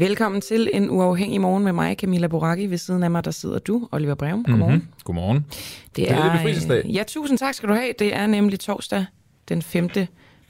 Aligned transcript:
Velkommen 0.00 0.40
til 0.40 0.70
en 0.72 0.90
uafhængig 0.90 1.40
morgen 1.40 1.64
med 1.64 1.72
mig, 1.72 1.96
Camilla 1.98 2.26
Boracchi. 2.26 2.66
Ved 2.66 2.78
siden 2.78 3.02
af 3.02 3.10
mig, 3.10 3.24
der 3.24 3.30
sidder 3.30 3.58
du, 3.58 3.88
Oliver 3.92 4.14
Breum. 4.14 4.44
Godmorgen. 4.44 4.74
Mm-hmm. 4.74 4.92
Godmorgen. 5.04 5.36
Det 5.36 5.96
Det 5.96 6.10
er 6.10 6.16
er, 6.16 6.32
befrielsesdag. 6.36 6.82
øh, 6.84 6.94
ja, 6.94 7.02
tusind 7.06 7.38
tak 7.38 7.54
skal 7.54 7.68
du 7.68 7.74
have. 7.74 7.92
Det 7.98 8.14
er 8.16 8.26
nemlig 8.26 8.60
torsdag 8.60 9.06
den 9.48 9.62
5. 9.62 9.88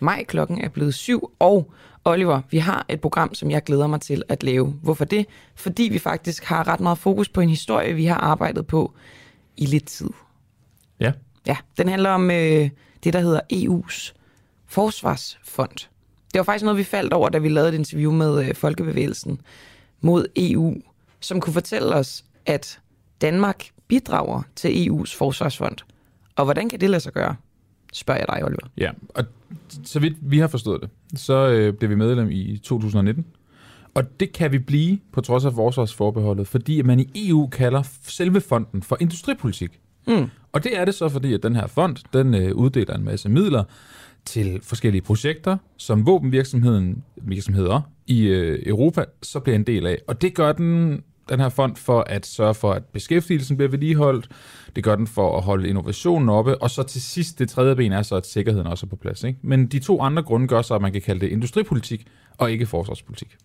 maj. 0.00 0.24
Klokken 0.24 0.60
er 0.60 0.68
blevet 0.68 0.94
syv. 0.94 1.30
Og 1.38 1.72
Oliver, 2.04 2.40
vi 2.50 2.58
har 2.58 2.86
et 2.88 3.00
program, 3.00 3.34
som 3.34 3.50
jeg 3.50 3.62
glæder 3.62 3.86
mig 3.86 4.00
til 4.00 4.22
at 4.28 4.42
lave. 4.42 4.66
Hvorfor 4.82 5.04
det? 5.04 5.26
Fordi 5.54 5.82
vi 5.82 5.98
faktisk 5.98 6.44
har 6.44 6.68
ret 6.68 6.80
meget 6.80 6.98
fokus 6.98 7.28
på 7.28 7.40
en 7.40 7.48
historie, 7.48 7.94
vi 7.94 8.04
har 8.04 8.16
arbejdet 8.16 8.66
på 8.66 8.92
i 9.56 9.66
lidt 9.66 9.86
tid. 9.86 10.10
Ja. 11.00 11.12
Ja, 11.46 11.56
den 11.78 11.88
handler 11.88 12.10
om 12.10 12.30
øh, 12.30 12.70
det, 13.04 13.12
der 13.12 13.20
hedder 13.20 13.40
EU's 13.52 14.12
forsvarsfond. 14.66 15.88
Det 16.32 16.38
var 16.38 16.42
faktisk 16.42 16.64
noget, 16.64 16.78
vi 16.78 16.84
faldt 16.84 17.12
over, 17.12 17.28
da 17.28 17.38
vi 17.38 17.48
lavede 17.48 17.68
et 17.68 17.74
interview 17.74 18.12
med 18.12 18.48
øh, 18.48 18.54
Folkebevægelsen 18.54 19.40
mod 20.00 20.26
EU, 20.36 20.74
som 21.20 21.40
kunne 21.40 21.52
fortælle 21.52 21.94
os, 21.94 22.24
at 22.46 22.80
Danmark 23.20 23.64
bidrager 23.88 24.42
til 24.56 24.68
EU's 24.68 25.16
forsvarsfond. 25.16 25.76
Og 26.36 26.44
hvordan 26.44 26.68
kan 26.68 26.80
det 26.80 26.90
lade 26.90 27.00
sig 27.00 27.12
gøre? 27.12 27.36
Spørger 27.92 28.20
jeg 28.20 28.28
dig, 28.28 28.44
Oliver. 28.44 28.68
Ja, 28.76 28.90
og 29.08 29.24
så 29.84 30.00
vidt 30.00 30.14
vi 30.20 30.38
har 30.38 30.48
forstået 30.48 30.82
det, 30.82 31.20
så 31.20 31.48
øh, 31.48 31.74
blev 31.74 31.90
vi 31.90 31.94
medlem 31.94 32.30
i 32.30 32.58
2019. 32.58 33.26
Og 33.94 34.20
det 34.20 34.32
kan 34.32 34.52
vi 34.52 34.58
blive 34.58 34.98
på 35.12 35.20
trods 35.20 35.44
af 35.44 35.52
forsvarsforbeholdet, 35.52 36.48
fordi 36.48 36.82
man 36.82 37.00
i 37.00 37.28
EU 37.28 37.46
kalder 37.46 37.82
selve 38.02 38.40
fonden 38.40 38.82
for 38.82 38.96
industripolitik. 39.00 39.80
Mm. 40.06 40.30
Og 40.52 40.64
det 40.64 40.78
er 40.78 40.84
det 40.84 40.94
så, 40.94 41.08
fordi 41.08 41.34
at 41.34 41.42
den 41.42 41.56
her 41.56 41.66
fond, 41.66 41.96
den 42.12 42.34
øh, 42.34 42.54
uddeler 42.54 42.94
en 42.94 43.04
masse 43.04 43.28
midler 43.28 43.64
til 44.24 44.60
forskellige 44.62 45.02
projekter, 45.02 45.56
som 45.76 46.06
våbenvirksomheden 46.06 47.04
virksomheder 47.16 47.80
i 48.06 48.22
øh, 48.22 48.62
Europa 48.66 49.04
så 49.22 49.40
bliver 49.40 49.56
en 49.56 49.64
del 49.64 49.86
af. 49.86 49.98
Og 50.06 50.22
det 50.22 50.34
gør 50.34 50.52
den, 50.52 51.02
den 51.28 51.40
her 51.40 51.48
fond 51.48 51.76
for 51.76 52.00
at 52.00 52.26
sørge 52.26 52.54
for, 52.54 52.72
at 52.72 52.84
beskæftigelsen 52.84 53.56
bliver 53.56 53.70
vedligeholdt. 53.70 54.28
Det 54.76 54.84
gør 54.84 54.96
den 54.96 55.06
for 55.06 55.36
at 55.36 55.42
holde 55.42 55.68
innovationen 55.68 56.28
oppe. 56.28 56.62
Og 56.62 56.70
så 56.70 56.82
til 56.82 57.02
sidst, 57.02 57.38
det 57.38 57.48
tredje 57.48 57.76
ben 57.76 57.92
er 57.92 58.02
så, 58.02 58.16
at 58.16 58.26
sikkerheden 58.26 58.66
også 58.66 58.86
er 58.86 58.88
på 58.88 58.96
plads. 58.96 59.24
Ikke? 59.24 59.38
Men 59.42 59.66
de 59.66 59.78
to 59.78 60.00
andre 60.02 60.22
grunde 60.22 60.46
gør 60.46 60.62
så, 60.62 60.74
at 60.74 60.82
man 60.82 60.92
kan 60.92 61.02
kalde 61.02 61.20
det 61.20 61.28
industripolitik 61.32 62.06
og 62.38 62.52
ikke 62.52 62.66
forsvarspolitik. 62.66 63.36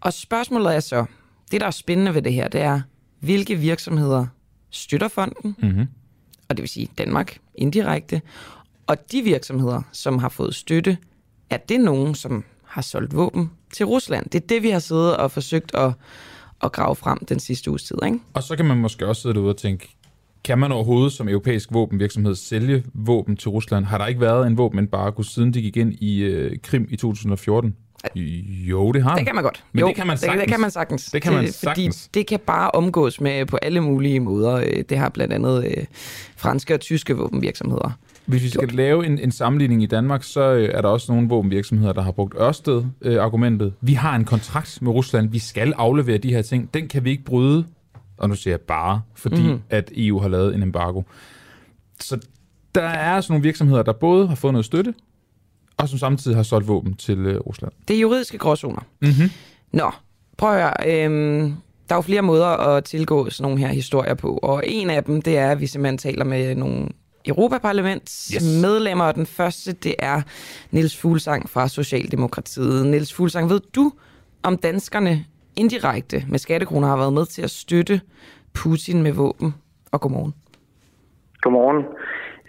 Og 0.00 0.12
spørgsmålet 0.12 0.76
er 0.76 0.80
så, 0.80 1.04
det 1.50 1.60
der 1.60 1.66
er 1.66 1.70
spændende 1.70 2.14
ved 2.14 2.22
det 2.22 2.32
her, 2.32 2.48
det 2.48 2.60
er, 2.60 2.80
hvilke 3.20 3.54
virksomheder 3.56 4.26
støtter 4.70 5.08
fonden, 5.08 5.56
Mm-hmm. 5.62 5.86
og 6.48 6.56
det 6.56 6.62
vil 6.62 6.68
sige 6.68 6.88
Danmark 6.98 7.38
indirekte, 7.54 8.20
og 8.92 9.12
de 9.12 9.22
virksomheder, 9.22 9.82
som 9.92 10.18
har 10.18 10.28
fået 10.28 10.54
støtte, 10.54 10.96
er 11.50 11.56
det 11.56 11.80
nogen, 11.80 12.14
som 12.14 12.44
har 12.64 12.82
solgt 12.82 13.16
våben 13.16 13.50
til 13.74 13.86
Rusland? 13.86 14.26
Det 14.30 14.42
er 14.42 14.46
det, 14.46 14.62
vi 14.62 14.70
har 14.70 14.78
siddet 14.78 15.16
og 15.16 15.30
forsøgt 15.30 15.74
at, 15.74 15.92
at 16.62 16.72
grave 16.72 16.96
frem 16.96 17.18
den 17.28 17.40
sidste 17.40 17.70
uges 17.70 17.82
tid, 17.82 17.96
ikke? 18.04 18.18
Og 18.34 18.42
så 18.42 18.56
kan 18.56 18.64
man 18.66 18.76
måske 18.76 19.06
også 19.06 19.22
sidde 19.22 19.34
derude 19.34 19.50
og 19.50 19.56
tænke, 19.56 19.88
kan 20.44 20.58
man 20.58 20.72
overhovedet 20.72 21.12
som 21.12 21.28
europæisk 21.28 21.68
våbenvirksomhed 21.72 22.34
sælge 22.34 22.84
våben 22.94 23.36
til 23.36 23.48
Rusland? 23.50 23.84
Har 23.84 23.98
der 23.98 24.06
ikke 24.06 24.20
været 24.20 24.46
en 24.46 24.58
våbenembargo, 24.58 25.22
siden 25.22 25.54
de 25.54 25.62
gik 25.62 25.76
ind 25.76 25.92
i 26.00 26.18
øh, 26.22 26.56
Krim 26.62 26.86
i 26.90 26.96
2014? 26.96 27.76
Jo, 28.16 28.92
det 28.92 29.02
har 29.02 29.16
Det 29.16 29.26
kan 29.26 29.34
man 29.34 29.44
godt. 29.44 29.64
Men 29.72 29.86
det 29.86 29.94
kan 29.96 30.06
man 30.06 30.16
Det, 30.16 30.22
det 30.22 30.28
sagtens. 30.30 30.50
kan 30.50 30.60
man 30.60 30.70
sagtens. 30.70 31.04
Det 31.04 31.22
kan 31.22 31.32
man 31.32 31.40
Fordi 31.44 31.52
sagtens. 31.52 32.08
det 32.14 32.26
kan 32.26 32.40
bare 32.46 32.70
omgås 32.70 33.20
med 33.20 33.46
på 33.46 33.56
alle 33.56 33.80
mulige 33.80 34.20
måder. 34.20 34.52
Øh, 34.54 34.84
Det 34.88 34.98
har 34.98 35.08
blandt 35.08 35.32
andet 35.34 35.64
øh, 35.66 35.84
franske 36.36 36.74
og 36.74 36.80
tyske 36.80 37.16
våbenvirksomheder. 37.16 37.90
Hvis 38.26 38.42
vi 38.42 38.48
skal 38.48 38.68
lave 38.68 39.06
en, 39.06 39.18
en 39.18 39.32
sammenligning 39.32 39.82
i 39.82 39.86
Danmark, 39.86 40.22
så 40.22 40.40
øh, 40.40 40.70
er 40.74 40.80
der 40.80 40.88
også 40.88 41.12
nogle 41.12 41.28
våbenvirksomheder, 41.28 41.92
der 41.92 42.02
har 42.02 42.12
brugt 42.12 42.34
Ørsted-argumentet. 42.40 43.72
vi 43.80 43.92
har 43.92 44.16
en 44.16 44.24
kontrakt 44.24 44.82
med 44.82 44.92
Rusland, 44.92 45.30
vi 45.30 45.38
skal 45.38 45.72
aflevere 45.72 46.18
de 46.18 46.30
her 46.30 46.42
ting. 46.42 46.74
Den 46.74 46.88
kan 46.88 47.04
vi 47.04 47.10
ikke 47.10 47.24
bryde, 47.24 47.66
og 48.16 48.28
nu 48.28 48.34
siger 48.34 48.52
jeg 48.52 48.60
bare, 48.60 49.00
fordi 49.14 49.42
mm. 49.42 49.60
at 49.70 49.92
EU 49.96 50.18
har 50.18 50.28
lavet 50.28 50.54
en 50.54 50.62
embargo. 50.62 51.02
Så 52.00 52.18
der 52.74 52.82
er 52.82 53.14
altså 53.14 53.32
nogle 53.32 53.42
virksomheder, 53.42 53.82
der 53.82 53.92
både 53.92 54.28
har 54.28 54.34
fået 54.34 54.52
noget 54.52 54.64
støtte, 54.64 54.94
og 55.76 55.88
som 55.88 55.98
samtidig 55.98 56.36
har 56.36 56.42
solgt 56.42 56.68
våben 56.68 56.94
til 56.94 57.18
øh, 57.18 57.40
Rusland. 57.40 57.72
Det 57.88 57.96
er 57.96 58.00
juridiske 58.00 58.38
gråzoner. 58.38 58.82
Mm-hmm. 59.00 59.30
Nå, 59.72 59.90
prøv 60.36 60.50
at 60.50 60.56
høre. 60.56 61.04
Øhm, 61.04 61.54
der 61.88 61.94
er 61.94 61.98
jo 61.98 62.02
flere 62.02 62.22
måder 62.22 62.46
at 62.46 62.84
tilgå 62.84 63.30
sådan 63.30 63.42
nogle 63.50 63.58
her 63.66 63.72
historier 63.74 64.14
på, 64.14 64.38
og 64.42 64.62
en 64.66 64.90
af 64.90 65.04
dem, 65.04 65.22
det 65.22 65.38
er, 65.38 65.50
at 65.50 65.60
vi 65.60 65.66
simpelthen 65.66 65.98
taler 65.98 66.24
med 66.24 66.54
nogle 66.54 66.88
Europaparlaments 67.28 68.32
Yes. 68.34 68.64
og 69.00 69.14
den 69.14 69.26
første, 69.26 69.72
det 69.72 69.94
er 69.98 70.22
Niels 70.70 71.00
Fuglsang 71.00 71.48
fra 71.48 71.68
Socialdemokratiet. 71.68 72.86
Niels 72.86 73.14
Fuglsang, 73.14 73.50
ved 73.50 73.60
du, 73.76 73.92
om 74.42 74.56
danskerne 74.56 75.24
indirekte 75.56 76.22
med 76.28 76.38
skattekroner 76.38 76.88
har 76.88 76.96
været 76.96 77.12
med 77.12 77.26
til 77.26 77.42
at 77.42 77.50
støtte 77.50 78.00
Putin 78.54 79.02
med 79.02 79.12
våben? 79.12 79.54
Og 79.92 80.00
godmorgen. 80.00 80.34
Godmorgen. 81.40 81.84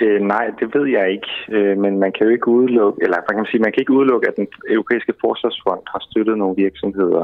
Øh, 0.01 0.21
nej, 0.21 0.45
det 0.59 0.67
ved 0.75 0.85
jeg 0.97 1.11
ikke, 1.11 1.31
øh, 1.57 1.77
men 1.77 1.99
man 1.99 2.11
kan 2.11 2.25
jo 2.27 2.31
ikke 2.33 2.47
udelukke, 2.47 2.99
eller 3.03 3.17
man 3.29 3.37
kan 3.37 3.45
sige, 3.51 3.61
man 3.61 3.71
kan 3.71 3.81
ikke 3.81 3.97
udelukke, 3.99 4.27
at 4.27 4.35
den 4.41 4.47
europæiske 4.69 5.13
forsvarsfond 5.21 5.83
har 5.93 6.01
støttet 6.09 6.37
nogle 6.37 6.55
virksomheder, 6.65 7.23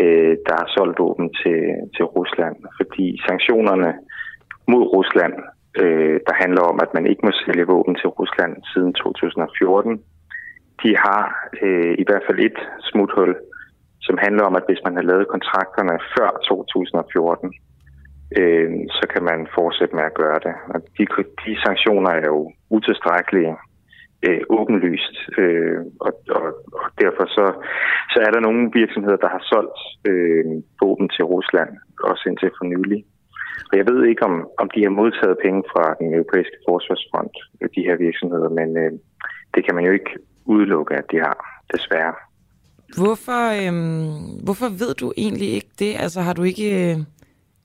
øh, 0.00 0.36
der 0.46 0.54
har 0.60 0.68
solgt 0.76 0.98
våben 0.98 1.28
til, 1.40 1.60
til 1.96 2.04
Rusland, 2.16 2.56
fordi 2.78 3.06
sanktionerne 3.28 3.90
mod 4.72 4.84
Rusland, 4.96 5.34
øh, 5.82 6.20
der 6.26 6.34
handler 6.42 6.62
om, 6.62 6.78
at 6.84 6.94
man 6.94 7.06
ikke 7.06 7.26
må 7.26 7.32
sælge 7.32 7.66
våben 7.66 7.94
til 7.94 8.08
Rusland 8.08 8.52
siden 8.72 8.92
2014, 8.94 10.02
de 10.82 10.96
har 10.96 11.22
øh, 11.62 11.94
i 12.02 12.04
hvert 12.06 12.24
fald 12.26 12.38
et 12.48 12.58
smuthul, 12.90 13.36
som 14.06 14.16
handler 14.18 14.44
om, 14.44 14.56
at 14.56 14.66
hvis 14.68 14.84
man 14.84 14.96
har 14.96 15.02
lavet 15.10 15.32
kontrakterne 15.34 15.96
før 16.14 16.30
2014, 16.48 17.54
øh, 18.38 18.70
så 18.98 19.04
kan 19.12 19.22
man 19.30 19.48
fortsætte 19.58 19.96
med 19.96 20.04
at 20.04 20.18
gøre 20.22 20.38
det. 20.46 20.54
Og 20.72 20.78
de, 20.98 21.04
de 21.44 21.52
sanktioner 21.66 22.10
er 22.10 22.26
jo 22.34 22.52
utilstrækkelige, 22.70 23.56
øh, 24.26 24.40
åbenlyst, 24.58 25.16
øh, 25.38 25.80
og, 26.06 26.12
og, 26.36 26.46
og 26.82 26.88
derfor 27.02 27.24
så, 27.36 27.46
så 28.12 28.18
er 28.26 28.30
der 28.32 28.40
nogle 28.40 28.70
virksomheder, 28.80 29.16
der 29.16 29.28
har 29.28 29.42
solgt 29.52 29.80
øh, 30.10 30.44
våben 30.82 31.08
til 31.08 31.24
Rusland, 31.24 31.70
også 32.10 32.22
indtil 32.28 32.50
for 32.58 32.64
nylig. 32.64 33.04
Og 33.70 33.74
jeg 33.78 33.86
ved 33.90 34.04
ikke, 34.10 34.22
om, 34.22 34.34
om 34.58 34.70
de 34.74 34.82
har 34.82 34.90
modtaget 35.00 35.36
penge 35.44 35.62
fra 35.72 35.84
den 36.00 36.14
europæiske 36.14 36.58
forsvarsfond, 36.68 37.30
de 37.76 37.82
her 37.88 37.96
virksomheder, 37.96 38.48
men 38.48 38.68
øh, 38.82 38.92
det 39.54 39.64
kan 39.64 39.74
man 39.74 39.84
jo 39.84 39.92
ikke 39.92 40.10
udelukke, 40.44 40.94
at 40.94 41.04
de 41.12 41.18
har, 41.18 41.36
desværre. 41.72 42.14
Hvorfor, 42.96 43.42
øhm, 43.60 44.44
hvorfor 44.44 44.68
ved 44.68 44.94
du 44.94 45.12
egentlig 45.16 45.48
ikke 45.48 45.70
det? 45.78 45.96
Altså 45.98 46.20
har 46.20 46.32
du 46.32 46.42
ikke 46.42 46.90
øh, 46.90 46.96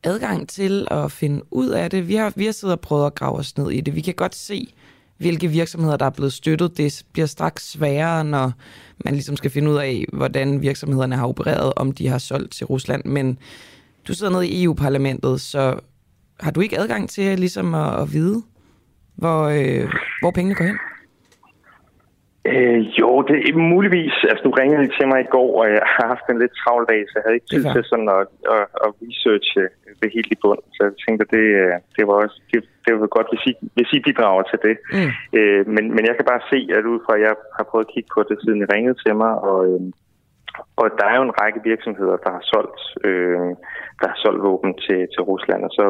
adgang 0.03 0.49
til 0.49 0.87
at 0.91 1.11
finde 1.11 1.41
ud 1.51 1.69
af 1.69 1.89
det? 1.89 2.07
Vi 2.07 2.15
har, 2.15 2.33
vi 2.35 2.45
har 2.45 2.51
siddet 2.51 2.75
og 2.75 2.81
prøvet 2.81 3.05
at 3.05 3.15
grave 3.15 3.37
os 3.37 3.57
ned 3.57 3.71
i 3.71 3.81
det. 3.81 3.95
Vi 3.95 4.01
kan 4.01 4.13
godt 4.13 4.35
se, 4.35 4.73
hvilke 5.17 5.47
virksomheder, 5.47 5.97
der 5.97 6.05
er 6.05 6.09
blevet 6.09 6.33
støttet. 6.33 6.77
Det 6.77 7.03
bliver 7.13 7.25
straks 7.25 7.71
sværere, 7.71 8.23
når 8.23 8.51
man 9.05 9.13
ligesom 9.13 9.35
skal 9.35 9.51
finde 9.51 9.71
ud 9.71 9.77
af, 9.77 10.05
hvordan 10.13 10.61
virksomhederne 10.61 11.15
har 11.15 11.27
opereret, 11.27 11.73
om 11.75 11.91
de 11.91 12.07
har 12.07 12.17
solgt 12.17 12.53
til 12.53 12.65
Rusland. 12.65 13.05
Men 13.05 13.39
du 14.09 14.13
sidder 14.13 14.33
nede 14.33 14.47
i 14.47 14.63
EU-parlamentet, 14.63 15.41
så 15.41 15.63
har 16.39 16.51
du 16.51 16.59
ikke 16.61 16.79
adgang 16.79 17.09
til 17.09 17.39
ligesom 17.39 17.67
at, 17.83 17.91
at 18.01 18.07
vide, 18.13 18.37
hvor, 19.21 19.39
øh, 19.57 19.85
hvor 20.21 20.31
pengene 20.31 20.55
går 20.55 20.65
hen? 20.65 20.79
Øh, 22.51 22.79
jo, 22.99 23.09
det 23.29 23.37
er 23.49 23.71
muligvis. 23.75 24.15
Altså, 24.29 24.43
du 24.47 24.51
ringede 24.61 24.87
til 24.97 25.07
mig 25.11 25.19
i 25.21 25.31
går, 25.35 25.49
og 25.59 25.65
jeg 25.75 25.83
har 25.95 26.07
haft 26.13 26.25
en 26.29 26.39
lidt 26.43 26.53
travl 26.61 26.83
dag, 26.91 27.01
så 27.07 27.13
jeg 27.15 27.23
havde 27.25 27.37
ikke 27.37 27.51
tid 27.53 27.63
til 27.73 27.83
sådan 27.91 28.09
at, 28.17 28.23
at, 28.55 28.63
at 28.83 28.89
researche 29.03 29.63
det 30.01 30.09
helt 30.15 30.31
i 30.35 30.41
bund. 30.43 30.63
Så 30.75 30.81
jeg 30.87 30.93
tænkte, 31.03 31.25
det, 31.35 31.45
øh, 31.61 31.73
det 31.95 32.03
var 32.07 32.15
også 32.23 32.37
det, 32.51 32.59
det 32.85 32.93
var 33.01 33.07
godt, 33.17 33.29
hvis 33.31 33.45
I, 33.51 33.53
hvis 33.75 33.91
I 33.97 33.99
bidrager 34.07 34.43
til 34.51 34.59
det. 34.67 34.75
Mm. 34.95 35.11
Øh, 35.37 35.61
men, 35.75 35.85
men 35.95 36.03
jeg 36.07 36.15
kan 36.17 36.29
bare 36.31 36.43
se, 36.51 36.59
at 36.77 36.91
ud 36.93 36.99
fra, 37.05 37.13
at 37.17 37.21
jeg 37.27 37.33
har 37.57 37.65
prøvet 37.69 37.85
at 37.85 37.93
kigge 37.93 38.09
på 38.15 38.21
det, 38.29 38.37
siden 38.43 38.61
I 38.63 38.71
ringede 38.73 38.97
til 39.03 39.13
mig, 39.21 39.33
og, 39.49 39.59
øh, 39.69 39.81
og 40.81 40.85
der 40.99 41.05
er 41.09 41.15
jo 41.19 41.23
en 41.25 41.37
række 41.41 41.59
virksomheder, 41.71 42.17
der 42.25 42.31
har 42.37 42.43
solgt, 42.53 42.81
øh, 43.07 43.49
der 43.99 44.07
har 44.11 44.19
solgt 44.23 44.43
våben 44.47 44.71
til, 44.85 44.99
til 45.13 45.21
Rusland, 45.31 45.61
og 45.67 45.71
så 45.79 45.85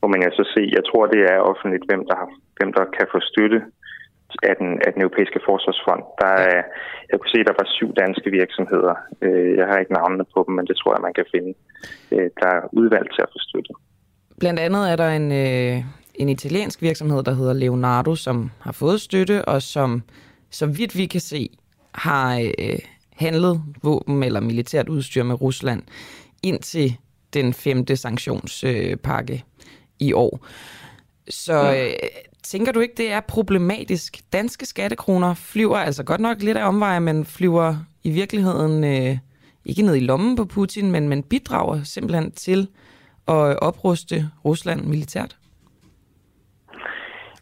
må 0.00 0.06
man 0.12 0.22
jo 0.26 0.30
så 0.40 0.44
se, 0.54 0.62
jeg 0.76 0.84
tror, 0.88 1.04
det 1.14 1.22
er 1.32 1.46
offentligt, 1.50 1.84
hvem 1.88 2.02
der, 2.08 2.16
har, 2.20 2.28
hvem 2.58 2.70
der 2.78 2.84
kan 2.96 3.06
få 3.12 3.18
støtte 3.32 3.60
af 4.50 4.54
den, 4.60 4.70
af 4.86 4.90
den 4.92 5.02
europæiske 5.02 5.40
forsvarsfond. 5.48 6.02
Der 6.22 6.32
er, 6.50 6.60
jeg 7.10 7.16
kunne 7.18 7.34
se, 7.34 7.40
at 7.40 7.48
der 7.50 7.56
var 7.60 7.68
syv 7.78 7.90
danske 8.02 8.28
virksomheder. 8.40 8.94
Øh, 9.24 9.50
jeg 9.58 9.66
har 9.66 9.78
ikke 9.78 9.92
navnene 9.92 10.24
på 10.34 10.44
dem, 10.46 10.54
men 10.58 10.66
det 10.66 10.76
tror 10.76 10.92
jeg, 10.94 11.02
man 11.08 11.14
kan 11.18 11.26
finde. 11.34 11.52
Øh, 12.14 12.30
der 12.40 12.48
er 12.56 12.62
udvalgt 12.72 13.10
til 13.14 13.22
at 13.26 13.30
få 13.34 13.38
støtte. 13.48 13.72
Blandt 14.40 14.60
andet 14.60 14.92
er 14.92 14.96
der 14.96 15.10
en, 15.20 15.32
øh, 15.32 15.76
en 16.14 16.28
italiensk 16.28 16.82
virksomhed, 16.82 17.22
der 17.22 17.34
hedder 17.40 17.52
Leonardo, 17.52 18.14
som 18.14 18.50
har 18.60 18.72
fået 18.72 19.00
støtte, 19.00 19.44
og 19.44 19.62
som, 19.62 20.02
så 20.50 20.66
vidt 20.66 20.98
vi 20.98 21.06
kan 21.06 21.20
se, 21.20 21.48
har 21.94 22.38
øh, 22.58 22.78
handlet 23.18 23.62
våben 23.82 24.22
eller 24.22 24.40
militært 24.40 24.88
udstyr 24.88 25.22
med 25.22 25.40
Rusland 25.40 25.82
indtil 26.42 26.96
den 27.34 27.52
femte 27.52 27.96
sanktionspakke 27.96 29.34
øh, 29.34 29.40
i 30.00 30.12
år. 30.12 30.46
Så 31.28 31.74
øh, 31.76 32.08
tænker 32.42 32.72
du 32.72 32.80
ikke, 32.80 32.94
det 32.96 33.12
er 33.12 33.20
problematisk? 33.20 34.32
Danske 34.32 34.66
skattekroner 34.66 35.34
flyver 35.34 35.76
altså 35.76 36.04
godt 36.04 36.20
nok 36.20 36.42
lidt 36.42 36.56
af 36.56 36.68
omveje, 36.68 37.00
men 37.00 37.24
flyver 37.24 37.74
i 38.04 38.10
virkeligheden 38.10 38.84
øh, 38.84 39.16
ikke 39.64 39.82
ned 39.82 39.96
i 39.96 40.00
lommen 40.00 40.36
på 40.36 40.44
Putin, 40.44 40.90
men 40.90 41.08
man 41.08 41.22
bidrager 41.22 41.82
simpelthen 41.82 42.30
til 42.30 42.68
at 43.28 43.58
opruste 43.58 44.30
Rusland 44.44 44.80
militært? 44.84 45.36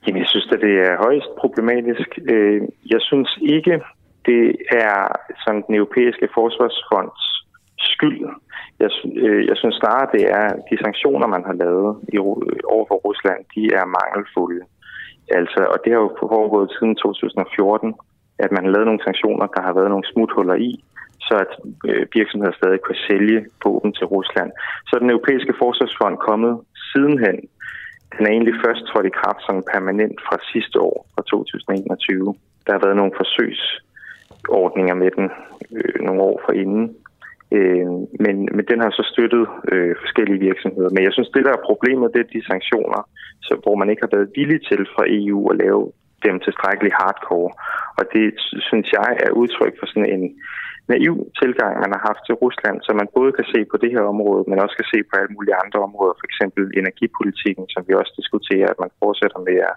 Jamen, 0.06 0.20
jeg 0.20 0.28
synes, 0.28 0.48
at 0.52 0.60
det 0.60 0.74
er 0.88 0.96
højst 0.96 1.30
problematisk. 1.38 2.08
Jeg 2.90 3.00
synes 3.00 3.38
ikke, 3.42 3.80
det 4.26 4.42
er 4.84 4.96
sådan 5.42 5.64
den 5.66 5.74
europæiske 5.80 6.28
forsvarsfonds 6.34 7.22
skyld. 7.78 8.20
Jeg, 8.82 8.90
øh, 9.24 9.42
jeg 9.50 9.56
synes 9.56 9.76
snarere, 9.76 10.12
det 10.16 10.24
er 10.40 10.46
de 10.68 10.76
sanktioner, 10.84 11.26
man 11.26 11.44
har 11.48 11.56
lavet 11.64 11.90
i, 12.14 12.16
over 12.74 12.84
for 12.88 12.98
Rusland, 13.06 13.40
de 13.54 13.62
er 13.78 13.94
mangelfulde. 13.98 14.62
Altså, 15.38 15.60
og 15.72 15.78
det 15.82 15.90
har 15.92 16.00
jo 16.00 16.16
foregået 16.20 16.74
siden 16.76 16.94
2014, 16.96 17.94
at 18.44 18.50
man 18.52 18.64
har 18.64 18.72
lavet 18.72 18.88
nogle 18.88 19.06
sanktioner, 19.08 19.46
der 19.46 19.62
har 19.66 19.74
været 19.78 19.90
nogle 19.90 20.10
smuthuller 20.12 20.56
i, 20.70 20.72
så 21.26 21.34
at 21.44 21.52
øh, 21.88 22.06
virksomheder 22.18 22.54
stadig 22.60 22.80
kan 22.86 22.98
sælge 23.08 23.38
våben 23.64 23.92
til 23.98 24.06
Rusland. 24.14 24.50
Så 24.86 24.90
er 24.94 25.00
den 25.00 25.14
europæiske 25.14 25.54
forsvarsfond 25.62 26.16
kommet 26.28 26.54
sidenhen. 26.90 27.38
Den 28.14 28.22
er 28.26 28.30
egentlig 28.30 28.56
først 28.64 28.82
trådt 28.84 29.10
i 29.10 29.18
kraft 29.20 29.40
som 29.46 29.64
permanent 29.74 30.18
fra 30.26 30.36
sidste 30.52 30.76
år, 30.88 30.96
fra 31.14 31.22
2021. 31.22 32.34
Der 32.64 32.72
har 32.72 32.82
været 32.86 33.00
nogle 33.00 33.16
ordninger 34.48 34.94
med 34.94 35.10
den 35.16 35.30
øh, 35.76 36.00
nogle 36.06 36.22
år 36.22 36.42
forinden. 36.46 36.96
Øh, 37.56 37.86
men, 38.24 38.36
men 38.56 38.64
den 38.70 38.78
har 38.80 38.90
så 38.90 39.04
støttet 39.12 39.44
øh, 39.72 39.94
forskellige 40.02 40.40
virksomheder. 40.48 40.90
Men 40.94 41.02
jeg 41.04 41.12
synes, 41.12 41.28
det 41.28 41.44
der 41.44 41.52
er 41.52 41.68
problemet, 41.70 42.12
det 42.14 42.20
er 42.20 42.34
de 42.34 42.50
sanktioner, 42.52 43.00
så, 43.46 43.52
hvor 43.62 43.74
man 43.80 43.90
ikke 43.90 44.04
har 44.06 44.16
været 44.16 44.32
villig 44.38 44.60
til 44.68 44.80
fra 44.94 45.04
EU 45.20 45.40
at 45.52 45.56
lave 45.64 45.82
dem 46.26 46.40
tilstrækkeligt 46.40 46.98
hardcore. 47.00 47.50
Og 47.98 48.04
det 48.14 48.26
synes 48.68 48.86
jeg 48.98 49.10
er 49.26 49.30
udtryk 49.40 49.74
for 49.78 49.86
sådan 49.86 50.12
en 50.14 50.24
naiv 50.92 51.14
tilgang, 51.40 51.72
man 51.84 51.92
har 51.94 52.02
haft 52.10 52.22
til 52.24 52.34
Rusland, 52.44 52.76
så 52.86 52.90
man 53.00 53.08
både 53.18 53.32
kan 53.38 53.46
se 53.54 53.60
på 53.70 53.76
det 53.82 53.90
her 53.94 54.04
område, 54.12 54.44
men 54.48 54.62
også 54.64 54.76
kan 54.78 54.90
se 54.94 54.98
på 55.08 55.12
alle 55.18 55.32
mulige 55.36 55.60
andre 55.64 55.78
områder, 55.88 56.14
for 56.16 56.26
eksempel 56.30 56.62
energipolitikken, 56.80 57.64
som 57.74 57.82
vi 57.88 57.92
også 58.00 58.12
diskuterer, 58.20 58.68
at 58.70 58.82
man 58.84 58.92
fortsætter 59.02 59.40
med 59.48 59.58
at, 59.70 59.76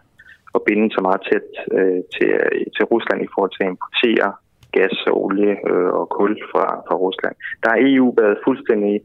at 0.56 0.62
binde 0.68 0.88
så 0.95 1.01
meget 1.07 1.21
tæt 1.30 1.48
øh, 1.77 2.01
til, 2.16 2.31
til 2.75 2.83
Rusland 2.92 3.19
i 3.24 3.31
forhold 3.33 3.54
til 3.54 3.63
at 3.66 3.74
importere 3.75 4.30
gas 4.77 4.95
og 5.07 5.16
olie 5.25 5.54
øh, 5.71 5.92
og 6.00 6.06
kul 6.18 6.33
fra, 6.51 6.66
fra 6.88 6.95
Rusland. 7.06 7.36
Der 7.63 7.69
har 7.74 7.80
EU 7.81 8.07
været 8.21 8.38
fuldstændig 8.45 8.95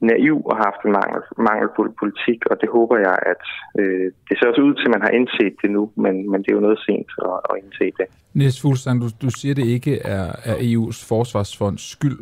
naiv 0.00 0.36
og 0.50 0.56
haft 0.66 0.80
en 0.86 0.92
mangel, 1.00 1.22
mangelfuld 1.48 1.90
politik, 2.02 2.40
og 2.50 2.56
det 2.60 2.68
håber 2.76 2.96
jeg, 3.06 3.16
at 3.32 3.42
øh, 3.80 4.06
det 4.28 4.34
ser 4.34 4.48
også 4.50 4.62
ud 4.68 4.74
til, 4.74 4.86
at 4.88 4.94
man 4.96 5.02
har 5.06 5.12
indset 5.18 5.54
det 5.62 5.70
nu, 5.76 5.82
men, 6.04 6.14
men 6.30 6.38
det 6.42 6.48
er 6.50 6.58
jo 6.58 6.66
noget 6.68 6.80
sent 6.86 7.10
at, 7.28 7.36
at 7.50 7.54
indse 7.62 7.86
det. 7.98 8.06
Niels 8.34 8.60
Fuglsang, 8.62 8.96
du, 9.02 9.08
du 9.22 9.30
siger, 9.38 9.54
det 9.54 9.66
ikke 9.76 9.94
er, 10.16 10.26
er 10.50 10.56
EU's 10.68 10.98
forsvarsfonds 11.08 11.82
skyld, 11.94 12.20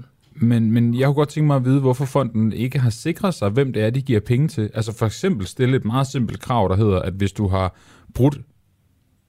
men, 0.51 0.73
men 0.75 0.95
jeg 0.95 1.07
kunne 1.07 1.21
godt 1.23 1.29
tænke 1.29 1.47
mig 1.47 1.57
at 1.57 1.65
vide, 1.65 1.81
hvorfor 1.81 2.05
fonden 2.05 2.53
ikke 2.53 2.79
har 2.79 2.91
sikret 2.91 3.35
sig, 3.35 3.51
hvem 3.51 3.73
det 3.73 3.83
er, 3.85 3.91
de 3.91 4.03
giver 4.03 4.21
penge 4.21 4.49
til. 4.49 4.71
Altså 4.75 4.99
for 4.99 5.07
eksempel 5.07 5.47
stille 5.47 5.77
et 5.77 5.85
meget 5.85 6.07
simpelt 6.07 6.41
krav, 6.41 6.69
der 6.69 6.77
hedder, 6.77 7.01
at 7.03 7.13
hvis 7.13 7.33
du 7.33 7.49
har 7.49 7.75
brudt 8.15 8.37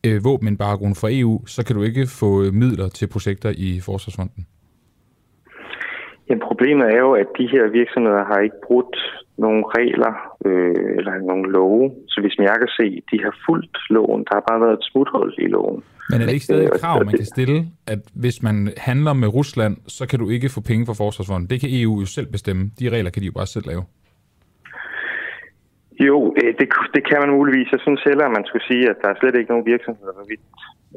øh, 0.08 0.24
våbenembargoen 0.24 0.96
fra 0.96 1.10
EU, 1.12 1.46
så 1.46 1.66
kan 1.66 1.76
du 1.76 1.82
ikke 1.84 2.04
få 2.22 2.44
øh, 2.44 2.54
midler 2.54 2.88
til 2.90 3.08
projekter 3.08 3.52
i 3.58 3.80
Forsvarsfonden? 3.86 4.46
Jamen, 6.30 6.44
problemet 6.50 6.86
er 6.96 7.00
jo, 7.06 7.12
at 7.14 7.30
de 7.40 7.48
her 7.54 7.64
virksomheder 7.80 8.24
har 8.32 8.40
ikke 8.40 8.60
brudt 8.68 8.96
nogle 9.38 9.64
regler 9.78 10.14
øh, 10.46 10.98
eller 10.98 11.14
nogle 11.30 11.52
love. 11.52 11.92
Så 12.08 12.22
hvis 12.22 12.38
jeg 12.38 12.58
kan 12.64 12.72
se, 12.80 12.88
de 13.12 13.18
har 13.24 13.36
fulgt 13.46 13.78
loven. 13.90 14.22
Der 14.28 14.34
har 14.38 14.44
bare 14.50 14.62
været 14.62 14.78
et 14.80 14.86
smuthul 14.92 15.34
i 15.38 15.48
loven. 15.48 15.84
Men 16.10 16.22
er 16.22 16.26
det 16.26 16.34
ikke 16.34 16.46
stadig 16.46 16.66
et 16.66 16.82
krav, 16.82 17.06
man 17.06 17.14
kan 17.14 17.26
stille, 17.26 17.58
at 17.88 18.00
hvis 18.14 18.44
man 18.44 18.74
handler 18.78 19.14
med 19.14 19.28
Rusland, 19.28 19.78
så 19.88 20.08
kan 20.08 20.20
du 20.20 20.30
ikke 20.30 20.50
få 20.50 20.62
penge 20.62 20.86
fra 20.86 20.94
Forsvarsfonden? 20.94 21.50
Det 21.50 21.60
kan 21.62 21.70
EU 21.72 22.00
jo 22.00 22.06
selv 22.06 22.28
bestemme. 22.32 22.72
De 22.80 22.90
regler 22.90 23.10
kan 23.10 23.22
de 23.22 23.26
jo 23.26 23.32
bare 23.32 23.48
selv 23.48 23.68
lave. 23.68 23.84
Jo, 26.00 26.18
øh, 26.40 26.52
det, 26.60 26.68
det 26.96 27.04
kan 27.10 27.20
man 27.22 27.36
muligvis. 27.38 27.72
Jeg 27.72 27.82
synes 27.86 28.02
heller, 28.10 28.26
at 28.26 28.36
man 28.38 28.46
skulle 28.46 28.66
sige, 28.72 28.86
at 28.90 28.98
der 29.02 29.10
er 29.10 29.20
slet 29.20 29.36
ikke 29.36 29.52
nogen 29.52 29.72
virksomheder, 29.74 30.14
der 30.18 30.26
vidt, 30.32 30.46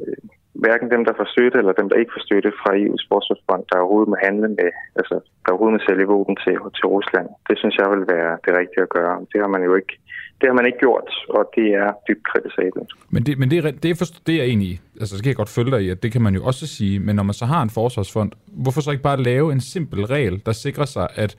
øh, 0.00 0.22
hverken 0.64 0.88
dem, 0.94 1.02
der 1.08 1.14
får 1.18 1.28
støtte, 1.34 1.58
eller 1.58 1.72
dem, 1.80 1.88
der 1.88 1.96
ikke 2.00 2.14
får 2.16 2.24
støtte 2.28 2.50
fra 2.60 2.70
EU's 2.82 3.04
forsvarsfond, 3.12 3.64
der 3.70 3.78
overhovedet 3.78 4.12
må 4.12 4.16
handle 4.26 4.48
med, 4.58 4.70
altså, 5.00 5.14
der 5.42 5.50
overhovedet 5.52 5.76
må 5.76 5.82
sælge 5.88 6.06
våben 6.14 6.36
til, 6.44 6.56
til 6.78 6.86
Rusland. 6.94 7.28
Det 7.48 7.56
synes 7.58 7.76
jeg 7.80 7.88
vil 7.94 8.04
være 8.14 8.32
det 8.44 8.52
rigtige 8.60 8.86
at 8.86 8.94
gøre. 8.98 9.14
Det 9.32 9.38
har 9.42 9.50
man 9.54 9.62
jo 9.68 9.72
ikke 9.80 9.94
det 10.40 10.48
har 10.48 10.54
man 10.54 10.66
ikke 10.66 10.78
gjort, 10.78 11.10
og 11.28 11.42
det 11.56 11.66
er 11.82 11.88
dybt 12.08 12.24
kritisabelt. 12.30 12.90
Men 13.10 13.26
det, 13.26 13.38
men 13.38 13.50
det, 13.50 13.58
er, 13.58 13.70
det, 13.70 13.90
er, 13.90 14.20
det 14.26 14.34
er 14.42 14.44
jeg. 14.44 14.78
Altså, 15.00 15.16
så 15.16 15.22
kan 15.22 15.28
jeg 15.28 15.36
godt 15.36 15.48
følge 15.48 15.70
dig 15.70 15.82
i, 15.82 15.90
at 15.90 16.02
det 16.02 16.12
kan 16.12 16.22
man 16.22 16.34
jo 16.34 16.44
også 16.44 16.66
sige. 16.66 17.00
Men 17.00 17.16
når 17.16 17.22
man 17.22 17.34
så 17.34 17.44
har 17.44 17.62
en 17.62 17.70
forsvarsfond, 17.70 18.32
hvorfor 18.46 18.80
så 18.80 18.90
ikke 18.90 19.02
bare 19.02 19.22
lave 19.22 19.52
en 19.52 19.60
simpel 19.60 20.04
regel, 20.06 20.42
der 20.46 20.52
sikrer 20.52 20.84
sig, 20.84 21.08
at 21.14 21.36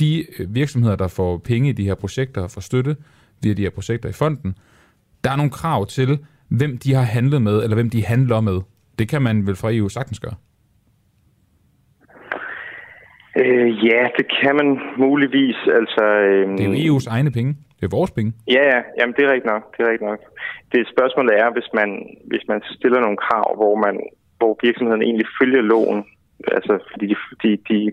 de 0.00 0.24
øh, 0.38 0.54
virksomheder, 0.54 0.96
der 0.96 1.08
får 1.08 1.38
penge 1.38 1.68
i 1.68 1.72
de 1.72 1.84
her 1.84 1.94
projekter, 1.94 2.48
får 2.48 2.60
støtte 2.60 2.96
via 3.42 3.54
de 3.54 3.62
her 3.62 3.70
projekter 3.70 4.08
i 4.08 4.12
fonden, 4.12 4.54
der 5.24 5.30
er 5.30 5.36
nogle 5.36 5.50
krav 5.50 5.86
til, 5.86 6.18
hvem 6.48 6.78
de 6.78 6.94
har 6.94 7.02
handlet 7.02 7.42
med, 7.42 7.62
eller 7.62 7.74
hvem 7.74 7.90
de 7.90 8.04
handler 8.04 8.40
med. 8.40 8.60
Det 8.98 9.08
kan 9.08 9.22
man 9.22 9.46
vel 9.46 9.56
fra 9.56 9.72
EU 9.72 9.88
sagtens 9.88 10.20
gøre? 10.20 10.34
Øh, 13.42 13.86
ja, 13.86 14.02
det 14.18 14.26
kan 14.40 14.54
man 14.60 14.68
muligvis. 14.98 15.58
Altså, 15.78 16.04
øh, 16.04 16.58
det 16.58 16.64
er 16.66 16.70
jo 16.70 16.96
EU's 16.96 17.08
egne 17.10 17.30
penge. 17.30 17.56
Det 17.76 17.84
er 17.86 17.96
vores 17.98 18.10
penge. 18.10 18.32
Ja, 18.56 18.64
ja. 18.72 18.80
Jamen, 18.98 19.14
det 19.16 19.22
er 19.24 19.32
rigtigt 19.32 19.52
nok. 19.54 19.64
Det 19.76 19.80
er 19.82 19.90
rigtigt 19.92 20.10
nok. 20.12 20.20
Det 20.72 20.88
spørgsmålet 20.94 21.32
er, 21.42 21.48
hvis 21.56 21.68
man, 21.78 21.88
hvis 22.30 22.44
man 22.48 22.60
stiller 22.76 23.00
nogle 23.00 23.16
krav, 23.26 23.56
hvor, 23.60 23.74
man, 23.86 23.94
hvor 24.38 24.52
virksomheden 24.62 25.02
egentlig 25.02 25.26
følger 25.40 25.62
loven, 25.72 26.04
altså 26.56 26.72
fordi 26.90 27.06
de, 27.12 27.16
de, 27.42 27.50
de, 27.68 27.92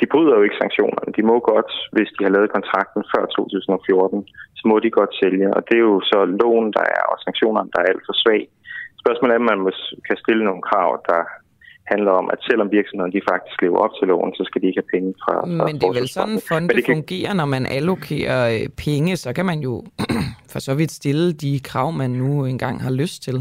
de 0.00 0.06
bryder 0.12 0.34
jo 0.36 0.42
ikke 0.46 0.60
sanktionerne. 0.62 1.10
De 1.16 1.22
må 1.30 1.36
godt, 1.52 1.70
hvis 1.94 2.10
de 2.16 2.24
har 2.26 2.32
lavet 2.36 2.54
kontrakten 2.56 3.02
før 3.12 3.22
2014, 3.26 4.28
så 4.58 4.62
må 4.70 4.74
de 4.84 4.90
godt 4.98 5.12
sælge. 5.20 5.46
Og 5.56 5.60
det 5.68 5.74
er 5.76 5.84
jo 5.90 6.00
så 6.12 6.18
loven, 6.40 6.68
der 6.78 6.84
er, 6.98 7.04
og 7.12 7.16
sanktionerne, 7.26 7.70
der 7.72 7.78
er 7.80 7.90
alt 7.92 8.04
for 8.08 8.16
svag. 8.22 8.42
Spørgsmålet 9.02 9.34
er, 9.34 9.42
om 9.42 9.48
man 9.52 9.60
kan 10.08 10.16
stille 10.24 10.44
nogle 10.48 10.62
krav, 10.68 10.90
der 11.10 11.20
handler 11.92 12.12
om, 12.20 12.26
at 12.34 12.40
selvom 12.48 12.68
virksomheden 12.78 13.12
de 13.16 13.28
faktisk 13.32 13.56
lever 13.62 13.78
op 13.84 13.94
til 13.98 14.08
loven, 14.08 14.32
så 14.38 14.42
skal 14.48 14.60
de 14.60 14.66
ikke 14.66 14.80
have 14.82 14.92
penge 14.94 15.10
fra, 15.22 15.34
fra 15.40 15.66
Men 15.66 15.74
det 15.80 15.86
er 15.88 15.98
vel 16.00 16.08
sådan, 16.08 16.40
fonde 16.48 16.68
det 16.68 16.84
kan... 16.84 16.94
fungerer, 16.94 17.32
når 17.40 17.48
man 17.56 17.64
allokerer 17.78 18.40
øh, 18.54 18.66
penge, 18.84 19.16
så 19.16 19.30
kan 19.36 19.46
man 19.46 19.58
jo 19.68 19.74
for 20.52 20.58
så 20.68 20.72
vidt 20.78 20.92
stille 21.00 21.32
de 21.32 21.60
krav, 21.68 21.92
man 21.92 22.10
nu 22.10 22.44
engang 22.44 22.82
har 22.86 22.92
lyst 23.02 23.22
til. 23.22 23.36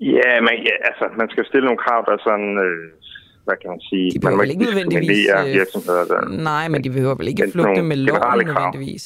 Ja, 0.00 0.32
men 0.46 0.54
ja, 0.68 0.74
altså, 0.88 1.04
man 1.20 1.28
skal 1.30 1.44
stille 1.46 1.66
nogle 1.66 1.84
krav, 1.84 2.00
der 2.06 2.12
er 2.12 2.22
sådan, 2.28 2.52
øh, 2.66 2.84
hvad 3.50 3.58
kan 3.62 3.70
man 3.74 3.80
sige, 3.90 4.06
de 4.14 4.18
man 4.26 4.36
må 4.36 4.42
ikke 4.42 4.64
nødvendigvis, 4.68 5.26
øh, 5.38 5.46
virksomheder. 5.60 6.04
Der, 6.10 6.20
nej, 6.50 6.64
men 6.72 6.78
de 6.84 6.90
behøver 6.96 7.14
vel 7.20 7.28
ikke 7.32 7.44
flugte 7.52 7.82
med 7.90 7.96
loven 7.96 8.46
nødvendigvis. 8.46 9.04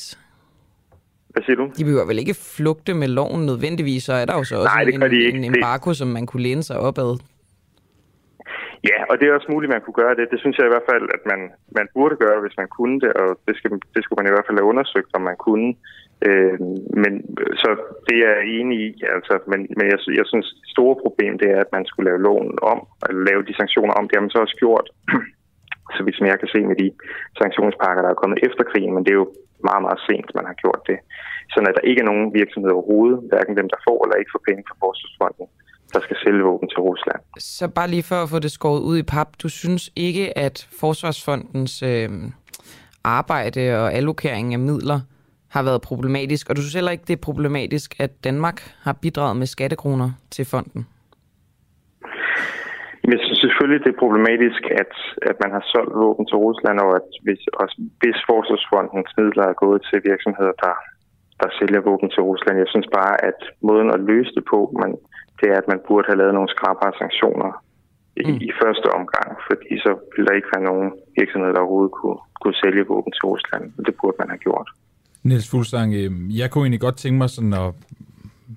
Hvad 1.33 1.43
siger 1.47 1.57
du? 1.57 1.65
De 1.79 1.85
behøver 1.89 2.07
vel 2.11 2.19
ikke 2.25 2.35
flugte 2.57 2.93
med 2.95 3.09
loven 3.19 3.41
nødvendigvis, 3.51 4.03
så 4.09 4.13
er 4.21 4.25
der 4.31 4.35
jo 4.41 4.45
så 4.45 4.55
også 4.57 4.75
Nej, 4.75 4.85
det 4.85 4.95
en, 4.95 5.01
gør 5.01 5.09
de 5.09 5.21
ikke. 5.27 5.39
en 5.39 5.45
embargo, 5.55 5.89
som 6.01 6.09
man 6.17 6.25
kunne 6.27 6.43
læne 6.49 6.63
sig 6.63 6.77
op 6.89 6.99
ad. 6.99 7.13
Ja, 8.91 8.99
og 9.11 9.15
det 9.19 9.25
er 9.29 9.33
også 9.39 9.51
muligt, 9.55 9.69
at 9.71 9.75
man 9.77 9.85
kunne 9.85 9.99
gøre 10.03 10.15
det. 10.19 10.25
Det 10.33 10.39
synes 10.43 10.57
jeg 10.59 10.67
i 10.67 10.73
hvert 10.75 10.89
fald, 10.93 11.05
at 11.17 11.23
man, 11.31 11.41
man 11.79 11.87
burde 11.97 12.17
gøre, 12.25 12.39
hvis 12.45 12.57
man 12.61 12.69
kunne 12.77 12.97
det, 13.05 13.13
og 13.23 13.29
det, 13.47 13.55
skal, 13.59 13.71
det 13.95 14.01
skulle 14.05 14.19
man 14.21 14.29
i 14.31 14.33
hvert 14.35 14.47
fald 14.49 14.59
have 14.61 14.71
undersøgt, 14.73 15.11
om 15.19 15.23
man 15.31 15.39
kunne. 15.47 15.69
Øh, 16.29 16.59
men 17.03 17.13
øh, 17.41 17.53
så 17.63 17.69
det 18.09 18.17
er 18.27 18.33
jeg 18.37 18.47
enig 18.59 18.79
i, 18.87 18.89
altså, 19.17 19.35
men, 19.51 19.61
men 19.77 19.87
jeg, 19.93 19.99
jeg 20.21 20.27
synes, 20.33 20.47
det 20.63 20.71
store 20.77 20.97
problem 21.05 21.33
det 21.39 21.49
er, 21.55 21.61
at 21.65 21.73
man 21.77 21.85
skulle 21.87 22.09
lave 22.11 22.25
loven 22.29 22.59
om, 22.73 22.79
eller 23.09 23.23
lave 23.31 23.43
de 23.49 23.59
sanktioner 23.61 23.95
om. 23.99 24.05
Det 24.07 24.17
har 24.17 24.25
man 24.27 24.35
så 24.37 24.41
også 24.45 24.57
gjort, 24.65 24.87
så 25.97 26.01
vidt 26.05 26.17
som 26.17 26.27
jeg 26.27 26.39
kan 26.41 26.53
se 26.55 26.61
med 26.71 26.77
de 26.83 26.89
sanktionspakker, 27.41 28.03
der 28.03 28.11
er 28.11 28.23
kommet 28.23 28.39
efter 28.47 28.65
krigen, 28.71 28.95
men 28.95 29.05
det 29.05 29.13
er 29.13 29.21
jo 29.23 29.29
meget, 29.69 29.83
meget 29.87 30.01
sent, 30.09 30.29
man 30.39 30.47
har 30.51 30.57
gjort 30.63 30.81
det. 30.91 30.99
Sådan 31.53 31.69
at 31.71 31.77
der 31.79 31.89
ikke 31.91 32.01
er 32.05 32.11
nogen 32.11 32.27
virksomheder 32.41 32.75
overhovedet, 32.75 33.19
hverken 33.31 33.55
dem, 33.61 33.69
der 33.73 33.79
får 33.87 33.99
eller 34.05 34.17
ikke 34.21 34.35
får 34.35 34.43
penge 34.49 34.63
fra 34.69 34.77
Forsvarsfonden, 34.85 35.47
der 35.95 36.01
skal 36.07 36.17
sælge 36.25 36.43
våben 36.49 36.69
til 36.69 36.81
Rusland. 36.89 37.21
Så 37.39 37.65
bare 37.79 37.89
lige 37.95 38.07
for 38.11 38.19
at 38.23 38.29
få 38.35 38.39
det 38.39 38.53
skåret 38.59 38.83
ud 38.91 38.97
i 38.99 39.07
pap, 39.15 39.31
du 39.43 39.49
synes 39.49 39.85
ikke, 39.97 40.39
at 40.39 40.57
Forsvarsfondens 40.81 41.83
øh, 41.83 42.11
arbejde 43.05 43.63
og 43.81 43.93
allokering 43.99 44.55
af 44.55 44.61
midler 44.71 45.01
har 45.55 45.63
været 45.69 45.87
problematisk, 45.91 46.45
og 46.49 46.57
du 46.57 46.61
synes 46.63 46.79
heller 46.79 46.97
ikke, 46.97 47.09
det 47.11 47.17
er 47.17 47.29
problematisk, 47.31 47.89
at 48.05 48.13
Danmark 48.29 48.59
har 48.87 48.95
bidraget 49.05 49.37
med 49.41 49.49
skattekroner 49.55 50.11
til 50.35 50.45
fonden? 50.53 50.83
Men 53.07 53.13
jeg 53.17 53.25
synes 53.27 53.41
selvfølgelig, 53.45 53.81
det 53.85 53.91
er 53.93 54.03
problematisk, 54.05 54.63
at, 54.83 54.95
at 55.31 55.37
man 55.43 55.51
har 55.57 55.65
solgt 55.73 55.95
våben 56.03 56.25
til 56.27 56.39
Rusland, 56.47 56.77
og 56.85 56.91
at 57.01 57.09
hvis, 57.25 57.43
også, 57.63 57.77
hvis 58.01 58.19
Forsvarsfondens 58.31 59.13
midler 59.19 59.47
er 59.49 59.61
gået 59.65 59.81
til 59.89 59.99
virksomheder, 60.11 60.55
der, 60.65 60.75
der 61.41 61.49
sælger 61.59 61.81
våben 61.91 62.11
til 62.11 62.23
Rusland. 62.31 62.55
Jeg 62.65 62.71
synes 62.73 62.89
bare, 62.99 63.15
at 63.31 63.39
måden 63.69 63.91
at 63.97 64.05
løse 64.11 64.33
det 64.37 64.45
på, 64.53 64.59
man, 64.83 64.91
det 65.39 65.47
er, 65.53 65.57
at 65.63 65.71
man 65.73 65.81
burde 65.89 66.09
have 66.11 66.21
lavet 66.21 66.35
nogle 66.37 66.55
skrabere 66.57 66.93
sanktioner 67.03 67.51
i, 68.23 68.27
mm. 68.31 68.39
i 68.49 68.51
første 68.63 68.89
omgang, 68.99 69.29
fordi 69.49 69.71
så 69.85 69.91
ville 70.13 70.27
der 70.29 70.39
ikke 70.39 70.53
være 70.55 70.69
nogen 70.71 70.89
virksomheder, 71.19 71.55
der 71.55 71.63
overhovedet 71.65 71.95
kunne, 72.01 72.21
kunne 72.41 72.59
sælge 72.63 72.85
våben 72.93 73.13
til 73.15 73.25
Rusland. 73.33 73.65
Det 73.87 73.95
burde 74.01 74.19
man 74.21 74.33
have 74.35 74.45
gjort. 74.49 74.69
Niels 75.25 75.49
Fuglsang, 75.49 75.95
øhm, 75.95 76.31
jeg 76.31 76.51
kunne 76.51 76.63
egentlig 76.63 76.81
godt 76.81 76.97
tænke 76.97 77.19
mig 77.19 77.31
sådan 77.31 77.53
at 77.53 77.73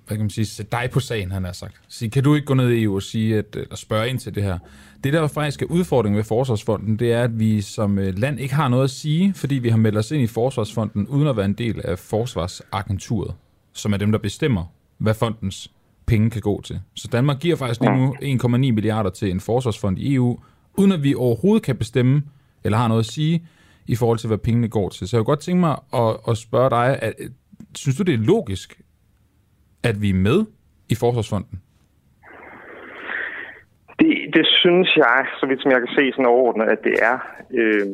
hvad 0.07 0.17
kan 0.17 0.23
man 0.23 0.29
sige, 0.29 0.45
sætte 0.45 0.71
dig 0.71 0.89
på 0.91 0.99
sagen, 0.99 1.31
han 1.31 1.43
har 1.43 1.51
sagt. 1.51 1.75
Sige, 1.87 2.09
kan 2.09 2.23
du 2.23 2.35
ikke 2.35 2.45
gå 2.45 2.53
ned 2.53 2.69
i 2.69 2.83
EU 2.83 2.95
og 2.95 3.03
sige, 3.03 3.37
at, 3.37 3.55
eller 3.55 3.75
spørge 3.75 4.09
ind 4.09 4.19
til 4.19 4.35
det 4.35 4.43
her? 4.43 4.59
Det, 5.03 5.13
der 5.13 5.27
faktisk 5.27 5.61
er 5.61 5.65
udfordringen 5.65 6.17
ved 6.17 6.23
Forsvarsfonden, 6.23 6.99
det 6.99 7.13
er, 7.13 7.23
at 7.23 7.39
vi 7.39 7.61
som 7.61 7.99
øh, 7.99 8.17
land 8.17 8.39
ikke 8.39 8.55
har 8.55 8.67
noget 8.67 8.83
at 8.83 8.89
sige, 8.89 9.33
fordi 9.33 9.55
vi 9.55 9.69
har 9.69 9.77
meldt 9.77 9.97
os 9.97 10.11
ind 10.11 10.21
i 10.21 10.27
Forsvarsfonden, 10.27 11.07
uden 11.07 11.27
at 11.27 11.37
være 11.37 11.45
en 11.45 11.53
del 11.53 11.81
af 11.83 11.99
Forsvarsagenturet, 11.99 13.33
som 13.73 13.93
er 13.93 13.97
dem, 13.97 14.11
der 14.11 14.19
bestemmer, 14.19 14.63
hvad 14.97 15.13
fondens 15.13 15.71
penge 16.05 16.29
kan 16.29 16.41
gå 16.41 16.61
til. 16.61 16.79
Så 16.93 17.07
Danmark 17.11 17.39
giver 17.39 17.55
faktisk 17.55 17.81
lige 17.81 17.95
nu 17.95 18.15
1,9 18.21 18.57
milliarder 18.57 19.09
til 19.09 19.31
en 19.31 19.39
forsvarsfond 19.39 19.99
i 19.99 20.15
EU, 20.15 20.39
uden 20.73 20.91
at 20.91 21.03
vi 21.03 21.15
overhovedet 21.15 21.63
kan 21.63 21.75
bestemme, 21.75 22.23
eller 22.63 22.77
har 22.77 22.87
noget 22.87 22.99
at 22.99 23.05
sige, 23.05 23.43
i 23.87 23.95
forhold 23.95 24.17
til, 24.17 24.27
hvad 24.27 24.37
pengene 24.37 24.69
går 24.69 24.89
til. 24.89 25.07
Så 25.07 25.17
jeg 25.17 25.19
kunne 25.19 25.33
godt 25.33 25.45
tænke 25.47 25.59
mig 25.59 25.75
at, 25.93 26.11
at 26.29 26.37
spørge 26.37 26.69
dig, 26.69 26.87
at, 27.01 27.13
øh, 27.19 27.29
synes 27.75 27.97
du, 27.97 28.03
det 28.03 28.13
er 28.13 28.27
logisk, 28.33 28.81
at 29.83 30.01
vi 30.01 30.09
er 30.09 30.21
med 30.29 30.39
i 30.89 30.95
Forsvarsfonden? 30.95 31.61
Det, 33.99 34.13
det 34.35 34.45
synes 34.61 34.89
jeg, 35.03 35.19
så 35.39 35.45
vidt 35.47 35.61
som 35.61 35.71
jeg 35.71 35.79
kan 35.79 35.95
se 35.97 36.11
sådan 36.11 36.33
overordnet, 36.35 36.67
at 36.75 36.81
det 36.83 36.95
er. 37.11 37.17
Øh, 37.59 37.87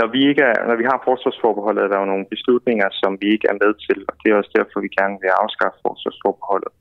når 0.00 0.08
vi 0.14 0.20
ikke 0.30 0.44
er, 0.52 0.58
når 0.68 0.76
vi 0.80 0.86
har 0.90 1.06
forsvarsforbeholdet, 1.08 1.82
er 1.82 1.90
der 1.90 1.98
jo 2.00 2.12
nogle 2.12 2.30
beslutninger, 2.34 2.88
som 3.00 3.12
vi 3.20 3.26
ikke 3.34 3.48
er 3.52 3.60
med 3.62 3.72
til, 3.86 3.98
og 4.08 4.14
det 4.20 4.26
er 4.28 4.36
også 4.40 4.52
derfor, 4.58 4.86
vi 4.86 4.98
gerne 5.00 5.16
vil 5.22 5.38
afskaffe 5.42 5.78
forsvarsforbeholdet. 5.86 6.72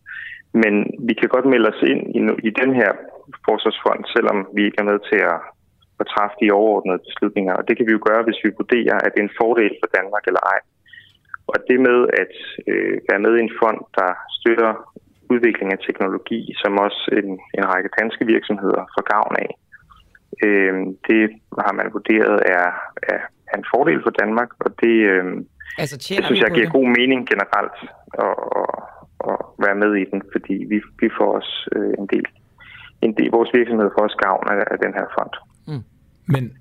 Men 0.62 0.74
vi 1.08 1.14
kan 1.20 1.30
godt 1.36 1.48
melde 1.54 1.70
os 1.74 1.82
ind 1.92 2.02
i, 2.18 2.20
i 2.50 2.52
den 2.62 2.72
her 2.80 2.92
forsvarsfond, 3.48 4.02
selvom 4.16 4.38
vi 4.56 4.62
ikke 4.66 4.80
er 4.82 4.90
med 4.92 5.00
til 5.10 5.20
at, 5.34 5.40
at 6.02 6.08
træffe 6.14 6.36
de 6.42 6.56
overordnede 6.60 7.06
beslutninger. 7.08 7.54
Og 7.60 7.64
det 7.68 7.74
kan 7.78 7.86
vi 7.88 7.94
jo 7.96 8.02
gøre, 8.10 8.24
hvis 8.28 8.44
vi 8.44 8.58
vurderer, 8.62 8.98
at 9.06 9.12
det 9.14 9.20
er 9.20 9.28
en 9.30 9.40
fordel 9.42 9.74
for 9.82 9.90
Danmark 9.98 10.24
eller 10.28 10.44
ej. 10.54 10.60
Og 11.52 11.58
det 11.70 11.80
med 11.90 12.00
at 12.24 12.36
øh, 12.72 12.96
være 13.10 13.24
med 13.26 13.34
i 13.36 13.46
en 13.48 13.56
fond, 13.62 13.82
der 14.00 14.10
støtter 14.38 14.72
udvikling 15.34 15.70
af 15.72 15.80
teknologi, 15.88 16.42
som 16.62 16.74
også 16.86 17.02
en, 17.20 17.30
en 17.58 17.66
række 17.72 17.90
danske 18.00 18.24
virksomheder 18.26 18.84
får 18.94 19.04
gavn 19.14 19.36
af, 19.46 19.52
øh, 20.46 20.74
det 21.08 21.22
har 21.66 21.74
man 21.80 21.94
vurderet 21.96 22.38
er, 22.58 22.68
er, 23.12 23.22
er 23.52 23.58
en 23.58 23.70
fordel 23.74 24.00
for 24.04 24.14
Danmark, 24.22 24.50
og 24.60 24.70
det, 24.82 24.96
øh, 25.14 25.26
Altså, 25.82 25.98
det 25.98 26.26
synes 26.26 26.42
jeg 26.42 26.52
giver 26.58 26.70
det? 26.70 26.78
god 26.78 26.88
mening 27.00 27.20
generelt 27.32 27.78
at, 28.26 28.36
at, 28.62 28.72
at 29.30 29.38
være 29.66 29.78
med 29.84 29.92
i 30.04 30.06
den, 30.12 30.22
fordi 30.34 30.56
vi, 30.72 30.78
vi 31.02 31.10
får 31.18 31.30
også 31.40 31.56
øh, 31.76 31.94
en 32.00 32.08
del, 32.14 32.26
en 33.02 33.14
del, 33.18 33.30
vores 33.38 33.52
virksomhed 33.54 33.90
får 33.96 34.04
også 34.08 34.20
gavn 34.28 34.46
af, 34.54 34.64
af 34.74 34.78
den 34.86 34.94
her 34.98 35.06
fond. 35.16 35.34
Men, 36.34 36.54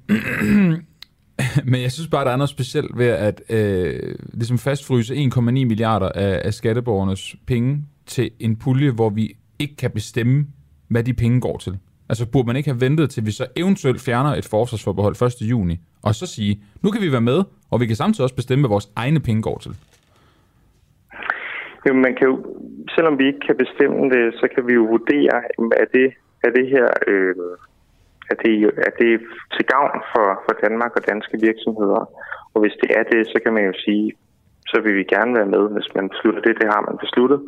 men 1.70 1.82
jeg 1.82 1.92
synes 1.92 2.08
bare, 2.08 2.24
der 2.24 2.30
er 2.30 2.36
noget 2.36 2.50
specielt 2.50 2.98
ved 2.98 3.06
at 3.06 3.42
øh, 3.50 4.14
ligesom 4.32 4.58
fastfryse 4.58 5.14
1,9 5.14 5.40
milliarder 5.40 6.08
af, 6.08 6.42
af 6.44 6.54
skatteborgernes 6.54 7.36
penge 7.46 7.84
til 8.06 8.30
en 8.40 8.56
pulje, 8.56 8.90
hvor 8.90 9.10
vi 9.10 9.36
ikke 9.58 9.76
kan 9.76 9.90
bestemme, 9.90 10.46
hvad 10.88 11.04
de 11.04 11.14
penge 11.14 11.40
går 11.40 11.58
til. 11.58 11.78
Altså 12.08 12.30
burde 12.32 12.46
man 12.46 12.56
ikke 12.56 12.70
have 12.70 12.80
ventet 12.80 13.10
til, 13.10 13.26
vi 13.26 13.30
så 13.30 13.46
eventuelt 13.56 14.00
fjerner 14.00 14.34
et 14.34 14.48
forsvarsforbehold 14.50 15.42
1. 15.42 15.50
juni, 15.50 15.76
og 16.02 16.14
så 16.14 16.26
sige, 16.26 16.62
nu 16.82 16.90
kan 16.90 17.02
vi 17.02 17.12
være 17.12 17.20
med, 17.20 17.42
og 17.70 17.80
vi 17.80 17.86
kan 17.86 17.96
samtidig 17.96 18.24
også 18.24 18.34
bestemme, 18.34 18.62
hvad 18.62 18.68
vores 18.68 18.88
egne 18.96 19.20
penge 19.20 19.42
går 19.42 19.58
til. 19.58 19.72
Jo, 21.88 21.94
man 21.94 22.14
kan 22.18 22.26
jo, 22.26 22.34
selvom 22.94 23.18
vi 23.18 23.26
ikke 23.26 23.42
kan 23.46 23.56
bestemme 23.56 24.10
det, 24.14 24.34
så 24.34 24.48
kan 24.54 24.66
vi 24.66 24.72
jo 24.72 24.84
vurdere, 24.94 25.36
er 25.82 25.86
det, 25.96 26.08
er 26.44 26.50
det 26.50 26.66
her 26.68 26.86
øh, 27.06 27.34
er 28.30 28.36
det, 28.44 28.54
er 28.88 28.92
det 29.02 29.12
til 29.54 29.64
gavn 29.72 30.00
for, 30.12 30.26
for 30.44 30.54
Danmark 30.64 30.92
og 30.96 31.06
danske 31.12 31.36
virksomheder. 31.48 32.02
Og 32.54 32.58
hvis 32.62 32.76
det 32.82 32.90
er 32.98 33.04
det, 33.12 33.20
så 33.32 33.38
kan 33.42 33.52
man 33.56 33.64
jo 33.70 33.74
sige, 33.84 34.06
så 34.70 34.76
vil 34.84 34.94
vi 35.00 35.04
gerne 35.14 35.32
være 35.38 35.52
med, 35.54 35.64
hvis 35.74 35.94
man 35.94 36.08
beslutter 36.08 36.40
det. 36.40 36.60
Det 36.60 36.68
har 36.74 36.80
man 36.88 36.96
besluttet. 37.04 37.40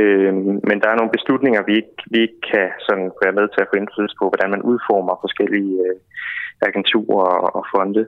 Øh, 0.00 0.34
men 0.68 0.76
der 0.82 0.88
er 0.90 0.96
nogle 0.98 1.16
beslutninger, 1.16 1.60
vi 1.68 1.74
ikke, 1.80 1.96
vi 2.12 2.18
ikke 2.26 2.40
kan 2.52 2.68
sådan 2.86 3.08
være 3.24 3.36
med 3.38 3.46
til 3.48 3.60
at 3.60 3.70
få 3.70 3.76
indflydelse 3.76 4.16
på, 4.20 4.24
hvordan 4.28 4.50
man 4.54 4.66
udformer 4.70 5.22
forskellige 5.24 5.74
øh, 5.86 5.96
agenturer 6.68 7.30
og, 7.44 7.50
og 7.58 7.64
fonde 7.74 8.04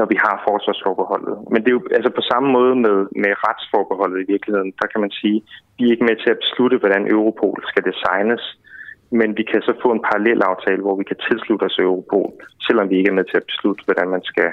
når 0.00 0.06
vi 0.12 0.16
har 0.24 0.36
forsvarsforbeholdet. 0.48 1.36
Men 1.52 1.58
det 1.60 1.68
er 1.70 1.76
jo 1.78 1.82
altså 1.98 2.10
på 2.18 2.22
samme 2.30 2.48
måde 2.56 2.74
med, 2.84 2.96
med 3.22 3.32
retsforbeholdet 3.46 4.18
i 4.20 4.30
virkeligheden. 4.32 4.70
Der 4.80 4.86
kan 4.92 5.00
man 5.04 5.12
sige, 5.20 5.38
vi 5.76 5.82
er 5.84 5.92
ikke 5.94 6.08
med 6.10 6.16
til 6.20 6.30
at 6.34 6.42
beslutte, 6.44 6.76
hvordan 6.82 7.02
Europol 7.14 7.58
skal 7.70 7.84
designes, 7.90 8.42
men 9.18 9.36
vi 9.38 9.42
kan 9.50 9.60
så 9.62 9.72
få 9.82 9.88
en 9.92 10.04
parallel 10.08 10.40
aftale, 10.52 10.82
hvor 10.82 10.96
vi 11.00 11.04
kan 11.10 11.18
tilslutte 11.28 11.64
os 11.64 11.78
Europol, 11.78 12.32
selvom 12.66 12.90
vi 12.90 12.96
ikke 12.96 13.10
er 13.10 13.18
med 13.20 13.24
til 13.24 13.36
at 13.36 13.48
beslutte, 13.50 13.84
hvordan 13.84 14.08
man 14.16 14.22
skal 14.30 14.48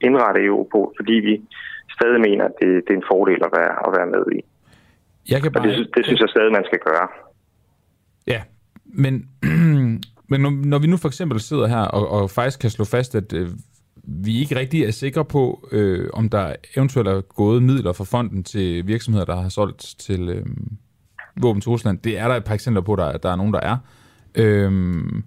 indrette 0.00 0.40
Europol, 0.50 0.88
fordi 0.98 1.12
vi 1.28 1.34
stadig 1.96 2.20
mener, 2.28 2.44
at 2.44 2.54
det, 2.60 2.68
det 2.84 2.92
er 2.92 3.00
en 3.02 3.10
fordel 3.12 3.40
at 3.48 3.52
være, 3.58 3.74
at 3.86 3.90
være 3.98 4.08
med 4.14 4.24
i. 4.36 4.40
Jeg 5.32 5.38
kan 5.42 5.48
Og 5.48 5.52
bare... 5.54 5.68
det, 5.68 5.74
sy- 5.76 5.90
det 5.96 6.04
synes 6.06 6.20
jeg 6.20 6.28
stadig, 6.28 6.52
man 6.52 6.64
skal 6.68 6.80
gøre. 6.88 7.08
Ja, 8.26 8.40
men, 8.84 9.14
men 10.30 10.38
når, 10.44 10.50
når 10.72 10.78
vi 10.78 10.86
nu 10.86 10.96
for 10.96 11.08
eksempel 11.08 11.40
sidder 11.40 11.66
her 11.66 11.84
og, 11.96 12.08
og 12.08 12.30
faktisk 12.30 12.60
kan 12.60 12.70
slå 12.70 12.84
fast, 12.84 13.14
at 13.14 13.32
øh, 13.32 13.48
vi 14.04 14.40
ikke 14.40 14.56
rigtig 14.56 14.84
er 14.84 14.90
sikre 14.90 15.24
på, 15.24 15.68
øh, 15.72 16.10
om 16.12 16.28
der 16.28 16.54
eventuelt 16.76 17.08
er 17.08 17.20
gået 17.20 17.62
midler 17.62 17.92
fra 17.92 18.04
fonden 18.04 18.44
til 18.44 18.86
virksomheder, 18.86 19.26
der 19.26 19.36
har 19.36 19.48
solgt 19.48 19.94
til 19.98 20.28
øh, 20.28 20.46
våben 21.42 21.60
til 21.60 21.68
Rusland. 21.70 21.98
Det 21.98 22.18
er 22.18 22.28
der 22.28 22.34
et 22.34 22.44
par 22.44 22.54
eksempler 22.54 22.82
på, 22.82 22.96
der, 22.96 23.16
der 23.16 23.30
er 23.30 23.36
nogen, 23.36 23.52
der 23.52 23.60
er. 23.60 23.76
Øhm, 24.34 25.24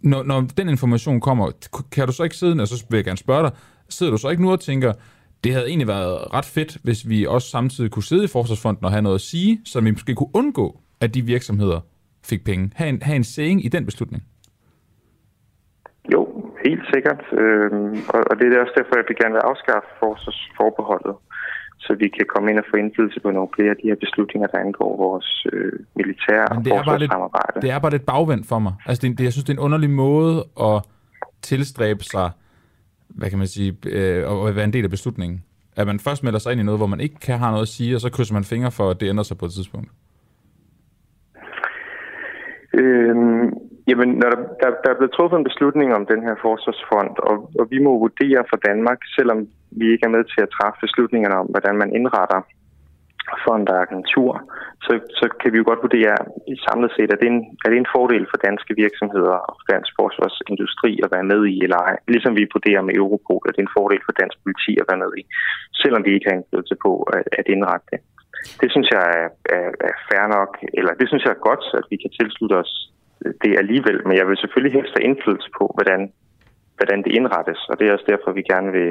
når, 0.00 0.22
når 0.22 0.40
den 0.56 0.68
information 0.68 1.20
kommer, 1.20 1.50
kan 1.92 2.06
du 2.06 2.12
så 2.12 2.22
ikke 2.22 2.36
sidde, 2.36 2.62
og 2.62 2.68
så 2.68 2.86
vil 2.90 2.96
jeg 2.96 3.04
gerne 3.04 3.18
spørge 3.18 3.42
dig, 3.42 3.52
sidder 3.88 4.12
du 4.12 4.18
så 4.18 4.28
ikke 4.28 4.42
nu 4.42 4.52
og 4.52 4.60
tænker, 4.60 4.92
det 5.44 5.52
havde 5.52 5.68
egentlig 5.68 5.88
været 5.88 6.34
ret 6.34 6.44
fedt, 6.44 6.76
hvis 6.84 7.08
vi 7.08 7.26
også 7.26 7.48
samtidig 7.48 7.90
kunne 7.90 8.02
sidde 8.02 8.24
i 8.24 8.28
Forsvarsfonden 8.28 8.84
og 8.84 8.90
have 8.90 9.02
noget 9.02 9.14
at 9.14 9.20
sige, 9.20 9.60
så 9.64 9.80
vi 9.80 9.90
måske 9.90 10.14
kunne 10.14 10.34
undgå, 10.34 10.80
at 11.00 11.14
de 11.14 11.22
virksomheder 11.22 11.80
fik 12.24 12.44
penge. 12.44 12.70
Ha' 12.74 12.88
en, 12.88 13.02
ha 13.02 13.14
en 13.14 13.24
saying 13.24 13.64
i 13.64 13.68
den 13.68 13.84
beslutning. 13.84 14.22
Jo, 16.12 16.20
helt 16.64 16.84
sikkert. 16.94 17.22
Øhm, 17.32 17.96
og, 18.14 18.20
og 18.30 18.34
det 18.38 18.46
er 18.46 18.60
også 18.60 18.74
derfor, 18.76 18.96
jeg 18.96 19.04
vil 19.08 19.16
gerne 19.22 19.34
vil 19.34 19.48
afskaffe 19.50 19.88
forsvarsforbeholdet, 20.00 21.16
så 21.84 21.94
vi 22.02 22.08
kan 22.08 22.26
komme 22.32 22.50
ind 22.50 22.58
og 22.58 22.64
få 22.70 22.76
indflydelse 22.76 23.20
på 23.20 23.30
nogle 23.30 23.48
flere 23.56 23.70
af 23.70 23.76
de 23.82 23.88
her 23.88 23.98
beslutninger, 24.04 24.48
der 24.48 24.58
angår 24.58 24.96
vores 24.96 25.46
øh, 25.52 25.72
militære 25.96 26.44
og 26.48 26.56
Men 26.56 26.64
det 26.64 26.72
er, 26.72 26.84
bare 26.84 26.98
lidt, 26.98 27.12
forsvarssamarbejde. 27.12 27.60
det 27.62 27.70
er 27.70 27.78
bare 27.78 27.90
lidt 27.90 28.06
bagvendt 28.06 28.46
for 28.46 28.58
mig. 28.58 28.72
Altså, 28.86 29.00
det, 29.02 29.18
det, 29.18 29.24
jeg 29.24 29.32
synes, 29.32 29.44
det 29.44 29.52
er 29.52 29.58
en 29.58 29.64
underlig 29.68 29.90
måde 29.90 30.44
at 30.60 30.76
tilstræbe 31.42 32.04
sig, 32.04 32.30
hvad 33.08 33.30
kan 33.30 33.38
man 33.38 33.46
sige, 33.46 33.76
øh, 33.86 34.48
at 34.48 34.56
være 34.56 34.64
en 34.64 34.72
del 34.72 34.84
af 34.84 34.90
beslutningen. 34.90 35.44
At 35.76 35.86
man 35.86 35.98
først 35.98 36.24
melder 36.24 36.38
sig 36.38 36.52
ind 36.52 36.60
i 36.60 36.64
noget, 36.64 36.78
hvor 36.80 36.86
man 36.86 37.00
ikke 37.00 37.18
kan 37.26 37.38
have 37.38 37.50
noget 37.50 37.62
at 37.62 37.68
sige, 37.68 37.94
og 37.94 38.00
så 38.00 38.10
krydser 38.10 38.34
man 38.34 38.44
fingre 38.44 38.70
for, 38.70 38.90
at 38.90 39.00
det 39.00 39.08
ændrer 39.08 39.24
sig 39.24 39.38
på 39.38 39.44
et 39.44 39.52
tidspunkt. 39.52 39.90
Øhm, 42.74 43.50
Jamen, 43.88 44.08
når 44.20 44.28
der, 44.30 44.40
der, 44.60 44.68
der 44.82 44.90
er 44.90 44.98
blevet 44.98 45.14
truffet 45.16 45.38
en 45.38 45.50
beslutning 45.50 45.88
om 45.94 46.06
den 46.12 46.20
her 46.26 46.36
forsvarsfond, 46.46 47.14
og, 47.28 47.36
og 47.60 47.64
vi 47.72 47.78
må 47.86 47.92
vurdere 48.04 48.42
for 48.50 48.58
Danmark, 48.68 49.00
selvom 49.16 49.38
vi 49.78 49.86
ikke 49.92 50.04
er 50.06 50.16
med 50.16 50.24
til 50.24 50.40
at 50.42 50.54
træffe 50.56 50.78
beslutningerne 50.86 51.36
om, 51.42 51.46
hvordan 51.46 51.76
man 51.82 51.94
indretter 51.98 52.40
fond 53.44 53.66
og 53.72 53.78
agentur, 53.84 54.32
så, 54.84 54.92
så 55.18 55.26
kan 55.40 55.52
vi 55.52 55.58
jo 55.58 55.68
godt 55.70 55.84
vurdere 55.86 56.16
i 56.52 56.56
samlet 56.66 56.90
set, 56.96 57.12
at 57.12 57.20
det, 57.20 57.28
er 57.28 57.34
en, 57.36 57.44
det 57.60 57.68
er 57.68 57.82
en 57.84 57.94
fordel 57.96 58.24
for 58.30 58.38
danske 58.48 58.72
virksomheder 58.84 59.38
og 59.50 59.56
dansk 59.72 59.92
forsvarsindustri 60.00 60.92
at 61.04 61.12
være 61.14 61.30
med 61.32 61.40
i 61.54 61.56
eller 61.64 61.78
ej. 61.88 61.96
Ligesom 62.14 62.34
vi 62.40 62.52
vurderer 62.54 62.82
med 62.88 62.94
Europol, 63.02 63.44
at 63.46 63.54
det 63.54 63.60
er 63.62 63.68
en 63.68 63.76
fordel 63.78 64.02
for 64.06 64.14
dansk 64.22 64.36
politi 64.44 64.72
at 64.80 64.88
være 64.90 65.02
med 65.04 65.12
i, 65.20 65.22
selvom 65.82 66.04
vi 66.04 66.10
ikke 66.14 66.26
har 66.28 66.36
indflydelse 66.36 66.76
på 66.84 66.92
at, 67.14 67.22
at 67.40 67.46
indrette 67.54 67.86
det. 67.92 68.00
Det 68.60 68.68
synes 68.74 68.88
jeg 68.94 69.04
er, 69.20 69.28
er, 69.58 69.68
er 69.88 69.94
fair 70.08 70.26
nok, 70.36 70.52
eller 70.78 70.92
det 71.00 71.06
synes 71.08 71.24
jeg 71.24 71.34
er 71.34 71.46
godt, 71.48 71.64
at 71.78 71.86
vi 71.92 71.96
kan 72.02 72.12
tilslutte 72.18 72.56
os 72.62 72.72
det 73.42 73.52
alligevel, 73.62 73.98
men 74.06 74.14
jeg 74.20 74.26
vil 74.28 74.36
selvfølgelig 74.42 74.74
helst 74.78 74.92
have 74.96 75.06
indflydelse 75.08 75.50
på, 75.58 75.64
hvordan, 75.76 76.00
hvordan 76.76 76.98
det 77.04 77.12
indrettes, 77.18 77.60
og 77.70 77.74
det 77.78 77.84
er 77.86 77.92
også 77.96 78.08
derfor, 78.12 78.28
vi 78.32 78.42
gerne 78.52 78.70
vil 78.78 78.88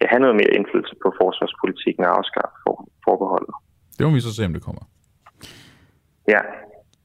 ja, 0.00 0.06
have 0.12 0.22
noget 0.24 0.36
mere 0.40 0.52
indflydelse 0.58 0.94
på 1.02 1.08
forsvarspolitikken 1.20 2.04
og 2.04 2.12
afskaffe 2.18 2.56
for, 2.64 2.74
forbeholdet. 3.06 3.54
Det 3.98 4.02
må 4.06 4.12
vi 4.18 4.20
så 4.20 4.34
se, 4.34 4.44
om 4.44 4.54
det 4.56 4.62
kommer. 4.62 4.84
Ja. 6.28 6.40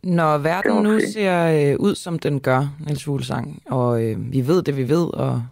Når 0.04 0.38
verden 0.38 0.84
nu 0.84 1.00
ser 1.14 1.36
øh, 1.58 1.76
ud, 1.80 1.96
som 1.96 2.20
den 2.20 2.40
gør, 2.40 2.62
Niels 2.86 3.04
Fuglsang, 3.04 3.64
og 3.66 4.04
øh, 4.04 4.32
vi 4.34 4.48
ved 4.48 4.64
det, 4.64 4.78
vi 4.78 4.90
ved, 4.90 5.14
og 5.14 5.44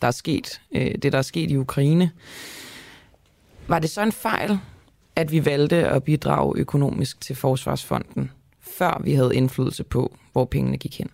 der 0.00 0.06
er 0.06 0.10
sket 0.10 0.60
øh, 0.76 0.94
det, 1.02 1.12
der 1.12 1.18
er 1.18 1.22
sket 1.22 1.50
i 1.50 1.56
Ukraine, 1.56 2.10
var 3.68 3.78
det 3.78 3.90
så 3.90 4.02
en 4.02 4.12
fejl, 4.12 4.58
at 5.16 5.32
vi 5.32 5.46
valgte 5.46 5.76
at 5.76 6.04
bidrage 6.04 6.58
økonomisk 6.58 7.20
til 7.20 7.36
Forsvarsfonden, 7.36 8.30
før 8.78 9.02
vi 9.04 9.12
havde 9.12 9.36
indflydelse 9.36 9.84
på, 9.84 10.02
hvor 10.32 10.44
pengene 10.44 10.76
gik 10.76 10.98
hen? 10.98 11.10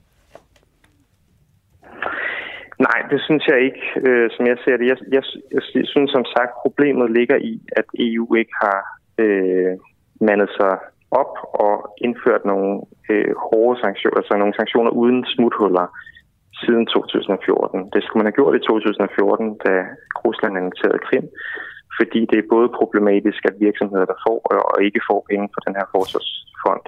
Nej, 2.86 2.98
det 3.10 3.20
synes 3.26 3.44
jeg 3.46 3.58
ikke, 3.68 3.84
øh, 4.06 4.30
som 4.34 4.46
jeg 4.46 4.56
ser 4.64 4.76
det. 4.76 4.86
Jeg, 4.92 4.98
jeg, 5.16 5.22
jeg 5.54 5.62
synes 5.92 6.10
som 6.10 6.24
sagt, 6.36 6.52
problemet 6.64 7.10
ligger 7.18 7.36
i, 7.36 7.54
at 7.76 7.86
EU 8.08 8.34
ikke 8.34 8.54
har 8.64 8.78
øh, 9.18 9.72
mandet 10.28 10.50
sig 10.58 10.72
op 11.10 11.32
og 11.64 11.74
indført 12.06 12.44
nogle 12.44 12.70
øh, 13.10 13.34
hårde 13.46 13.80
sanktioner, 13.84 14.16
altså 14.20 14.34
nogle 14.36 14.58
sanktioner 14.60 14.90
uden 14.90 15.20
smuthuller 15.34 15.86
siden 16.62 16.86
2014. 16.86 17.90
Det 17.94 18.00
skulle 18.02 18.20
man 18.20 18.28
have 18.30 18.38
gjort 18.40 18.58
i 18.60 18.66
2014, 18.66 19.58
da 19.64 19.74
Rusland 20.24 20.58
annekterede 20.58 21.04
Krim, 21.06 21.26
fordi 21.98 22.20
det 22.30 22.38
er 22.38 22.52
både 22.54 22.68
problematisk, 22.80 23.40
at 23.50 23.60
virksomheder, 23.66 24.06
der 24.12 24.18
får 24.26 24.38
og 24.74 24.78
ikke 24.86 25.00
får 25.10 25.20
penge 25.30 25.46
fra 25.52 25.64
den 25.66 25.74
her 25.78 25.86
forsvarsfond, 25.94 26.84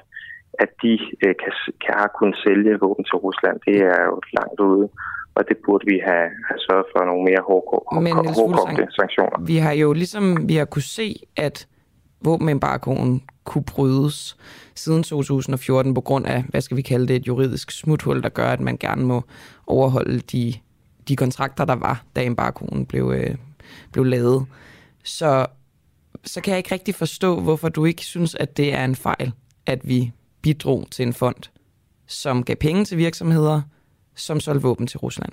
at 0.59 0.71
de 0.83 0.93
øh, 1.25 1.35
kan, 1.43 1.53
kan 1.85 1.95
have 2.01 2.13
kunnet 2.19 2.37
sælge 2.45 2.81
våben 2.81 3.05
til 3.05 3.17
Rusland. 3.25 3.57
Det 3.67 3.77
er 3.93 4.03
jo 4.11 4.17
langt 4.39 4.61
ude, 4.61 4.89
og 5.35 5.43
det 5.49 5.57
burde 5.65 5.85
vi 5.93 5.97
have, 6.09 6.29
have 6.49 6.61
sørget 6.67 6.87
for 6.93 7.05
nogle 7.05 7.25
mere 7.31 7.43
hårdkogte 7.49 8.87
sanktioner. 9.01 9.39
Vi 9.47 9.57
har 9.57 9.73
jo 9.73 9.93
ligesom 9.93 10.49
vi 10.49 10.55
har 10.57 10.65
kunne 10.65 10.91
se, 11.01 11.09
at 11.37 11.67
våbenembargoen 12.25 13.23
kunne 13.45 13.65
brydes 13.65 14.37
siden 14.75 15.03
2014 15.03 15.95
på 15.95 16.01
grund 16.01 16.27
af, 16.27 16.45
hvad 16.49 16.61
skal 16.61 16.77
vi 16.77 16.83
kalde 16.83 17.09
det, 17.09 17.17
et 17.17 17.27
juridisk 17.27 17.71
smuthul, 17.71 18.23
der 18.23 18.29
gør, 18.29 18.47
at 18.47 18.61
man 18.61 18.77
gerne 18.77 19.05
må 19.05 19.23
overholde 19.67 20.19
de, 20.19 20.55
de 21.09 21.17
kontrakter, 21.17 21.65
der 21.65 21.75
var, 21.75 22.05
da 22.17 22.25
embargoen 22.25 22.87
blev, 22.87 23.13
øh, 23.17 23.35
blev 23.93 24.05
lavet. 24.05 24.47
Så, 25.05 25.47
så 26.25 26.41
kan 26.41 26.51
jeg 26.51 26.59
ikke 26.59 26.75
rigtig 26.75 26.95
forstå, 26.95 27.41
hvorfor 27.41 27.69
du 27.69 27.85
ikke 27.85 28.03
synes, 28.03 28.35
at 28.35 28.57
det 28.57 28.75
er 28.75 28.85
en 28.85 28.97
fejl, 28.97 29.33
at 29.67 29.89
vi 29.89 30.13
bidrog 30.45 30.81
til 30.91 31.03
en 31.07 31.13
fond, 31.13 31.43
som 32.07 32.45
gav 32.49 32.57
penge 32.57 32.85
til 32.85 32.97
virksomheder, 32.99 33.63
som 34.15 34.41
solgte 34.41 34.63
våben 34.63 34.87
til 34.87 34.99
Rusland. 34.99 35.33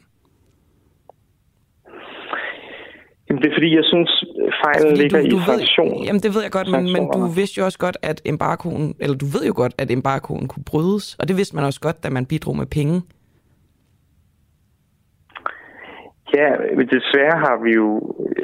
Jamen, 3.28 3.42
det 3.44 3.50
er 3.52 3.56
fordi, 3.58 3.76
jeg 3.76 3.86
synes, 3.94 4.12
fejlen 4.64 4.88
altså, 4.88 5.02
ligger 5.02 5.22
du, 5.22 5.36
du 5.36 5.42
i 5.42 5.46
sanktion. 5.46 6.04
Jamen, 6.06 6.22
det 6.22 6.34
ved 6.36 6.42
jeg 6.42 6.52
godt, 6.52 6.72
men, 6.72 6.84
men 6.94 7.04
du 7.14 7.28
vidste 7.40 7.56
jo 7.60 7.66
også 7.66 7.80
godt, 7.80 7.98
at 8.02 8.22
embargoen, 8.26 8.96
eller 9.00 9.18
du 9.18 9.26
ved 9.26 9.44
jo 9.48 9.54
godt, 9.56 9.74
at 9.78 9.92
embargoen 9.92 10.48
kunne 10.48 10.64
brydes, 10.64 11.16
og 11.20 11.28
det 11.28 11.38
vidste 11.38 11.56
man 11.56 11.66
også 11.66 11.80
godt, 11.80 12.04
da 12.04 12.10
man 12.10 12.26
bidrog 12.26 12.58
med 12.58 12.66
penge. 12.66 13.02
Ja, 16.38 16.48
desværre 16.98 17.38
har 17.46 17.58
vi 17.66 17.72
jo, 17.82 17.88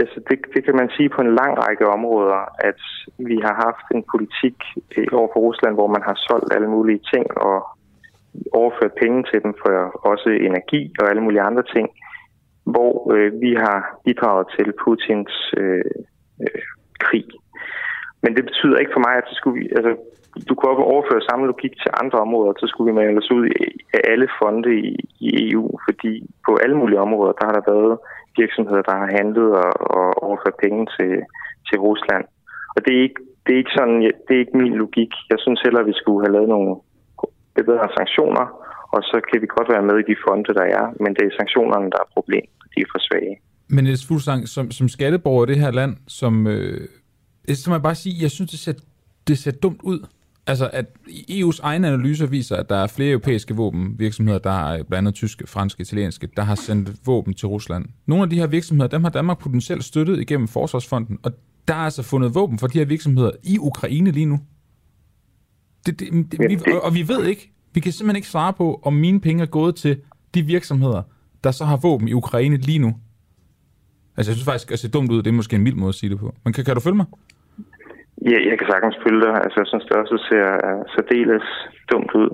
altså 0.02 0.20
det, 0.30 0.38
det 0.54 0.62
kan 0.66 0.76
man 0.76 0.90
sige 0.90 1.10
på 1.10 1.22
en 1.22 1.36
lang 1.42 1.54
række 1.64 1.88
områder, 1.88 2.40
at 2.70 2.82
vi 3.18 3.36
har 3.46 3.56
haft 3.66 3.86
en 3.96 4.04
politik 4.14 4.58
eh, 4.98 5.08
over 5.18 5.30
for 5.34 5.40
Rusland, 5.48 5.74
hvor 5.76 5.88
man 5.96 6.04
har 6.08 6.16
solgt 6.28 6.54
alle 6.56 6.70
mulige 6.76 7.02
ting 7.14 7.26
og 7.38 7.58
overført 8.52 9.00
penge 9.02 9.24
til 9.24 9.44
dem 9.44 9.54
for 9.62 9.72
også 10.12 10.30
energi 10.30 10.94
og 11.00 11.10
alle 11.10 11.24
mulige 11.24 11.48
andre 11.50 11.64
ting, 11.76 11.88
hvor 12.74 13.14
øh, 13.16 13.42
vi 13.42 13.52
har 13.54 14.00
bidraget 14.06 14.48
til 14.56 14.74
Putins 14.82 15.54
øh, 15.58 15.92
øh, 16.42 16.64
krig. 17.00 17.28
Men 18.24 18.36
det 18.36 18.44
betyder 18.46 18.78
ikke 18.78 18.96
for 18.96 19.06
mig, 19.08 19.16
at 19.18 19.28
det 19.30 19.38
skulle, 19.38 19.60
altså, 19.78 19.92
du 20.48 20.52
kunne 20.56 20.72
også 20.72 20.86
overføre 20.94 21.28
samme 21.30 21.46
logik 21.52 21.74
til 21.84 21.92
andre 22.02 22.20
områder, 22.26 22.54
så 22.60 22.66
skulle 22.68 22.90
vi 22.90 22.98
melde 23.00 23.22
os 23.24 23.32
ud 23.38 23.46
af 23.98 24.02
alle 24.12 24.28
fonde 24.40 24.72
i, 24.88 24.90
i 25.28 25.30
EU, 25.46 25.66
fordi 25.86 26.14
på 26.48 26.52
alle 26.64 26.78
mulige 26.82 27.04
områder, 27.06 27.34
der 27.40 27.46
har 27.48 27.56
der 27.58 27.72
været 27.74 27.94
virksomheder, 28.42 28.84
der 28.90 28.96
har 29.02 29.10
handlet 29.20 29.50
og, 29.64 29.72
og 29.98 30.08
overført 30.26 30.58
penge 30.64 30.82
til, 30.96 31.12
til 31.68 31.78
Rusland. 31.88 32.26
Og 32.76 32.80
det 32.86 32.92
er, 32.98 33.02
ikke, 33.08 33.22
det 33.44 33.52
er 33.54 33.62
ikke 33.64 33.78
sådan, 33.80 34.00
det 34.26 34.34
er 34.36 34.44
ikke 34.44 34.58
min 34.64 34.76
logik. 34.84 35.12
Jeg 35.32 35.40
synes 35.44 35.60
heller, 35.66 35.82
at 35.82 35.90
vi 35.92 35.96
skulle 36.02 36.22
have 36.26 36.36
lavet 36.36 36.50
nogle 36.56 36.72
bedre 37.60 37.88
sanktioner, 37.98 38.46
og 38.96 39.02
så 39.10 39.18
kan 39.28 39.42
vi 39.42 39.48
godt 39.58 39.70
være 39.74 39.88
med 39.90 39.96
i 40.00 40.10
de 40.12 40.18
fonde, 40.26 40.54
der 40.60 40.68
er, 40.80 40.86
men 41.04 41.12
det 41.16 41.24
er 41.26 41.38
sanktionerne, 41.40 41.88
der 41.94 42.00
er 42.06 42.14
problem. 42.18 42.46
De 42.74 42.78
er 42.82 42.90
for 42.94 43.02
svage. 43.08 43.36
Men 43.74 43.84
Niels 43.84 44.08
Fuglsang, 44.08 44.48
som, 44.48 44.72
som 44.72 44.88
skatteborger 44.96 45.46
i 45.46 45.50
det 45.52 45.60
her 45.66 45.72
land, 45.72 45.94
som, 46.08 46.48
øh, 46.48 46.82
så 47.62 47.70
må 47.70 47.76
jeg 47.76 47.88
bare 47.90 47.96
sige, 48.04 48.16
jeg 48.22 48.32
synes, 48.32 48.52
det 48.52 48.60
ser, 48.60 48.74
det 49.28 49.38
ser 49.38 49.52
dumt 49.52 49.82
ud. 49.84 50.00
Altså, 50.48 50.70
at 50.74 50.86
EU's 51.30 51.60
egne 51.64 51.88
analyser 51.88 52.26
viser, 52.26 52.56
at 52.56 52.70
der 52.70 52.76
er 52.76 52.88
flere 52.88 53.12
europæiske 53.12 53.56
våbenvirksomheder, 53.56 54.40
der 54.40 54.52
er 54.52 54.84
blandt 54.84 55.08
andet 55.08 55.14
tyske, 55.14 55.48
franske, 55.48 55.82
italienske, 55.82 56.28
der 56.38 56.44
har 56.44 56.56
sendt 56.56 56.92
våben 57.06 57.34
til 57.34 57.48
Rusland. 57.48 57.86
Nogle 58.06 58.24
af 58.24 58.30
de 58.30 58.36
her 58.36 58.48
virksomheder, 58.48 58.88
dem 58.88 59.04
har 59.04 59.12
Danmark 59.12 59.40
potentielt 59.40 59.84
støttet 59.84 60.20
igennem 60.20 60.48
Forsvarsfonden, 60.48 61.18
og 61.24 61.32
der 61.68 61.74
er 61.74 61.78
altså 61.78 62.04
fundet 62.04 62.36
våben 62.36 62.60
for 62.60 62.68
de 62.68 62.78
her 62.78 62.86
virksomheder 62.86 63.32
i 63.44 63.58
Ukraine 63.60 64.12
lige 64.12 64.26
nu. 64.26 64.40
Det, 65.86 66.00
det, 66.00 66.32
det, 66.32 66.40
vi, 66.50 66.72
og, 66.74 66.84
og 66.84 66.96
vi 66.96 67.08
ved 67.08 67.26
ikke, 67.26 67.54
vi 67.74 67.80
kan 67.80 67.92
simpelthen 67.92 68.16
ikke 68.16 68.28
svare 68.28 68.54
på, 68.54 68.80
om 68.84 68.94
mine 68.94 69.20
penge 69.20 69.42
er 69.42 69.48
gået 69.48 69.76
til 69.76 69.98
de 70.34 70.42
virksomheder, 70.42 71.02
der 71.44 71.52
så 71.52 71.66
har 71.66 71.78
våben 71.78 72.08
i 72.08 72.14
Ukraine 72.14 72.58
lige 72.58 72.80
nu. 72.80 72.96
Altså, 74.18 74.32
jeg 74.32 74.36
synes 74.36 74.46
faktisk, 74.46 74.68
at 74.68 74.72
det 74.72 74.80
ser 74.80 74.90
dumt 74.90 75.12
ud. 75.12 75.18
Det 75.18 75.28
er 75.28 75.34
måske 75.34 75.56
en 75.56 75.64
mild 75.64 75.76
måde 75.76 75.90
at 75.90 75.96
sige 75.96 76.10
det 76.10 76.20
på. 76.20 76.36
Men 76.44 76.54
kan, 76.54 76.66
kan 76.66 76.76
du 76.76 76.82
følge 76.82 76.96
mig? 76.96 77.06
Ja, 78.32 78.38
jeg 78.50 78.56
kan 78.58 78.68
sagtens 78.72 78.98
følge 79.04 79.22
dig. 79.26 79.34
Altså, 79.44 79.58
jeg 79.62 79.70
synes, 79.70 79.86
det 79.88 79.96
også 80.04 80.18
ser 80.30 80.48
uh, 80.68 80.84
særdeles 80.94 81.48
dumt 81.92 82.12
ud. 82.22 82.32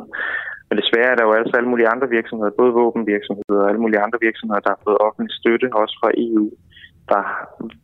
Men 0.67 0.75
desværre 0.81 1.11
er 1.11 1.17
der 1.17 1.25
jo 1.27 1.33
altså 1.39 1.53
alle 1.55 1.71
mulige 1.71 1.91
andre 1.93 2.07
virksomheder, 2.17 2.59
både 2.61 2.77
våbenvirksomheder 2.81 3.61
og 3.63 3.69
alle 3.69 3.83
mulige 3.83 4.03
andre 4.05 4.19
virksomheder, 4.27 4.61
der 4.63 4.71
har 4.73 4.81
fået 4.87 5.03
offentlig 5.07 5.33
støtte, 5.39 5.67
også 5.81 5.95
fra 6.01 6.09
EU, 6.25 6.45
der, 7.09 7.21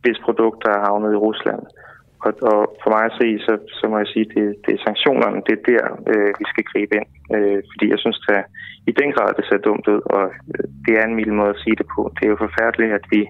hvis 0.02 0.18
produkter 0.26 0.70
er 0.72 0.84
havnet 0.86 1.12
i 1.12 1.22
Rusland. 1.26 1.62
Og, 2.26 2.32
og 2.52 2.60
for 2.82 2.90
mig 2.94 3.04
at 3.06 3.16
se, 3.20 3.28
så, 3.46 3.52
så 3.78 3.84
må 3.90 3.96
jeg 3.98 4.10
sige, 4.12 4.26
at 4.28 4.32
det, 4.36 4.46
det 4.64 4.72
er 4.74 4.84
sanktionerne, 4.86 5.38
det 5.46 5.54
er 5.56 5.64
der, 5.72 5.84
øh, 6.12 6.30
vi 6.40 6.44
skal 6.52 6.64
gribe 6.70 6.92
ind. 6.98 7.08
Øh, 7.34 7.58
fordi 7.70 7.86
jeg 7.92 7.98
synes, 8.04 8.18
at 8.36 8.42
i 8.90 8.92
den 9.00 9.10
grad, 9.16 9.30
det 9.38 9.44
ser 9.46 9.66
dumt 9.68 9.86
ud, 9.94 10.00
og 10.16 10.24
øh, 10.52 10.64
det 10.84 10.92
er 11.00 11.04
en 11.06 11.18
mild 11.18 11.32
måde 11.40 11.54
at 11.54 11.62
sige 11.62 11.76
det 11.80 11.86
på. 11.94 12.00
Det 12.16 12.22
er 12.24 12.32
jo 12.34 12.44
forfærdeligt, 12.46 12.92
at 12.98 13.04
vi 13.14 13.20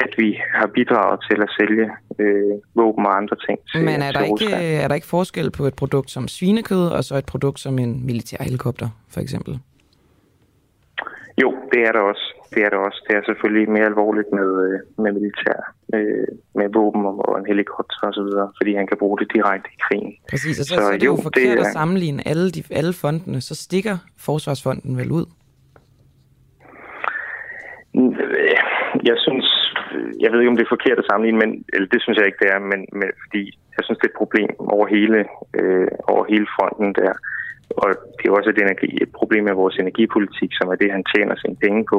at 0.00 0.12
vi 0.18 0.40
har 0.54 0.66
bidraget 0.66 1.20
til 1.30 1.42
at 1.42 1.50
sælge 1.58 1.90
øh, 2.18 2.54
våben 2.74 3.06
og 3.06 3.16
andre 3.16 3.36
ting 3.46 3.58
til 3.70 3.84
Men 3.84 4.02
er 4.02 4.12
der, 4.12 4.20
til 4.20 4.30
ikke, 4.30 4.54
er 4.54 4.88
der 4.88 4.94
ikke 4.94 5.06
forskel 5.06 5.50
på 5.50 5.64
et 5.64 5.74
produkt 5.74 6.10
som 6.10 6.28
svinekød, 6.28 6.86
og 6.88 7.04
så 7.04 7.14
et 7.16 7.26
produkt 7.26 7.60
som 7.60 7.78
en 7.78 8.06
militær 8.06 8.42
helikopter, 8.42 8.88
for 9.10 9.20
eksempel? 9.20 9.60
Jo, 11.42 11.54
det 11.72 11.80
er 11.88 11.92
der 11.92 12.00
også. 12.00 12.26
Det 12.54 12.62
er 12.64 12.70
der 12.70 12.76
også. 12.76 13.04
Det 13.08 13.16
er 13.16 13.22
selvfølgelig 13.26 13.70
mere 13.70 13.84
alvorligt 13.84 14.32
med, 14.32 14.48
øh, 14.66 15.04
med 15.04 15.12
militær, 15.12 15.58
øh, 15.94 16.28
med 16.54 16.68
våben 16.74 17.02
og 17.06 17.38
en 17.38 17.46
helikopter 17.46 18.22
videre, 18.22 18.52
fordi 18.58 18.74
han 18.74 18.86
kan 18.86 18.96
bruge 18.98 19.18
det 19.18 19.28
direkte 19.34 19.68
i 19.76 19.78
krigen. 19.88 20.12
Præcis, 20.30 20.60
og 20.60 20.64
så, 20.64 20.74
så, 20.74 20.80
så 20.80 20.86
er 20.86 20.98
det 20.98 21.06
jo, 21.06 21.16
jo 21.16 21.22
forkert 21.22 21.58
det 21.58 21.64
er... 21.64 21.66
at 21.66 21.72
sammenligne 21.72 22.28
alle, 22.28 22.50
de, 22.50 22.62
alle 22.70 22.92
fondene, 22.92 23.40
så 23.40 23.54
stikker 23.54 23.96
Forsvarsfonden 24.18 24.96
vel 24.96 25.10
ud? 25.12 25.26
Jeg 29.04 29.16
synes, 29.26 29.59
jeg 30.22 30.28
ved 30.30 30.40
ikke, 30.40 30.52
om 30.52 30.58
det 30.58 30.66
er 30.66 30.76
forkert 30.76 30.98
at 30.98 31.08
sammenligne, 31.10 31.42
men 31.42 31.50
eller 31.74 31.88
det 31.92 32.00
synes 32.02 32.16
jeg 32.18 32.26
ikke, 32.26 32.42
det 32.42 32.50
er, 32.54 32.58
men, 32.72 32.80
men 32.98 33.08
fordi 33.22 33.42
jeg 33.76 33.82
synes, 33.84 33.98
det 33.98 34.06
er 34.06 34.14
et 34.14 34.22
problem 34.22 34.50
over 34.76 34.86
hele, 34.96 35.18
øh, 35.58 35.88
over 36.12 36.24
hele 36.32 36.46
fronten 36.56 36.88
der. 37.00 37.12
Og 37.82 37.88
det 38.16 38.24
er 38.26 38.36
også 38.38 38.50
et, 38.50 38.62
energi, 38.62 38.88
et 39.04 39.12
problem 39.18 39.44
med 39.44 39.60
vores 39.62 39.76
energipolitik, 39.76 40.50
som 40.58 40.68
er 40.72 40.76
det, 40.82 40.94
han 40.96 41.04
tjener 41.12 41.34
sine 41.36 41.56
penge 41.64 41.82
på. 41.92 41.98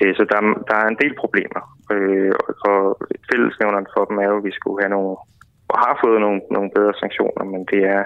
Øh, 0.00 0.12
så 0.16 0.22
der, 0.32 0.40
der 0.70 0.76
er 0.82 0.88
en 0.88 1.00
del 1.02 1.14
problemer. 1.22 1.62
Øh, 1.94 2.34
og 2.70 2.80
fællesnævneren 3.30 3.88
for 3.94 4.04
dem 4.04 4.16
er 4.18 4.28
jo, 4.30 4.36
at 4.38 4.44
vi 4.48 4.52
skulle 4.58 4.82
have 4.82 4.94
nogle, 4.96 5.16
og 5.72 5.76
har 5.84 5.94
fået 6.04 6.20
nogle, 6.20 6.40
nogle 6.56 6.70
bedre 6.76 6.94
sanktioner, 7.02 7.44
men 7.52 7.60
det 7.72 7.82
er, 7.96 8.04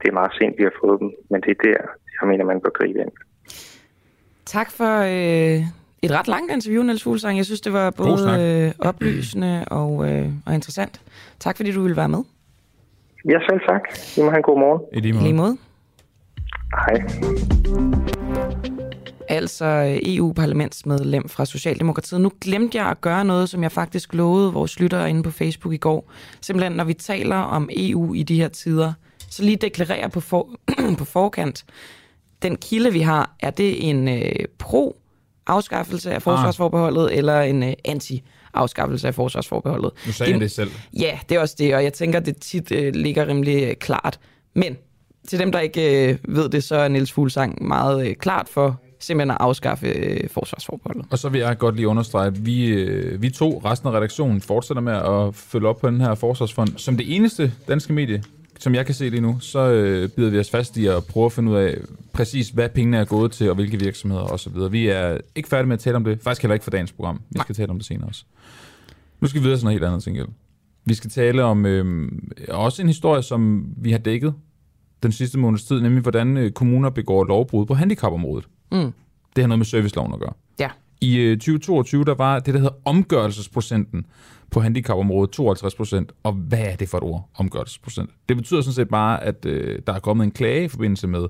det 0.00 0.06
er 0.08 0.18
meget 0.20 0.32
sent, 0.38 0.58
vi 0.58 0.64
har 0.68 0.76
fået 0.82 1.00
dem. 1.00 1.10
Men 1.30 1.40
det 1.44 1.50
er 1.54 1.62
der, 1.68 1.80
jeg 2.16 2.28
mener, 2.30 2.44
man 2.44 2.60
bør 2.60 2.78
gribe 2.78 2.98
ind. 3.04 3.14
Tak 4.44 4.68
for 4.78 4.94
øh, 5.14 5.60
et 6.02 6.10
ret 6.10 6.28
langt 6.28 6.52
interview, 6.52 6.82
Niels 6.82 7.02
Fuglsang. 7.02 7.36
Jeg 7.36 7.44
synes, 7.44 7.60
det 7.60 7.72
var 7.72 7.90
både 7.90 8.40
øh, 8.40 8.88
oplysende 8.88 9.64
og, 9.64 10.10
øh, 10.10 10.28
og 10.46 10.54
interessant. 10.54 11.00
Tak 11.40 11.56
fordi 11.56 11.72
du 11.72 11.82
ville 11.82 11.96
være 11.96 12.08
med. 12.08 12.22
Ja, 13.28 13.38
selv 13.50 13.60
tak. 13.68 13.82
I 14.16 14.20
må 14.20 14.30
have 14.30 14.36
en 14.36 14.42
god 14.42 14.58
morgen. 14.58 14.82
I 14.92 15.00
lige 15.00 15.08
I 15.08 15.22
lige 15.22 15.32
måde. 15.32 15.34
måde. 15.34 15.56
Hej. 16.86 16.96
Altså 19.28 19.98
EU-parlamentsmedlem 20.02 21.28
fra 21.28 21.44
Socialdemokratiet. 21.44 22.20
Nu 22.20 22.32
glemte 22.40 22.78
jeg 22.78 22.86
at 22.86 23.00
gøre 23.00 23.24
noget, 23.24 23.48
som 23.48 23.62
jeg 23.62 23.72
faktisk 23.72 24.14
lovede 24.14 24.52
vores 24.52 24.80
lyttere 24.80 25.10
inde 25.10 25.22
på 25.22 25.30
Facebook 25.30 25.74
i 25.74 25.76
går. 25.76 26.10
Simpelthen, 26.40 26.72
når 26.72 26.84
vi 26.84 26.94
taler 26.94 27.36
om 27.36 27.68
EU 27.76 28.14
i 28.14 28.22
de 28.22 28.36
her 28.40 28.48
tider, 28.48 28.92
så 29.18 29.42
lige 29.42 29.56
deklarere 29.56 30.10
på, 30.10 30.20
for, 30.20 30.48
på 30.98 31.04
forkant, 31.04 31.64
den 32.42 32.56
kilde, 32.56 32.92
vi 32.92 33.00
har, 33.00 33.34
er 33.40 33.50
det 33.50 33.90
en 33.90 34.08
øh, 34.08 34.32
pro-afskaffelse 35.46 36.12
af 36.12 36.22
forsvarsforbeholdet, 36.22 37.10
ah. 37.10 37.18
eller 37.18 37.40
en 37.40 37.62
øh, 37.62 37.72
anti-afskaffelse 37.84 39.08
af 39.08 39.14
forsvarsforbeholdet? 39.14 39.90
Nu 40.06 40.12
sagde 40.12 40.32
jeg 40.32 40.40
det 40.40 40.50
selv. 40.50 40.70
Ja, 40.98 41.18
det 41.28 41.36
er 41.36 41.40
også 41.40 41.54
det, 41.58 41.74
og 41.74 41.84
jeg 41.84 41.92
tænker, 41.92 42.20
det 42.20 42.36
tit 42.36 42.72
øh, 42.72 42.94
ligger 42.94 43.26
rimelig 43.26 43.62
øh, 43.62 43.74
klart. 43.74 44.20
Men 44.54 44.76
til 45.28 45.38
dem, 45.38 45.52
der 45.52 45.60
ikke 45.60 46.10
øh, 46.10 46.18
ved 46.28 46.48
det, 46.48 46.64
så 46.64 46.76
er 46.76 46.88
Niels 46.88 47.12
Fuglsang 47.12 47.62
meget 47.62 48.08
øh, 48.08 48.14
klart 48.14 48.48
for 48.48 48.80
simpelthen 49.00 49.30
at 49.30 49.36
afskaffe 49.40 49.86
øh, 49.86 50.30
forsvarsforbeholdet. 50.30 51.06
Og 51.10 51.18
så 51.18 51.28
vil 51.28 51.40
jeg 51.40 51.58
godt 51.58 51.76
lige 51.76 51.88
understrege, 51.88 52.26
at 52.26 52.46
vi, 52.46 52.66
øh, 52.66 53.22
vi 53.22 53.30
to, 53.30 53.62
resten 53.64 53.88
af 53.88 53.92
redaktionen, 53.92 54.40
fortsætter 54.40 54.80
med 54.80 54.92
at 54.92 55.34
følge 55.34 55.68
op 55.68 55.80
på 55.80 55.86
den 55.86 56.00
her 56.00 56.14
forsvarsfond. 56.14 56.68
Som 56.76 56.96
det 56.96 57.16
eneste 57.16 57.52
danske 57.68 57.92
medie, 57.92 58.22
som 58.62 58.74
jeg 58.74 58.86
kan 58.86 58.94
se 58.94 59.08
lige 59.08 59.20
nu, 59.20 59.40
så 59.40 59.58
øh, 59.58 60.08
bider 60.08 60.30
vi 60.30 60.38
os 60.38 60.50
fast 60.50 60.76
i 60.76 60.86
at 60.86 61.04
prøve 61.04 61.26
at 61.26 61.32
finde 61.32 61.52
ud 61.52 61.56
af 61.56 61.78
præcis, 62.12 62.48
hvad 62.48 62.68
pengene 62.68 62.96
er 62.96 63.04
gået 63.04 63.32
til, 63.32 63.48
og 63.48 63.54
hvilke 63.54 63.78
virksomheder 63.78 64.22
osv. 64.22 64.52
Vi 64.70 64.88
er 64.88 65.18
ikke 65.34 65.48
færdige 65.48 65.68
med 65.68 65.74
at 65.74 65.80
tale 65.80 65.96
om 65.96 66.04
det. 66.04 66.20
Faktisk 66.22 66.42
heller 66.42 66.54
ikke 66.54 66.64
for 66.64 66.70
dagens 66.70 66.92
program. 66.92 67.20
Vi 67.30 67.38
skal 67.42 67.54
tale 67.54 67.70
om 67.70 67.76
det 67.78 67.86
senere 67.86 68.08
også. 68.08 68.24
Nu 69.20 69.28
skal 69.28 69.40
vi 69.40 69.42
videre 69.42 69.58
til 69.58 69.64
noget 69.64 69.74
helt 69.74 69.84
andet, 69.84 70.04
gengæld. 70.04 70.26
Vi 70.84 70.94
skal 70.94 71.10
tale 71.10 71.44
om 71.44 71.66
øh, 71.66 72.12
også 72.48 72.82
en 72.82 72.88
historie, 72.88 73.22
som 73.22 73.66
vi 73.76 73.90
har 73.90 73.98
dækket 73.98 74.34
den 75.02 75.12
sidste 75.12 75.38
måneds 75.38 75.64
tid, 75.64 75.80
nemlig 75.80 76.02
hvordan 76.02 76.36
øh, 76.36 76.50
kommuner 76.50 76.90
begår 76.90 77.24
lovbrud 77.24 77.66
på 77.66 77.74
handicapområdet. 77.74 78.48
Mm. 78.72 78.92
Det 79.36 79.42
har 79.42 79.46
noget 79.46 79.58
med 79.58 79.66
serviceloven 79.66 80.12
at 80.12 80.20
gøre. 80.20 80.32
Ja. 80.60 80.68
I 81.00 81.16
øh, 81.16 81.36
2022, 81.36 82.04
der 82.04 82.14
var 82.14 82.38
det, 82.38 82.54
der 82.54 82.60
hedder 82.60 82.76
omgørelsesprocenten 82.84 84.06
på 84.52 84.60
handicapområdet 84.60 85.30
52 85.30 85.74
procent. 85.74 86.12
Og 86.22 86.32
hvad 86.32 86.58
er 86.58 86.76
det 86.76 86.88
for 86.88 86.98
et 86.98 87.04
ord, 87.04 87.30
omgørelsesprocent? 87.34 88.10
Det 88.28 88.36
betyder 88.36 88.60
sådan 88.60 88.74
set 88.74 88.88
bare, 88.88 89.24
at 89.24 89.46
øh, 89.46 89.78
der 89.86 89.92
er 89.92 89.98
kommet 89.98 90.24
en 90.24 90.30
klage 90.30 90.64
i 90.64 90.68
forbindelse 90.68 91.06
med 91.06 91.26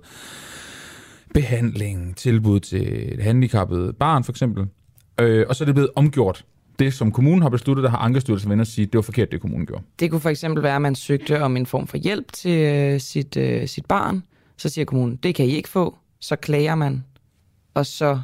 behandling, 1.35 2.17
tilbud 2.17 2.61
til 2.61 3.13
et 3.15 3.23
handicappet 3.23 3.97
barn 3.97 4.25
for 4.25 4.33
eksempel. 4.33 4.67
Øh, 5.21 5.47
og 5.49 5.57
så 5.57 5.65
er 5.65 5.67
det 5.67 5.75
blevet 5.75 5.91
omgjort. 5.97 6.45
Det, 6.79 6.95
som 6.95 7.13
kommunen 7.13 7.43
har 7.43 7.49
besluttet, 7.49 7.85
der 7.85 7.91
har 7.91 7.99
Ankestyrelsen 7.99 8.53
inde 8.53 8.63
og 8.63 8.67
sige, 8.67 8.87
det 8.87 8.95
var 8.95 9.03
forkert, 9.03 9.33
det 9.33 9.41
kommunen 9.41 9.67
gjorde. 9.67 9.83
Det 9.99 10.11
kunne 10.11 10.21
for 10.21 10.31
eksempel 10.31 10.63
være, 10.63 10.77
at 10.77 10.83
man 10.83 10.95
søgte 10.95 11.43
om 11.43 11.57
en 11.57 11.67
form 11.67 11.87
for 11.87 11.97
hjælp 11.97 12.33
til 12.33 12.59
øh, 12.59 13.01
sit, 13.01 13.37
øh, 13.37 13.69
sit 13.69 13.87
barn. 13.87 14.23
Så 14.57 14.69
siger 14.69 14.85
kommunen, 14.85 15.17
det 15.17 15.35
kan 15.35 15.47
I 15.47 15.51
ikke 15.51 15.69
få. 15.69 15.97
Så 16.21 16.37
klager 16.37 16.75
man, 16.75 17.05
og 17.75 17.87
så 17.87 18.21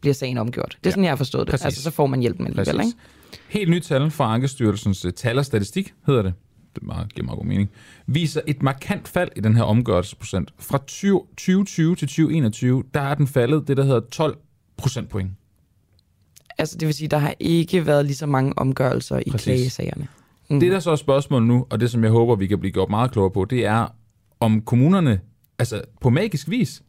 bliver 0.00 0.14
sagen 0.14 0.38
omgjort. 0.38 0.78
Det 0.84 0.86
er 0.86 0.90
sådan, 0.90 1.04
jeg 1.04 1.10
har 1.10 1.16
forstået 1.16 1.46
det. 1.46 1.52
Præcis. 1.52 1.64
Altså, 1.64 1.82
så 1.82 1.90
får 1.90 2.06
man 2.06 2.20
hjælpen 2.20 2.46
alligevel, 2.46 2.76
Præcis. 2.76 2.92
ikke? 2.92 2.98
Helt 3.48 3.70
nyt 3.70 3.82
tal 3.82 4.10
fra 4.10 4.34
Ankestyrelsens 4.34 5.04
øh, 5.04 5.12
tal 5.12 5.38
og 5.38 5.44
statistik, 5.44 5.94
hedder 6.06 6.22
det. 6.22 6.34
Det 6.74 6.82
meget, 6.82 7.14
giver 7.14 7.24
meget 7.24 7.38
god 7.38 7.46
mening. 7.46 7.70
Viser 8.06 8.40
et 8.46 8.62
markant 8.62 9.08
fald 9.08 9.28
i 9.36 9.40
den 9.40 9.56
her 9.56 9.62
omgørelsesprocent. 9.62 10.54
Fra 10.58 10.78
20, 10.86 11.20
2020 11.20 11.96
til 11.96 12.08
2021, 12.08 12.84
der 12.94 13.00
er 13.00 13.14
den 13.14 13.26
faldet 13.26 13.68
det, 13.68 13.76
der 13.76 13.82
hedder 13.82 14.00
12 14.00 14.38
procentpoint. 14.76 15.30
Altså, 16.58 16.78
det 16.78 16.86
vil 16.86 16.94
sige, 16.94 17.08
der 17.08 17.18
har 17.18 17.34
ikke 17.40 17.86
været 17.86 18.04
lige 18.04 18.16
så 18.16 18.26
mange 18.26 18.58
omgørelser 18.58 19.18
i 19.26 19.30
Præcis. 19.30 19.44
klagesagerne. 19.44 20.08
Mm. 20.50 20.60
Det, 20.60 20.72
der 20.72 20.80
så 20.80 20.90
er 20.90 20.96
spørgsmålet 20.96 21.48
nu, 21.48 21.66
og 21.70 21.80
det, 21.80 21.90
som 21.90 22.04
jeg 22.04 22.10
håber, 22.10 22.36
vi 22.36 22.46
kan 22.46 22.58
blive 22.58 22.72
gjort 22.72 22.90
meget 22.90 23.10
klogere 23.12 23.30
på, 23.30 23.44
det 23.44 23.66
er, 23.66 23.86
om 24.40 24.62
kommunerne, 24.62 25.20
altså 25.58 25.82
på 26.00 26.10
magisk 26.10 26.50
vis, 26.50 26.82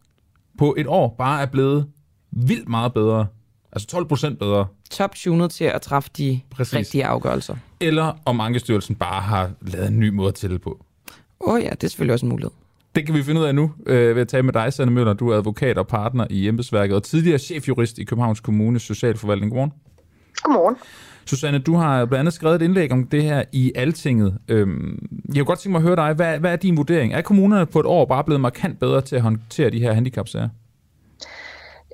på 0.58 0.74
et 0.78 0.86
år 0.86 1.14
bare 1.18 1.42
er 1.42 1.46
blevet 1.46 1.86
vildt 2.30 2.68
meget 2.68 2.94
bedre. 2.94 3.26
Altså 3.72 3.88
12 3.88 4.06
procent 4.06 4.38
bedre. 4.38 4.66
Top-tunet 4.90 5.50
til 5.50 5.64
at 5.64 5.82
træffe 5.82 6.10
de 6.18 6.40
Præcis. 6.50 6.74
rigtige 6.74 7.06
afgørelser. 7.06 7.56
Eller 7.80 8.18
om 8.24 8.40
Ankestyrelsen 8.40 8.94
bare 8.94 9.20
har 9.22 9.50
lavet 9.60 9.88
en 9.88 10.00
ny 10.00 10.08
måde 10.08 10.28
at 10.28 10.34
tælle 10.34 10.58
på. 10.58 10.84
Åh 11.40 11.54
oh 11.54 11.62
ja, 11.62 11.70
det 11.70 11.84
er 11.84 11.88
selvfølgelig 11.88 12.12
også 12.12 12.26
en 12.26 12.30
mulighed. 12.30 12.50
Det 12.94 13.06
kan 13.06 13.14
vi 13.14 13.22
finde 13.22 13.40
ud 13.40 13.46
af 13.46 13.54
nu 13.54 13.72
øh, 13.86 14.14
ved 14.16 14.22
at 14.22 14.28
tale 14.28 14.42
med 14.42 14.52
dig, 14.52 14.72
Sanne 14.72 14.92
Møller. 14.92 15.12
Du 15.12 15.28
er 15.28 15.36
advokat 15.36 15.78
og 15.78 15.86
partner 15.86 16.26
i 16.30 16.48
embedsværket 16.48 16.96
og 16.96 17.02
tidligere 17.02 17.38
chefjurist 17.38 17.98
i 17.98 18.04
Københavns 18.04 18.40
Kommunes 18.40 18.82
Socialforvaltning. 18.82 19.52
Godmorgen. 19.52 19.72
Godmorgen. 20.42 20.76
Susanne, 21.24 21.58
du 21.58 21.74
har 21.74 22.04
blandt 22.04 22.20
andet 22.20 22.34
skrevet 22.34 22.54
et 22.56 22.62
indlæg 22.62 22.92
om 22.92 23.06
det 23.06 23.22
her 23.22 23.44
i 23.52 23.72
Altinget. 23.74 24.38
Øhm, 24.48 25.08
jeg 25.28 25.34
kunne 25.34 25.44
godt 25.44 25.58
tænke 25.58 25.72
mig 25.72 25.78
at 25.78 25.82
høre 25.82 25.96
dig. 25.96 26.14
Hvad, 26.14 26.38
hvad 26.38 26.52
er 26.52 26.56
din 26.56 26.76
vurdering? 26.76 27.12
Er 27.12 27.20
kommunerne 27.20 27.66
på 27.66 27.80
et 27.80 27.86
år 27.86 28.04
bare 28.04 28.24
blevet 28.24 28.40
markant 28.40 28.78
bedre 28.80 29.00
til 29.00 29.16
at 29.16 29.22
håndtere 29.22 29.70
de 29.70 29.78
her 29.78 29.92
handicapsager? 29.92 30.48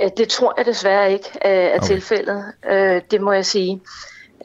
Øh, 0.03 0.09
Det 0.17 0.29
tror 0.29 0.55
jeg 0.57 0.67
desværre 0.67 1.13
ikke 1.13 1.29
øh, 1.45 1.51
er 1.53 1.77
Okay. 1.77 1.87
tilfældet. 1.87 2.45
Øh, 2.71 3.01
Det 3.11 3.21
må 3.21 3.33
jeg 3.33 3.47
sige. 3.47 3.81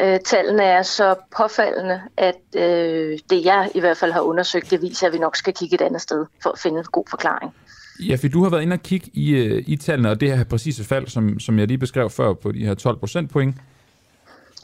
Øh, 0.02 0.20
Tallene 0.26 0.64
er 0.64 0.82
så 0.82 1.16
påfaldende, 1.38 2.02
at 2.18 2.36
øh, 2.56 3.20
det 3.30 3.46
jeg 3.46 3.72
i 3.76 3.80
hvert 3.80 3.98
fald 3.98 4.12
har 4.12 4.22
undersøgt, 4.22 4.72
det 4.72 4.82
viser, 4.82 5.08
at 5.08 5.14
vi 5.14 5.18
nok 5.18 5.36
skal 5.36 5.54
kigge 5.54 5.76
et 5.76 5.82
andet 5.82 6.02
sted 6.02 6.26
for 6.44 6.50
at 6.50 6.60
finde 6.60 6.80
en 6.80 6.86
god 6.92 7.04
forklaring. 7.10 7.54
Ja, 8.00 8.16
for 8.16 8.28
du 8.28 8.44
har 8.44 8.50
været 8.50 8.62
inde 8.62 8.74
og 8.74 8.84
kigge 8.84 9.10
i, 9.14 9.30
øh, 9.32 9.64
i 9.68 9.76
tallene, 9.78 10.10
og 10.10 10.22
det 10.22 10.38
her 10.38 10.44
præcise 10.44 10.84
fald, 10.84 11.08
som, 11.08 11.40
som 11.40 11.60
jeg 11.60 11.68
lige 11.68 11.78
beskrev 11.78 12.10
før 12.10 12.34
på 12.34 12.52
de 12.52 12.66
her 12.66 12.74
12 12.74 12.98
procentpoint. 12.98 13.56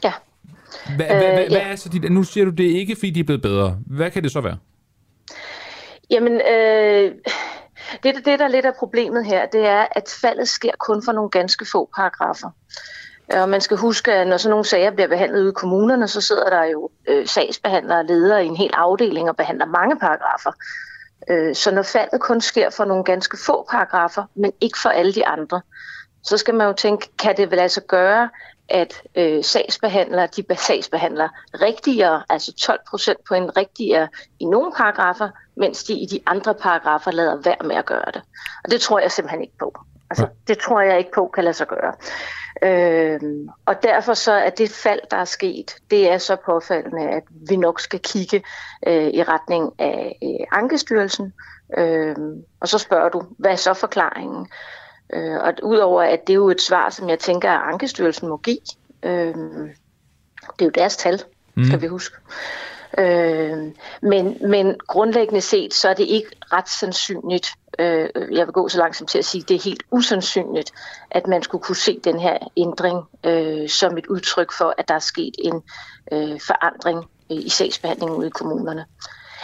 Ja. 0.04 0.12
Hvad, 0.96 1.06
Øh, 1.10 1.16
hvad, 1.16 1.18
hvad, 1.32 1.38
ja. 1.42 1.48
hvad 1.48 1.60
er 1.72 1.76
så 1.76 1.88
dit, 1.88 2.12
nu 2.12 2.22
siger 2.22 2.44
du, 2.44 2.50
det 2.50 2.66
er 2.72 2.78
ikke, 2.78 2.96
fordi 2.96 3.10
de 3.10 3.20
er 3.20 3.24
blevet 3.24 3.42
bedre. 3.42 3.76
Hvad 3.86 4.10
kan 4.10 4.22
det 4.22 4.32
så 4.32 4.40
være? 4.40 4.56
Jamen, 6.10 6.32
øh, 6.32 7.12
det, 8.02 8.24
det, 8.24 8.38
der 8.38 8.48
lidt 8.48 8.66
er 8.66 8.72
problemet 8.78 9.24
her, 9.26 9.46
det 9.46 9.66
er, 9.66 9.86
at 9.90 10.16
faldet 10.20 10.48
sker 10.48 10.72
kun 10.78 11.02
for 11.04 11.12
nogle 11.12 11.30
ganske 11.30 11.66
få 11.72 11.88
paragrafer. 11.96 12.50
Og 13.32 13.48
man 13.48 13.60
skal 13.60 13.76
huske, 13.76 14.12
at 14.12 14.26
når 14.26 14.36
sådan 14.36 14.50
nogle 14.50 14.64
sager 14.64 14.90
bliver 14.90 15.08
behandlet 15.08 15.40
ude 15.40 15.50
i 15.50 15.54
kommunerne, 15.54 16.08
så 16.08 16.20
sidder 16.20 16.50
der 16.50 16.64
jo 16.64 16.90
øh, 17.08 17.26
sagsbehandlere 17.26 17.98
og 17.98 18.04
ledere 18.04 18.44
i 18.44 18.48
en 18.48 18.56
hel 18.56 18.70
afdeling 18.74 19.28
og 19.28 19.36
behandler 19.36 19.66
mange 19.66 19.98
paragrafer. 19.98 20.52
Øh, 21.30 21.54
så 21.54 21.70
når 21.70 21.82
faldet 21.82 22.20
kun 22.20 22.40
sker 22.40 22.70
for 22.70 22.84
nogle 22.84 23.04
ganske 23.04 23.38
få 23.46 23.66
paragrafer, 23.70 24.24
men 24.34 24.52
ikke 24.60 24.78
for 24.78 24.88
alle 24.88 25.12
de 25.14 25.26
andre, 25.26 25.60
så 26.22 26.36
skal 26.36 26.54
man 26.54 26.66
jo 26.66 26.72
tænke, 26.72 27.08
kan 27.18 27.36
det 27.36 27.50
vel 27.50 27.58
altså 27.58 27.80
gøre, 27.80 28.28
at 28.70 29.02
øh, 29.14 29.44
sagsbehandlere, 29.44 30.28
de 30.36 30.42
be- 30.42 30.56
sagsbehandler 30.56 31.28
rigtigere, 31.54 32.22
altså 32.28 32.52
12 32.52 32.80
procent 32.90 33.18
på 33.28 33.34
en 33.34 33.56
rigtigere 33.56 34.08
i 34.40 34.44
nogle 34.44 34.72
paragrafer, 34.76 35.28
mens 35.56 35.84
de 35.84 35.92
i 35.92 36.06
de 36.06 36.20
andre 36.26 36.54
paragrafer 36.54 37.10
lader 37.10 37.36
være 37.44 37.66
med 37.68 37.76
at 37.76 37.86
gøre 37.86 38.10
det. 38.14 38.22
Og 38.64 38.70
det 38.70 38.80
tror 38.80 38.98
jeg 38.98 39.12
simpelthen 39.12 39.42
ikke 39.42 39.58
på. 39.58 39.74
Altså, 40.10 40.26
det 40.48 40.58
tror 40.58 40.80
jeg 40.80 40.98
ikke 40.98 41.12
på 41.14 41.30
kan 41.34 41.44
lade 41.44 41.54
sig 41.54 41.66
gøre. 41.66 41.94
Øhm, 42.62 43.48
og 43.66 43.82
derfor 43.82 44.14
så 44.14 44.32
er 44.32 44.50
det 44.50 44.70
fald, 44.70 45.00
der 45.10 45.16
er 45.16 45.24
sket, 45.24 45.76
det 45.90 46.12
er 46.12 46.18
så 46.18 46.36
påfaldende, 46.46 47.08
at 47.10 47.22
vi 47.48 47.56
nok 47.56 47.80
skal 47.80 48.00
kigge 48.00 48.42
øh, 48.86 49.06
i 49.06 49.22
retning 49.22 49.72
af 49.78 50.18
øh, 50.22 50.46
Ankestyrelsen. 50.52 51.32
Øhm, 51.78 52.44
og 52.60 52.68
så 52.68 52.78
spørger 52.78 53.08
du, 53.08 53.22
hvad 53.38 53.50
er 53.50 53.56
så 53.56 53.74
forklaringen? 53.74 54.48
Øh, 55.12 55.36
og 55.36 55.52
udover 55.62 56.02
at 56.02 56.26
det 56.26 56.32
er 56.32 56.36
jo 56.36 56.48
et 56.48 56.62
svar, 56.62 56.90
som 56.90 57.08
jeg 57.08 57.18
tænker, 57.18 57.50
at 57.50 57.72
Ankestyrelsen 57.72 58.28
må 58.28 58.36
give. 58.36 58.58
Øhm, 59.02 59.70
det 60.58 60.60
er 60.60 60.64
jo 60.64 60.70
deres 60.70 60.96
tal, 60.96 61.22
skal 61.64 61.80
vi 61.80 61.86
huske. 61.86 62.16
Øh, 62.98 63.58
men, 64.02 64.36
men 64.48 64.76
grundlæggende 64.86 65.40
set, 65.40 65.74
så 65.74 65.88
er 65.88 65.94
det 65.94 66.06
ikke 66.06 66.30
ret 66.52 66.68
sandsynligt, 66.68 67.52
øh, 67.78 68.08
jeg 68.14 68.46
vil 68.46 68.52
gå 68.52 68.68
så 68.68 68.78
langt 68.78 68.96
som 68.96 69.06
til 69.06 69.18
at 69.18 69.24
sige, 69.24 69.44
det 69.48 69.54
er 69.54 69.60
helt 69.64 69.82
usandsynligt, 69.90 70.72
at 71.10 71.26
man 71.26 71.42
skulle 71.42 71.62
kunne 71.62 71.76
se 71.76 72.00
den 72.04 72.20
her 72.20 72.38
ændring 72.56 72.98
øh, 73.26 73.68
som 73.68 73.98
et 73.98 74.06
udtryk 74.06 74.52
for, 74.52 74.74
at 74.78 74.88
der 74.88 74.94
er 74.94 74.98
sket 74.98 75.34
en 75.38 75.62
øh, 76.12 76.40
forandring 76.46 76.98
øh, 77.32 77.38
i 77.38 77.48
sagsbehandlingen 77.48 78.16
ude 78.16 78.26
i 78.26 78.30
kommunerne. 78.30 78.84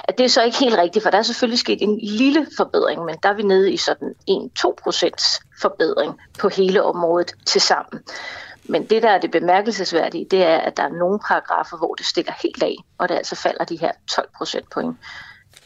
At 0.08 0.18
det 0.18 0.24
er 0.24 0.28
så 0.28 0.42
ikke 0.42 0.58
helt 0.58 0.78
rigtigt, 0.78 1.02
for 1.02 1.10
der 1.10 1.18
er 1.18 1.22
selvfølgelig 1.22 1.58
sket 1.58 1.82
en 1.82 1.98
lille 2.02 2.46
forbedring, 2.56 3.04
men 3.04 3.16
der 3.22 3.28
er 3.28 3.34
vi 3.34 3.42
nede 3.42 3.72
i 3.72 3.76
sådan 3.76 4.14
1-2 4.30 4.74
procents 4.82 5.40
forbedring 5.60 6.14
på 6.40 6.48
hele 6.48 6.82
området 6.82 7.32
til 7.46 7.60
sammen. 7.60 8.02
Men 8.68 8.84
det, 8.84 9.02
der 9.02 9.10
er 9.10 9.20
det 9.20 9.30
bemærkelsesværdige, 9.30 10.26
det 10.30 10.42
er, 10.42 10.56
at 10.56 10.76
der 10.76 10.82
er 10.82 10.98
nogle 10.98 11.18
paragrafer, 11.28 11.76
hvor 11.76 11.94
det 11.94 12.06
stikker 12.06 12.32
helt 12.42 12.62
af, 12.62 12.74
og 12.98 13.08
det 13.08 13.14
altså 13.14 13.36
falder 13.36 13.64
de 13.64 13.78
her 13.78 13.92
12 14.10 14.28
procentpoint. 14.36 14.96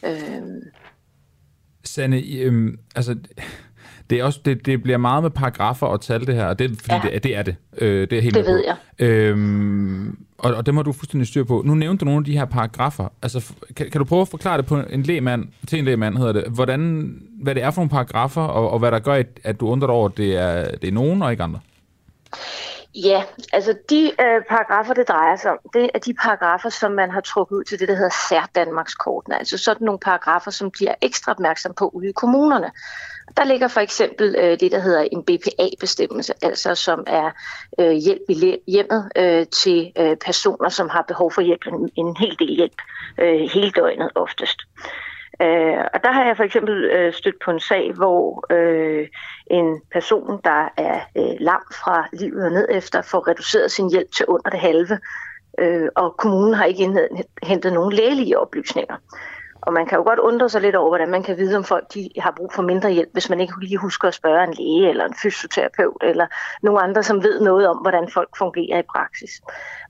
Øhm, 0.05 0.61
Sanne, 1.83 2.21
i, 2.21 2.39
øhm, 2.39 2.79
altså, 2.95 3.15
det, 4.11 4.19
er 4.19 4.23
også, 4.23 4.39
det, 4.45 4.65
det 4.65 4.83
bliver 4.83 4.97
meget 4.97 5.23
med 5.23 5.31
paragrafer 5.31 5.87
og 5.87 6.01
tal, 6.01 6.27
det 6.27 6.35
her, 6.35 6.45
og 6.45 6.59
det, 6.59 6.81
fordi 6.81 6.95
ja. 6.95 7.13
det, 7.13 7.23
det 7.23 7.37
er 7.37 7.43
det. 7.43 7.55
Øh, 7.77 8.09
det 8.09 8.17
er 8.17 8.21
helt 8.21 8.35
Det 8.35 8.45
ved 8.45 8.63
jeg. 8.67 8.75
Øhm, 8.99 10.17
og, 10.37 10.53
og 10.53 10.65
det 10.65 10.73
må 10.73 10.81
du 10.81 10.91
fuldstændig 10.91 11.27
styr 11.27 11.43
på. 11.43 11.61
Nu 11.65 11.73
nævnte 11.73 11.99
du 11.99 12.05
nogle 12.05 12.21
af 12.21 12.25
de 12.25 12.37
her 12.37 12.45
paragrafer. 12.45 13.07
Altså, 13.21 13.53
kan, 13.75 13.89
kan 13.89 13.99
du 13.99 14.05
prøve 14.05 14.21
at 14.21 14.27
forklare 14.27 14.57
det 14.57 14.65
på 14.65 14.77
en 14.89 15.03
lægmand, 15.03 15.47
til 15.67 15.79
en 15.79 15.85
lægmand 15.85 16.17
hedder 16.17 16.33
det, 16.33 16.43
hvordan, 16.43 17.13
hvad 17.43 17.55
det 17.55 17.63
er 17.63 17.71
for 17.71 17.81
nogle 17.81 17.89
paragrafer, 17.89 18.41
og, 18.41 18.69
og 18.71 18.79
hvad 18.79 18.91
der 18.91 18.99
gør, 18.99 19.23
at 19.43 19.59
du 19.59 19.67
undrer 19.67 19.87
dig 19.87 19.95
over, 19.95 20.09
at 20.09 20.17
det 20.17 20.37
er, 20.37 20.75
det 20.75 20.87
er 20.87 20.91
nogen 20.91 21.21
og 21.21 21.31
ikke 21.31 21.43
andre? 21.43 21.59
Ja, 22.95 23.23
altså 23.53 23.77
de 23.89 24.11
øh, 24.21 24.41
paragrafer, 24.49 24.93
det 24.93 25.07
drejer 25.07 25.35
sig 25.35 25.51
om, 25.51 25.57
det 25.73 25.89
er 25.93 25.99
de 25.99 26.13
paragrafer, 26.13 26.69
som 26.69 26.91
man 26.91 27.11
har 27.11 27.21
trukket 27.21 27.55
ud 27.55 27.63
til 27.63 27.79
det, 27.79 27.87
der 27.87 27.95
hedder 27.95 28.15
sær 28.29 28.49
Danmarkskortene. 28.55 29.39
Altså 29.39 29.57
sådan 29.57 29.85
nogle 29.85 29.99
paragrafer, 29.99 30.51
som 30.51 30.71
bliver 30.71 30.95
ekstra 31.01 31.31
opmærksom 31.31 31.73
på 31.77 31.87
ude 31.87 32.09
i 32.09 32.11
kommunerne. 32.11 32.71
Der 33.37 33.43
ligger 33.43 33.67
for 33.67 33.79
eksempel 33.79 34.35
øh, 34.37 34.59
det, 34.59 34.71
der 34.71 34.79
hedder 34.79 35.01
en 35.11 35.23
BPA-bestemmelse, 35.23 36.33
altså 36.41 36.75
som 36.75 37.03
er 37.07 37.31
øh, 37.79 37.91
hjælp 37.91 38.21
i 38.29 38.57
hjemmet 38.67 39.11
øh, 39.15 39.45
til 39.47 39.91
øh, 39.97 40.17
personer, 40.25 40.69
som 40.69 40.89
har 40.89 41.01
behov 41.07 41.31
for 41.31 41.41
hjælp, 41.41 41.67
en, 41.67 41.89
en 41.95 42.17
hel 42.17 42.35
del 42.39 42.55
hjælp, 42.55 42.81
øh, 43.19 43.49
hele 43.53 43.71
døgnet 43.71 44.09
oftest. 44.15 44.61
Øh, 45.41 45.77
og 45.93 46.03
der 46.03 46.11
har 46.11 46.25
jeg 46.25 46.37
for 46.37 46.43
eksempel 46.43 46.83
øh, 46.83 47.13
stødt 47.13 47.35
på 47.45 47.51
en 47.51 47.59
sag, 47.59 47.93
hvor 47.93 48.45
øh, 48.53 49.07
en 49.51 49.81
person, 49.91 50.41
der 50.43 50.69
er 50.77 50.99
øh, 51.17 51.35
lam 51.39 51.61
fra 51.71 52.07
livet 52.13 52.45
og 52.45 52.51
ned 52.51 52.67
efter, 52.71 53.01
får 53.01 53.27
reduceret 53.27 53.71
sin 53.71 53.91
hjælp 53.91 54.11
til 54.11 54.25
under 54.25 54.49
det 54.49 54.59
halve, 54.59 54.99
øh, 55.59 55.89
og 55.95 56.15
kommunen 56.17 56.53
har 56.53 56.65
ikke 56.65 57.07
hentet 57.43 57.73
nogen 57.73 57.93
lægelige 57.93 58.39
oplysninger. 58.39 58.95
Og 59.61 59.73
man 59.73 59.85
kan 59.85 59.97
jo 59.97 60.03
godt 60.03 60.19
undre 60.19 60.49
sig 60.49 60.61
lidt 60.61 60.75
over, 60.75 60.89
hvordan 60.89 61.09
man 61.09 61.23
kan 61.23 61.37
vide, 61.37 61.57
om 61.57 61.63
folk 61.63 61.93
de 61.93 62.09
har 62.17 62.31
brug 62.37 62.53
for 62.53 62.61
mindre 62.61 62.91
hjælp, 62.91 63.09
hvis 63.13 63.29
man 63.29 63.41
ikke 63.41 63.53
lige 63.61 63.77
husker 63.77 64.07
at 64.07 64.13
spørge 64.13 64.43
en 64.43 64.53
læge 64.53 64.89
eller 64.89 65.05
en 65.05 65.15
fysioterapeut 65.23 66.03
eller 66.03 66.27
nogen 66.61 66.83
andre, 66.83 67.03
som 67.03 67.23
ved 67.23 67.41
noget 67.41 67.67
om, 67.67 67.77
hvordan 67.77 68.09
folk 68.13 68.37
fungerer 68.37 68.79
i 68.79 68.83
praksis. 68.93 69.41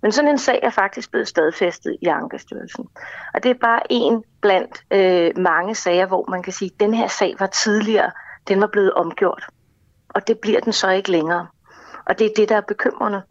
Men 0.01 0.11
sådan 0.11 0.29
en 0.29 0.37
sag 0.37 0.59
er 0.63 0.69
faktisk 0.69 1.11
blevet 1.11 1.27
stadfæstet 1.27 1.97
i 2.01 2.05
Ankestyrelsen. 2.05 2.87
Og 3.33 3.43
det 3.43 3.49
er 3.49 3.59
bare 3.61 3.81
en 3.89 4.23
blandt 4.41 4.83
øh, 4.91 5.43
mange 5.43 5.75
sager, 5.75 6.05
hvor 6.05 6.25
man 6.29 6.43
kan 6.43 6.53
sige, 6.53 6.71
at 6.73 6.79
den 6.79 6.93
her 6.93 7.07
sag 7.07 7.35
var 7.39 7.47
tidligere, 7.47 8.11
den 8.47 8.61
var 8.61 8.67
blevet 8.67 8.93
omgjort. 8.93 9.47
Og 10.09 10.27
det 10.27 10.39
bliver 10.39 10.59
den 10.59 10.73
så 10.73 10.89
ikke 10.89 11.11
længere. 11.11 11.47
Og 12.05 12.19
det 12.19 12.25
er 12.25 12.31
det, 12.35 12.49
der 12.49 12.55
er 12.55 12.61
bekymrende. 12.61 13.21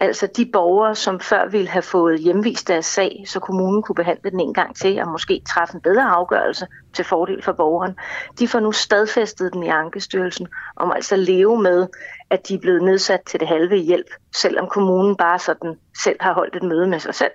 Altså 0.00 0.28
de 0.36 0.50
borgere, 0.52 0.94
som 0.94 1.20
før 1.20 1.48
ville 1.48 1.68
have 1.68 1.82
fået 1.82 2.20
hjemvist 2.20 2.68
deres 2.68 2.86
sag, 2.86 3.24
så 3.26 3.40
kommunen 3.40 3.82
kunne 3.82 3.94
behandle 3.94 4.30
den 4.30 4.40
en 4.40 4.54
gang 4.54 4.76
til 4.76 5.00
og 5.00 5.08
måske 5.08 5.42
træffe 5.48 5.74
en 5.74 5.80
bedre 5.80 6.02
afgørelse 6.02 6.66
til 6.92 7.04
fordel 7.04 7.42
for 7.42 7.52
borgeren, 7.52 7.94
de 8.38 8.48
får 8.48 8.60
nu 8.60 8.72
stadfæstet 8.72 9.52
den 9.52 9.62
i 9.62 9.68
Ankestyrelsen 9.68 10.46
om 10.76 10.92
altså 10.92 11.14
at 11.14 11.18
leve 11.18 11.62
med, 11.62 11.86
at 12.30 12.48
de 12.48 12.54
er 12.54 12.58
blevet 12.58 12.82
nedsat 12.82 13.20
til 13.26 13.40
det 13.40 13.48
halve 13.48 13.76
hjælp, 13.76 14.10
selvom 14.36 14.68
kommunen 14.68 15.16
bare 15.16 15.38
sådan 15.38 15.74
selv 16.04 16.16
har 16.20 16.34
holdt 16.34 16.56
et 16.56 16.62
møde 16.62 16.86
med 16.86 16.98
sig 16.98 17.14
selv 17.14 17.32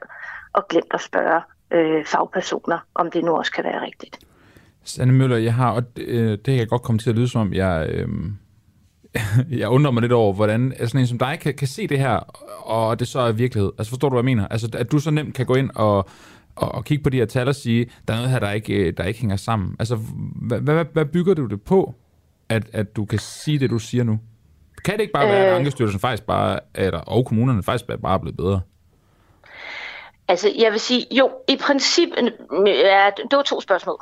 og 0.53 0.67
glemt 0.69 0.93
at 0.93 1.01
spørge 1.01 1.41
øh, 1.71 2.05
fagpersoner, 2.05 2.77
om 2.95 3.11
det 3.11 3.23
nu 3.23 3.37
også 3.37 3.51
kan 3.51 3.63
være 3.63 3.81
rigtigt. 3.81 4.19
Sanne 4.83 5.13
Møller, 5.13 5.37
jeg 5.37 5.53
har, 5.53 5.71
og 5.71 5.97
det, 5.97 6.45
det 6.45 6.57
kan 6.57 6.67
godt 6.67 6.81
komme 6.81 6.99
til 6.99 7.09
at 7.09 7.15
lyde 7.15 7.27
som 7.27 7.41
om, 7.41 7.53
jeg... 7.53 7.89
Øh 7.89 8.07
jeg 9.61 9.69
undrer 9.69 9.91
mig 9.91 10.01
lidt 10.01 10.11
over, 10.11 10.33
hvordan 10.33 10.73
sådan 10.79 11.01
en 11.01 11.07
som 11.07 11.17
dig 11.17 11.39
kan, 11.41 11.53
kan 11.53 11.67
se 11.67 11.87
det 11.87 11.99
her, 11.99 12.15
og 12.65 12.99
det 12.99 13.07
så 13.07 13.19
er 13.19 13.31
virkelighed. 13.31 13.71
Altså 13.77 13.89
forstår 13.89 14.09
du, 14.09 14.13
hvad 14.13 14.19
jeg 14.19 14.35
mener? 14.35 14.47
Altså, 14.47 14.69
at 14.73 14.91
du 14.91 14.99
så 14.99 15.11
nemt 15.11 15.35
kan 15.35 15.45
gå 15.45 15.55
ind 15.55 15.69
og, 15.75 16.09
og, 16.55 16.75
og 16.75 16.85
kigge 16.85 17.03
på 17.03 17.09
de 17.09 17.17
her 17.17 17.25
tal 17.25 17.47
og 17.47 17.55
sige, 17.55 17.85
der 18.07 18.13
er 18.13 18.17
noget 18.17 18.31
her, 18.31 18.39
der 18.39 18.51
ikke, 18.51 18.91
der 18.91 19.03
ikke 19.03 19.19
hænger 19.19 19.35
sammen. 19.35 19.75
Altså, 19.79 19.95
hvad, 20.35 20.59
hvad, 20.59 20.85
hvad 20.93 21.05
bygger 21.05 21.33
du 21.33 21.45
det 21.45 21.61
på, 21.61 21.95
at, 22.49 22.69
at 22.73 22.95
du 22.95 23.05
kan 23.05 23.19
sige 23.19 23.59
det, 23.59 23.69
du 23.69 23.79
siger 23.79 24.03
nu? 24.03 24.19
Kan 24.85 24.93
det 24.93 25.01
ikke 25.01 25.13
bare 25.13 25.27
være, 25.27 25.45
at 25.45 25.51
øh. 25.51 25.55
Ankestyrelsen 25.55 25.99
faktisk 25.99 26.23
bare, 26.23 26.59
eller, 26.75 26.99
og 26.99 27.25
kommunerne 27.25 27.63
faktisk 27.63 27.85
bare 28.01 28.13
er 28.13 28.17
blevet 28.17 28.37
bedre? 28.37 28.59
Altså, 30.33 30.51
jeg 30.57 30.71
vil 30.71 30.79
sige, 30.79 31.07
jo, 31.11 31.31
i 31.47 31.57
princippet, 31.57 32.33
ja, 32.65 33.09
det 33.17 33.37
var 33.37 33.41
to 33.41 33.61
spørgsmål. 33.61 34.01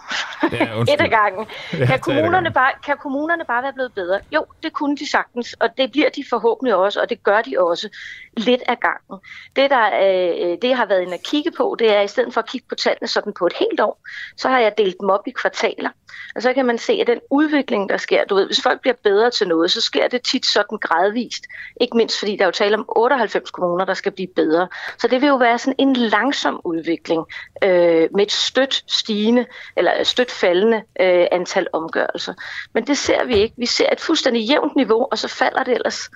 Ja, 0.52 0.82
Et 0.94 1.02
af 1.02 1.10
gangen. 1.10 1.48
Ja, 1.74 1.86
kan, 1.86 2.00
kommunerne 2.00 2.52
bare, 2.52 2.72
kan 2.86 2.98
kommunerne 2.98 3.46
bare 3.46 3.64
være 3.64 3.74
blevet 3.74 3.94
bedre? 3.94 4.20
Jo, 4.32 4.46
det 4.64 4.74
kunne 4.74 4.98
de 4.98 5.10
sagtens, 5.12 5.54
og 5.54 5.70
det 5.78 5.92
bliver 5.92 6.10
de 6.10 6.24
forhåbentlig 6.30 6.76
også, 6.76 7.02
og 7.02 7.10
det 7.10 7.24
gør 7.24 7.42
de 7.42 7.60
også 7.60 7.90
lidt 8.38 8.62
af 8.68 8.80
gangen. 8.80 9.20
Det, 9.56 9.70
der, 9.70 9.86
øh, 9.86 10.58
det 10.62 10.70
jeg 10.70 10.78
har 10.78 10.86
været 10.86 11.02
inde 11.02 11.14
at 11.14 11.24
kigge 11.24 11.52
på, 11.52 11.76
det 11.80 11.96
er, 11.96 12.02
i 12.02 12.08
stedet 12.08 12.34
for 12.34 12.42
at 12.42 12.50
kigge 12.50 12.68
på 12.70 12.76
tallene 12.76 13.08
sådan 13.08 13.34
på 13.40 13.46
et 13.46 13.54
helt 13.60 13.80
år, 13.80 14.02
så 14.38 14.50
har 14.50 14.60
jeg 14.60 14.74
delt 14.78 14.96
dem 15.02 15.10
op 15.10 15.28
i 15.28 15.32
kvartaler. 15.32 15.90
Og 16.36 16.42
så 16.42 16.54
kan 16.54 16.66
man 16.66 16.78
se, 16.78 16.94
at 16.94 17.08
den 17.08 17.20
udvikling, 17.32 17.90
der 17.90 17.98
sker, 17.98 18.26
du 18.26 18.36
ved, 18.36 18.46
hvis 18.46 18.62
folk 18.62 18.82
bliver 18.82 18.96
bedre 19.04 19.30
til 19.30 19.48
noget, 19.48 19.72
så 19.72 19.82
sker 19.82 20.08
det 20.08 20.22
tit 20.22 20.46
sådan 20.46 20.78
gradvist. 20.78 21.44
Ikke 21.82 21.98
mindst 21.98 22.20
fordi 22.20 22.36
der 22.36 22.42
er 22.42 22.48
jo 22.48 22.52
tale 22.52 22.78
om 22.78 22.86
98 22.88 23.52
kommuner, 23.52 23.86
der 23.86 23.94
skal 23.94 24.12
blive 24.12 24.28
bedre. 24.36 24.68
Så 24.98 25.08
det 25.08 25.22
vil 25.22 25.28
jo 25.28 25.36
være 25.36 25.58
sådan 25.58 25.76
en 25.78 25.94
langsom 26.22 26.62
udvikling 26.64 27.26
øh, 27.64 28.08
med 28.16 28.24
et 28.26 28.32
stødt 28.32 28.84
stigende, 28.88 29.46
eller 29.76 30.04
stødt 30.04 30.32
faldende 30.32 30.78
øh, 31.00 31.28
antal 31.32 31.68
omgørelser. 31.74 32.34
Men 32.74 32.88
det 32.88 32.98
ser 32.98 33.26
vi 33.26 33.36
ikke. 33.36 33.56
Vi 33.58 33.66
ser 33.66 33.90
et 33.92 34.00
fuldstændig 34.00 34.44
jævnt 34.44 34.76
niveau, 34.76 35.08
og 35.12 35.18
så 35.18 35.28
falder 35.28 35.64
det 35.64 35.74
ellers 35.74 36.10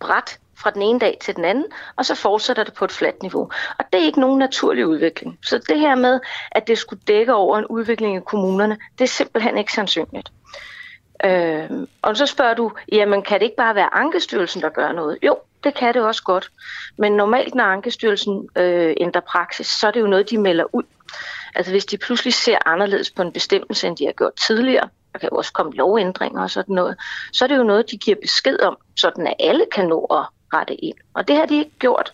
bræt 0.00 0.38
fra 0.56 0.70
den 0.70 0.82
ene 0.82 0.98
dag 0.98 1.18
til 1.20 1.36
den 1.36 1.44
anden, 1.44 1.64
og 1.96 2.06
så 2.06 2.14
fortsætter 2.14 2.64
det 2.64 2.74
på 2.74 2.84
et 2.84 2.92
fladt 2.92 3.22
niveau. 3.22 3.50
Og 3.78 3.84
det 3.92 4.00
er 4.00 4.04
ikke 4.04 4.20
nogen 4.20 4.38
naturlig 4.38 4.86
udvikling. 4.86 5.38
Så 5.42 5.58
det 5.68 5.80
her 5.80 5.94
med, 5.94 6.20
at 6.52 6.66
det 6.66 6.78
skulle 6.78 7.02
dække 7.08 7.34
over 7.34 7.58
en 7.58 7.66
udvikling 7.66 8.16
i 8.16 8.20
kommunerne, 8.26 8.76
det 8.98 9.04
er 9.04 9.08
simpelthen 9.08 9.58
ikke 9.58 9.72
sandsynligt. 9.72 10.32
Øh, 11.24 11.86
og 12.02 12.16
så 12.16 12.26
spørger 12.26 12.54
du, 12.54 12.72
jamen 12.92 13.22
kan 13.22 13.40
det 13.40 13.44
ikke 13.44 13.56
bare 13.56 13.74
være 13.74 13.94
Ankestyrelsen, 13.94 14.62
der 14.62 14.68
gør 14.68 14.92
noget? 14.92 15.18
Jo, 15.22 15.36
det 15.64 15.74
kan 15.74 15.94
det 15.94 16.02
også 16.02 16.22
godt. 16.22 16.50
Men 16.98 17.12
normalt, 17.12 17.54
når 17.54 17.64
Ankestyrelsen 17.64 18.48
øh, 18.56 18.94
ændrer 19.00 19.20
praksis, 19.20 19.66
så 19.66 19.86
er 19.86 19.90
det 19.90 20.00
jo 20.00 20.06
noget, 20.06 20.30
de 20.30 20.38
melder 20.38 20.64
ud. 20.74 20.82
Altså 21.54 21.72
hvis 21.72 21.86
de 21.86 21.98
pludselig 21.98 22.34
ser 22.34 22.58
anderledes 22.66 23.10
på 23.10 23.22
en 23.22 23.32
bestemmelse, 23.32 23.86
end 23.86 23.96
de 23.96 24.04
har 24.04 24.12
gjort 24.12 24.34
tidligere, 24.34 24.88
der 25.12 25.18
kan 25.18 25.28
jo 25.32 25.36
også 25.36 25.52
komme 25.52 25.72
lovændringer 25.72 26.42
og 26.42 26.50
sådan 26.50 26.74
noget, 26.74 26.96
så 27.32 27.44
er 27.44 27.48
det 27.48 27.56
jo 27.56 27.62
noget, 27.62 27.90
de 27.90 27.98
giver 27.98 28.16
besked 28.22 28.60
om, 28.60 28.76
sådan 28.96 29.26
at 29.26 29.34
alle 29.40 29.64
kan 29.72 29.86
nå 29.86 30.04
at 30.04 30.24
rette 30.54 30.74
ind. 30.74 30.96
Og 31.14 31.28
det 31.28 31.36
har 31.36 31.46
de 31.46 31.58
ikke 31.58 31.78
gjort. 31.78 32.12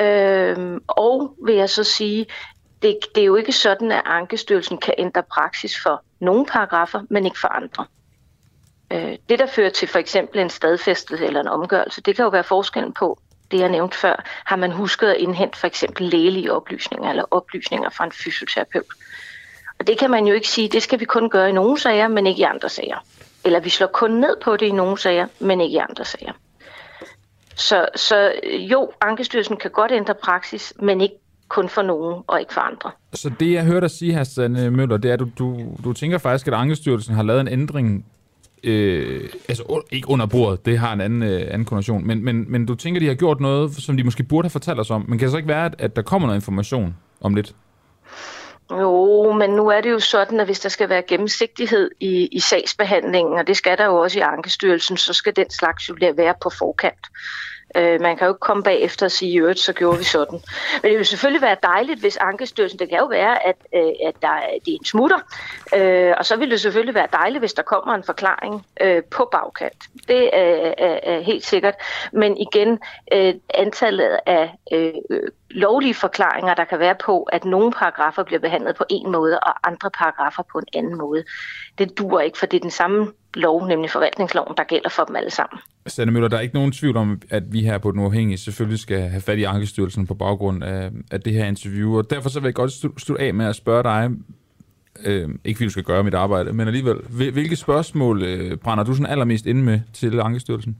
Øh, 0.00 0.80
og 0.86 1.36
vil 1.44 1.54
jeg 1.54 1.70
så 1.70 1.84
sige, 1.84 2.26
det, 2.82 2.98
det 3.14 3.20
er 3.20 3.24
jo 3.24 3.36
ikke 3.36 3.52
sådan, 3.52 3.92
at 3.92 4.02
Ankestyrelsen 4.04 4.78
kan 4.78 4.94
ændre 4.98 5.22
praksis 5.22 5.82
for 5.82 6.02
nogle 6.20 6.46
paragrafer, 6.46 7.02
men 7.10 7.24
ikke 7.24 7.40
for 7.40 7.48
andre. 7.48 7.86
Øh, 8.90 9.16
det, 9.28 9.38
der 9.38 9.46
fører 9.46 9.70
til 9.70 9.88
for 9.88 9.98
eksempel 9.98 10.40
en 10.40 10.50
stadfæstelse 10.50 11.26
eller 11.26 11.40
en 11.40 11.48
omgørelse, 11.48 12.00
det 12.00 12.16
kan 12.16 12.22
jo 12.22 12.28
være 12.28 12.44
forskellen 12.44 12.92
på, 12.92 13.18
det 13.50 13.60
jeg 13.60 13.68
nævnte 13.68 13.98
før, 13.98 14.24
har 14.44 14.56
man 14.56 14.72
husket 14.72 15.08
at 15.08 15.16
indhente 15.16 15.58
for 15.58 15.66
eksempel 15.66 16.06
lægelige 16.06 16.52
oplysninger 16.52 17.10
eller 17.10 17.24
oplysninger 17.30 17.90
fra 17.90 18.04
en 18.04 18.12
fysioterapeut. 18.12 18.84
Og 19.78 19.86
det 19.86 19.98
kan 19.98 20.10
man 20.10 20.26
jo 20.26 20.34
ikke 20.34 20.48
sige, 20.48 20.68
det 20.68 20.82
skal 20.82 21.00
vi 21.00 21.04
kun 21.04 21.30
gøre 21.30 21.48
i 21.48 21.52
nogle 21.52 21.80
sager, 21.80 22.08
men 22.08 22.26
ikke 22.26 22.40
i 22.40 22.42
andre 22.42 22.68
sager. 22.68 22.96
Eller 23.44 23.60
vi 23.60 23.70
slår 23.70 23.86
kun 23.86 24.10
ned 24.10 24.36
på 24.44 24.56
det 24.56 24.66
i 24.66 24.72
nogle 24.72 24.98
sager, 24.98 25.26
men 25.38 25.60
ikke 25.60 25.74
i 25.74 25.80
andre 25.88 26.04
sager. 26.04 26.32
Så, 27.54 27.88
så 27.96 28.32
øh, 28.42 28.72
jo, 28.72 28.92
Ankestyrelsen 29.00 29.56
kan 29.56 29.70
godt 29.70 29.92
ændre 29.92 30.14
praksis, 30.14 30.72
men 30.78 31.00
ikke 31.00 31.14
kun 31.48 31.68
for 31.68 31.82
nogen 31.82 32.22
og 32.26 32.40
ikke 32.40 32.54
for 32.54 32.60
andre. 32.60 32.90
Så 33.14 33.30
det, 33.40 33.52
jeg 33.52 33.64
hørte 33.64 33.80
dig 33.80 33.90
sige, 33.90 34.14
Hassan 34.14 34.56
øh, 34.56 34.72
Møller, 34.72 34.96
det 34.96 35.08
er, 35.08 35.14
at 35.14 35.20
du, 35.20 35.28
du, 35.38 35.76
du 35.84 35.92
tænker 35.92 36.18
faktisk, 36.18 36.46
at 36.48 36.54
Ankestyrelsen 36.54 37.14
har 37.14 37.22
lavet 37.22 37.40
en 37.40 37.48
ændring, 37.48 38.06
øh, 38.64 39.30
altså 39.48 39.82
ikke 39.90 40.08
under 40.08 40.26
bordet, 40.26 40.66
det 40.66 40.78
har 40.78 40.92
en 40.92 41.00
anden, 41.00 41.22
øh, 41.22 41.40
anden 41.40 41.64
konnotation, 41.64 42.06
men, 42.06 42.24
men, 42.24 42.52
men 42.52 42.66
du 42.66 42.74
tænker, 42.74 43.00
de 43.00 43.06
har 43.06 43.14
gjort 43.14 43.40
noget, 43.40 43.74
som 43.74 43.96
de 43.96 44.04
måske 44.04 44.22
burde 44.22 44.46
have 44.46 44.50
fortalt 44.50 44.80
os 44.80 44.90
om. 44.90 45.04
Men 45.08 45.18
kan 45.18 45.26
det 45.26 45.30
så 45.32 45.36
ikke 45.36 45.48
være, 45.48 45.64
at, 45.64 45.74
at 45.78 45.96
der 45.96 46.02
kommer 46.02 46.28
noget 46.28 46.40
information 46.40 46.96
om 47.20 47.34
lidt? 47.34 47.54
Jo, 48.70 49.32
men 49.32 49.50
nu 49.50 49.68
er 49.68 49.80
det 49.80 49.90
jo 49.90 49.98
sådan, 49.98 50.40
at 50.40 50.46
hvis 50.46 50.60
der 50.60 50.68
skal 50.68 50.88
være 50.88 51.02
gennemsigtighed 51.08 51.90
i, 52.00 52.28
i 52.32 52.40
sagsbehandlingen, 52.40 53.38
og 53.38 53.46
det 53.46 53.56
skal 53.56 53.78
der 53.78 53.84
jo 53.84 53.96
også 53.96 54.18
i 54.18 54.22
Ankestyrelsen, 54.22 54.96
så 54.96 55.12
skal 55.12 55.36
den 55.36 55.50
slags 55.50 55.88
jo 55.88 55.96
være 56.16 56.34
på 56.42 56.50
forkant. 56.58 57.06
Øh, 57.76 58.00
man 58.00 58.16
kan 58.16 58.26
jo 58.26 58.32
ikke 58.32 58.40
komme 58.40 58.62
bagefter 58.62 59.06
og 59.06 59.10
sige, 59.10 59.48
at 59.48 59.58
så 59.58 59.72
gjorde 59.72 59.98
vi 59.98 60.04
sådan. 60.04 60.40
Men 60.82 60.90
det 60.90 60.98
vil 60.98 61.06
selvfølgelig 61.06 61.42
være 61.42 61.56
dejligt, 61.62 62.00
hvis 62.00 62.16
Ankestyrelsen, 62.16 62.78
det 62.78 62.88
kan 62.88 62.98
jo 62.98 63.06
være, 63.06 63.46
at, 63.46 63.56
øh, 63.74 63.92
at 64.06 64.14
der, 64.22 64.34
det 64.64 64.72
er 64.72 64.78
en 64.78 64.84
smutter, 64.84 65.18
øh, 65.74 66.14
og 66.18 66.26
så 66.26 66.36
vil 66.36 66.50
det 66.50 66.60
selvfølgelig 66.60 66.94
være 66.94 67.08
dejligt, 67.12 67.42
hvis 67.42 67.52
der 67.52 67.62
kommer 67.62 67.94
en 67.94 68.04
forklaring 68.04 68.66
øh, 68.80 69.02
på 69.04 69.28
bagkant. 69.32 69.84
Det 70.08 70.30
er, 70.36 70.74
er, 70.78 71.00
er 71.02 71.20
helt 71.20 71.44
sikkert. 71.44 71.74
Men 72.12 72.36
igen, 72.36 72.78
øh, 73.12 73.34
antallet 73.54 74.18
af 74.26 74.54
øh, 74.72 74.92
lovlige 75.50 75.94
forklaringer, 75.94 76.54
der 76.54 76.64
kan 76.64 76.78
være 76.78 76.94
på, 77.04 77.22
at 77.22 77.44
nogle 77.44 77.72
paragrafer 77.72 78.22
bliver 78.22 78.40
behandlet 78.40 78.76
på 78.76 78.84
en 78.90 79.12
måde, 79.12 79.40
og 79.40 79.68
andre 79.68 79.90
paragrafer 79.90 80.42
på 80.52 80.58
en 80.58 80.66
anden 80.72 80.98
måde. 80.98 81.24
Det 81.78 81.98
dur 81.98 82.20
ikke, 82.20 82.38
for 82.38 82.46
det 82.46 82.56
er 82.56 82.60
den 82.60 82.70
samme 82.70 83.12
lov, 83.34 83.66
nemlig 83.66 83.90
forvaltningsloven, 83.90 84.54
der 84.56 84.64
gælder 84.64 84.88
for 84.88 85.04
dem 85.04 85.16
alle 85.16 85.30
sammen. 85.30 85.60
Sanne 85.86 86.12
Møller, 86.12 86.28
der 86.28 86.36
er 86.36 86.40
ikke 86.40 86.54
nogen 86.54 86.72
tvivl 86.72 86.96
om, 86.96 87.22
at 87.30 87.52
vi 87.52 87.62
her 87.62 87.78
på 87.78 87.90
Den 87.90 88.00
Uafhængige 88.00 88.38
selvfølgelig 88.38 88.78
skal 88.78 89.00
have 89.00 89.20
fat 89.20 89.38
i 89.38 89.44
Ankestyrelsen 89.44 90.06
på 90.06 90.14
baggrund 90.14 90.64
af, 90.64 90.90
af 91.10 91.20
det 91.20 91.32
her 91.32 91.44
interview, 91.46 91.96
og 91.98 92.10
derfor 92.10 92.28
så 92.28 92.40
vil 92.40 92.46
jeg 92.46 92.54
godt 92.54 92.72
slutte 93.00 93.22
af 93.22 93.34
med 93.34 93.46
at 93.46 93.56
spørge 93.56 93.82
dig, 93.82 94.10
Øh, 95.04 95.28
ikke 95.44 95.58
fordi 95.58 95.64
du 95.64 95.70
skal 95.70 95.82
gøre 95.84 96.04
mit 96.04 96.14
arbejde, 96.14 96.52
men 96.52 96.66
alligevel. 96.66 96.96
Hvil- 96.96 97.32
Hvilke 97.32 97.56
spørgsmål 97.56 98.22
øh, 98.22 98.56
brænder 98.56 98.84
du 98.84 98.94
sådan 98.94 99.06
allermest 99.06 99.46
inde 99.46 99.62
med 99.62 99.80
til 99.92 100.20
Ankestyrelsen? 100.20 100.76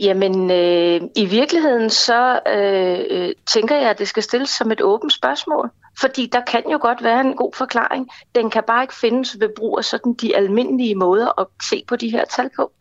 Jamen, 0.00 0.50
øh, 0.50 1.00
i 1.16 1.26
virkeligheden 1.26 1.90
så 1.90 2.40
øh, 2.54 2.98
øh, 3.10 3.32
tænker 3.46 3.76
jeg, 3.76 3.90
at 3.90 3.98
det 3.98 4.08
skal 4.08 4.22
stilles 4.22 4.50
som 4.50 4.72
et 4.72 4.82
åbent 4.82 5.12
spørgsmål. 5.12 5.70
Fordi 6.00 6.28
der 6.32 6.40
kan 6.40 6.62
jo 6.72 6.78
godt 6.82 7.02
være 7.04 7.20
en 7.20 7.36
god 7.36 7.52
forklaring. 7.54 8.08
Den 8.34 8.50
kan 8.50 8.62
bare 8.66 8.82
ikke 8.84 8.94
findes 8.94 9.36
ved 9.40 9.48
brug 9.56 9.78
af 9.78 9.84
sådan 9.84 10.14
de 10.14 10.36
almindelige 10.36 10.94
måder 10.94 11.40
at 11.40 11.46
se 11.62 11.84
på 11.88 11.96
de 11.96 12.10
her 12.10 12.24
tal 12.24 12.50
på. 12.56 12.72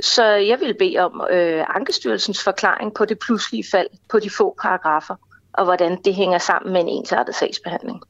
Så 0.00 0.24
jeg 0.24 0.60
vil 0.60 0.74
bede 0.78 0.98
om 0.98 1.22
øh, 1.30 1.64
Ankestyrelsens 1.76 2.44
forklaring 2.44 2.94
på 2.94 3.04
det 3.04 3.18
pludselige 3.18 3.64
fald 3.70 3.86
på 4.10 4.18
de 4.18 4.30
få 4.30 4.56
paragrafer, 4.62 5.14
og 5.52 5.64
hvordan 5.64 5.98
det 6.04 6.14
hænger 6.14 6.38
sammen 6.38 6.72
med 6.72 6.80
en 6.80 6.88
ensartet 6.88 7.34
sagsbehandling. 7.34 8.00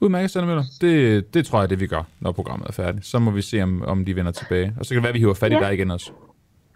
Udmærket, 0.00 0.30
Sanne 0.30 0.46
Møller. 0.46 0.64
Det, 0.80 1.34
det 1.34 1.46
tror 1.46 1.60
jeg, 1.60 1.70
det 1.70 1.80
vi 1.80 1.86
gør, 1.86 2.02
når 2.20 2.32
programmet 2.32 2.68
er 2.68 2.72
færdigt. 2.72 3.06
Så 3.06 3.18
må 3.18 3.30
vi 3.30 3.42
se, 3.42 3.62
om, 3.62 3.82
om 3.86 4.04
de 4.04 4.16
vender 4.16 4.32
tilbage. 4.32 4.74
Og 4.80 4.84
så 4.84 4.88
kan 4.88 4.96
det 4.96 5.02
være, 5.02 5.08
at 5.08 5.14
vi 5.14 5.18
hiver 5.18 5.34
fat 5.34 5.52
i 5.52 5.54
Ja. 5.54 5.60
dig 5.60 5.74
igen 5.74 5.90
også. 5.90 6.10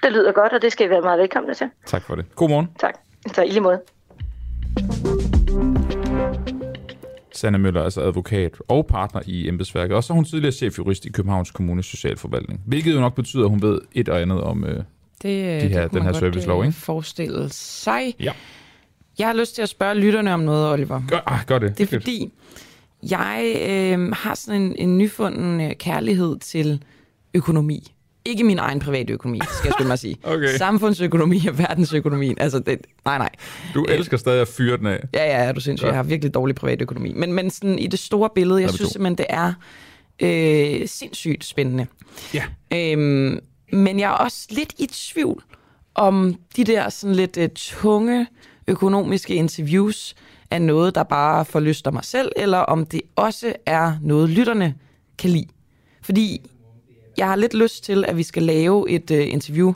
Det 0.03 0.13
lyder 0.13 0.33
godt, 0.33 0.53
og 0.53 0.63
det 0.63 0.73
skal 0.73 0.87
I 0.87 0.91
være 0.91 1.01
meget 1.01 1.19
velkomne 1.19 1.55
til. 1.55 1.71
Tak 1.87 2.03
for 2.03 2.15
det. 2.15 2.35
God 2.35 2.49
morgen. 2.49 2.69
Tak. 2.81 2.95
Så 3.35 3.43
i 3.43 3.49
lige 3.49 3.61
måde. 3.61 3.81
Sanne 7.39 7.59
Møller 7.59 7.81
er 7.81 7.85
altså 7.85 8.01
advokat 8.01 8.53
og 8.69 8.87
partner 8.87 9.21
i 9.27 9.49
embedsværket. 9.49 9.97
Og 9.97 10.05
så 10.05 10.13
er 10.13 10.15
hun 10.15 10.25
tidligere 10.25 10.53
chefjurist 10.53 11.05
i 11.07 11.11
Københavns 11.13 11.51
Kommunes 11.51 11.87
Socialforvaltning. 11.87 12.61
Hvilket 12.67 12.95
jo 12.95 13.01
nok 13.01 13.15
betyder, 13.15 13.45
at 13.45 13.51
hun 13.51 13.63
ved 13.63 13.81
et 13.93 14.09
og 14.09 14.21
andet 14.23 14.41
om... 14.41 14.65
Øh, 14.65 14.75
Det, 14.77 14.83
De 15.23 15.69
her- 15.69 15.83
det 15.83 15.93
den 15.93 16.03
her 16.03 16.13
servicelov, 16.13 16.61
øh, 16.61 16.67
ikke? 16.67 16.79
forestille 16.79 17.49
sig. 17.51 18.15
Ja. 18.21 18.33
Jeg 19.19 19.27
har 19.27 19.35
lyst 19.35 19.55
til 19.55 19.63
at 19.63 19.69
spørge 19.69 19.95
lytterne 19.95 20.35
om 20.35 20.41
noget, 20.41 20.73
Oliver. 20.73 21.03
gør, 21.09 21.21
ah, 21.27 21.39
gør 21.47 21.59
det. 21.59 21.79
Det 21.79 21.93
er 21.95 21.99
fordi, 22.01 22.33
jeg 23.11 23.55
øh, 23.69 24.13
har 24.13 24.35
sådan 24.35 24.63
en, 24.63 24.75
en 24.79 24.99
nyfunden 24.99 25.61
øh, 25.61 25.71
kærlighed 25.75 26.39
til 26.39 26.83
økonomi. 27.35 27.93
Ikke 28.29 28.45
min 28.45 28.59
egen 28.59 28.81
private 28.81 29.13
økonomi, 29.13 29.41
skal 29.41 29.69
jeg 29.69 29.73
skynde 29.73 29.89
mig 29.89 29.99
sige. 29.99 30.17
Okay. 30.35 30.57
Samfundsøkonomi 30.57 31.47
og 31.47 31.59
verdensøkonomien. 31.59 32.37
Altså, 32.41 32.59
det, 32.59 32.79
nej, 33.05 33.19
nej. 33.19 33.31
Du 33.75 33.85
elsker 33.85 34.17
stadig 34.17 34.41
at 34.41 34.49
fyre 34.49 34.77
den 34.77 34.87
af. 34.87 35.01
Ja, 35.15 35.45
ja, 35.45 35.53
du 35.53 35.61
sindssyg. 35.61 35.87
Ja. 35.87 35.91
Jeg 35.91 35.99
har 35.99 36.03
virkelig 36.03 36.35
dårlig 36.35 36.55
privatøkonomi. 36.57 37.13
Men, 37.13 37.33
men 37.33 37.51
sådan, 37.51 37.79
i 37.79 37.87
det 37.87 37.99
store 37.99 38.31
billede, 38.35 38.63
jeg 38.63 38.71
synes 38.71 38.91
simpelthen, 38.91 39.19
det 39.19 39.27
er 39.29 39.53
øh, 40.21 40.89
sindssygt 40.89 41.45
spændende. 41.45 41.87
Ja. 42.35 42.45
Øhm, 42.75 43.41
men 43.73 44.01
jeg 44.01 44.07
er 44.11 44.15
også 44.15 44.47
lidt 44.51 44.75
i 44.79 44.87
tvivl 44.87 45.43
om 45.95 46.35
de 46.57 46.65
der 46.65 46.89
sådan 46.89 47.17
lidt 47.17 47.37
uh, 47.37 47.45
tunge 47.55 48.27
økonomiske 48.67 49.35
interviews 49.35 50.15
er 50.51 50.59
noget, 50.59 50.95
der 50.95 51.03
bare 51.03 51.45
forlyster 51.45 51.91
mig 51.91 52.05
selv, 52.05 52.33
eller 52.37 52.59
om 52.59 52.87
det 52.87 53.01
også 53.17 53.53
er 53.67 53.95
noget, 54.03 54.31
lytterne 54.31 54.75
kan 55.19 55.31
lide. 55.31 55.47
Fordi 56.03 56.51
jeg 57.19 57.27
har 57.27 57.37
lidt 57.37 57.55
lyst 57.55 57.85
til, 57.85 58.05
at 58.09 58.17
vi 58.17 58.23
skal 58.23 58.43
lave 58.43 58.91
et 58.91 59.11
uh, 59.11 59.33
interview 59.33 59.73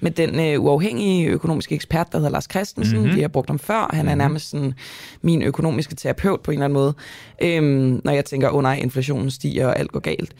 med 0.00 0.10
den 0.10 0.56
uh, 0.56 0.64
uafhængige 0.64 1.26
økonomiske 1.26 1.74
ekspert, 1.74 2.12
der 2.12 2.18
hedder 2.18 2.30
Lars 2.30 2.46
Christensen. 2.50 2.98
Mm-hmm. 2.98 3.16
Vi 3.16 3.20
har 3.20 3.28
brugt 3.28 3.50
ham 3.50 3.58
før. 3.58 3.90
Han 3.92 4.08
er 4.08 4.14
nærmest 4.14 4.50
sådan 4.50 4.74
min 5.22 5.42
økonomiske 5.42 5.94
terapeut 5.94 6.40
på 6.40 6.50
en 6.50 6.54
eller 6.54 6.64
anden 6.64 6.74
måde. 6.74 6.94
Øhm, 7.42 8.00
når 8.04 8.12
jeg 8.12 8.24
tænker, 8.24 8.48
åh 8.48 8.54
oh, 8.54 8.62
nej, 8.62 8.78
inflationen 8.82 9.30
stiger, 9.30 9.66
og 9.66 9.78
alt 9.78 9.92
går 9.92 10.00
galt. 10.00 10.34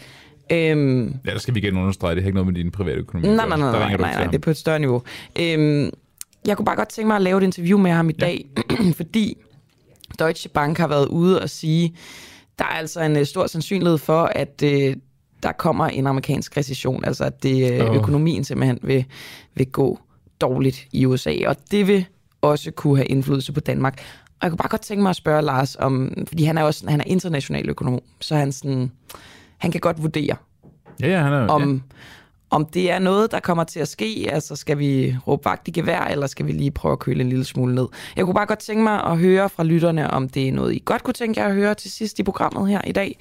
Øhm, 0.52 1.14
Ja, 1.26 1.30
der 1.30 1.38
skal 1.38 1.54
vi 1.54 1.60
igen 1.60 1.76
understrege, 1.76 2.14
det 2.14 2.22
har 2.22 2.28
ikke 2.28 2.36
noget 2.36 2.52
med 2.52 2.62
din 2.62 2.70
private 2.70 2.98
økonomi. 2.98 3.28
Nej, 3.28 3.48
nej, 3.48 3.58
nej, 3.58 3.72
nej, 3.72 3.88
nej, 3.88 3.96
nej, 3.96 4.12
ham. 4.12 4.28
det 4.28 4.34
er 4.34 4.40
på 4.40 4.50
et 4.50 4.56
større 4.56 4.78
niveau. 4.78 5.02
Øhm, 5.40 5.90
jeg 6.46 6.56
kunne 6.56 6.66
bare 6.66 6.76
godt 6.76 6.88
tænke 6.88 7.06
mig 7.06 7.16
at 7.16 7.22
lave 7.22 7.38
et 7.38 7.44
interview 7.44 7.78
med 7.78 7.90
ham 7.90 8.08
i 8.08 8.12
dag, 8.12 8.46
fordi 8.96 9.36
Deutsche 10.18 10.48
Bank 10.48 10.78
har 10.78 10.88
været 10.88 11.08
ude 11.08 11.42
og 11.42 11.50
sige, 11.50 11.96
der 12.58 12.64
er 12.64 12.68
altså 12.68 13.00
en 13.00 13.16
øh, 13.16 13.26
stor 13.26 13.46
sandsynlighed 13.46 13.98
for, 13.98 14.22
at 14.24 14.62
øh, 14.64 14.96
der 15.42 15.52
kommer 15.52 15.86
en 15.86 16.06
amerikansk 16.06 16.56
recession, 16.56 17.04
altså 17.04 17.24
at 17.24 17.42
det, 17.42 17.82
Åh. 17.82 17.96
økonomien 17.96 18.44
simpelthen 18.44 18.78
vil, 18.82 19.04
vil 19.54 19.66
gå 19.66 19.98
dårligt 20.40 20.86
i 20.92 21.06
USA, 21.06 21.34
og 21.46 21.56
det 21.70 21.86
vil 21.86 22.06
også 22.42 22.70
kunne 22.70 22.96
have 22.96 23.06
indflydelse 23.06 23.52
på 23.52 23.60
Danmark. 23.60 24.00
Og 24.24 24.38
jeg 24.42 24.50
kunne 24.50 24.58
bare 24.58 24.68
godt 24.68 24.80
tænke 24.80 25.02
mig 25.02 25.10
at 25.10 25.16
spørge 25.16 25.42
Lars 25.42 25.76
om, 25.76 26.12
fordi 26.26 26.44
han 26.44 26.58
er 26.58 26.62
også 26.62 26.90
han 26.90 27.00
er 27.00 27.04
international 27.06 27.68
økonom, 27.70 28.00
så 28.20 28.36
han 28.36 28.52
sådan, 28.52 28.90
han 29.56 29.70
kan 29.70 29.80
godt 29.80 30.02
vurdere, 30.02 30.36
Ja, 31.00 31.08
ja, 31.08 31.22
han 31.22 31.32
er... 31.32 31.46
om, 31.48 31.74
ja. 31.74 31.80
om 32.50 32.66
det 32.66 32.90
er 32.90 32.98
noget, 32.98 33.30
der 33.30 33.40
kommer 33.40 33.64
til 33.64 33.80
at 33.80 33.88
ske. 33.88 34.28
Altså, 34.32 34.56
skal 34.56 34.78
vi 34.78 35.16
råbe 35.26 35.44
vagt 35.44 35.68
i 35.68 35.70
gevær, 35.70 36.00
eller 36.00 36.26
skal 36.26 36.46
vi 36.46 36.52
lige 36.52 36.70
prøve 36.70 36.92
at 36.92 36.98
køle 36.98 37.20
en 37.20 37.28
lille 37.28 37.44
smule 37.44 37.74
ned? 37.74 37.86
Jeg 38.16 38.24
kunne 38.24 38.34
bare 38.34 38.46
godt 38.46 38.58
tænke 38.58 38.82
mig 38.82 39.04
at 39.04 39.18
høre 39.18 39.48
fra 39.48 39.64
lytterne, 39.64 40.10
om 40.10 40.28
det 40.28 40.48
er 40.48 40.52
noget, 40.52 40.74
I 40.74 40.82
godt 40.84 41.02
kunne 41.02 41.14
tænke 41.14 41.40
jer 41.40 41.46
at 41.46 41.54
høre 41.54 41.74
til 41.74 41.90
sidst 41.90 42.18
i 42.18 42.22
programmet 42.22 42.68
her 42.68 42.82
i 42.86 42.92
dag, 42.92 43.18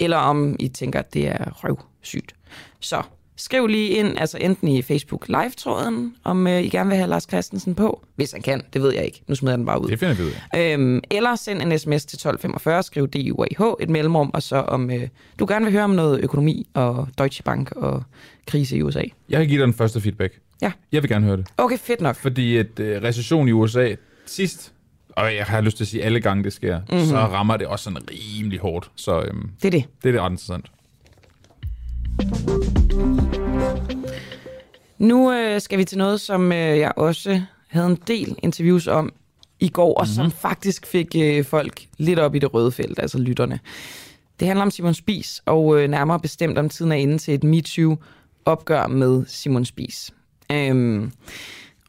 eller 0.00 0.16
om 0.16 0.56
I 0.58 0.68
tænker, 0.68 0.98
at 0.98 1.14
det 1.14 1.28
er 1.28 1.64
røvsygt. 1.64 2.34
Så 2.80 3.02
skriv 3.38 3.66
lige 3.66 3.88
ind, 3.88 4.18
altså 4.18 4.38
enten 4.38 4.68
i 4.68 4.82
Facebook 4.82 5.28
Live-tråden, 5.28 6.14
om 6.24 6.46
øh, 6.46 6.62
I 6.62 6.68
gerne 6.68 6.88
vil 6.88 6.96
have 6.96 7.08
Lars 7.08 7.22
Christensen 7.22 7.74
på. 7.74 8.04
Hvis 8.16 8.32
han 8.32 8.42
kan, 8.42 8.62
det 8.72 8.82
ved 8.82 8.94
jeg 8.94 9.04
ikke. 9.04 9.22
Nu 9.26 9.34
smider 9.34 9.52
jeg 9.52 9.58
den 9.58 9.66
bare 9.66 9.82
ud. 9.82 9.88
Det 9.88 9.98
finder 9.98 10.14
vi 10.14 10.22
ud 10.22 10.30
af. 10.52 10.72
Øhm, 10.72 11.00
eller 11.10 11.36
send 11.36 11.62
en 11.62 11.78
sms 11.78 12.04
til 12.04 12.16
1245, 12.16 12.82
skriv 12.82 13.08
DUAH, 13.08 13.74
et 13.80 13.90
mellemrum, 13.90 14.30
og 14.34 14.42
så 14.42 14.56
om 14.56 14.90
øh, 14.90 15.08
du 15.38 15.46
gerne 15.48 15.64
vil 15.64 15.72
høre 15.72 15.84
om 15.84 15.90
noget 15.90 16.20
økonomi 16.20 16.66
og 16.74 17.08
Deutsche 17.18 17.42
Bank 17.42 17.72
og 17.72 18.02
krise 18.46 18.76
i 18.76 18.82
USA. 18.82 19.02
Jeg 19.28 19.38
kan 19.38 19.48
give 19.48 19.58
dig 19.58 19.66
den 19.66 19.74
første 19.74 20.00
feedback. 20.00 20.40
Ja. 20.62 20.72
Jeg 20.92 21.02
vil 21.02 21.10
gerne 21.10 21.26
høre 21.26 21.36
det. 21.36 21.46
Okay, 21.56 21.78
fedt 21.78 22.00
nok. 22.00 22.16
Fordi 22.16 22.56
at 22.56 22.80
øh, 22.80 23.02
recession 23.02 23.48
i 23.48 23.52
USA 23.52 23.94
sidst, 24.26 24.72
og 25.18 25.34
jeg 25.34 25.44
har 25.44 25.60
lyst 25.60 25.76
til 25.76 25.84
at 25.84 25.88
sige 25.88 26.04
alle 26.04 26.20
gange 26.20 26.44
det 26.44 26.52
sker, 26.52 26.80
mm-hmm. 26.90 27.06
så 27.06 27.16
rammer 27.16 27.56
det 27.56 27.66
også 27.66 27.82
sådan 27.82 27.98
rimelig 28.10 28.58
hårdt. 28.58 28.90
Så 28.94 29.20
øhm, 29.20 29.50
Det 29.62 29.64
er 29.64 29.70
det. 29.70 29.84
det 30.02 30.08
er 30.08 30.12
det 30.12 30.20
ret 30.20 30.30
interessant. 30.30 30.66
Nu 34.98 35.32
øh, 35.32 35.60
skal 35.60 35.78
vi 35.78 35.84
til 35.84 35.98
noget, 35.98 36.20
som 36.20 36.52
øh, 36.52 36.78
jeg 36.78 36.92
også 36.96 37.40
havde 37.68 37.86
en 37.86 37.98
del 38.06 38.38
interviews 38.42 38.86
om 38.86 39.12
i 39.60 39.68
går, 39.68 39.94
og 39.94 40.06
mm-hmm. 40.06 40.14
som 40.14 40.30
faktisk 40.30 40.86
fik 40.86 41.16
øh, 41.16 41.44
folk 41.44 41.86
lidt 41.98 42.18
op 42.18 42.34
i 42.34 42.38
det 42.38 42.54
røde 42.54 42.72
felt, 42.72 42.98
altså 42.98 43.18
lytterne. 43.18 43.60
Det 44.40 44.48
handler 44.48 44.62
om 44.62 44.70
Simon 44.70 44.94
Spies, 44.94 45.42
og 45.46 45.80
øh, 45.80 45.90
nærmere 45.90 46.20
bestemt 46.20 46.58
om 46.58 46.68
tiden 46.68 46.92
er 46.92 46.96
inde 46.96 47.18
til 47.18 47.34
et 47.34 47.44
MeToo-opgør 47.44 48.86
med 48.86 49.24
Simon 49.26 49.64
Spies. 49.64 50.10
Øhm, 50.52 51.12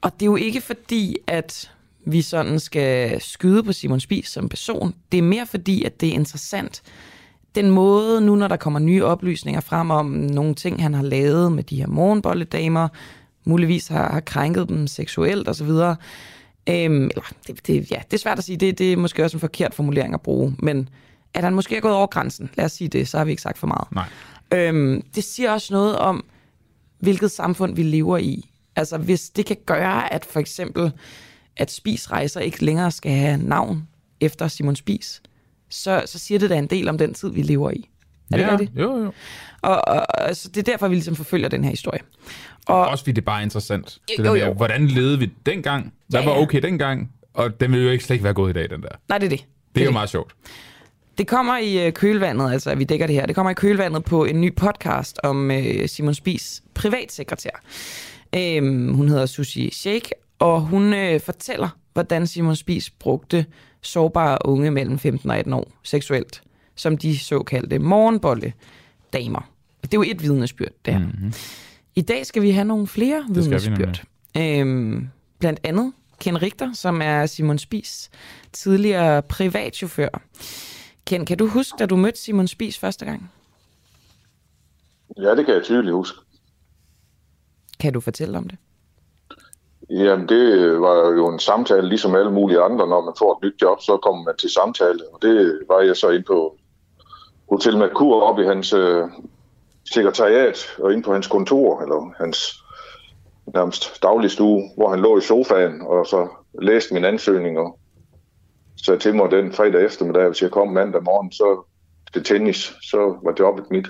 og 0.01 0.13
det 0.13 0.21
er 0.21 0.25
jo 0.25 0.35
ikke 0.35 0.61
fordi, 0.61 1.15
at 1.27 1.71
vi 2.05 2.21
sådan 2.21 2.59
skal 2.59 3.21
skyde 3.21 3.63
på 3.63 3.73
Simon 3.73 3.99
Spies 3.99 4.27
som 4.27 4.49
person. 4.49 4.93
Det 5.12 5.17
er 5.17 5.21
mere 5.21 5.45
fordi, 5.45 5.83
at 5.83 6.01
det 6.01 6.09
er 6.09 6.13
interessant, 6.13 6.81
den 7.55 7.71
måde, 7.71 8.21
nu 8.21 8.35
når 8.35 8.47
der 8.47 8.57
kommer 8.57 8.79
nye 8.79 9.05
oplysninger 9.05 9.62
frem 9.62 9.91
om 9.91 10.05
nogle 10.05 10.55
ting, 10.55 10.81
han 10.81 10.93
har 10.93 11.03
lavet 11.03 11.51
med 11.51 11.63
de 11.63 11.75
her 11.75 11.88
morgenbolledamer, 11.88 12.88
muligvis 13.43 13.88
har, 13.88 14.12
har 14.12 14.19
krænket 14.19 14.69
dem 14.69 14.88
seksuelt 14.88 15.47
osv., 15.47 15.71
Øhm, 16.69 17.03
eller, 17.03 17.21
det, 17.47 17.67
det, 17.67 17.91
ja, 17.91 18.01
det 18.12 18.13
er 18.13 18.17
svært 18.17 18.38
at 18.38 18.43
sige, 18.43 18.57
det, 18.57 18.77
det 18.77 18.93
er 18.93 18.97
måske 18.97 19.23
også 19.23 19.38
en 19.38 19.41
forkert 19.41 19.73
formulering 19.73 20.13
at 20.13 20.21
bruge, 20.21 20.55
men 20.59 20.89
at 21.33 21.43
han 21.43 21.55
måske 21.55 21.77
er 21.77 21.79
gået 21.79 21.93
over 21.93 22.07
grænsen, 22.07 22.49
lad 22.55 22.65
os 22.65 22.71
sige 22.71 22.88
det, 22.88 23.07
så 23.07 23.17
har 23.17 23.25
vi 23.25 23.31
ikke 23.31 23.41
sagt 23.41 23.57
for 23.57 23.67
meget. 23.67 23.91
Nej. 23.91 24.05
Øhm, 24.53 25.01
det 25.15 25.23
siger 25.23 25.51
også 25.51 25.73
noget 25.73 25.97
om, 25.97 26.25
hvilket 26.99 27.31
samfund 27.31 27.75
vi 27.75 27.83
lever 27.83 28.17
i. 28.17 28.49
Altså 28.75 28.97
hvis 28.97 29.29
det 29.29 29.45
kan 29.45 29.57
gøre, 29.65 30.13
at 30.13 30.25
for 30.25 30.39
eksempel, 30.39 30.91
at 31.57 31.71
Spis 31.71 32.12
Rejser 32.12 32.39
ikke 32.39 32.65
længere 32.65 32.91
skal 32.91 33.12
have 33.12 33.38
navn 33.38 33.88
efter 34.21 34.47
Simon 34.47 34.75
Spis, 34.75 35.21
så, 35.69 36.03
så 36.05 36.19
siger 36.19 36.39
det 36.39 36.49
da 36.49 36.55
en 36.57 36.67
del 36.67 36.89
om 36.89 36.97
den 36.97 37.13
tid, 37.13 37.29
vi 37.31 37.41
lever 37.41 37.71
i. 37.71 37.89
Er 38.31 38.38
det 38.38 38.43
ja, 38.43 38.51
rigtigt? 38.51 38.71
Jo, 38.79 38.97
jo. 38.97 39.12
Og, 39.62 39.88
og, 39.88 40.05
og 40.17 40.35
så 40.35 40.49
det 40.49 40.57
er 40.57 40.71
derfor, 40.71 40.88
vi 40.88 40.95
ligesom 40.95 41.15
forfølger 41.15 41.49
den 41.49 41.63
her 41.63 41.69
historie. 41.71 41.99
Og, 42.67 42.88
Også 42.88 43.03
fordi 43.03 43.12
det 43.12 43.21
er 43.21 43.25
bare 43.25 43.43
interessant. 43.43 43.97
Det 44.07 44.19
Jo, 44.19 44.23
der 44.23 44.31
med, 44.33 44.45
jo. 44.45 44.53
hvordan 44.53 44.88
levede 44.88 45.19
vi 45.19 45.31
dengang? 45.45 45.93
Hvad 46.07 46.19
Ja, 46.21 46.25
var 46.29 46.35
ja. 46.35 46.41
okay 46.41 46.62
dengang? 46.62 47.12
Og 47.33 47.59
den 47.59 47.71
ville 47.71 47.85
jo 47.85 47.91
ikke 47.91 48.03
slet 48.03 48.13
ikke 48.13 48.23
være 48.23 48.33
gået 48.33 48.49
i 48.49 48.53
dag, 48.53 48.69
den 48.69 48.81
der. 48.81 48.89
nej, 49.09 49.17
det 49.17 49.25
er 49.25 49.29
det. 49.29 49.45
Det 49.75 49.81
er 49.81 49.85
jo 49.85 49.88
det. 49.89 49.93
meget 49.93 50.09
sjovt. 50.09 50.35
Det 51.17 51.27
kommer 51.27 51.57
i 51.57 51.85
øh, 51.88 51.93
kølvandet, 51.93 52.51
altså 52.51 52.75
vi 52.75 52.83
dækker 52.83 53.07
det 53.07 53.15
her. 53.15 53.25
Det 53.25 53.35
kommer 53.35 53.51
i 53.51 53.53
kølvandet 53.53 54.03
på 54.05 54.25
en 54.25 54.41
ny 54.41 54.55
podcast 54.55 55.19
om 55.23 55.51
øh, 55.51 55.88
Simon 55.89 56.13
Spies 56.13 56.63
privatsekretær. 56.73 57.49
Øhm, 58.35 58.93
hun 58.93 59.09
hedder 59.09 59.25
Susie 59.25 59.71
Sheikh, 59.71 60.09
og 60.39 60.62
hun 60.62 60.93
øh, 60.93 61.19
fortæller, 61.19 61.69
hvordan 61.93 62.28
Simon 62.28 62.56
Spies 62.56 62.89
brugte 62.89 63.45
sårbare 63.82 64.38
unge 64.45 64.71
mellem 64.71 64.99
15 64.99 65.30
og 65.30 65.38
18 65.38 65.54
år 65.54 65.71
seksuelt, 65.84 66.41
som 66.75 66.97
de 66.97 67.19
såkaldte 67.19 67.80
morgenbolle 67.80 68.54
damer. 69.13 69.49
Det 69.82 69.93
er 69.93 69.97
jo 69.97 70.04
et 70.08 70.23
vidnesbyrd, 70.23 70.71
det 70.86 70.93
her. 70.93 70.99
Mm-hmm. 70.99 71.34
I 71.95 72.02
dag 72.02 72.25
skal 72.25 72.41
vi 72.41 72.52
have 72.52 72.65
nogle 72.65 72.88
flere 72.88 73.25
vidnesbyrd. 73.30 74.04
Øhm, 74.38 75.10
blandt 75.39 75.60
andet 75.63 75.93
Ken 76.19 76.41
Richter, 76.41 76.73
som 76.73 77.02
er 77.02 77.25
Simon 77.25 77.58
Spies 77.58 78.10
tidligere 78.52 79.21
privatchauffør. 79.21 80.21
Ken, 81.05 81.26
kan 81.26 81.38
du 81.38 81.47
huske, 81.47 81.76
da 81.80 81.86
du 81.86 81.95
mødte 81.95 82.20
Simon 82.20 82.47
Spies 82.47 82.80
første 82.80 83.05
gang? 83.05 83.32
Ja, 85.18 85.36
det 85.36 85.45
kan 85.45 85.55
jeg 85.55 85.63
tydeligt 85.63 85.93
huske. 85.93 86.18
Kan 87.80 87.93
du 87.93 87.99
fortælle 87.99 88.38
om 88.38 88.49
det? 88.49 88.57
Jamen, 89.89 90.29
det 90.29 90.81
var 90.81 91.09
jo 91.09 91.27
en 91.27 91.39
samtale, 91.39 91.89
ligesom 91.89 92.15
alle 92.15 92.31
mulige 92.31 92.61
andre. 92.61 92.87
Når 92.87 93.01
man 93.05 93.13
får 93.19 93.37
et 93.37 93.43
nyt 93.43 93.61
job, 93.61 93.81
så 93.81 93.97
kommer 93.97 94.23
man 94.23 94.37
til 94.37 94.49
samtale. 94.49 94.99
Og 95.13 95.21
det 95.21 95.59
var 95.67 95.81
jeg 95.81 95.95
så 95.95 96.09
ind 96.09 96.23
på 96.23 96.57
Hotel 97.49 97.77
Merkur 97.77 98.21
op 98.21 98.39
i 98.39 98.43
hans 98.43 98.73
øh, 98.73 99.03
sekretariat 99.93 100.57
og 100.79 100.93
ind 100.93 101.03
på 101.03 101.13
hans 101.13 101.27
kontor, 101.27 101.81
eller 101.81 102.13
hans 102.17 102.63
nærmest 103.53 104.03
dagligstue, 104.03 104.69
hvor 104.77 104.89
han 104.89 104.99
lå 104.99 105.17
i 105.17 105.21
sofaen 105.21 105.81
og 105.81 106.05
så 106.05 106.27
læste 106.61 106.93
min 106.93 107.05
ansøgning 107.05 107.59
og 107.59 107.79
sagde 108.85 108.99
til 108.99 109.15
mig 109.15 109.31
den 109.31 109.53
fredag 109.53 109.85
eftermiddag, 109.85 110.27
hvis 110.27 110.41
jeg 110.41 110.51
kom 110.51 110.67
mandag 110.67 111.03
morgen, 111.03 111.31
så 111.31 111.65
til 112.13 112.23
tennis, 112.23 112.73
så 112.81 112.97
var 113.23 113.33
jobbet 113.39 113.65
mit. 113.71 113.87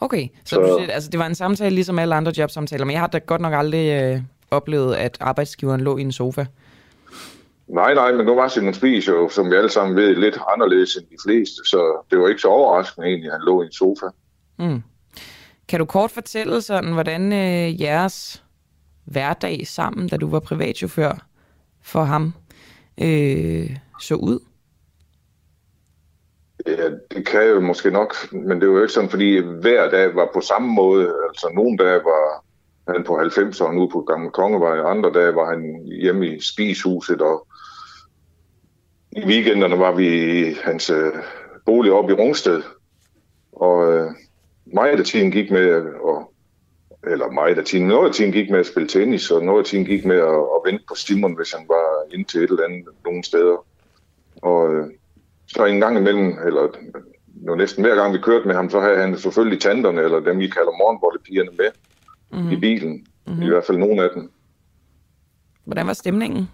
Okay, 0.00 0.28
så, 0.44 0.54
så 0.54 0.60
du 0.60 0.78
siger, 0.78 0.92
altså, 0.92 1.10
det 1.10 1.20
var 1.20 1.26
en 1.26 1.34
samtale 1.34 1.74
ligesom 1.74 1.98
alle 1.98 2.14
andre 2.14 2.32
jobsamtaler, 2.38 2.84
men 2.84 2.92
jeg 2.92 3.00
har 3.00 3.06
da 3.06 3.18
godt 3.18 3.40
nok 3.40 3.52
aldrig 3.54 4.02
øh, 4.02 4.20
oplevet, 4.50 4.94
at 4.94 5.16
arbejdsgiveren 5.20 5.80
lå 5.80 5.96
i 5.96 6.00
en 6.00 6.12
sofa. 6.12 6.46
Nej, 7.68 7.94
nej, 7.94 8.12
men 8.12 8.26
nu 8.26 8.34
var 8.34 8.48
Simon 8.48 8.74
Spies 8.74 9.08
jo, 9.08 9.28
som 9.28 9.50
vi 9.50 9.56
alle 9.56 9.70
sammen 9.70 9.96
ved, 9.96 10.14
lidt 10.14 10.38
anderledes 10.54 10.96
end 10.96 11.06
de 11.06 11.16
fleste, 11.26 11.56
så 11.64 12.06
det 12.10 12.18
var 12.18 12.28
ikke 12.28 12.40
så 12.40 12.48
overraskende 12.48 13.06
egentlig, 13.06 13.26
at 13.26 13.32
han 13.32 13.46
lå 13.46 13.62
i 13.62 13.66
en 13.66 13.72
sofa. 13.72 14.06
Mm. 14.58 14.82
Kan 15.68 15.78
du 15.78 15.84
kort 15.84 16.10
fortælle 16.10 16.62
sådan, 16.62 16.92
hvordan 16.92 17.32
øh, 17.32 17.80
jeres 17.80 18.44
hverdag 19.04 19.66
sammen, 19.66 20.08
da 20.08 20.16
du 20.16 20.30
var 20.30 20.40
privatchauffør 20.40 21.26
for 21.82 22.02
ham, 22.02 22.32
øh, 23.00 23.76
så 24.00 24.14
ud? 24.14 24.38
Ja, 26.66 26.90
det 27.10 27.26
kan 27.26 27.40
jeg 27.40 27.50
jo 27.50 27.60
måske 27.60 27.90
nok, 27.90 28.32
men 28.32 28.60
det 28.60 28.68
var 28.68 28.74
jo 28.74 28.82
ikke 28.82 28.92
sådan, 28.92 29.10
fordi 29.10 29.38
hver 29.40 29.90
dag 29.90 30.14
var 30.14 30.30
på 30.34 30.40
samme 30.40 30.72
måde. 30.72 31.14
Altså 31.28 31.50
nogle 31.54 31.78
dage 31.78 32.00
var 32.04 32.44
han 32.92 33.04
på 33.04 33.20
90'erne 33.20 33.78
ude 33.78 33.88
på 33.88 34.00
Gamle 34.00 34.30
Kongevej, 34.30 34.90
andre 34.90 35.12
dage 35.12 35.34
var 35.34 35.50
han 35.50 35.82
hjemme 35.86 36.26
i 36.26 36.40
spishuset, 36.40 37.20
og 37.20 37.46
i 39.12 39.24
weekenderne 39.24 39.78
var 39.78 39.92
vi 39.92 40.08
i 40.48 40.54
hans 40.62 40.90
øh, 40.90 41.12
bolig 41.66 41.92
oppe 41.92 42.12
i 42.12 42.14
Rungsted. 42.14 42.62
Og 43.52 43.92
øh, 43.92 44.10
mig 44.66 44.90
af 44.90 45.04
tiden 45.04 45.30
gik 45.30 45.50
med 45.50 45.68
at, 45.70 45.82
eller 47.12 47.30
mig 47.30 47.58
af 47.58 47.64
tiden, 47.64 47.88
noget 47.88 48.08
af 48.08 48.14
tiden 48.14 48.32
gik 48.32 48.50
med 48.50 48.58
at 48.58 48.66
spille 48.66 48.88
tennis, 48.88 49.30
og 49.30 49.44
noget 49.44 49.58
af 49.58 49.64
tiden 49.64 49.84
gik 49.84 50.04
med 50.04 50.16
at, 50.16 50.38
at 50.54 50.60
vente 50.64 50.84
på 50.88 50.94
Simon, 50.94 51.36
hvis 51.36 51.52
han 51.52 51.64
var 51.68 52.14
ind 52.14 52.24
til 52.26 52.42
et 52.44 52.50
eller 52.50 52.64
andet 52.64 52.88
nogle 53.04 53.24
steder. 53.24 53.66
Og 54.42 54.74
øh, 54.74 54.86
så 55.46 55.64
en 55.64 55.80
gang 55.80 55.98
imellem, 55.98 56.38
eller 56.46 56.62
øh, 56.62 57.02
jo 57.46 57.54
næsten 57.54 57.84
hver 57.84 57.94
gang 57.94 58.12
vi 58.12 58.18
kørte 58.18 58.46
med 58.46 58.54
ham, 58.54 58.70
så 58.70 58.80
havde 58.80 58.96
han 58.96 59.18
selvfølgelig 59.18 59.60
tanterne, 59.60 60.02
eller 60.02 60.20
dem 60.20 60.38
vi 60.38 60.48
kalder 60.48 60.78
morgenbollepigerne 60.78 61.50
med 61.56 61.70
mm-hmm. 62.32 62.50
i 62.50 62.56
bilen. 62.56 63.06
Mm-hmm. 63.26 63.42
I 63.42 63.48
hvert 63.48 63.64
fald 63.64 63.78
nogle 63.78 64.02
af 64.02 64.08
dem. 64.14 64.30
Hvordan 65.64 65.86
var 65.86 65.92
stemningen, 65.92 66.48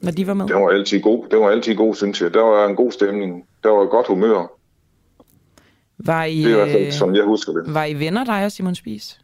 når 0.00 0.10
de 0.10 0.26
var 0.26 0.34
med? 0.34 0.46
Det 0.46 0.56
var 0.56 0.68
altid 0.68 1.00
god, 1.00 1.28
det 1.30 1.38
var 1.38 1.50
altid 1.50 1.76
god 1.76 1.94
synes 1.94 2.22
jeg. 2.22 2.34
Der 2.34 2.42
var 2.42 2.66
en 2.66 2.76
god 2.76 2.92
stemning. 2.92 3.46
Der 3.62 3.70
var 3.70 3.86
godt 3.86 4.06
humør. 4.06 4.46
Var 5.98 6.24
I, 6.24 6.38
det 6.38 6.46
er 6.46 6.50
i 6.50 6.54
hvert 6.54 6.70
fald, 6.70 6.92
som 6.92 7.14
jeg 7.14 7.24
husker 7.24 7.52
det. 7.52 7.74
Var 7.74 7.84
I 7.84 7.94
venner, 7.94 8.24
dig 8.24 8.44
og 8.44 8.52
Simon 8.52 8.74
Spies? 8.74 9.20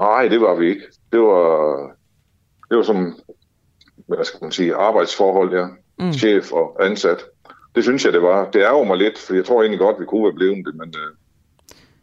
Nej, 0.00 0.28
det 0.28 0.40
var 0.40 0.54
vi 0.54 0.68
ikke. 0.68 0.82
Det 1.12 1.20
var, 1.20 1.76
det 2.70 2.76
var 2.76 2.82
som, 2.82 3.20
hvad 4.06 4.24
skal 4.24 4.38
man 4.42 4.52
sige, 4.52 4.74
arbejdsforhold, 4.74 5.54
ja. 5.54 5.66
Mm. 5.98 6.12
Chef 6.12 6.52
og 6.52 6.86
ansat. 6.86 7.24
Det 7.74 7.82
synes 7.82 8.04
jeg, 8.04 8.12
det 8.12 8.22
var. 8.22 8.50
Det 8.50 8.60
ærger 8.60 8.84
mig 8.84 8.96
lidt, 8.96 9.18
for 9.18 9.34
jeg 9.34 9.44
tror 9.44 9.62
egentlig 9.62 9.78
godt, 9.78 10.00
vi 10.00 10.04
kunne 10.04 10.24
være 10.24 10.32
blevet 10.32 10.66
det, 10.66 10.74
men 10.74 10.94
øh, 10.96 11.10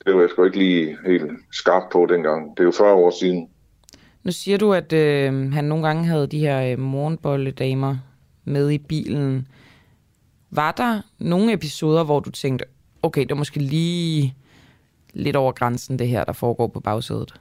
det 0.05 0.15
var 0.15 0.21
jeg 0.21 0.29
sgu 0.29 0.43
ikke 0.43 0.57
lige 0.57 0.97
helt 1.05 1.31
skarp 1.51 1.83
på 1.91 2.05
dengang. 2.09 2.57
Det 2.57 2.59
er 2.59 2.63
jo 2.63 2.71
40 2.71 2.93
år 2.93 3.11
siden. 3.19 3.49
Nu 4.23 4.31
siger 4.31 4.57
du, 4.57 4.73
at 4.73 4.93
øh, 4.93 5.51
han 5.53 5.65
nogle 5.65 5.87
gange 5.87 6.05
havde 6.05 6.27
de 6.27 6.39
her 6.39 6.71
øh, 6.71 6.79
morgenbolledamer 6.79 7.97
med 8.45 8.71
i 8.71 8.77
bilen. 8.77 9.47
Var 10.51 10.71
der 10.71 11.01
nogle 11.19 11.53
episoder, 11.53 12.03
hvor 12.03 12.19
du 12.19 12.31
tænkte, 12.31 12.65
okay, 13.03 13.21
det 13.21 13.31
er 13.31 13.35
måske 13.35 13.59
lige 13.59 14.35
lidt 15.13 15.35
over 15.35 15.51
grænsen, 15.51 15.99
det 15.99 16.07
her, 16.07 16.23
der 16.23 16.33
foregår 16.33 16.67
på 16.67 16.79
bagsædet? 16.79 17.33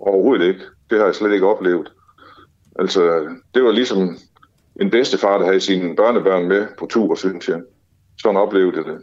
Overhovedet 0.00 0.46
ikke. 0.46 0.60
Det 0.90 0.98
har 0.98 1.04
jeg 1.04 1.14
slet 1.14 1.32
ikke 1.32 1.46
oplevet. 1.46 1.92
Altså, 2.78 3.28
det 3.54 3.64
var 3.64 3.72
ligesom 3.72 4.16
en 4.80 4.90
bedstefar, 4.90 5.38
der 5.38 5.44
havde 5.44 5.60
sine 5.60 5.96
børnebørn 5.96 6.48
med 6.48 6.66
på 6.78 6.86
tur, 6.86 7.14
synes 7.14 7.48
jeg. 7.48 7.60
Sådan 8.22 8.36
oplevede 8.36 8.76
det. 8.76 9.02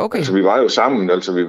Okay. 0.00 0.18
Altså, 0.18 0.32
vi 0.32 0.44
var 0.44 0.58
jo 0.58 0.68
sammen, 0.68 1.10
altså, 1.10 1.32
vi, 1.32 1.44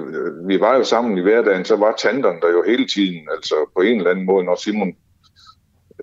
vi 0.46 0.60
var 0.60 0.76
jo 0.76 0.84
sammen 0.84 1.18
i 1.18 1.20
hverdagen, 1.20 1.64
så 1.64 1.76
var 1.76 1.94
tanterne 1.98 2.40
der 2.40 2.48
jo 2.48 2.64
hele 2.66 2.86
tiden, 2.86 3.28
altså 3.30 3.54
på 3.76 3.82
en 3.82 3.96
eller 3.96 4.10
anden 4.10 4.26
måde, 4.26 4.44
når 4.44 4.54
Simon 4.54 4.92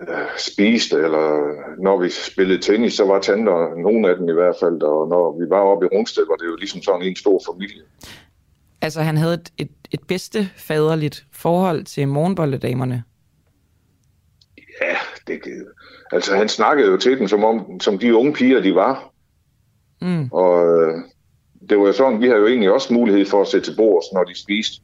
øh, 0.02 0.08
spiste, 0.38 0.96
eller 0.96 1.28
når 1.84 2.02
vi 2.02 2.10
spillede 2.10 2.62
tennis, 2.62 2.94
så 2.94 3.06
var 3.06 3.20
tanter, 3.20 3.76
nogle 3.84 4.10
af 4.10 4.16
dem 4.16 4.30
i 4.30 4.34
hvert 4.34 4.56
fald, 4.60 4.82
og 4.82 5.08
når 5.08 5.40
vi 5.40 5.50
var 5.50 5.60
oppe 5.60 5.86
i 5.86 5.90
Rungsted, 5.96 6.26
var 6.30 6.36
det 6.36 6.46
jo 6.46 6.56
ligesom 6.56 6.82
sådan 6.82 7.02
en 7.02 7.16
stor 7.16 7.42
familie. 7.52 7.82
Altså, 8.82 9.02
han 9.02 9.18
havde 9.18 9.34
et, 9.34 9.52
et, 9.58 9.72
et 9.92 10.02
bedste 10.08 10.50
faderligt 10.58 11.26
forhold 11.34 11.84
til 11.84 12.08
morgenbolledamerne? 12.08 13.04
Ja, 14.82 14.98
det, 15.28 15.42
altså 16.12 16.36
han 16.36 16.50
snakkede 16.50 16.92
jo 16.92 16.98
til 16.98 17.20
dem, 17.20 17.28
som, 17.28 17.44
om, 17.44 17.80
som 17.80 18.00
de 18.00 18.16
unge 18.16 18.34
piger, 18.34 18.62
de 18.62 18.76
var. 18.76 19.14
Mm. 20.02 20.30
Og 20.32 20.82
øh, 20.82 21.04
det 21.70 21.80
var 21.80 21.86
jo 21.86 21.92
sådan, 21.92 22.22
vi 22.22 22.28
har 22.28 22.36
jo 22.36 22.48
egentlig 22.48 22.72
også 22.72 22.94
mulighed 22.94 23.26
for 23.26 23.42
at 23.42 23.48
sætte 23.48 23.72
til 23.72 23.78
bords, 23.78 24.06
når 24.14 24.24
de 24.24 24.40
spiste. 24.40 24.82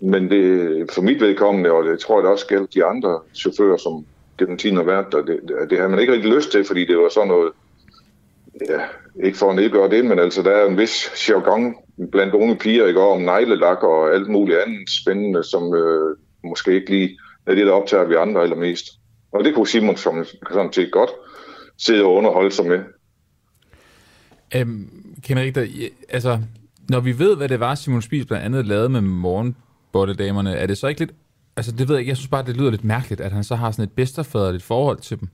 Men 0.00 0.30
det, 0.30 0.90
for 0.92 1.02
mit 1.02 1.20
vedkommende, 1.20 1.72
og 1.72 1.84
det 1.84 2.00
tror 2.00 2.18
jeg 2.18 2.22
det 2.22 2.32
også 2.32 2.46
gælder 2.46 2.66
de 2.66 2.84
andre 2.84 3.20
chauffører, 3.34 3.76
som 3.76 4.06
gennem 4.38 4.58
tiden 4.58 4.76
har 4.76 4.82
været 4.82 5.06
der, 5.12 5.22
det, 5.22 5.40
det, 5.48 5.58
havde 5.58 5.80
har 5.80 5.88
man 5.88 5.98
ikke 5.98 6.12
rigtig 6.12 6.32
lyst 6.32 6.52
til, 6.52 6.64
fordi 6.64 6.84
det 6.84 6.98
var 6.98 7.08
sådan 7.08 7.28
noget, 7.28 7.52
ja, 8.68 8.80
ikke 9.24 9.38
for 9.38 9.50
at 9.50 9.56
nedgøre 9.56 9.90
det, 9.90 10.04
men 10.04 10.18
altså 10.18 10.42
der 10.42 10.50
er 10.50 10.66
en 10.66 10.78
vis 10.78 11.28
jargon 11.28 11.74
blandt 12.12 12.34
unge 12.34 12.56
piger 12.56 12.86
i 12.86 12.92
går 12.92 13.14
om 13.14 13.22
neglelak 13.22 13.82
og 13.82 14.14
alt 14.14 14.28
muligt 14.28 14.58
andet 14.58 14.90
spændende, 14.90 15.44
som 15.44 15.74
øh, 15.74 16.16
måske 16.44 16.74
ikke 16.74 16.90
lige 16.90 17.18
er 17.46 17.54
det, 17.54 17.66
der 17.66 17.72
optager 17.72 18.04
vi 18.04 18.14
andre 18.14 18.42
eller 18.42 18.56
mest. 18.56 18.84
Og 19.32 19.44
det 19.44 19.54
kunne 19.54 19.66
Simon 19.66 19.96
som, 19.96 20.24
sådan 20.52 20.72
set 20.72 20.92
godt 20.92 21.10
sidde 21.78 22.04
og 22.04 22.14
underholde 22.14 22.50
sig 22.50 22.66
med. 22.66 22.80
Øhm, 24.56 25.07
Henrik, 25.26 25.54
der, 25.54 25.66
altså, 26.08 26.38
når 26.88 27.00
vi 27.00 27.18
ved, 27.18 27.36
hvad 27.36 27.48
det 27.48 27.60
var, 27.60 27.74
Simon 27.74 28.02
Spies 28.02 28.26
blandt 28.26 28.44
andet 28.44 28.66
lavede 28.66 28.88
med 28.88 29.00
morgenbottedamerne, 29.00 30.54
er 30.54 30.66
det 30.66 30.78
så 30.78 30.86
ikke 30.86 31.00
lidt... 31.00 31.10
Altså, 31.56 31.72
det 31.72 31.88
ved 31.88 31.94
jeg 31.94 32.00
ikke. 32.00 32.10
Jeg 32.10 32.16
synes 32.16 32.28
bare, 32.28 32.44
det 32.46 32.56
lyder 32.56 32.70
lidt 32.70 32.84
mærkeligt, 32.84 33.20
at 33.20 33.32
han 33.32 33.44
så 33.44 33.54
har 33.54 33.70
sådan 33.70 33.84
et 33.84 33.92
bedsterfaderligt 33.92 34.64
forhold 34.64 34.98
til 34.98 35.20
dem. 35.20 35.28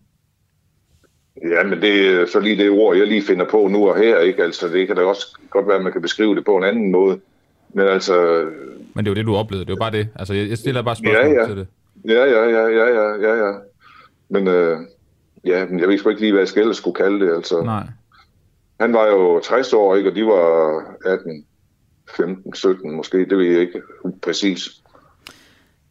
Ja, 1.51 1.65
men 1.65 1.83
det 1.83 2.07
er 2.07 2.27
så 2.27 2.41
lige 2.41 2.57
det 2.57 2.71
ord, 2.71 2.97
jeg 2.97 3.07
lige 3.07 3.23
finder 3.23 3.45
på 3.51 3.69
nu 3.69 3.89
og 3.89 3.97
her, 3.97 4.19
ikke? 4.19 4.43
Altså, 4.43 4.69
det 4.69 4.87
kan 4.87 4.97
da 4.97 5.03
også 5.03 5.39
godt 5.51 5.67
være, 5.67 5.77
at 5.77 5.83
man 5.83 5.93
kan 5.93 6.03
beskrive 6.03 6.37
det 6.37 6.45
på 6.45 6.57
en 6.57 6.65
anden 6.65 6.93
måde. 6.93 7.21
Men 7.75 7.87
altså... 7.87 8.45
Men 8.95 9.05
det 9.05 9.11
er 9.11 9.15
jo 9.15 9.17
det, 9.17 9.27
du 9.27 9.37
oplevede. 9.37 9.65
Det 9.65 9.71
er 9.71 9.75
jo 9.75 9.81
bare 9.81 9.93
det. 9.93 10.09
Altså, 10.15 10.35
jeg 10.35 10.59
stiller 10.59 10.83
bare 10.83 10.97
spørgsmål 10.97 11.35
ja, 11.35 11.41
ja. 11.41 11.47
til 11.47 11.57
det. 11.57 11.67
Ja, 12.05 12.25
ja, 12.25 12.49
ja, 12.49 12.67
ja, 12.67 12.87
ja, 12.87 13.29
ja, 13.29 13.47
ja. 13.47 13.53
Men 14.29 14.49
øh, 14.49 14.79
ja, 15.45 15.59
jeg 15.59 15.89
ved 15.89 15.99
sgu 15.99 16.09
ikke 16.09 16.21
lige, 16.21 16.33
hvad 16.33 16.41
jeg 16.41 16.49
skal 16.49 16.75
skulle 16.75 16.95
kalde 16.95 17.27
det, 17.27 17.35
altså. 17.35 17.63
Nej. 17.63 17.87
Han 18.81 18.93
var 18.93 19.07
jo 19.07 19.41
60 19.41 19.73
år, 19.73 19.97
ikke? 19.97 20.11
Og 20.11 20.17
de 20.17 20.27
var 20.27 20.83
18, 21.05 21.45
15, 22.17 22.55
17 22.55 22.97
måske. 22.97 23.19
Det 23.19 23.39
ved 23.39 23.45
jeg 23.45 23.61
ikke 23.61 23.83
præcis. 24.23 24.69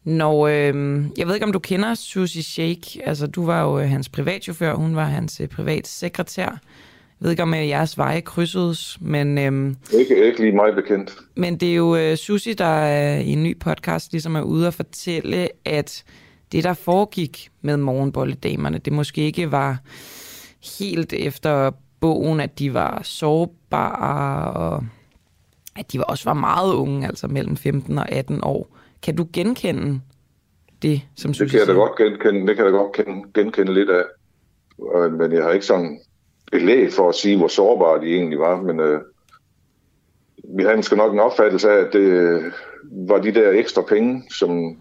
Når, 0.04 0.46
øh, 0.46 1.04
jeg 1.18 1.26
ved 1.26 1.34
ikke, 1.34 1.46
om 1.46 1.52
du 1.52 1.58
kender 1.58 1.94
Susie 1.94 2.42
Shake. 2.42 3.00
Altså, 3.04 3.26
du 3.26 3.46
var 3.46 3.62
jo 3.62 3.78
øh, 3.78 3.88
hans 3.88 4.08
privatchauffør, 4.08 4.74
hun 4.74 4.96
var 4.96 5.04
hans 5.04 5.40
øh, 5.40 5.48
privat 5.48 5.86
sekretær. 5.86 6.44
Jeg 6.44 7.26
ved 7.26 7.30
ikke, 7.30 7.42
om 7.42 7.54
øh, 7.54 7.68
jeres 7.68 7.98
veje 7.98 8.20
krydsedes, 8.20 8.98
men... 9.00 9.38
Øh, 9.38 9.74
ikke, 10.00 10.26
ikke 10.26 10.40
lige 10.40 10.52
mig 10.52 10.74
bekendt. 10.74 11.16
Men 11.36 11.56
det 11.56 11.70
er 11.70 11.74
jo 11.74 11.96
øh, 11.96 12.16
Susie, 12.16 12.54
der 12.54 13.16
øh, 13.16 13.26
i 13.26 13.32
en 13.32 13.42
ny 13.42 13.58
podcast 13.58 14.12
ligesom 14.12 14.36
er 14.36 14.42
ude 14.42 14.66
og 14.66 14.74
fortælle, 14.74 15.48
at 15.64 16.04
det, 16.52 16.64
der 16.64 16.74
foregik 16.74 17.48
med 17.62 17.76
morgenbolledamerne, 17.76 18.78
det 18.78 18.92
måske 18.92 19.20
ikke 19.20 19.52
var 19.52 19.78
helt 20.78 21.12
efter 21.12 21.70
bogen, 22.04 22.40
at 22.40 22.58
de 22.58 22.74
var 22.74 23.00
sårbare, 23.02 24.52
og 24.52 24.84
at 25.76 25.92
de 25.92 26.04
også 26.04 26.24
var 26.24 26.34
meget 26.34 26.74
unge, 26.74 27.06
altså 27.06 27.28
mellem 27.28 27.56
15 27.56 27.98
og 27.98 28.12
18 28.12 28.40
år. 28.42 28.76
Kan 29.02 29.16
du 29.16 29.26
genkende 29.32 30.00
det, 30.82 31.00
som 31.16 31.32
Det 31.32 31.50
kan 31.50 31.58
jeg 31.58 31.68
da 31.68 31.72
godt 31.72 31.96
genkende, 31.96 32.46
det 32.46 32.56
kan 32.56 32.64
jeg 32.64 32.72
da 32.72 32.78
godt 32.78 33.32
genkende 33.34 33.74
lidt 33.74 33.90
af. 33.90 34.04
Men 35.10 35.32
jeg 35.32 35.42
har 35.42 35.50
ikke 35.50 35.66
sådan 35.66 36.00
belæg 36.52 36.92
for 36.92 37.08
at 37.08 37.14
sige, 37.14 37.36
hvor 37.36 37.48
sårbare 37.48 38.00
de 38.00 38.14
egentlig 38.14 38.38
var, 38.38 38.62
men 38.62 38.80
øh, 38.80 39.00
vi 40.56 40.62
havde 40.62 40.76
måske 40.76 40.96
nok 40.96 41.12
en 41.12 41.20
opfattelse 41.20 41.70
af, 41.70 41.76
at 41.76 41.92
det 41.92 42.40
var 42.92 43.18
de 43.18 43.34
der 43.34 43.50
ekstra 43.50 43.82
penge, 43.82 44.22
som, 44.38 44.76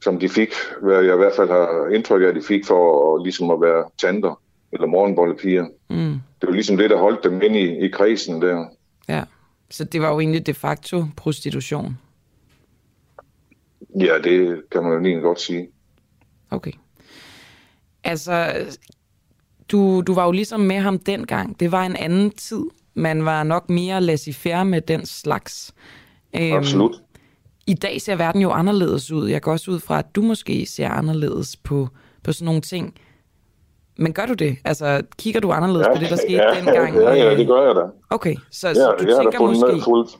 som 0.00 0.18
de 0.18 0.28
fik, 0.28 0.52
hvad 0.82 1.04
jeg 1.04 1.14
i 1.14 1.16
hvert 1.16 1.36
fald 1.36 1.48
har 1.48 1.94
indtryk 1.94 2.22
af, 2.22 2.26
at 2.26 2.34
de 2.34 2.42
fik 2.42 2.66
for 2.66 3.14
at, 3.14 3.22
ligesom 3.22 3.50
at 3.50 3.60
være 3.60 3.84
tanter 3.98 4.40
eller 4.76 4.86
morgenbollepiger. 4.86 5.66
Mm. 5.90 6.20
Det 6.40 6.46
var 6.46 6.52
ligesom 6.52 6.76
det, 6.76 6.90
der 6.90 6.98
holdt 6.98 7.24
dem 7.24 7.42
ind 7.42 7.56
i, 7.56 7.86
i 7.86 7.88
kredsen 7.88 8.42
der. 8.42 8.64
Ja, 9.08 9.22
så 9.70 9.84
det 9.84 10.00
var 10.00 10.08
jo 10.12 10.20
egentlig 10.20 10.46
de 10.46 10.54
facto 10.54 11.04
prostitution. 11.16 11.98
Ja, 14.00 14.18
det 14.24 14.62
kan 14.72 14.82
man 14.82 14.92
jo 14.92 14.98
lige 14.98 15.20
godt 15.20 15.40
sige. 15.40 15.68
Okay. 16.50 16.72
Altså, 18.04 18.54
du, 19.68 20.02
du 20.06 20.14
var 20.14 20.24
jo 20.24 20.32
ligesom 20.32 20.60
med 20.60 20.76
ham 20.76 20.98
dengang. 20.98 21.60
Det 21.60 21.72
var 21.72 21.86
en 21.86 21.96
anden 21.96 22.30
tid. 22.30 22.62
Man 22.94 23.24
var 23.24 23.42
nok 23.42 23.70
mere 23.70 24.00
laissez-faire 24.00 24.64
med 24.64 24.80
den 24.80 25.06
slags. 25.06 25.74
Øhm, 26.36 26.52
Absolut. 26.52 27.02
I 27.66 27.74
dag 27.74 28.00
ser 28.00 28.16
verden 28.16 28.42
jo 28.42 28.50
anderledes 28.50 29.10
ud. 29.10 29.28
Jeg 29.28 29.42
går 29.42 29.52
også 29.52 29.70
ud 29.70 29.80
fra, 29.80 29.98
at 29.98 30.14
du 30.14 30.22
måske 30.22 30.66
ser 30.66 30.88
anderledes 30.88 31.56
på, 31.56 31.88
på 32.22 32.32
sådan 32.32 32.44
nogle 32.44 32.60
ting. 32.60 32.94
Men 33.98 34.12
gør 34.12 34.26
du 34.26 34.34
det? 34.34 34.58
Altså, 34.64 35.02
kigger 35.18 35.40
du 35.40 35.52
anderledes 35.52 35.86
ja, 35.86 35.94
på 35.94 36.00
det, 36.00 36.10
der 36.10 36.16
skete 36.16 36.42
ja, 36.42 36.54
dengang? 36.54 36.96
Ja, 37.02 37.14
ja, 37.14 37.36
det 37.36 37.46
gør 37.46 37.66
jeg 37.66 37.74
da. 37.74 37.82
Okay, 38.10 38.36
så, 38.50 38.68
ja, 38.68 38.74
så 38.74 38.94
du 38.98 39.08
jeg 39.08 39.16
tænker 39.16 39.40
måske... 39.40 39.72
Med 39.72 39.82
fuldt. 39.82 40.18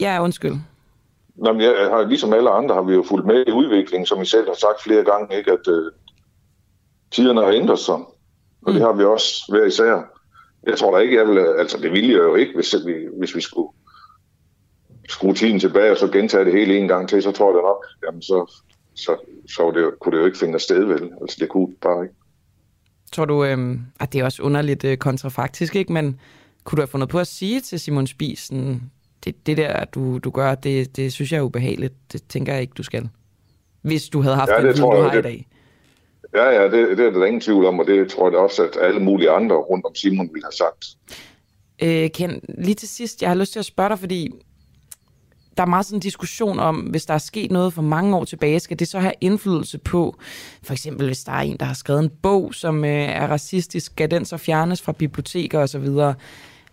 Ja, 0.00 0.22
undskyld. 0.22 0.54
Nå, 1.36 1.52
men 1.52 1.62
jeg 1.62 1.88
har, 1.90 2.06
ligesom 2.06 2.32
alle 2.32 2.50
andre 2.50 2.74
har 2.74 2.82
vi 2.82 2.94
jo 2.94 3.02
fulgt 3.02 3.26
med 3.26 3.44
i 3.46 3.50
udviklingen, 3.50 4.06
som 4.06 4.22
I 4.22 4.24
selv 4.24 4.46
har 4.46 4.54
sagt 4.54 4.82
flere 4.82 5.04
gange, 5.04 5.38
ikke, 5.38 5.52
at 5.52 5.68
uh, 5.68 5.92
tiderne 7.10 7.40
har 7.40 7.52
ændret 7.52 7.78
sig. 7.78 7.94
Og 7.94 8.06
mm. 8.66 8.72
det 8.72 8.82
har 8.82 8.92
vi 8.92 9.04
også 9.04 9.44
hver 9.48 9.64
især. 9.64 10.02
Jeg 10.66 10.78
tror 10.78 10.96
da 10.96 11.02
ikke, 11.02 11.16
jeg 11.16 11.28
vil, 11.28 11.38
altså 11.38 11.78
det 11.78 11.92
ville 11.92 12.10
jeg 12.10 12.18
jo 12.18 12.34
ikke, 12.34 12.54
hvis 12.54 12.74
vi, 12.86 12.94
hvis 13.18 13.36
vi 13.36 13.40
skulle 13.40 13.68
skrue 15.08 15.34
tiden 15.34 15.60
tilbage 15.60 15.90
og 15.90 15.96
så 15.96 16.08
gentage 16.08 16.44
det 16.44 16.52
hele 16.52 16.78
en 16.78 16.88
gang 16.88 17.08
til, 17.08 17.22
så 17.22 17.32
tror 17.32 17.52
jeg 17.52 17.62
nok, 17.62 17.86
jamen 18.06 18.22
så, 18.22 18.62
så, 18.94 19.16
så 19.56 19.70
det, 19.70 19.98
kunne 20.00 20.12
det 20.16 20.20
jo 20.20 20.26
ikke 20.26 20.38
finde 20.38 20.58
sted, 20.58 20.84
vel? 20.84 21.10
Altså 21.20 21.36
det 21.40 21.48
kunne 21.48 21.74
bare 21.82 22.02
ikke. 22.02 22.14
Tror 23.12 23.24
du, 23.24 23.44
øh, 23.44 23.78
at 24.00 24.12
det 24.12 24.20
er 24.20 24.24
også 24.24 24.42
underligt 24.42 24.84
øh, 24.84 24.96
kontrafaktisk, 24.96 25.76
ikke? 25.76 25.92
Men 25.92 26.20
kunne 26.64 26.76
du 26.76 26.82
have 26.82 26.86
fundet 26.88 27.08
på 27.08 27.18
at 27.18 27.26
sige 27.26 27.60
til 27.60 27.80
Simon 27.80 28.06
Spisen, 28.06 28.90
det, 29.24 29.46
det 29.46 29.56
der, 29.56 29.84
du, 29.84 30.18
du 30.18 30.30
gør, 30.30 30.54
det, 30.54 30.96
det 30.96 31.12
synes 31.12 31.32
jeg 31.32 31.38
er 31.38 31.42
ubehageligt. 31.42 31.94
Det 32.12 32.22
tænker 32.28 32.52
jeg 32.52 32.62
ikke, 32.62 32.74
du 32.76 32.82
skal. 32.82 33.08
Hvis 33.82 34.08
du 34.08 34.20
havde 34.20 34.36
haft 34.36 34.50
ja, 34.50 34.56
den 34.56 34.64
viden, 34.64 34.80
du 34.80 34.90
har 34.90 35.10
det, 35.10 35.18
i 35.18 35.22
dag. 35.22 35.46
Ja, 36.34 36.50
ja, 36.50 36.64
det, 36.64 36.98
det 36.98 37.06
er 37.06 37.10
der 37.10 37.24
ingen 37.24 37.40
tvivl 37.40 37.66
om, 37.66 37.78
og 37.78 37.86
det 37.86 38.10
tror 38.10 38.30
jeg 38.30 38.38
også, 38.38 38.62
at 38.62 38.76
alle 38.80 39.00
mulige 39.00 39.30
andre 39.30 39.56
rundt 39.56 39.84
om 39.84 39.94
Simon 39.94 40.30
ville 40.32 40.44
have 40.44 40.52
sagt. 40.52 40.84
Øh, 41.82 42.10
Ken, 42.10 42.40
lige 42.58 42.74
til 42.74 42.88
sidst, 42.88 43.22
jeg 43.22 43.30
har 43.30 43.36
lyst 43.36 43.52
til 43.52 43.58
at 43.58 43.64
spørge 43.64 43.88
dig, 43.88 43.98
fordi 43.98 44.30
der 45.56 45.62
er 45.62 45.66
meget 45.66 45.86
sådan 45.86 45.96
en 45.96 46.00
diskussion 46.00 46.58
om, 46.58 46.76
hvis 46.76 47.06
der 47.06 47.14
er 47.14 47.18
sket 47.18 47.50
noget 47.50 47.72
for 47.72 47.82
mange 47.82 48.16
år 48.16 48.24
tilbage, 48.24 48.60
skal 48.60 48.78
det 48.78 48.88
så 48.88 48.98
have 48.98 49.12
indflydelse 49.20 49.78
på, 49.78 50.16
for 50.62 50.72
eksempel 50.72 51.06
hvis 51.06 51.24
der 51.24 51.32
er 51.32 51.40
en, 51.40 51.56
der 51.56 51.66
har 51.66 51.74
skrevet 51.74 52.02
en 52.02 52.10
bog, 52.22 52.54
som 52.54 52.84
øh, 52.84 52.90
er 52.90 53.26
racistisk, 53.26 53.86
skal 53.86 54.10
den 54.10 54.24
så 54.24 54.36
fjernes 54.36 54.82
fra 54.82 54.92
biblioteker 54.92 55.58
osv., 55.60 55.88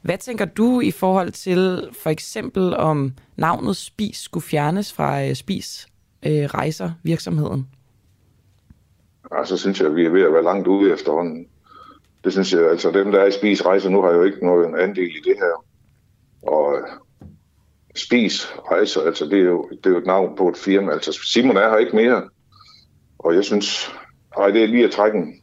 hvad 0.02 0.18
tænker 0.18 0.46
du 0.46 0.82
i 0.82 0.92
forhold 0.92 1.32
til 1.32 1.90
for 2.04 2.10
eksempel 2.10 2.76
om 2.76 3.14
navnet 3.36 3.78
Spis 3.78 4.18
skulle 4.18 4.44
fjernes 4.44 4.94
fra 4.94 5.26
øh, 5.26 5.36
Spis 5.36 5.88
øh, 6.26 6.46
rejser 6.46 6.92
virksomheden? 7.04 7.68
Altså, 9.32 9.58
så 9.58 9.62
synes 9.62 9.80
jeg, 9.80 9.90
at 9.90 9.96
vi 9.96 10.06
er 10.06 10.10
ved 10.10 10.22
at 10.22 10.34
være 10.34 10.44
langt 10.44 10.68
ude 10.68 10.94
efterhånden. 10.94 11.48
Det 12.24 12.32
synes 12.32 12.54
jeg, 12.54 12.70
altså 12.70 12.92
dem, 12.92 13.12
der 13.12 13.20
er 13.20 13.26
i 13.26 13.32
Spis 13.32 13.66
rejser 13.66 13.90
nu, 13.90 14.02
har 14.02 14.12
jo 14.12 14.24
ikke 14.24 14.46
noget 14.46 14.76
andel 14.80 15.04
i 15.04 15.30
det 15.30 15.36
her. 15.38 15.66
Og 16.42 16.80
Spis 17.96 18.48
rejser, 18.72 19.02
altså 19.02 19.26
det 19.26 19.40
er, 19.40 19.44
jo, 19.44 19.70
det 19.72 19.86
er 19.86 19.90
jo 19.90 19.98
et 19.98 20.06
navn 20.06 20.38
på 20.38 20.50
et 20.50 20.58
firma. 20.58 20.92
Altså 20.92 21.20
Simon 21.24 21.58
er 21.58 21.70
her 21.70 21.78
ikke 21.78 21.96
mere. 21.96 22.24
Og 23.20 23.36
jeg 23.36 23.44
synes, 23.44 23.92
ej, 24.38 24.48
det 24.48 24.64
er 24.64 24.68
lige 24.68 24.86
at 24.86 24.92
trække 24.92 25.18
en 25.18 25.34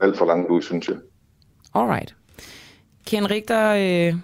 alt 0.00 0.18
for 0.18 0.26
langt 0.26 0.50
ud, 0.50 0.62
synes 0.62 0.88
jeg. 0.88 0.96
Alright. 1.74 2.14
Ken 3.06 3.30
Richter, 3.30 3.70
øh, 3.70 4.14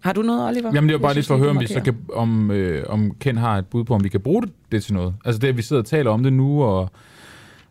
har 0.00 0.12
du 0.12 0.22
noget, 0.22 0.48
Oliver? 0.48 0.70
Jamen 0.74 0.88
det 0.88 0.94
er 0.94 0.98
jo 0.98 1.02
bare 1.02 1.14
lige 1.14 1.24
for 1.24 1.34
at 1.34 1.40
høre, 1.40 1.50
om, 1.50 1.60
vi 1.60 1.66
så 1.66 1.80
kan, 1.80 1.96
om, 2.12 2.50
øh, 2.50 2.84
om 2.88 3.14
Ken 3.20 3.36
har 3.36 3.58
et 3.58 3.66
bud 3.66 3.84
på, 3.84 3.94
om 3.94 4.04
vi 4.04 4.08
kan 4.08 4.20
bruge 4.20 4.42
det 4.72 4.84
til 4.84 4.94
noget. 4.94 5.14
Altså 5.24 5.38
det, 5.38 5.48
at 5.48 5.56
vi 5.56 5.62
sidder 5.62 5.82
og 5.82 5.86
taler 5.86 6.10
om 6.10 6.22
det 6.22 6.32
nu, 6.32 6.62
og 6.62 6.88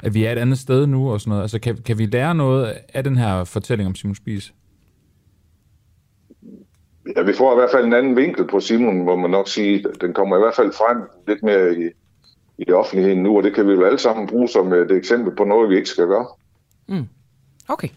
at 0.04 0.14
vi 0.14 0.24
er 0.24 0.32
et 0.32 0.38
andet 0.38 0.60
sted 0.60 0.88
nu 0.88 1.12
og 1.12 1.22
sådan 1.22 1.30
noget. 1.30 1.42
Altså 1.42 1.60
kan, 1.60 1.78
kan 1.78 1.98
vi 1.98 2.06
lære 2.06 2.36
noget 2.36 2.74
af 2.94 3.04
den 3.04 3.18
her 3.18 3.44
fortælling 3.44 3.88
om 3.88 3.96
Simon 3.96 4.16
Spies? 4.16 4.54
Ja, 7.16 7.22
vi 7.22 7.34
får 7.34 7.52
i 7.52 7.56
hvert 7.56 7.72
fald 7.72 7.86
en 7.86 7.94
anden 7.94 8.16
vinkel 8.16 8.48
på 8.48 8.60
Simon, 8.60 9.06
må 9.06 9.16
man 9.16 9.32
nok 9.32 9.48
sige. 9.48 9.86
Den 10.02 10.14
kommer 10.14 10.38
i 10.38 10.40
hvert 10.40 10.56
fald 10.56 10.72
frem 10.72 11.02
lidt 11.28 11.44
mere 11.44 11.74
i, 11.74 11.84
i 12.58 12.64
det 12.64 12.74
offentlige 12.74 13.16
nu, 13.16 13.38
og 13.38 13.44
det 13.44 13.56
kan 13.56 13.68
vi 13.68 13.74
jo 13.74 13.86
alle 13.86 14.00
sammen 14.00 14.28
bruge 14.28 14.50
som 14.50 14.74
et 14.74 14.92
eksempel 14.92 15.36
på 15.36 15.44
noget, 15.44 15.70
vi 15.70 15.76
ikke 15.76 15.90
skal 15.90 16.08
gøre. 16.08 16.28
Mm. 16.88 17.08
Okay. 17.68 17.88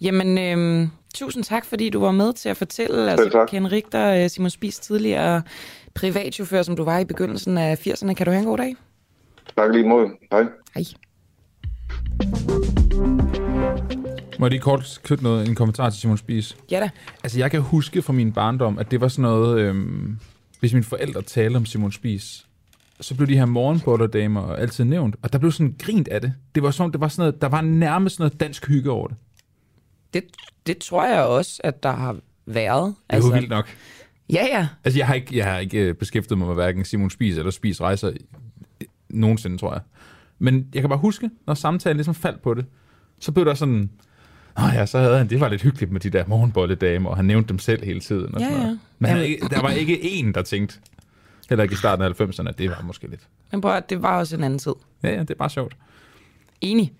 Jamen, 0.00 0.38
øh, 0.38 0.88
tusind 1.14 1.44
tak, 1.44 1.64
fordi 1.64 1.90
du 1.90 2.00
var 2.00 2.12
med 2.12 2.32
til 2.32 2.48
at 2.48 2.56
fortælle. 2.56 3.10
Altså, 3.10 3.46
Ken 3.48 3.72
Richter, 3.72 4.22
øh, 4.22 4.30
Simon 4.30 4.50
Spies 4.50 4.78
tidligere 4.78 5.42
privatchauffør, 5.94 6.62
som 6.62 6.76
du 6.76 6.84
var 6.84 6.98
i 6.98 7.04
begyndelsen 7.04 7.58
af 7.58 7.86
80'erne. 7.86 8.14
Kan 8.14 8.26
du 8.26 8.32
have 8.32 8.40
en 8.40 8.48
god 8.48 8.58
dag? 8.58 8.76
Tak 9.56 9.72
lige 9.72 9.88
måde. 9.88 10.08
Hej. 10.32 10.44
Hej. 10.74 10.84
Må 14.38 14.46
jeg 14.46 14.50
lige 14.50 14.60
kort 14.60 15.00
knytte 15.02 15.24
noget, 15.24 15.48
en 15.48 15.54
kommentar 15.54 15.90
til 15.90 16.00
Simon 16.00 16.18
Spies? 16.18 16.56
Ja 16.70 16.80
da. 16.80 16.90
Altså, 17.22 17.38
jeg 17.38 17.50
kan 17.50 17.60
huske 17.60 18.02
fra 18.02 18.12
min 18.12 18.32
barndom, 18.32 18.78
at 18.78 18.90
det 18.90 19.00
var 19.00 19.08
sådan 19.08 19.22
noget, 19.22 19.60
øhm, 19.60 20.18
hvis 20.60 20.72
mine 20.72 20.84
forældre 20.84 21.22
talte 21.22 21.56
om 21.56 21.66
Simon 21.66 21.92
Spies, 21.92 22.46
så 23.00 23.14
blev 23.14 23.28
de 23.28 23.36
her 23.36 23.44
morgenbollerdamer 23.44 24.52
altid 24.52 24.84
nævnt, 24.84 25.16
og 25.22 25.32
der 25.32 25.38
blev 25.38 25.52
sådan 25.52 25.74
grint 25.78 26.08
af 26.08 26.20
det. 26.20 26.32
Det 26.54 26.62
var 26.62 26.70
sådan, 26.70 26.92
det 26.92 27.00
var 27.00 27.08
sådan 27.08 27.22
noget, 27.22 27.42
der 27.42 27.48
var 27.48 27.60
nærmest 27.60 28.18
noget 28.18 28.40
dansk 28.40 28.68
hygge 28.68 28.90
over 28.90 29.08
det. 29.08 29.16
Det, 30.14 30.24
det 30.66 30.78
tror 30.78 31.06
jeg 31.06 31.22
også, 31.24 31.60
at 31.64 31.82
der 31.82 31.92
har 31.92 32.16
været. 32.46 32.86
Det 32.86 32.94
er 33.08 33.14
altså, 33.14 33.32
vildt 33.32 33.48
nok. 33.48 33.68
Ja, 34.32 34.46
ja. 34.52 34.68
Altså, 34.84 34.98
jeg 34.98 35.06
har 35.06 35.14
ikke, 35.14 35.36
jeg 35.36 35.44
har 35.44 35.58
ikke 35.58 35.78
øh, 35.78 35.94
beskæftiget 35.94 36.38
mig 36.38 36.46
med 36.46 36.54
hverken 36.54 36.84
Simon 36.84 37.10
Spies 37.10 37.38
eller 37.38 37.50
Spies 37.50 37.80
Rejser 37.80 38.12
nogensinde, 39.08 39.58
tror 39.58 39.72
jeg. 39.72 39.80
Men 40.38 40.68
jeg 40.74 40.82
kan 40.82 40.88
bare 40.88 40.98
huske, 40.98 41.30
når 41.46 41.54
samtalen 41.54 41.96
ligesom 41.96 42.14
faldt 42.14 42.42
på 42.42 42.54
det, 42.54 42.66
så 43.20 43.32
blev 43.32 43.44
der 43.44 43.54
sådan, 43.54 43.90
Nå 44.58 44.64
ja, 44.74 44.86
så 44.86 44.98
havde 44.98 45.18
han, 45.18 45.30
det 45.30 45.40
var 45.40 45.48
lidt 45.48 45.62
hyggeligt 45.62 45.92
med 45.92 46.00
de 46.00 46.10
der 46.10 46.24
morgenbolledamer, 46.26 47.10
og 47.10 47.16
han 47.16 47.24
nævnte 47.24 47.48
dem 47.48 47.58
selv 47.58 47.84
hele 47.84 48.00
tiden. 48.00 48.34
Og 48.34 48.40
ja, 48.40 48.46
sådan 48.46 48.58
noget. 48.58 48.72
ja. 48.72 48.78
Men 48.98 49.10
han, 49.10 49.50
der 49.50 49.62
var 49.62 49.70
ikke 49.70 50.04
en, 50.04 50.34
der 50.34 50.42
tænkte, 50.42 50.78
heller 51.48 51.62
ikke 51.62 51.72
i 51.72 51.76
starten 51.76 52.04
af 52.04 52.20
90'erne, 52.20 52.48
at 52.48 52.58
det 52.58 52.70
var 52.70 52.82
måske 52.84 53.06
lidt. 53.06 53.20
Men 53.52 53.60
prøv 53.60 53.72
at 53.72 53.90
det 53.90 54.02
var 54.02 54.18
også 54.18 54.36
en 54.36 54.44
anden 54.44 54.58
tid. 54.58 54.72
Ja, 55.02 55.08
ja, 55.08 55.20
det 55.20 55.30
er 55.30 55.34
bare 55.34 55.50
sjovt. 55.50 55.76
Enig. 56.60 56.92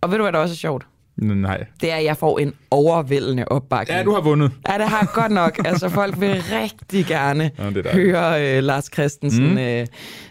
Og 0.00 0.10
ved 0.10 0.18
du, 0.18 0.24
hvad 0.24 0.32
der 0.32 0.38
også 0.38 0.52
er 0.52 0.56
sjovt? 0.56 0.86
Nej. 1.16 1.64
Det 1.80 1.92
er, 1.92 1.96
at 1.96 2.04
jeg 2.04 2.16
får 2.16 2.38
en 2.38 2.54
overvældende 2.70 3.44
opbakning. 3.48 3.98
Ja, 3.98 4.04
du 4.04 4.12
har 4.12 4.20
vundet. 4.20 4.52
Ja, 4.68 4.78
det 4.78 4.88
har 4.88 4.98
jeg 4.98 5.08
godt 5.14 5.32
nok. 5.32 5.58
Altså, 5.68 5.88
folk 5.88 6.20
vil 6.20 6.42
rigtig 6.52 7.06
gerne 7.06 7.50
ja, 7.58 7.92
høre 7.92 8.58
uh, 8.58 8.64
Lars 8.64 8.90
Christensen 8.92 9.50
mm. 9.50 9.80
uh, 9.80 9.86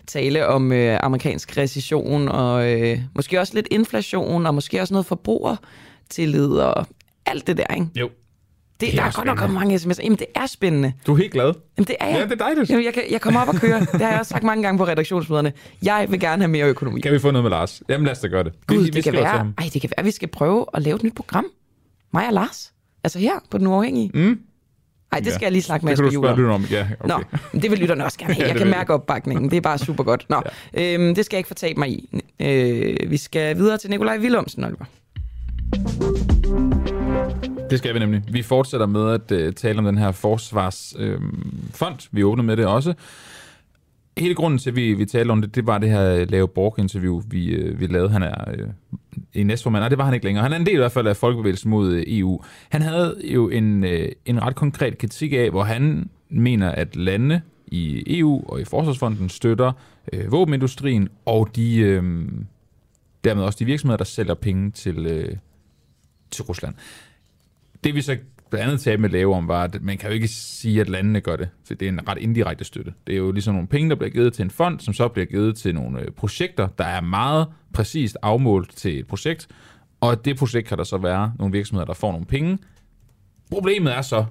tale 0.07 0.47
om 0.47 0.71
uh, 0.71 0.97
amerikansk 0.99 1.57
recession, 1.57 2.27
og 2.27 2.71
uh, 2.71 2.97
måske 3.15 3.39
også 3.39 3.53
lidt 3.55 3.67
inflation, 3.71 4.45
og 4.45 4.55
måske 4.55 4.81
også 4.81 4.93
noget 4.93 5.05
forbrugertillid, 6.13 6.47
og 6.47 6.85
alt 7.25 7.47
det 7.47 7.57
der, 7.57 7.73
ikke? 7.73 7.87
Jo. 7.95 8.09
Det, 8.79 8.87
det 8.91 8.97
der 8.97 9.03
er 9.03 9.11
godt 9.11 9.25
nok 9.25 9.37
kommet 9.37 9.59
mange 9.59 9.75
sms'er. 9.75 10.03
Jamen, 10.03 10.19
det 10.19 10.27
er 10.35 10.45
spændende. 10.45 10.93
Du 11.07 11.13
er 11.13 11.17
helt 11.17 11.31
glad. 11.31 11.53
Jamen, 11.77 11.87
det 11.87 11.95
er 11.99 12.05
jeg. 12.07 12.15
Ja, 12.17 12.23
det 12.23 12.31
er 12.31 12.35
dejligt. 12.35 12.69
Jamen, 12.69 12.85
jeg, 12.85 12.93
kan, 12.93 13.03
jeg 13.11 13.21
kommer 13.21 13.41
op 13.41 13.47
og 13.47 13.55
kører. 13.55 13.79
Det 13.79 14.01
har 14.01 14.09
jeg 14.09 14.19
også 14.19 14.29
sagt 14.29 14.43
mange 14.43 14.63
gange 14.63 14.77
på 14.77 14.87
redaktionsmøderne. 14.87 15.53
Jeg 15.83 16.07
vil 16.09 16.19
gerne 16.19 16.41
have 16.41 16.51
mere 16.51 16.65
økonomi. 16.65 17.01
Kan 17.01 17.13
vi 17.13 17.19
få 17.19 17.31
noget 17.31 17.43
med 17.43 17.51
Lars? 17.51 17.83
Jamen, 17.89 18.05
lad 18.05 18.11
os 18.11 18.19
da 18.19 18.27
gøre 18.27 18.43
det. 18.43 18.53
Gud, 18.67 18.77
vi, 18.77 18.85
det, 18.85 18.95
vi 18.95 19.01
kan 19.01 19.13
være, 19.13 19.53
ej, 19.57 19.69
det 19.73 19.81
kan 19.81 19.89
være, 19.97 20.03
vi 20.03 20.11
skal 20.11 20.27
prøve 20.27 20.65
at 20.73 20.81
lave 20.81 20.95
et 20.95 21.03
nyt 21.03 21.15
program. 21.15 21.45
Mig 22.13 22.27
og 22.27 22.33
Lars. 22.33 22.73
Altså 23.03 23.19
her 23.19 23.33
på 23.51 23.57
Den 23.57 23.67
Uafhængige. 23.67 24.11
Mm. 24.13 24.39
Ej, 25.11 25.19
det 25.19 25.27
skal 25.33 25.41
ja. 25.41 25.45
jeg 25.45 25.51
lige 25.51 25.61
snakke 25.61 25.85
med 25.85 25.93
Asger 25.93 26.11
Juhl 26.11 26.27
om. 26.27 26.51
om. 26.51 26.65
Ja, 26.71 26.87
okay. 26.99 27.23
Nå, 27.53 27.59
det 27.59 27.71
vil 27.71 27.79
lytterne 27.79 28.05
også 28.05 28.17
gerne 28.17 28.33
have. 28.35 28.47
Jeg 28.47 28.55
kan 28.55 28.67
mærke 28.67 28.93
opbakningen. 28.93 29.49
Det 29.51 29.57
er 29.57 29.61
bare 29.61 29.77
super 29.77 30.03
godt. 30.03 30.25
Nå, 30.29 30.41
ja. 30.73 30.93
øhm, 30.93 31.15
det 31.15 31.25
skal 31.25 31.35
jeg 31.35 31.39
ikke 31.39 31.47
fortabe 31.47 31.79
mig 31.79 31.89
i. 31.89 32.21
Øh, 32.39 33.11
vi 33.11 33.17
skal 33.17 33.57
videre 33.57 33.77
til 33.77 33.89
Nikolaj 33.89 34.17
Willumsen, 34.17 34.63
Oliver. 34.63 34.85
Det 37.69 37.77
skal 37.77 37.93
vi 37.93 37.99
nemlig. 37.99 38.23
Vi 38.31 38.41
fortsætter 38.41 38.87
med 38.87 39.11
at 39.11 39.31
øh, 39.31 39.53
tale 39.53 39.79
om 39.79 39.85
den 39.85 39.97
her 39.97 40.11
forsvarsfond. 40.11 41.95
Øh, 41.95 42.07
vi 42.11 42.23
åbner 42.23 42.43
med 42.43 42.57
det 42.57 42.65
også. 42.65 42.93
Hele 44.17 44.35
grunden 44.35 44.59
til, 44.59 44.69
at 44.69 44.75
vi, 44.75 44.93
vi 44.93 45.05
talte 45.05 45.31
om 45.31 45.41
det, 45.41 45.55
det 45.55 45.67
var 45.67 45.77
det 45.77 45.89
her 45.89 46.15
øh, 46.15 46.31
Lave 46.31 46.47
Borg-interview, 46.47 47.21
vi, 47.29 47.47
øh, 47.47 47.79
vi 47.79 47.87
lavede. 47.87 48.09
Han 48.09 48.23
er 48.23 48.51
øh, 48.51 48.67
i 49.33 49.43
næstformand, 49.43 49.83
og 49.83 49.89
det 49.89 49.97
var 49.97 50.05
han 50.05 50.13
ikke 50.13 50.25
længere. 50.25 50.43
Han 50.43 50.53
er 50.53 50.57
en 50.57 50.65
del 50.65 50.73
i 50.73 50.77
hvert 50.77 50.91
fald 50.91 51.07
af 51.07 51.17
folkebevægelsen 51.17 51.69
mod 51.69 51.93
øh, 51.93 52.03
EU. 52.07 52.41
Han 52.69 52.81
havde 52.81 53.21
jo 53.23 53.49
en, 53.49 53.83
øh, 53.83 54.11
en 54.25 54.41
ret 54.41 54.55
konkret 54.55 54.97
kritik 54.97 55.33
af, 55.33 55.49
hvor 55.49 55.63
han 55.63 56.09
mener, 56.29 56.69
at 56.69 56.95
landene 56.95 57.41
i 57.67 58.03
EU 58.19 58.43
og 58.47 58.61
i 58.61 58.65
Forsvarsfonden 58.65 59.29
støtter 59.29 59.71
øh, 60.13 60.31
våbenindustrien 60.31 61.09
og 61.25 61.55
de, 61.55 61.77
øh, 61.77 62.03
dermed 63.23 63.43
også 63.43 63.57
de 63.59 63.65
virksomheder, 63.65 63.97
der 63.97 64.05
sælger 64.05 64.33
penge 64.33 64.71
til, 64.71 65.05
øh, 65.05 65.35
til 66.31 66.43
Rusland. 66.43 66.75
Det 67.83 67.95
vi 67.95 68.01
så 68.01 68.17
blandt 68.49 68.67
andet 68.67 68.81
talte 68.81 69.01
med 69.01 69.09
Lave 69.09 69.35
om, 69.35 69.47
var, 69.47 69.63
at 69.63 69.81
man 69.81 69.97
kan 69.97 70.09
jo 70.09 70.13
ikke 70.13 70.27
sige, 70.27 70.81
at 70.81 70.89
landene 70.89 71.21
gør 71.21 71.35
det. 71.35 71.49
for 71.63 71.73
det 71.73 71.85
er 71.85 71.89
en 71.89 72.07
ret 72.07 72.17
indirekte 72.17 72.65
støtte. 72.65 72.93
Det 73.07 73.13
er 73.13 73.17
jo 73.17 73.31
ligesom 73.31 73.53
nogle 73.53 73.67
penge, 73.67 73.89
der 73.89 73.95
bliver 73.95 74.09
givet 74.09 74.33
til 74.33 74.43
en 74.43 74.49
fond, 74.49 74.79
som 74.79 74.93
så 74.93 75.07
bliver 75.07 75.25
givet 75.25 75.57
til 75.57 75.75
nogle 75.75 75.99
øh, 75.99 76.11
projekter, 76.11 76.67
der 76.67 76.83
er 76.83 77.01
meget 77.01 77.47
præcist 77.73 78.17
afmålt 78.21 78.75
til 78.75 78.99
et 78.99 79.07
projekt. 79.07 79.47
Og 80.01 80.25
det 80.25 80.37
projekt 80.37 80.67
kan 80.67 80.77
der 80.77 80.83
så 80.83 80.97
være 80.97 81.33
nogle 81.39 81.51
virksomheder, 81.51 81.85
der 81.85 81.93
får 81.93 82.11
nogle 82.11 82.25
penge. 82.25 82.57
Problemet 83.51 83.95
er 83.95 84.01
så, 84.01 84.25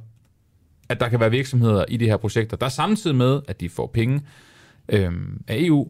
at 0.88 1.00
der 1.00 1.08
kan 1.08 1.20
være 1.20 1.30
virksomheder 1.30 1.84
i 1.88 1.96
de 1.96 2.04
her 2.04 2.16
projekter, 2.16 2.56
der 2.56 2.68
samtidig 2.68 3.16
med, 3.16 3.40
at 3.48 3.60
de 3.60 3.68
får 3.68 3.86
penge 3.86 4.22
øhm, 4.88 5.42
af 5.48 5.56
EU, 5.58 5.88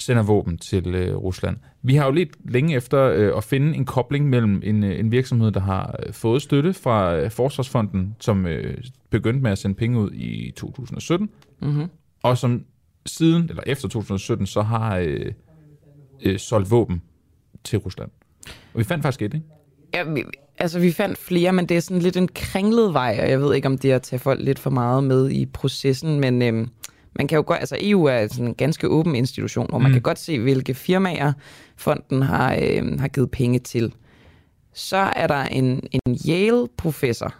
sender 0.00 0.22
våben 0.22 0.58
til 0.58 0.94
øh, 0.94 1.16
Rusland. 1.16 1.56
Vi 1.82 1.94
har 1.94 2.06
jo 2.06 2.12
lidt 2.12 2.30
længe 2.52 2.76
efter 2.76 3.02
øh, 3.02 3.32
at 3.36 3.44
finde 3.44 3.76
en 3.76 3.84
kobling 3.84 4.28
mellem 4.28 4.60
en, 4.64 4.84
øh, 4.84 5.00
en 5.00 5.12
virksomhed, 5.12 5.50
der 5.52 5.60
har 5.60 5.96
øh, 6.06 6.12
fået 6.12 6.42
støtte 6.42 6.72
fra 6.72 7.16
øh, 7.16 7.30
Forsvarsfonden, 7.30 8.16
som 8.20 8.46
øh, 8.46 8.76
begyndte 9.10 9.42
med 9.42 9.50
at 9.50 9.58
sende 9.58 9.74
penge 9.76 9.98
ud 9.98 10.10
i 10.12 10.50
2017, 10.56 11.28
Mm-hmm. 11.62 11.86
og 12.22 12.38
som 12.38 12.64
siden, 13.06 13.46
eller 13.48 13.62
efter 13.66 13.88
2017, 13.88 14.46
så 14.46 14.62
har 14.62 14.96
øh, 14.96 15.32
øh, 16.22 16.38
solgt 16.38 16.70
våben 16.70 17.02
til 17.64 17.78
Rusland. 17.78 18.10
Og 18.46 18.78
vi 18.78 18.84
fandt 18.84 19.02
faktisk 19.02 19.22
et, 19.22 19.34
ikke? 19.34 19.46
Ja, 19.94 20.02
vi, 20.02 20.24
altså, 20.58 20.80
vi 20.80 20.92
fandt 20.92 21.18
flere, 21.18 21.52
men 21.52 21.66
det 21.66 21.76
er 21.76 21.80
sådan 21.80 22.02
lidt 22.02 22.16
en 22.16 22.28
kringlet 22.28 22.94
vej, 22.94 23.18
og 23.22 23.30
jeg 23.30 23.40
ved 23.40 23.54
ikke, 23.54 23.68
om 23.68 23.78
det 23.78 23.90
er 23.90 23.96
at 23.96 24.02
tage 24.02 24.20
folk 24.20 24.40
lidt 24.42 24.58
for 24.58 24.70
meget 24.70 25.04
med 25.04 25.30
i 25.30 25.46
processen, 25.46 26.20
men 26.20 26.42
øhm, 26.42 26.68
man 27.16 27.26
kan 27.28 27.36
jo 27.36 27.44
godt, 27.46 27.60
altså 27.60 27.76
EU 27.80 28.04
er 28.04 28.26
sådan 28.28 28.46
en 28.46 28.54
ganske 28.54 28.88
åben 28.88 29.14
institution, 29.14 29.66
hvor 29.68 29.78
man 29.78 29.90
Mm. 29.90 29.92
kan 29.92 30.02
godt 30.02 30.18
se, 30.18 30.38
hvilke 30.38 30.74
firmaer 30.74 31.32
fonden 31.76 32.22
har, 32.22 32.58
øhm, 32.62 32.98
har 32.98 33.08
givet 33.08 33.30
penge 33.30 33.58
til. 33.58 33.92
Så 34.74 34.96
er 34.96 35.26
der 35.26 35.42
en, 35.42 35.80
en 35.92 36.18
Yale-professor, 36.28 37.34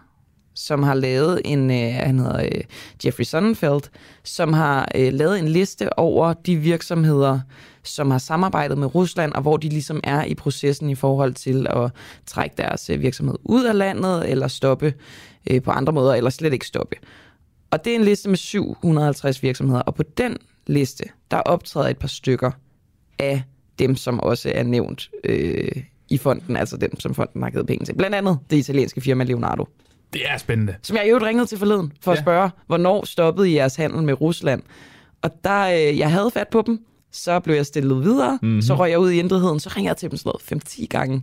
som 0.54 0.82
har 0.82 0.94
lavet 0.94 1.40
en, 1.44 1.70
øh, 1.70 1.94
han 1.94 2.18
hedder 2.18 2.42
øh, 2.44 2.60
Jeffrey 3.04 3.24
Sonnenfeld, 3.24 3.82
som 4.24 4.52
har 4.52 4.88
øh, 4.94 5.12
lavet 5.12 5.38
en 5.38 5.48
liste 5.48 5.98
over 5.98 6.32
de 6.32 6.56
virksomheder, 6.56 7.40
som 7.84 8.10
har 8.10 8.18
samarbejdet 8.18 8.78
med 8.78 8.94
Rusland, 8.94 9.32
og 9.32 9.42
hvor 9.42 9.56
de 9.56 9.68
ligesom 9.68 10.00
er 10.04 10.24
i 10.24 10.34
processen 10.34 10.90
i 10.90 10.94
forhold 10.94 11.34
til 11.34 11.66
at 11.70 11.90
trække 12.26 12.54
deres 12.58 12.90
øh, 12.90 13.00
virksomhed 13.00 13.34
ud 13.44 13.64
af 13.64 13.78
landet, 13.78 14.30
eller 14.30 14.48
stoppe 14.48 14.94
øh, 15.50 15.62
på 15.62 15.70
andre 15.70 15.92
måder, 15.92 16.14
eller 16.14 16.30
slet 16.30 16.52
ikke 16.52 16.66
stoppe. 16.66 16.96
Og 17.70 17.84
det 17.84 17.90
er 17.92 17.96
en 17.98 18.04
liste 18.04 18.28
med 18.28 18.36
750 18.36 19.42
virksomheder, 19.42 19.80
og 19.80 19.94
på 19.94 20.02
den 20.02 20.36
liste, 20.66 21.04
der 21.30 21.36
optræder 21.36 21.88
et 21.88 21.98
par 21.98 22.08
stykker 22.08 22.50
af 23.18 23.42
dem, 23.78 23.96
som 23.96 24.20
også 24.20 24.52
er 24.54 24.62
nævnt 24.62 25.10
øh, 25.24 25.68
i 26.08 26.18
fonden, 26.18 26.56
altså 26.56 26.76
dem, 26.76 27.00
som 27.00 27.14
fonden 27.14 27.42
har 27.42 27.50
givet 27.50 27.66
penge 27.66 27.84
til. 27.84 27.94
Blandt 27.94 28.16
andet 28.16 28.38
det 28.50 28.56
italienske 28.56 29.00
firma 29.00 29.24
Leonardo, 29.24 29.68
Det 30.12 30.22
er 30.30 30.38
spændende. 30.38 30.74
som 30.82 30.96
jeg 30.96 31.06
i 31.06 31.08
øvrigt 31.08 31.24
ringede 31.24 31.46
til 31.46 31.58
forleden 31.58 31.92
for 32.00 32.12
at 32.12 32.16
Ja. 32.16 32.22
spørge, 32.22 32.50
hvornår 32.66 33.04
stoppede 33.04 33.50
I 33.50 33.54
jeres 33.54 33.76
handel 33.76 34.02
med 34.02 34.20
Rusland? 34.20 34.62
Og 35.22 35.30
der, 35.44 35.60
øh, 35.90 35.98
jeg 35.98 36.10
havde 36.10 36.30
fat 36.30 36.48
på 36.48 36.62
dem, 36.66 36.84
så 37.12 37.40
blev 37.40 37.54
jeg 37.54 37.66
stillet 37.66 38.04
videre, 38.04 38.38
Mhm. 38.42 38.48
mm-hmm. 38.48 38.62
så 38.62 38.74
røg 38.74 38.90
jeg 38.90 38.98
ud 38.98 39.10
i 39.10 39.18
intetheden, 39.18 39.60
så 39.60 39.70
ringede 39.76 39.88
jeg 39.90 39.96
til 39.96 40.10
dem 40.10 40.16
sådan 40.16 40.28
noget 40.28 40.42
5-10 40.42 40.86
gange, 40.86 41.22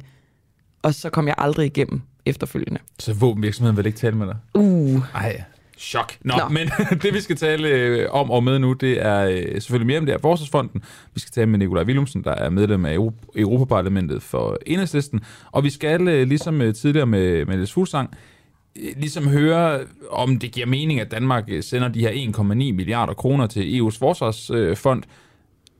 og 0.81 0.93
så 0.93 1.09
kom 1.09 1.27
jeg 1.27 1.35
aldrig 1.37 1.65
igennem 1.65 2.01
efterfølgende. 2.25 2.79
Så 2.99 3.13
våbenvirksomheden 3.13 3.77
vil 3.77 3.85
ikke 3.85 3.97
tale 3.99 4.15
med 4.15 4.27
dig? 4.27 4.35
Uh, 4.53 5.01
Ej, 5.15 5.43
chok. 5.77 6.13
Nå, 6.23 6.33
Nå. 6.37 6.49
men 6.49 6.67
det 7.03 7.13
vi 7.13 7.21
skal 7.21 7.35
tale 7.35 7.67
øh, 7.67 8.07
om 8.11 8.31
og 8.31 8.43
med 8.43 8.59
nu, 8.59 8.73
det 8.73 9.05
er 9.05 9.19
øh, 9.25 9.61
selvfølgelig 9.61 9.87
mere 9.87 9.99
om 9.99 10.05
det 10.05 10.13
her 10.13 10.19
Forsvarsfonden. 10.19 10.83
Vi 11.13 11.19
skal 11.19 11.31
tale 11.31 11.45
med 11.45 11.59
Nikolaj 11.59 11.83
Willumsen, 11.83 12.23
der 12.23 12.31
er 12.31 12.49
medlem 12.49 12.85
af 12.85 12.93
Euro- 12.93 13.31
Europaparlamentet 13.35 14.23
for 14.23 14.57
Enhedslisten. 14.65 15.21
Og 15.51 15.63
vi 15.63 15.69
skal, 15.69 16.07
øh, 16.07 16.27
ligesom 16.27 16.61
øh, 16.61 16.73
tidligere 16.75 17.05
med, 17.07 17.45
med 17.45 17.55
Niels 17.55 17.73
Fuglsang, 17.73 18.09
ligesom 18.97 19.27
høre, 19.27 19.79
om 20.11 20.39
det 20.39 20.51
giver 20.51 20.65
mening, 20.67 20.99
at 20.99 21.11
Danmark 21.11 21.49
sender 21.61 21.87
de 21.87 21.99
her 21.99 22.09
1,9 22.11 22.43
milliarder 22.53 23.13
kroner 23.13 23.47
til 23.47 23.79
EU's 23.79 23.99
forsvarsfond, 23.99 25.03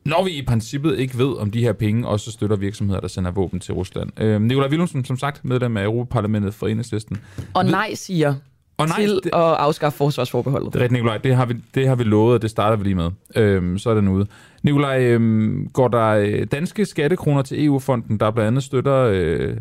når 0.06 0.26
vi 0.26 0.32
i 0.32 0.42
princippet 0.42 1.00
ikke 1.00 1.18
ved, 1.18 1.38
om 1.38 1.52
de 1.52 1.62
her 1.62 1.74
penge 1.74 2.08
også 2.08 2.32
støtter 2.32 2.56
virksomheder, 2.56 3.00
der 3.00 3.08
sender 3.08 3.32
våben 3.32 3.60
til 3.60 3.74
Rusland. 3.74 4.22
Øh, 4.22 4.42
Nikolaj 4.42 4.70
Willumsen, 4.70 5.06
som 5.06 5.18
sagt, 5.18 5.46
medlem 5.46 5.78
af 5.78 5.84
Europaparlamentet 5.84 6.54
for 6.54 6.68
Enhedslisten. 6.68 7.18
og 7.54 7.66
nej 7.66 7.94
siger 7.94 8.36
Og 8.78 8.88
nej, 8.88 8.98
til 9.00 9.10
det- 9.10 9.26
at 9.26 9.40
afskaffe 9.42 9.98
forsvarsforbeholdet. 9.98 10.74
det 10.74 10.80
er 10.80 10.84
rigtigt, 10.84 10.94
Nikolaj. 11.04 11.18
Det 11.18 11.36
har 11.36 11.46
vi, 11.46 11.54
det 11.76 11.88
har 11.88 11.96
vi 11.96 12.04
lovet, 12.04 12.34
og 12.34 12.42
det 12.42 12.50
starter 12.50 12.78
vi 12.78 12.84
lige 12.84 12.96
med. 12.96 13.12
Øhm, 13.36 13.78
så 13.78 13.90
er 13.90 13.94
den 13.94 14.08
ude. 14.08 14.28
Nikolaj, 14.64 15.04
øhm, 15.04 15.70
går 15.74 15.88
der 15.88 16.08
øh, 16.08 16.48
danske 16.52 16.86
skattekroner 16.86 17.42
til 17.42 17.66
EU-fonden, 17.66 18.18
der 18.20 18.32
blandt 18.32 18.48
andet 18.48 18.64
støtter 18.64 18.96
øh, 18.96 19.58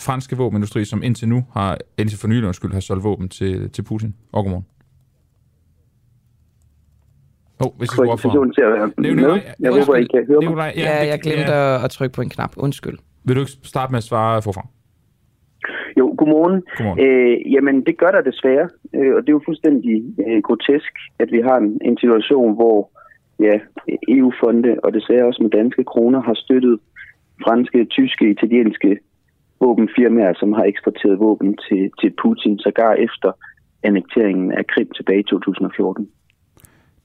franske 0.00 0.36
våbenindustri, 0.36 0.84
som 0.84 1.02
indtil 1.02 1.28
nu 1.28 1.44
har, 1.52 1.78
indtil 1.98 2.18
for 2.18 2.28
nylig 2.28 2.46
undskyld, 2.46 2.72
har 2.72 2.80
solgt 2.80 3.04
våben 3.04 3.28
til, 3.28 3.70
til 3.70 3.82
Putin? 3.82 4.14
Og 4.32 4.42
godmorgen. 4.42 4.66
Åh, 7.60 7.66
oh, 7.66 7.78
hvis 7.78 7.90
for... 7.94 8.04
Kvalifikation 8.04 8.52
til 8.52 8.60
at 8.62 8.72
være 8.72 8.86
Nikolaj, 8.98 9.14
med. 9.14 9.14
Nikolaj, 9.14 9.54
Jeg 9.60 9.70
håber, 9.72 9.94
I 9.96 10.04
kan 10.04 10.26
høre 10.26 10.36
mig. 10.40 10.48
Nikolaj, 10.48 10.72
Ja, 10.76 11.06
jeg 11.06 11.20
glemte 11.22 11.52
ja. 11.52 11.84
at 11.84 11.90
trykke 11.90 12.12
på 12.14 12.22
en 12.22 12.28
knap. 12.28 12.52
Undskyld. 12.56 12.98
Vil 13.24 13.36
du 13.36 13.40
ikke 13.40 13.52
starte 13.62 13.92
med 13.92 13.98
at 13.98 14.04
svare 14.04 14.42
forfra? 14.42 14.66
Jo, 16.00 16.06
godmorgen. 16.18 16.56
Godmorgen. 16.76 16.98
Øh, 17.04 17.52
jamen, 17.54 17.76
det 17.86 17.94
gør 17.98 18.10
der 18.16 18.28
desværre, 18.30 18.68
øh, 18.96 19.12
og 19.14 19.20
det 19.22 19.28
er 19.28 19.38
jo 19.38 19.48
fuldstændig 19.48 19.94
øh, 20.26 20.40
grotesk, 20.46 20.94
at 21.22 21.28
vi 21.34 21.40
har 21.48 21.56
en, 21.56 21.70
en 21.88 21.96
situation, 22.02 22.54
hvor 22.54 22.78
ja, 23.46 23.54
EU-fonde 24.08 24.72
og 24.84 24.90
desværre 24.96 25.26
også 25.26 25.42
med 25.42 25.50
danske 25.50 25.84
kroner 25.84 26.20
har 26.28 26.34
støttet 26.34 26.78
franske, 27.44 27.84
tyske, 27.84 28.30
italienske 28.30 28.98
våbenfirmaer, 29.60 30.34
som 30.40 30.52
har 30.52 30.64
eksporteret 30.64 31.18
våben 31.18 31.56
til, 31.66 31.90
til 32.00 32.10
Putin, 32.22 32.58
sågar 32.58 32.92
efter 33.06 33.30
annekteringen 33.82 34.52
af 34.52 34.66
Krim 34.66 34.90
tilbage 34.96 35.20
i 35.20 35.30
2014. 35.30 36.08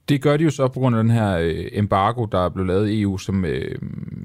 Det 0.10 0.22
gør 0.22 0.38
de 0.38 0.44
jo 0.44 0.50
så 0.50 0.68
på 0.68 0.80
grund 0.80 0.96
af 0.96 1.04
den 1.04 1.12
her 1.12 1.38
øh, 1.38 1.66
embargo, 1.72 2.26
der 2.26 2.46
er 2.46 2.50
blevet 2.50 2.68
lavet 2.68 2.90
i 2.90 3.02
EU, 3.02 3.18
som 3.18 3.46
øh, 3.46 3.76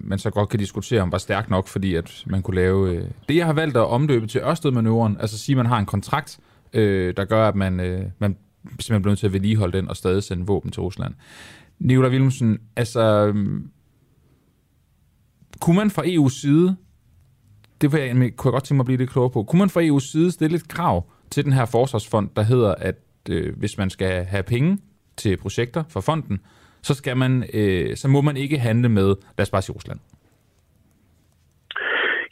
man 0.05 0.19
så 0.19 0.31
godt 0.31 0.49
kan 0.49 0.59
diskutere 0.59 1.03
om 1.03 1.13
var 1.13 1.19
stærk 1.19 1.51
nok, 1.51 1.69
fordi 1.69 1.95
at 1.95 2.25
man 2.27 2.43
kunne 2.43 2.55
lave... 2.55 2.91
Øh, 2.91 3.05
det, 3.29 3.37
jeg 3.37 3.47
har 3.47 3.53
valgt 3.53 3.77
at 3.77 3.87
omdøbe 3.87 4.27
til 4.27 4.41
Ørsted-manøvren, 4.41 5.17
altså 5.21 5.39
sige, 5.39 5.55
at 5.55 5.57
man 5.57 5.67
har 5.67 5.79
en 5.79 5.87
kontrakt, 5.87 6.39
øh, 6.73 7.15
der 7.17 7.25
gør, 7.25 7.49
at 7.49 7.55
man, 7.55 7.81
øh, 7.81 8.05
man 8.19 8.37
simpelthen 8.65 9.03
bliver 9.03 9.11
nødt 9.11 9.19
til 9.19 9.27
at 9.27 9.33
vedligeholde 9.33 9.79
den 9.79 9.89
og 9.89 9.97
stadig 9.97 10.23
sende 10.23 10.47
våben 10.47 10.71
til 10.71 10.83
Rusland. 10.83 11.15
Nicola 11.79 12.09
Wilhelmsen, 12.09 12.59
altså... 12.77 13.27
Øh, 13.27 13.61
kunne 15.61 15.77
man 15.77 15.91
fra 15.91 16.03
EU's 16.03 16.41
side, 16.41 16.77
det 17.81 17.93
vil 17.93 18.01
jeg, 18.01 18.15
kunne 18.15 18.25
jeg 18.25 18.33
godt 18.37 18.65
tænke 18.65 18.77
mig 18.77 18.83
at 18.83 18.87
blive 18.87 18.99
lidt 18.99 19.11
klogere 19.11 19.31
på, 19.31 19.43
kunne 19.43 19.59
man 19.59 19.71
fra 19.71 19.83
EU's 19.83 20.11
side 20.13 20.31
stille 20.31 20.57
et 20.57 20.69
krav 20.69 21.11
til 21.31 21.45
den 21.45 21.53
her 21.53 21.65
forsvarsfond, 21.65 22.29
der 22.37 22.43
hedder, 22.43 22.75
at 22.75 22.97
øh, 23.29 23.59
hvis 23.59 23.79
man 23.79 23.91
skal 23.91 24.25
have 24.25 24.43
penge 24.43 24.79
til 25.23 25.37
projekter 25.45 25.83
fra 25.93 26.01
fonden, 26.09 26.37
så, 26.89 26.93
skal 27.01 27.17
man, 27.23 27.33
øh, 27.59 27.97
så 28.01 28.07
må 28.15 28.21
man 28.29 28.37
ikke 28.37 28.59
handle 28.69 28.89
med, 28.99 29.09
lad 29.37 29.45
os 29.47 29.55
bare 29.55 29.63
sige 29.63 29.77
Rusland. 29.79 30.01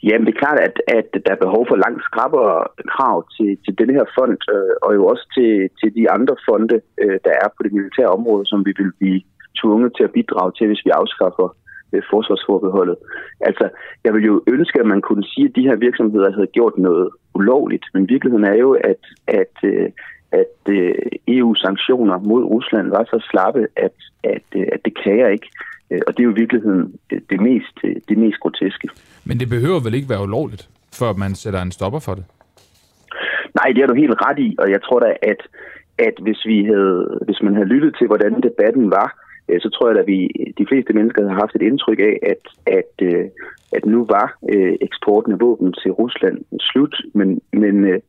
Jamen, 0.07 0.25
det 0.25 0.33
er 0.33 0.43
klart, 0.43 0.59
at, 0.67 0.75
at 0.97 1.09
der 1.25 1.31
er 1.33 1.45
behov 1.45 1.63
for 1.67 1.77
langt 1.85 2.03
skrappere 2.09 2.57
krav 2.93 3.17
til, 3.35 3.49
til 3.63 3.73
denne 3.79 3.93
her 3.97 4.07
fond, 4.17 4.41
øh, 4.55 4.73
og 4.85 4.91
jo 4.97 5.01
også 5.11 5.25
til, 5.35 5.51
til 5.79 5.89
de 5.97 6.03
andre 6.15 6.35
fonde, 6.47 6.77
øh, 7.03 7.17
der 7.25 7.33
er 7.43 7.47
på 7.55 7.61
det 7.63 7.73
militære 7.77 8.15
område, 8.17 8.45
som 8.51 8.59
vi 8.67 8.73
vil 8.79 8.91
blive 8.99 9.21
tvunget 9.59 9.91
til 9.97 10.03
at 10.07 10.15
bidrage 10.17 10.51
til, 10.57 10.67
hvis 10.67 10.85
vi 10.85 10.91
afskaffer 11.01 11.47
øh, 11.93 12.01
forsvarsforbeholdet. 12.11 12.97
Altså, 13.47 13.65
jeg 14.03 14.11
vil 14.13 14.23
jo 14.31 14.35
ønske, 14.55 14.79
at 14.79 14.91
man 14.93 15.01
kunne 15.07 15.25
sige, 15.31 15.47
at 15.49 15.55
de 15.57 15.67
her 15.67 15.75
virksomheder 15.75 16.31
havde 16.37 16.55
gjort 16.57 16.75
noget 16.77 17.09
ulovligt, 17.39 17.85
men 17.93 18.09
virkeligheden 18.13 18.45
er 18.53 18.57
jo, 18.65 18.69
at, 18.91 19.01
at, 19.41 19.55
øh, 19.71 19.89
at 20.31 20.73
øh, 20.75 20.93
EU-sanktioner 21.27 22.19
mod 22.19 22.43
Rusland 22.43 22.89
var 22.89 23.03
så 23.03 23.27
slappe, 23.29 23.67
at, 23.75 23.95
at, 24.23 24.43
øh, 24.55 24.65
at 24.71 24.79
det 24.85 24.93
kan 25.03 25.19
jeg 25.19 25.31
ikke. 25.31 25.49
Øh, 25.91 26.01
Og 26.07 26.13
det 26.13 26.19
er 26.19 26.23
jo 26.23 26.31
i 26.31 26.39
virkeligheden 26.39 26.93
det, 27.29 27.41
mest, 27.41 27.75
det 28.09 28.17
mest 28.17 28.39
groteske. 28.39 28.89
Men 29.25 29.39
det 29.39 29.49
behøver 29.49 29.79
vel 29.79 29.93
ikke 29.93 30.09
være 30.09 30.23
ulovligt, 30.23 30.69
før 30.99 31.13
man 31.13 31.35
sætter 31.35 31.61
en 31.61 31.71
stopper 31.71 31.99
for 31.99 32.13
det? 32.13 32.25
Nej, 33.55 33.71
det 33.75 33.83
er 33.83 33.87
du 33.87 33.93
helt 33.93 34.17
ret 34.25 34.39
i, 34.39 34.55
og 34.59 34.71
jeg 34.71 34.81
tror 34.83 34.99
da, 34.99 35.13
at, 35.21 35.41
at 35.97 36.13
hvis, 36.21 36.45
vi 36.45 36.65
havde, 36.65 37.19
hvis 37.25 37.41
man 37.41 37.53
havde 37.53 37.67
lyttet 37.67 37.95
til, 37.97 38.07
hvordan 38.07 38.41
debatten 38.41 38.91
var, 38.91 39.09
så 39.59 39.69
tror 39.69 39.89
jeg, 39.89 39.99
at 39.99 40.07
vi, 40.07 40.19
de 40.57 40.65
fleste 40.69 40.93
mennesker 40.93 41.21
havde 41.21 41.41
haft 41.41 41.55
et 41.55 41.61
indtryk 41.61 41.99
af, 41.99 42.15
at, 42.33 42.43
at, 42.79 42.93
at 43.71 43.85
nu 43.85 44.05
var 44.05 44.37
eksporten 44.81 45.31
af 45.31 45.39
våben 45.39 45.73
til 45.73 45.91
Rusland 45.91 46.37
slut, 46.59 46.95
men, 47.13 47.41
men 47.53 48.01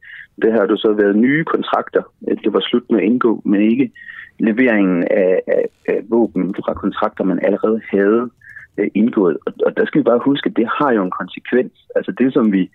det 0.42 0.52
har 0.52 0.66
jo 0.70 0.76
så 0.76 0.92
været 0.92 1.16
nye 1.16 1.44
kontrakter. 1.44 2.02
Øh, 2.28 2.36
det 2.44 2.52
var 2.52 2.60
slut 2.60 2.90
med 2.90 2.98
at 3.00 3.04
indgå, 3.04 3.42
men 3.44 3.60
ikke 3.60 3.92
leveringen 4.38 5.04
af, 5.10 5.40
af, 5.46 5.64
af 5.88 6.00
våben 6.08 6.54
fra 6.54 6.74
kontrakter, 6.74 7.24
man 7.24 7.44
allerede 7.44 7.80
havde 7.90 8.30
øh, 8.78 8.90
indgået. 8.94 9.36
Og, 9.46 9.52
og 9.66 9.76
der 9.76 9.84
skal 9.86 9.98
vi 9.98 10.04
bare 10.04 10.26
huske, 10.28 10.46
at 10.50 10.56
det 10.56 10.68
har 10.78 10.92
jo 10.92 11.02
en 11.04 11.18
konsekvens. 11.20 11.72
Altså 11.96 12.12
det, 12.18 12.32
som 12.32 12.52
vi 12.52 12.70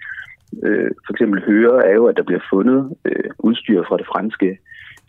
øh, 0.64 0.92
for 1.06 1.14
eksempel 1.14 1.40
hører, 1.46 1.82
er 1.82 1.94
jo, 1.94 2.06
at 2.06 2.18
der 2.18 2.24
bliver 2.24 2.44
fundet 2.54 2.96
øh, 3.06 3.30
udstyr 3.40 3.84
fra 3.88 3.98
det 3.98 4.06
franske 4.06 4.58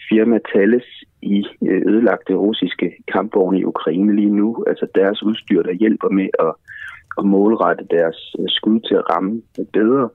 firma 0.09 0.39
Thales 0.51 0.89
i 1.23 1.45
øh, 1.69 1.83
ødelagte 1.87 2.35
russiske 2.35 2.97
kampvogne 3.13 3.59
i 3.61 3.65
Ukraine 3.65 4.17
lige 4.17 4.37
nu. 4.41 4.65
Altså 4.67 4.87
deres 4.95 5.23
udstyr, 5.23 5.63
der 5.63 5.73
hjælper 5.73 6.09
med 6.09 6.29
at, 6.39 6.53
at 7.19 7.25
målrette 7.25 7.85
deres 7.91 8.37
øh, 8.39 8.49
skud 8.49 8.81
til 8.81 8.95
at 8.95 9.11
ramme 9.11 9.43
bedre. 9.73 10.09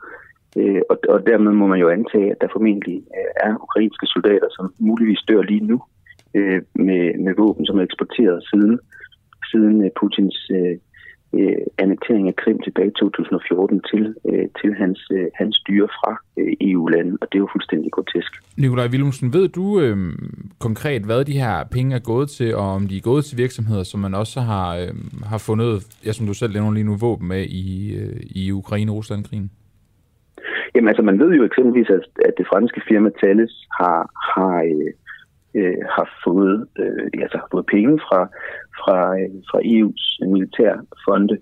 Øh, 0.58 0.82
og, 0.90 0.98
og 1.10 1.20
dermed 1.26 1.52
må 1.52 1.68
man 1.68 1.80
jo 1.80 1.90
antage, 1.90 2.32
at 2.32 2.42
der 2.42 2.48
formentlig 2.52 2.98
øh, 3.18 3.32
er 3.48 3.64
ukrainske 3.66 4.06
soldater, 4.06 4.50
som 4.52 4.74
muligvis 4.80 5.22
dør 5.30 5.42
lige 5.42 5.66
nu 5.72 5.82
øh, 6.38 6.62
med, 6.76 7.04
med 7.26 7.34
våben, 7.38 7.66
som 7.66 7.80
er 7.80 7.84
eksporteret 7.84 8.44
siden, 8.50 8.80
siden 9.52 9.86
øh, 9.86 9.92
Putins 10.00 10.52
øh, 10.58 10.78
øh, 11.34 11.62
annektering 11.78 12.28
af 12.28 12.36
Krim 12.36 12.60
tilbage 12.60 12.88
i 12.88 13.00
2014 13.00 13.82
til, 13.92 14.16
øh, 14.30 14.48
til 14.62 14.72
hans, 14.82 15.00
øh, 15.12 15.28
hans 15.36 15.56
styre 15.56 15.88
fra 15.88 16.12
øh, 16.40 16.54
EU-landet, 16.62 17.18
og 17.22 17.28
det 17.32 17.36
er 17.38 17.44
jo 17.46 17.50
fuldstændig 17.52 17.92
grotesk. 17.92 18.32
Nikolaj 18.58 18.88
Willumsen, 18.88 19.34
ved 19.34 19.48
du 19.48 19.80
øh, 19.80 19.98
konkret, 20.60 21.02
hvad 21.02 21.26
de 21.26 21.40
her 21.40 21.64
penge 21.64 21.96
er 21.96 22.00
gået 22.00 22.30
til, 22.30 22.56
og 22.56 22.68
om 22.78 22.88
de 22.88 22.98
er 22.98 23.02
gået 23.02 23.26
til 23.26 23.38
virksomheder, 23.38 23.84
som 23.84 24.00
man 24.00 24.14
også 24.14 24.42
har, 24.42 24.78
øh, 24.78 24.94
har 25.24 25.38
fundet, 25.38 25.88
ja, 26.06 26.12
som 26.12 26.28
du 26.28 26.34
selv 26.34 26.54
nævner 26.54 26.72
lige 26.72 26.84
nu, 26.84 26.96
våben 26.96 27.28
med 27.28 27.44
i, 27.44 27.96
øh, 27.96 28.20
i 28.22 28.52
Ukraine-Rusland-krigen? 28.52 29.52
Jamen 30.76 30.88
altså, 30.88 31.04
man 31.04 31.20
ved 31.20 31.32
jo 31.32 31.44
eksempelvis, 31.44 31.90
at, 31.90 32.06
at 32.26 32.34
det 32.38 32.48
franske 32.48 32.82
firma 32.88 33.10
Thales 33.20 33.68
har, 33.80 34.00
har, 34.34 34.58
øh, 34.64 34.92
øh, 35.60 35.78
har 35.96 36.08
fået, 36.26 36.68
øh, 36.80 37.08
altså, 37.22 37.40
fået 37.52 37.66
penge 37.66 38.00
fra, 38.00 38.22
fra, 38.80 38.98
øh, 39.20 39.36
fra 39.50 39.60
EU's 39.74 40.04
militærfonde. 40.34 41.38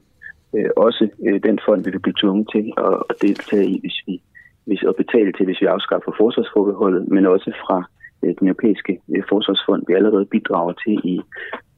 Øh, 0.56 0.70
også 0.78 1.08
øh, 1.28 1.44
den 1.44 1.60
fond 1.66 1.84
vil 1.84 1.94
vi 1.94 1.98
blive 1.98 2.20
tvunget 2.22 2.48
til 2.56 2.74
at, 2.78 3.04
at 3.10 3.16
deltage 3.22 3.68
i, 3.74 3.80
hvis 3.80 3.98
vi, 4.08 4.22
hvis, 4.66 4.84
at 4.84 4.96
betale 4.96 5.32
til, 5.34 5.46
hvis 5.46 5.62
vi 5.62 5.66
afskaffer 5.66 6.12
forsvarsforbeholdet, 6.18 7.08
men 7.08 7.26
også 7.26 7.52
fra 7.64 7.84
øh, 8.24 8.34
den 8.40 8.48
europæiske 8.48 9.00
øh, 9.16 9.24
forsvarsfond, 9.30 9.84
vi 9.88 9.94
allerede 9.94 10.26
bidrager 10.26 10.74
til 10.84 10.96
i, 11.14 11.22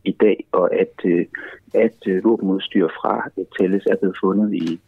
i 0.03 0.11
dag, 0.11 0.45
og 0.51 0.75
at, 0.75 0.95
øh, 1.05 1.25
at 1.73 1.97
øh, 2.07 2.23
våbenudstyr 2.23 2.87
fra 2.87 3.29
øh, 3.37 3.45
Thales 3.55 3.85
er 3.85 3.95
blevet 3.95 4.17
fundet 4.23 4.53
i, 4.53 4.79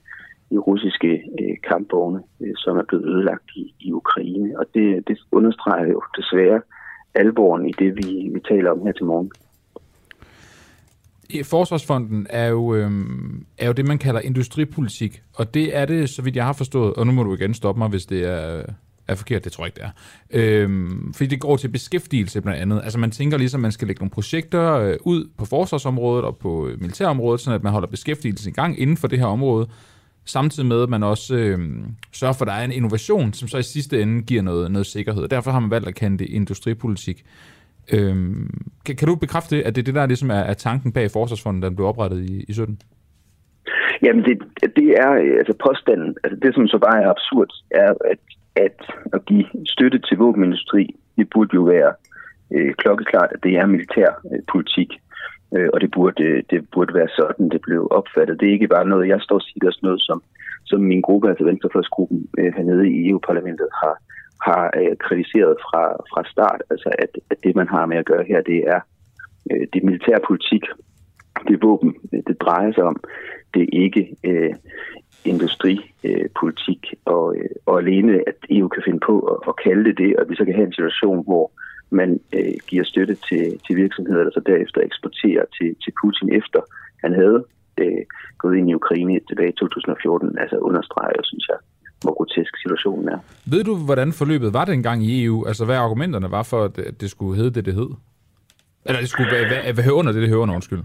i 0.53 0.57
russiske 0.57 1.11
øh, 1.39 1.55
kampvogne, 1.69 2.19
øh, 2.41 2.53
som 2.55 2.77
er 2.77 2.83
blevet 2.87 3.05
ødelagt 3.05 3.47
i, 3.55 3.75
i 3.79 3.91
Ukraine. 3.93 4.59
Og 4.59 4.65
det, 4.73 5.07
det 5.07 5.17
understreger 5.31 5.87
jo 5.87 6.01
desværre 6.17 6.61
alvoren 7.15 7.69
i 7.69 7.73
det, 7.79 7.95
vi, 7.95 8.29
vi 8.33 8.39
taler 8.39 8.71
om 8.71 8.85
her 8.85 8.91
til 8.91 9.05
morgen. 9.05 9.31
Forsvarsfonden 11.43 12.27
er 12.29 12.47
jo, 12.47 12.75
øh, 12.75 12.91
er 13.57 13.67
jo 13.67 13.73
det, 13.73 13.87
man 13.87 13.97
kalder 13.97 14.21
industripolitik, 14.21 15.21
og 15.35 15.53
det 15.53 15.77
er 15.77 15.85
det, 15.85 16.09
så 16.09 16.21
vidt 16.21 16.35
jeg 16.35 16.45
har 16.45 16.53
forstået, 16.53 16.93
og 16.93 17.07
nu 17.07 17.11
må 17.13 17.23
du 17.23 17.33
igen 17.33 17.53
stoppe 17.53 17.79
mig, 17.79 17.89
hvis 17.89 18.05
det 18.05 18.25
er, 18.25 18.63
er 19.07 19.15
forkert, 19.15 19.43
det 19.43 19.51
tror 19.51 19.63
jeg 19.63 19.67
ikke, 19.67 19.79
det 19.79 19.85
er. 19.85 20.63
Øhm, 20.63 21.13
fordi 21.13 21.27
det 21.27 21.39
går 21.39 21.57
til 21.57 21.67
beskæftigelse 21.67 22.41
blandt 22.41 22.61
andet. 22.61 22.81
Altså 22.83 22.99
man 22.99 23.11
tænker 23.11 23.37
ligesom, 23.37 23.59
at 23.59 23.61
man 23.61 23.71
skal 23.71 23.87
lægge 23.87 23.99
nogle 23.99 24.11
projekter 24.11 24.73
øh, 24.73 24.97
ud 25.01 25.29
på 25.37 25.45
forsvarsområdet 25.45 26.25
og 26.25 26.37
på 26.37 26.67
øh, 26.67 26.81
militærområdet, 26.81 27.41
så 27.41 27.53
at 27.53 27.63
man 27.63 27.71
holder 27.71 27.87
beskæftigelsen 27.87 28.49
i 28.49 28.53
gang 28.53 28.79
inden 28.79 28.97
for 28.97 29.07
det 29.07 29.19
her 29.19 29.25
område, 29.25 29.67
samtidig 30.25 30.69
med, 30.69 30.83
at 30.83 30.89
man 30.89 31.03
også 31.03 31.35
øh, 31.35 31.59
sørger 32.11 32.33
for, 32.33 32.45
at 32.45 32.47
der 32.47 32.53
er 32.53 32.65
en 32.65 32.71
innovation, 32.71 33.33
som 33.33 33.47
så 33.47 33.57
i 33.57 33.63
sidste 33.63 34.01
ende 34.01 34.23
giver 34.23 34.41
noget, 34.41 34.71
noget 34.71 34.85
sikkerhed. 34.85 35.27
Derfor 35.27 35.51
har 35.51 35.59
man 35.59 35.71
valgt 35.71 35.87
at 35.87 35.95
kende 35.95 36.17
det 36.17 36.29
industripolitik. 36.29 37.25
Øh, 37.93 38.15
kan, 38.85 38.95
kan 38.95 39.07
du 39.07 39.15
bekræfte, 39.15 39.63
at 39.63 39.75
det 39.75 39.81
er 39.81 39.85
det, 39.85 39.95
der 39.95 40.05
ligesom 40.05 40.29
er, 40.29 40.43
er 40.51 40.53
tanken 40.53 40.91
bag 40.91 41.11
Forsvarsfonden, 41.11 41.63
der 41.63 41.69
blev 41.69 41.87
oprettet 41.87 42.29
i, 42.29 42.45
i 42.47 42.53
17? 42.53 42.81
Jamen, 44.03 44.23
det, 44.23 44.37
det 44.75 44.89
er 45.03 45.09
altså 45.39 45.53
påstanden. 45.67 46.15
Altså 46.23 46.39
det, 46.43 46.53
som 46.55 46.67
så 46.67 46.77
bare 46.77 47.03
er 47.03 47.09
absurd, 47.09 47.51
er, 47.71 47.93
at, 48.11 48.19
at 48.55 48.77
at 49.13 49.25
give 49.25 49.45
støtte 49.65 49.99
til 49.99 50.17
våbenindustri, 50.17 50.95
det 51.17 51.27
burde 51.33 51.53
jo 51.53 51.61
være 51.61 51.93
øh, 52.53 52.73
klokkeklart, 52.73 53.29
at 53.35 53.43
det 53.43 53.53
er 53.55 53.65
militærpolitik. 53.65 54.39
øh, 54.39 54.43
politik. 54.53 54.89
Øh, 55.55 55.69
og 55.73 55.81
det 55.81 55.91
burde, 55.91 56.41
det 56.49 56.69
burde 56.73 56.93
være 56.93 57.07
sådan, 57.19 57.49
det 57.49 57.61
blev 57.61 57.87
opfattet. 57.91 58.39
Det 58.39 58.47
er 58.47 58.53
ikke 58.53 58.73
bare 58.75 58.87
noget, 58.87 59.07
jeg 59.07 59.21
står 59.21 59.35
og 59.35 59.41
siger, 59.41 59.59
det 59.59 59.67
er 59.67 59.87
noget, 59.87 60.01
som, 60.01 60.23
som 60.65 60.79
min 60.81 61.01
gruppe, 61.01 61.29
altså 61.29 61.43
Venstrefløjsgruppen 61.45 62.27
øh, 62.39 62.53
hernede 62.57 62.89
i 62.89 63.09
EU-parlamentet, 63.09 63.67
har, 63.81 63.95
har 64.47 64.63
øh, 64.79 64.97
kritiseret 64.97 65.55
fra, 65.65 65.83
fra 66.11 66.21
start. 66.31 66.61
Altså, 66.69 66.89
at, 66.99 67.09
at 67.31 67.37
det, 67.43 67.55
man 67.55 67.67
har 67.67 67.85
med 67.85 67.97
at 67.97 68.05
gøre 68.05 68.23
her, 68.27 68.41
det 68.41 68.59
er 68.67 68.79
øh, 69.51 69.67
det 69.73 69.83
militære 69.83 70.19
politik, 70.27 70.63
det 71.47 71.63
våben, 71.63 71.95
det 72.27 72.41
drejer 72.41 72.71
sig 72.73 72.83
om. 72.83 73.03
Det 73.53 73.61
er 73.61 73.79
ikke 73.85 74.15
øh, 74.23 74.53
industripolitik, 75.25 76.81
øh, 76.93 77.13
og, 77.13 77.35
øh, 77.37 77.49
og 77.65 77.79
alene, 77.79 78.13
at 78.27 78.35
EU 78.49 78.67
kan 78.67 78.83
finde 78.85 78.99
på 78.99 79.19
at, 79.19 79.37
at 79.47 79.55
kalde 79.63 79.83
det 79.85 79.97
det, 79.97 80.15
og 80.17 80.29
vi 80.29 80.35
så 80.35 80.45
kan 80.45 80.55
have 80.55 80.67
en 80.67 80.79
situation, 80.79 81.23
hvor 81.23 81.51
man 81.93 82.19
øh, 82.37 82.55
giver 82.67 82.83
støtte 82.83 83.15
til, 83.27 83.59
til 83.65 83.75
virksomheder, 83.75 84.23
der 84.23 84.31
så 84.33 84.41
derefter 84.45 84.81
eksporterer 84.81 85.45
til, 85.57 85.69
til 85.83 85.91
Putin 86.01 86.29
efter 86.39 86.61
han 87.03 87.13
havde 87.13 87.39
øh, 87.81 88.03
gået 88.37 88.55
ind 88.57 88.69
i 88.69 88.73
Ukraine 88.73 89.19
tilbage 89.29 89.49
i 89.49 89.57
2014, 89.59 90.37
altså 90.43 90.57
understreger, 90.57 91.23
synes 91.23 91.45
jeg, 91.47 91.57
hvor 92.01 92.13
grotesk 92.17 92.53
situationen 92.63 93.09
er. 93.09 93.19
Ved 93.45 93.63
du, 93.63 93.75
hvordan 93.75 94.13
forløbet 94.13 94.53
var 94.53 94.65
dengang 94.65 95.03
i 95.05 95.25
EU? 95.25 95.45
Altså, 95.47 95.65
hvad 95.65 95.77
argumenterne 95.77 96.31
var 96.31 96.43
for, 96.43 96.63
at 96.63 97.01
det 97.01 97.09
skulle 97.09 97.35
hedde 97.35 97.51
det, 97.51 97.65
det 97.65 97.73
hed? 97.73 97.89
Eller 98.85 98.99
det 98.99 99.09
skulle 99.09 99.31
være, 99.31 99.83
hører 99.83 99.95
under 99.95 100.11
det, 100.11 100.21
det 100.21 100.29
hører 100.29 100.41
under, 100.41 100.55
undskyld. 100.55 100.79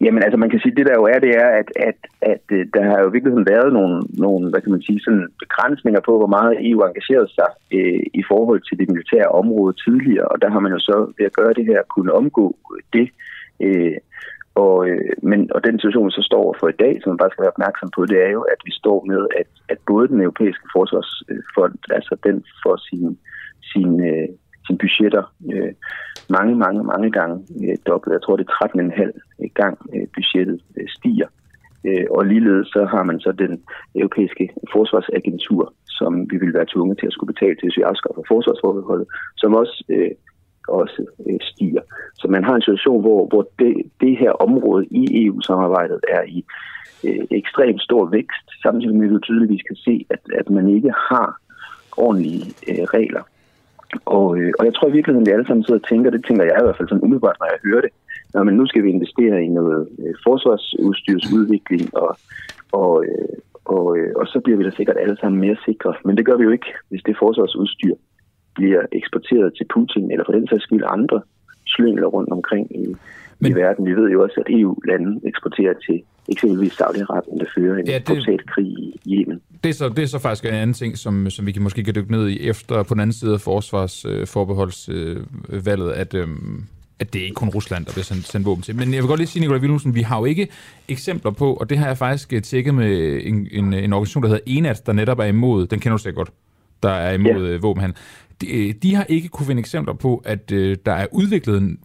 Jamen 0.00 0.22
altså 0.22 0.36
man 0.36 0.50
kan 0.50 0.60
sige, 0.60 0.76
det 0.76 0.86
der 0.86 0.94
jo 1.00 1.04
er, 1.04 1.18
det 1.18 1.32
er, 1.42 1.48
at, 1.60 1.68
at, 1.88 1.98
at 2.32 2.44
øh, 2.56 2.66
der 2.74 2.82
har 2.90 2.98
jo 3.00 3.08
virkelig 3.08 3.46
været 3.54 3.72
nogle, 3.72 4.02
nogle 4.24 4.50
hvad 4.50 4.60
kan 4.60 4.72
man 4.72 4.82
sige, 4.82 5.00
sådan 5.00 5.26
begrænsninger 5.38 6.00
på, 6.00 6.12
hvor 6.18 6.32
meget 6.36 6.70
EU 6.70 6.80
engagerede 6.82 7.30
sig 7.38 7.50
øh, 7.76 8.02
i 8.20 8.22
forhold 8.30 8.60
til 8.68 8.78
det 8.78 8.90
militære 8.90 9.28
område 9.40 9.76
tidligere, 9.84 10.28
og 10.28 10.42
der 10.42 10.50
har 10.50 10.60
man 10.60 10.72
jo 10.72 10.78
så 10.78 10.96
ved 11.18 11.26
at 11.26 11.36
gøre 11.40 11.54
det 11.58 11.66
her 11.66 11.80
kunne 11.94 12.12
omgå 12.12 12.56
det. 12.92 13.08
Øh, 13.60 13.96
og, 14.64 14.88
øh, 14.88 15.12
men, 15.30 15.40
og 15.54 15.60
den 15.64 15.78
situation, 15.78 16.06
vi 16.06 16.18
så 16.18 16.24
står 16.30 16.56
for 16.60 16.68
i 16.68 16.80
dag, 16.84 16.94
som 16.98 17.10
man 17.10 17.20
bare 17.22 17.30
skal 17.32 17.42
være 17.42 17.54
opmærksom 17.56 17.88
på, 17.96 18.00
det 18.06 18.18
er 18.26 18.30
jo, 18.36 18.42
at 18.54 18.60
vi 18.64 18.72
står 18.80 18.98
med, 19.10 19.22
at, 19.40 19.50
at 19.72 19.78
både 19.86 20.08
den 20.08 20.20
europæiske 20.20 20.66
forsvarsfond, 20.76 21.78
altså 21.98 22.14
den 22.26 22.36
for 22.62 22.76
sin, 22.88 23.18
sin 23.72 23.90
øh, 24.10 24.28
sine 24.66 24.78
budgetter 24.78 25.24
øh, 25.52 25.72
mange, 26.28 26.54
mange, 26.64 26.84
mange 26.84 27.10
gange 27.10 27.36
øh, 27.64 27.76
dobbelt. 27.86 28.12
Jeg 28.12 28.22
tror, 28.22 28.36
det 28.36 28.46
er 28.48 28.66
13,5 28.66 29.02
øh, 29.42 29.50
gang 29.54 29.74
øh, 29.94 30.06
budgettet 30.14 30.60
øh, 30.78 30.88
stiger. 30.96 31.28
Øh, 31.84 32.06
og 32.10 32.26
ligeledes 32.26 32.68
så 32.68 32.84
har 32.84 33.02
man 33.02 33.20
så 33.20 33.32
den 33.32 33.62
europæiske 33.94 34.44
forsvarsagentur, 34.72 35.72
som 35.98 36.30
vi 36.30 36.36
vil 36.36 36.54
være 36.54 36.70
tvunget 36.72 36.98
til 36.98 37.06
at 37.06 37.12
skulle 37.12 37.32
betale 37.34 37.54
til, 37.56 37.66
hvis 37.66 37.76
vi 37.76 37.82
afskaffer 37.82 38.22
forsvarsforbeholdet, 38.28 39.08
som 39.36 39.54
også 39.54 39.84
øh, 39.88 40.10
også 40.68 41.06
øh, 41.26 41.40
stiger. 41.40 41.82
Så 42.14 42.28
man 42.28 42.44
har 42.44 42.54
en 42.54 42.62
situation, 42.62 43.00
hvor, 43.00 43.26
hvor 43.26 43.48
det, 43.58 43.74
det 44.00 44.18
her 44.18 44.30
område 44.30 44.86
i 44.86 45.26
EU-samarbejdet 45.26 46.00
er 46.08 46.22
i 46.22 46.44
øh, 47.04 47.24
ekstremt 47.30 47.82
stor 47.82 48.06
vækst, 48.06 48.46
samtidig 48.62 48.96
med 48.96 49.06
at 49.06 49.14
vi 49.14 49.18
tydeligvis 49.22 49.62
kan 49.62 49.76
se, 49.76 50.06
at, 50.10 50.20
at 50.40 50.50
man 50.50 50.68
ikke 50.68 50.92
har 51.10 51.40
ordentlige 51.96 52.44
øh, 52.68 52.84
regler 52.96 53.22
og, 54.04 54.38
øh, 54.38 54.52
og 54.58 54.64
jeg 54.64 54.74
tror 54.74 54.88
i 54.88 54.96
virkeligheden, 54.96 55.26
at 55.26 55.30
vi 55.30 55.34
alle 55.36 55.46
sammen 55.46 55.64
sidder 55.64 55.80
og 55.80 55.88
tænker, 55.88 56.10
det 56.10 56.24
tænker 56.24 56.44
jeg 56.44 56.58
i 56.60 56.64
hvert 56.64 56.76
fald 56.76 56.88
sådan 56.88 57.04
umiddelbart, 57.04 57.36
når 57.40 57.48
jeg 57.52 57.64
hører 57.66 57.80
det, 57.80 57.92
når 58.34 58.42
men 58.42 58.56
nu 58.56 58.66
skal 58.66 58.82
vi 58.82 58.90
investere 58.90 59.44
i 59.44 59.48
noget 59.48 59.88
øh, 59.98 60.14
forsvarsudstyrsudvikling, 60.26 61.96
og, 62.02 62.10
og, 62.72 63.04
øh, 63.04 63.36
og, 63.64 63.98
øh, 63.98 64.12
og 64.16 64.26
så 64.26 64.40
bliver 64.44 64.58
vi 64.58 64.64
da 64.64 64.70
sikkert 64.70 64.96
alle 65.00 65.16
sammen 65.20 65.40
mere 65.40 65.56
sikre. 65.64 65.94
Men 66.04 66.16
det 66.16 66.26
gør 66.26 66.36
vi 66.36 66.44
jo 66.44 66.50
ikke, 66.50 66.70
hvis 66.88 67.02
det 67.06 67.16
forsvarsudstyr 67.18 67.94
bliver 68.54 68.82
eksporteret 68.92 69.54
til 69.56 69.66
Putin, 69.74 70.10
eller 70.10 70.24
for 70.24 70.32
den 70.32 70.48
sags 70.48 70.62
skyld 70.62 70.84
andre 70.86 71.22
slyngler 71.66 72.06
rundt 72.06 72.30
omkring 72.32 72.66
i, 72.82 72.96
men, 73.38 73.52
i 73.52 73.54
verden. 73.54 73.86
Vi 73.86 73.92
ved 73.92 74.10
jo 74.10 74.22
også, 74.22 74.42
at 74.46 74.60
EU-lande 74.60 75.20
eksporterer 75.28 75.74
til 75.86 76.02
eksempelvis 76.28 76.80
Saudi-Arabien, 76.80 77.38
der 77.38 77.44
fører 77.56 77.78
en 77.78 77.86
ja, 77.86 77.98
det, 77.98 78.46
krig 78.46 78.66
i 78.66 79.00
Yemen. 79.06 79.40
Det 79.64 79.68
er, 79.68 79.74
så, 79.74 79.88
det 79.88 79.98
er 79.98 80.06
så 80.06 80.18
faktisk 80.18 80.44
en 80.44 80.54
anden 80.54 80.74
ting, 80.74 80.98
som, 80.98 81.30
som 81.30 81.46
vi 81.46 81.52
kan 81.52 81.62
måske 81.62 81.84
kan 81.84 81.94
dykke 81.94 82.12
ned 82.12 82.28
i 82.28 82.48
efter 82.48 82.82
på 82.82 82.94
den 82.94 83.00
anden 83.00 83.14
side 83.14 83.34
af 83.34 83.40
forsvarsforbeholdsvalget, 83.40 85.92
øh, 85.92 86.00
at, 86.00 86.14
øh, 86.14 86.28
at 87.00 87.12
det 87.12 87.20
er 87.20 87.22
ikke 87.22 87.34
kun 87.34 87.48
Rusland, 87.48 87.84
der 87.84 87.92
bliver 87.92 88.04
sendt, 88.04 88.26
sendt 88.26 88.46
våben 88.46 88.62
til. 88.62 88.76
Men 88.76 88.94
jeg 88.94 89.02
vil 89.02 89.08
godt 89.08 89.20
lige 89.20 89.28
sige, 89.28 89.40
Nikolaj 89.40 89.60
Willumsen, 89.60 89.94
vi 89.94 90.02
har 90.02 90.18
jo 90.18 90.24
ikke 90.24 90.48
eksempler 90.88 91.30
på, 91.30 91.54
og 91.54 91.70
det 91.70 91.78
har 91.78 91.86
jeg 91.86 91.98
faktisk 91.98 92.32
øh, 92.32 92.42
tjekket 92.42 92.74
med 92.74 93.20
en, 93.24 93.48
en, 93.52 93.74
en 93.74 93.92
organisation, 93.92 94.22
der 94.22 94.28
hedder 94.28 94.44
ENAT, 94.46 94.86
der 94.86 94.92
netop 94.92 95.18
er 95.18 95.24
imod, 95.24 95.66
den 95.66 95.80
kender 95.80 95.96
du 95.96 96.02
sikkert 96.02 96.16
godt, 96.16 96.30
der 96.82 96.90
er 96.90 97.12
imod 97.12 97.46
ja. 97.46 97.54
Øh, 97.54 97.62
våbenhandel 97.62 97.98
de, 98.40 98.68
øh, 98.68 98.74
de 98.82 98.94
har 98.94 99.04
ikke 99.08 99.28
kunne 99.28 99.46
finde 99.46 99.60
eksempler 99.60 99.94
på, 99.94 100.22
at 100.24 100.52
øh, 100.52 100.76
der 100.86 100.92
er 100.92 101.06
udviklet 101.12 101.58
en 101.62 101.78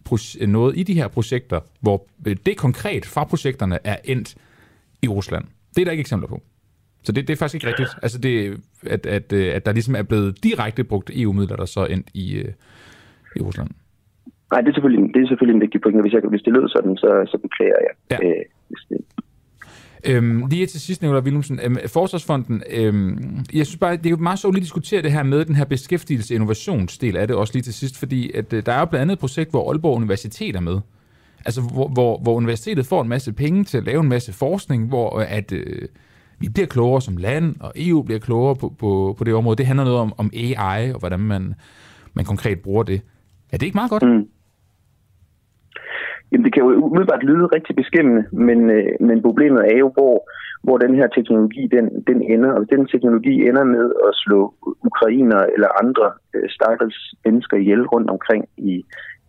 noget 0.50 0.78
i 0.78 0.82
de 0.82 0.94
her 0.94 1.08
projekter, 1.08 1.60
hvor 1.80 2.06
øh, 2.26 2.36
det 2.46 2.56
konkret 2.56 3.06
fra 3.06 3.24
projekterne 3.24 3.78
er 3.84 3.96
endt 4.04 4.36
i 5.02 5.08
Rusland. 5.08 5.44
Det 5.74 5.80
er 5.80 5.84
der 5.84 5.92
ikke 5.92 6.00
eksempler 6.00 6.28
på. 6.28 6.42
Så 7.02 7.12
det, 7.12 7.28
det 7.28 7.32
er 7.32 7.36
faktisk 7.36 7.54
ikke 7.54 7.66
rigtigt. 7.66 7.90
Altså 8.02 8.18
det, 8.18 8.60
at, 8.86 9.06
at, 9.06 9.32
øh, 9.32 9.54
at 9.54 9.66
der 9.66 9.72
ligesom 9.72 9.94
er 9.94 10.02
blevet 10.02 10.44
direkte 10.44 10.84
brugt 10.84 11.10
EU-midler, 11.14 11.56
der 11.56 11.64
så 11.64 11.86
endt 11.86 12.08
i, 12.14 12.34
øh, 12.34 12.52
i 13.36 13.40
Rusland. 13.40 13.70
Nej, 14.52 14.60
det 14.60 14.68
er 14.68 14.74
selvfølgelig, 14.74 15.14
det 15.14 15.22
er 15.22 15.28
selvfølgelig 15.28 15.54
en 15.54 15.60
vigtig 15.60 15.80
point. 15.80 16.00
Hvis, 16.00 16.12
jeg, 16.12 16.20
hvis 16.28 16.42
det 16.42 16.52
lød 16.52 16.68
sådan, 16.68 16.96
så, 16.96 17.10
så 17.32 17.38
beklager 17.38 17.78
jeg. 17.86 17.94
Ja. 18.12 18.18
Øh, 18.26 18.44
hvis 18.68 18.82
det, 18.88 18.98
Øhm, 20.04 20.46
lige 20.46 20.66
til 20.66 20.80
sidst, 20.80 21.02
Nicolai 21.02 21.22
Willumsen, 21.22 21.60
øhm, 21.62 21.76
Forsvarsfonden, 21.86 22.62
øhm, 22.70 23.44
jeg 23.52 23.66
synes 23.66 23.78
bare, 23.78 23.96
det 23.96 24.06
er 24.06 24.10
jo 24.10 24.16
meget 24.16 24.38
sjovt 24.38 24.56
at 24.56 24.62
diskutere 24.62 25.02
det 25.02 25.12
her 25.12 25.22
med 25.22 25.44
den 25.44 25.54
her 25.54 25.64
beskæftigelse 25.64 26.34
innovationsdel 26.34 27.16
af 27.16 27.26
det 27.26 27.36
også 27.36 27.54
lige 27.54 27.62
til 27.62 27.74
sidst, 27.74 27.98
fordi 27.98 28.32
at, 28.32 28.52
øh, 28.52 28.66
der 28.66 28.72
er 28.72 28.78
jo 28.78 28.84
blandt 28.84 29.02
andet 29.02 29.12
et 29.12 29.18
projekt, 29.18 29.50
hvor 29.50 29.70
Aalborg 29.70 29.96
Universitet 29.96 30.56
er 30.56 30.60
med. 30.60 30.80
Altså, 31.44 31.60
hvor, 31.60 31.88
hvor, 31.88 32.18
hvor 32.18 32.34
universitetet 32.34 32.86
får 32.86 33.02
en 33.02 33.08
masse 33.08 33.32
penge 33.32 33.64
til 33.64 33.78
at 33.78 33.84
lave 33.84 34.00
en 34.00 34.08
masse 34.08 34.32
forskning, 34.32 34.88
hvor 34.88 35.18
øh, 35.18 35.36
at, 35.36 35.52
øh, 35.52 35.88
vi 36.38 36.48
bliver 36.48 36.66
klogere 36.66 37.02
som 37.02 37.16
land, 37.16 37.56
og 37.60 37.72
EU 37.76 38.02
bliver 38.02 38.18
klogere 38.18 38.56
på, 38.56 38.74
på, 38.78 39.14
på 39.18 39.24
det 39.24 39.34
område. 39.34 39.56
Det 39.56 39.66
handler 39.66 39.84
noget 39.84 39.98
om, 39.98 40.12
om 40.16 40.30
AI, 40.34 40.92
og 40.92 40.98
hvordan 40.98 41.20
man, 41.20 41.54
man 42.14 42.24
konkret 42.24 42.60
bruger 42.60 42.82
det. 42.82 43.00
Er 43.52 43.56
det 43.56 43.66
ikke 43.66 43.76
meget 43.76 43.90
godt? 43.90 44.02
Mm. 44.02 44.26
Jamen, 46.32 46.44
det 46.44 46.52
kan 46.52 46.62
jo 46.62 46.70
umiddelbart 46.86 47.22
lyde 47.24 47.46
rigtig 47.46 47.76
beskæmmende, 47.76 48.24
men, 48.32 48.70
øh, 48.70 48.86
men 49.00 49.22
problemet 49.22 49.62
er 49.72 49.78
jo, 49.78 49.88
hvor, 49.96 50.16
hvor 50.62 50.76
den 50.78 50.94
her 50.94 51.06
teknologi 51.06 51.66
den, 51.66 51.86
den 52.06 52.22
ender. 52.22 52.50
Og 52.52 52.58
hvis 52.58 52.68
den 52.68 52.86
teknologi 52.86 53.34
ender 53.48 53.64
med 53.64 53.86
at 54.08 54.12
slå 54.14 54.54
ukrainer 54.90 55.40
eller 55.54 55.68
andre 55.82 56.06
øh, 56.34 56.48
stakkels 56.50 57.14
mennesker 57.24 57.56
ihjel 57.56 57.86
rundt 57.86 58.10
omkring 58.10 58.44
i, 58.56 58.84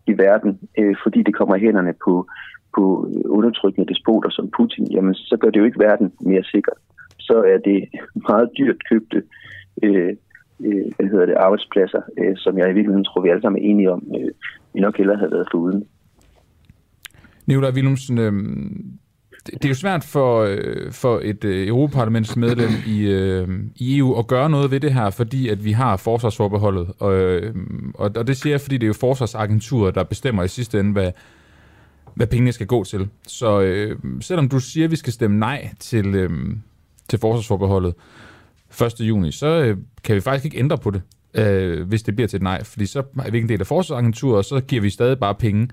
i 0.07 0.11
verden, 0.17 0.59
øh, 0.79 0.95
fordi 1.03 1.23
det 1.23 1.35
kommer 1.35 1.55
i 1.55 1.59
hænderne 1.59 1.93
på, 2.05 2.27
på 2.75 2.83
undertrykkende 3.25 3.89
despoter 3.93 4.29
som 4.29 4.49
Putin, 4.57 4.85
jamen 4.91 5.13
så 5.13 5.37
gør 5.37 5.49
det 5.49 5.59
jo 5.59 5.65
ikke 5.65 5.79
verden 5.79 6.13
mere 6.21 6.43
sikker. 6.43 6.71
Så 7.19 7.43
er 7.53 7.57
det 7.57 7.89
meget 8.29 8.49
dyrt 8.57 8.79
købte 8.89 9.23
øh, 9.83 10.13
øh, 10.65 10.85
hvad 10.95 11.07
hedder 11.11 11.25
det, 11.25 11.35
arbejdspladser, 11.35 12.01
øh, 12.17 12.35
som 12.37 12.57
jeg 12.57 12.69
i 12.69 12.73
virkeligheden 12.73 13.05
tror, 13.05 13.21
vi 13.21 13.29
alle 13.29 13.41
sammen 13.41 13.61
er 13.61 13.69
enige 13.69 13.91
om, 13.91 14.01
øh, 14.17 14.31
vi 14.73 14.79
nok 14.79 14.97
hellere 14.97 15.17
havde 15.17 15.31
været 15.31 15.47
foruden. 15.51 15.87
Nicolai 17.45 17.71
Willumsen, 17.71 18.17
øh, 18.17 18.33
det 19.45 19.65
er 19.65 19.69
jo 19.69 19.75
svært 19.75 20.03
for, 20.03 20.41
øh, 20.41 20.91
for 20.91 21.21
et 21.23 21.43
øh, 21.43 21.67
Europaparlamentsmedlem 21.67 22.71
i, 22.87 22.99
øh, 22.99 23.47
i 23.75 23.97
EU 23.97 24.19
at 24.19 24.27
gøre 24.27 24.49
noget 24.49 24.71
ved 24.71 24.79
det 24.79 24.93
her, 24.93 25.09
fordi 25.09 25.49
at 25.49 25.65
vi 25.65 25.71
har 25.71 25.97
forsvarsforbeholdet. 25.97 26.93
Og, 26.99 27.13
øh, 27.13 27.55
og, 27.95 28.11
og 28.15 28.27
det 28.27 28.37
siger 28.37 28.53
jeg, 28.53 28.61
fordi 28.61 28.77
det 28.77 28.83
er 28.83 28.87
jo 28.87 28.93
forsvarsagenturet, 28.93 29.95
der 29.95 30.03
bestemmer 30.03 30.43
i 30.43 30.47
sidste 30.47 30.79
ende, 30.79 30.91
hvad, 30.91 31.11
hvad 32.15 32.27
pengene 32.27 32.51
skal 32.51 32.67
gå 32.67 32.83
til. 32.83 33.07
Så 33.27 33.61
øh, 33.61 33.99
selvom 34.21 34.49
du 34.49 34.59
siger, 34.59 34.85
at 34.85 34.91
vi 34.91 34.95
skal 34.95 35.13
stemme 35.13 35.39
nej 35.39 35.69
til, 35.79 36.15
øh, 36.15 36.31
til 37.09 37.19
forsvarsforbeholdet 37.19 37.93
1. 38.81 38.99
juni, 38.99 39.31
så 39.31 39.47
øh, 39.47 39.77
kan 40.03 40.15
vi 40.15 40.21
faktisk 40.21 40.45
ikke 40.45 40.59
ændre 40.59 40.77
på 40.77 40.91
det, 40.91 41.01
øh, 41.33 41.87
hvis 41.87 42.03
det 42.03 42.15
bliver 42.15 42.27
til 42.27 42.37
et 42.37 42.43
nej. 42.43 42.63
Fordi 42.63 42.85
så 42.85 42.99
er 42.99 43.31
vi 43.31 43.37
ikke 43.37 43.45
en 43.45 43.49
del 43.49 43.61
af 43.61 43.67
forsvarsagenturet, 43.67 44.37
og 44.37 44.45
så 44.45 44.61
giver 44.61 44.81
vi 44.81 44.89
stadig 44.89 45.19
bare 45.19 45.35
penge 45.35 45.67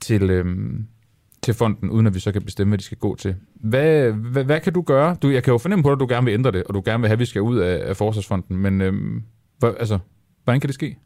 til... 0.00 0.30
Øh, 0.30 0.46
til 1.42 1.54
fonden, 1.54 1.90
uden 1.90 2.06
at 2.06 2.14
vi 2.14 2.20
så 2.20 2.32
kan 2.32 2.42
bestemme, 2.42 2.70
hvad 2.70 2.78
de 2.78 2.84
skal 2.84 2.98
gå 2.98 3.16
til. 3.16 3.34
Hvad, 3.54 4.12
hvad, 4.32 4.44
hvad 4.44 4.60
kan 4.60 4.72
du 4.72 4.82
gøre? 4.82 5.16
Du, 5.22 5.28
jeg 5.28 5.42
kan 5.42 5.52
jo 5.52 5.58
fornemme 5.58 5.82
på 5.82 5.88
dig, 5.88 5.98
at 5.98 6.00
du 6.00 6.06
gerne 6.14 6.26
vil 6.26 6.34
ændre 6.34 6.52
det, 6.52 6.62
og 6.64 6.74
du 6.74 6.82
gerne 6.84 7.00
vil 7.00 7.08
have, 7.08 7.18
at 7.18 7.24
vi 7.24 7.32
skal 7.32 7.42
ud 7.42 7.58
af, 7.58 7.88
af 7.90 7.96
Forsvarsfonden, 7.96 8.56
men 8.56 8.80
øhm, 8.80 9.22
hvad, 9.58 9.70
altså, 9.78 9.98
hvordan 10.44 10.60
kan 10.60 10.68
det 10.68 10.74
ske? 10.74 10.96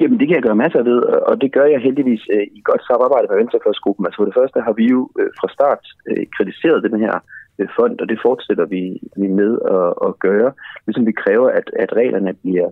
Jamen, 0.00 0.18
det 0.18 0.26
kan 0.26 0.36
jeg 0.36 0.46
gøre 0.48 0.62
masser 0.64 0.82
ved, 0.90 0.98
og 1.30 1.34
det 1.42 1.52
gør 1.56 1.66
jeg 1.74 1.80
heldigvis 1.86 2.22
øh, 2.34 2.46
i 2.58 2.60
godt 2.70 2.82
samarbejde 2.90 3.26
med 3.28 3.38
Venstrefløjsgruppen. 3.40 4.06
Altså 4.06 4.18
for 4.18 4.28
det 4.28 4.38
første 4.38 4.58
har 4.66 4.74
vi 4.80 4.86
jo 4.94 5.00
øh, 5.20 5.30
fra 5.38 5.48
start 5.56 5.82
øh, 6.10 6.24
kritiseret 6.36 6.86
den 6.86 6.96
her 7.04 7.14
øh, 7.58 7.68
fond, 7.76 7.94
og 8.02 8.06
det 8.08 8.18
fortsætter 8.26 8.66
vi, 8.74 8.82
vi 9.22 9.28
med 9.40 9.52
at, 9.76 9.88
at 10.06 10.12
gøre. 10.26 10.50
Ligesom 10.86 11.06
vi 11.06 11.20
kræver, 11.22 11.48
at, 11.58 11.66
at 11.82 11.90
reglerne 12.00 12.32
bliver, 12.42 12.68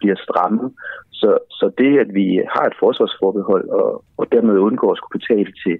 bliver 0.00 0.16
stramme. 0.26 0.64
Så, 1.20 1.30
så 1.58 1.66
det, 1.78 1.92
at 2.04 2.10
vi 2.18 2.26
har 2.54 2.64
et 2.66 2.80
forsvarsforbehold, 2.82 3.66
og, 3.80 4.04
og 4.20 4.24
dermed 4.32 4.64
undgår 4.68 4.90
at 4.92 4.98
skulle 4.98 5.18
betale 5.18 5.52
til 5.64 5.76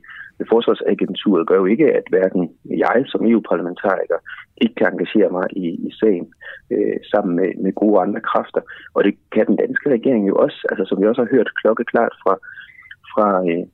Forsvarsagenturet 0.48 1.46
gør 1.46 1.58
jo 1.62 1.66
ikke, 1.66 1.86
at 1.98 2.06
hverken 2.08 2.42
jeg 2.84 3.04
som 3.06 3.26
EU-parlamentariker 3.26 4.18
ikke 4.62 4.74
kan 4.74 4.92
engagere 4.92 5.30
mig 5.30 5.46
i, 5.56 5.66
i 5.88 5.90
sagen 6.00 6.26
øh, 6.70 6.96
sammen 7.12 7.32
med, 7.36 7.50
med 7.64 7.72
gode 7.72 8.00
andre 8.00 8.20
kræfter. 8.20 8.60
Og 8.94 9.04
det 9.04 9.14
kan 9.34 9.46
den 9.46 9.56
danske 9.56 9.90
regering 9.90 10.28
jo 10.28 10.34
også, 10.36 10.58
altså 10.70 10.84
som 10.86 11.00
vi 11.00 11.06
også 11.06 11.22
har 11.22 11.34
hørt 11.36 11.56
klokkeklart 11.60 12.14
fra, 12.22 12.34
fra, 13.12 13.28
øh, 13.50 13.64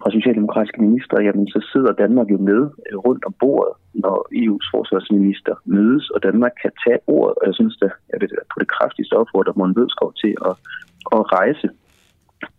fra 0.00 0.10
socialdemokratiske 0.16 0.82
minister, 0.86 1.16
jamen 1.26 1.48
så 1.54 1.60
sidder 1.72 1.92
Danmark 1.92 2.28
jo 2.34 2.38
med 2.50 2.62
øh, 2.86 2.96
rundt 3.06 3.24
om 3.24 3.34
bordet, 3.40 3.74
når 4.04 4.16
EU's 4.40 4.66
forsvarsminister 4.74 5.54
mødes, 5.64 6.10
og 6.10 6.22
Danmark 6.22 6.54
kan 6.62 6.72
tage 6.84 7.00
ordet, 7.06 7.34
og 7.38 7.44
jeg 7.48 7.54
synes, 7.54 7.74
at 7.82 7.92
jeg 8.10 8.18
vil 8.20 8.30
på 8.52 8.56
det 8.62 8.68
kraftigste 8.74 9.14
opfordre 9.22 9.52
Morten 9.56 9.74
Bødskov 9.74 10.10
til 10.22 10.32
at, 10.48 10.54
at 11.16 11.22
rejse, 11.38 11.68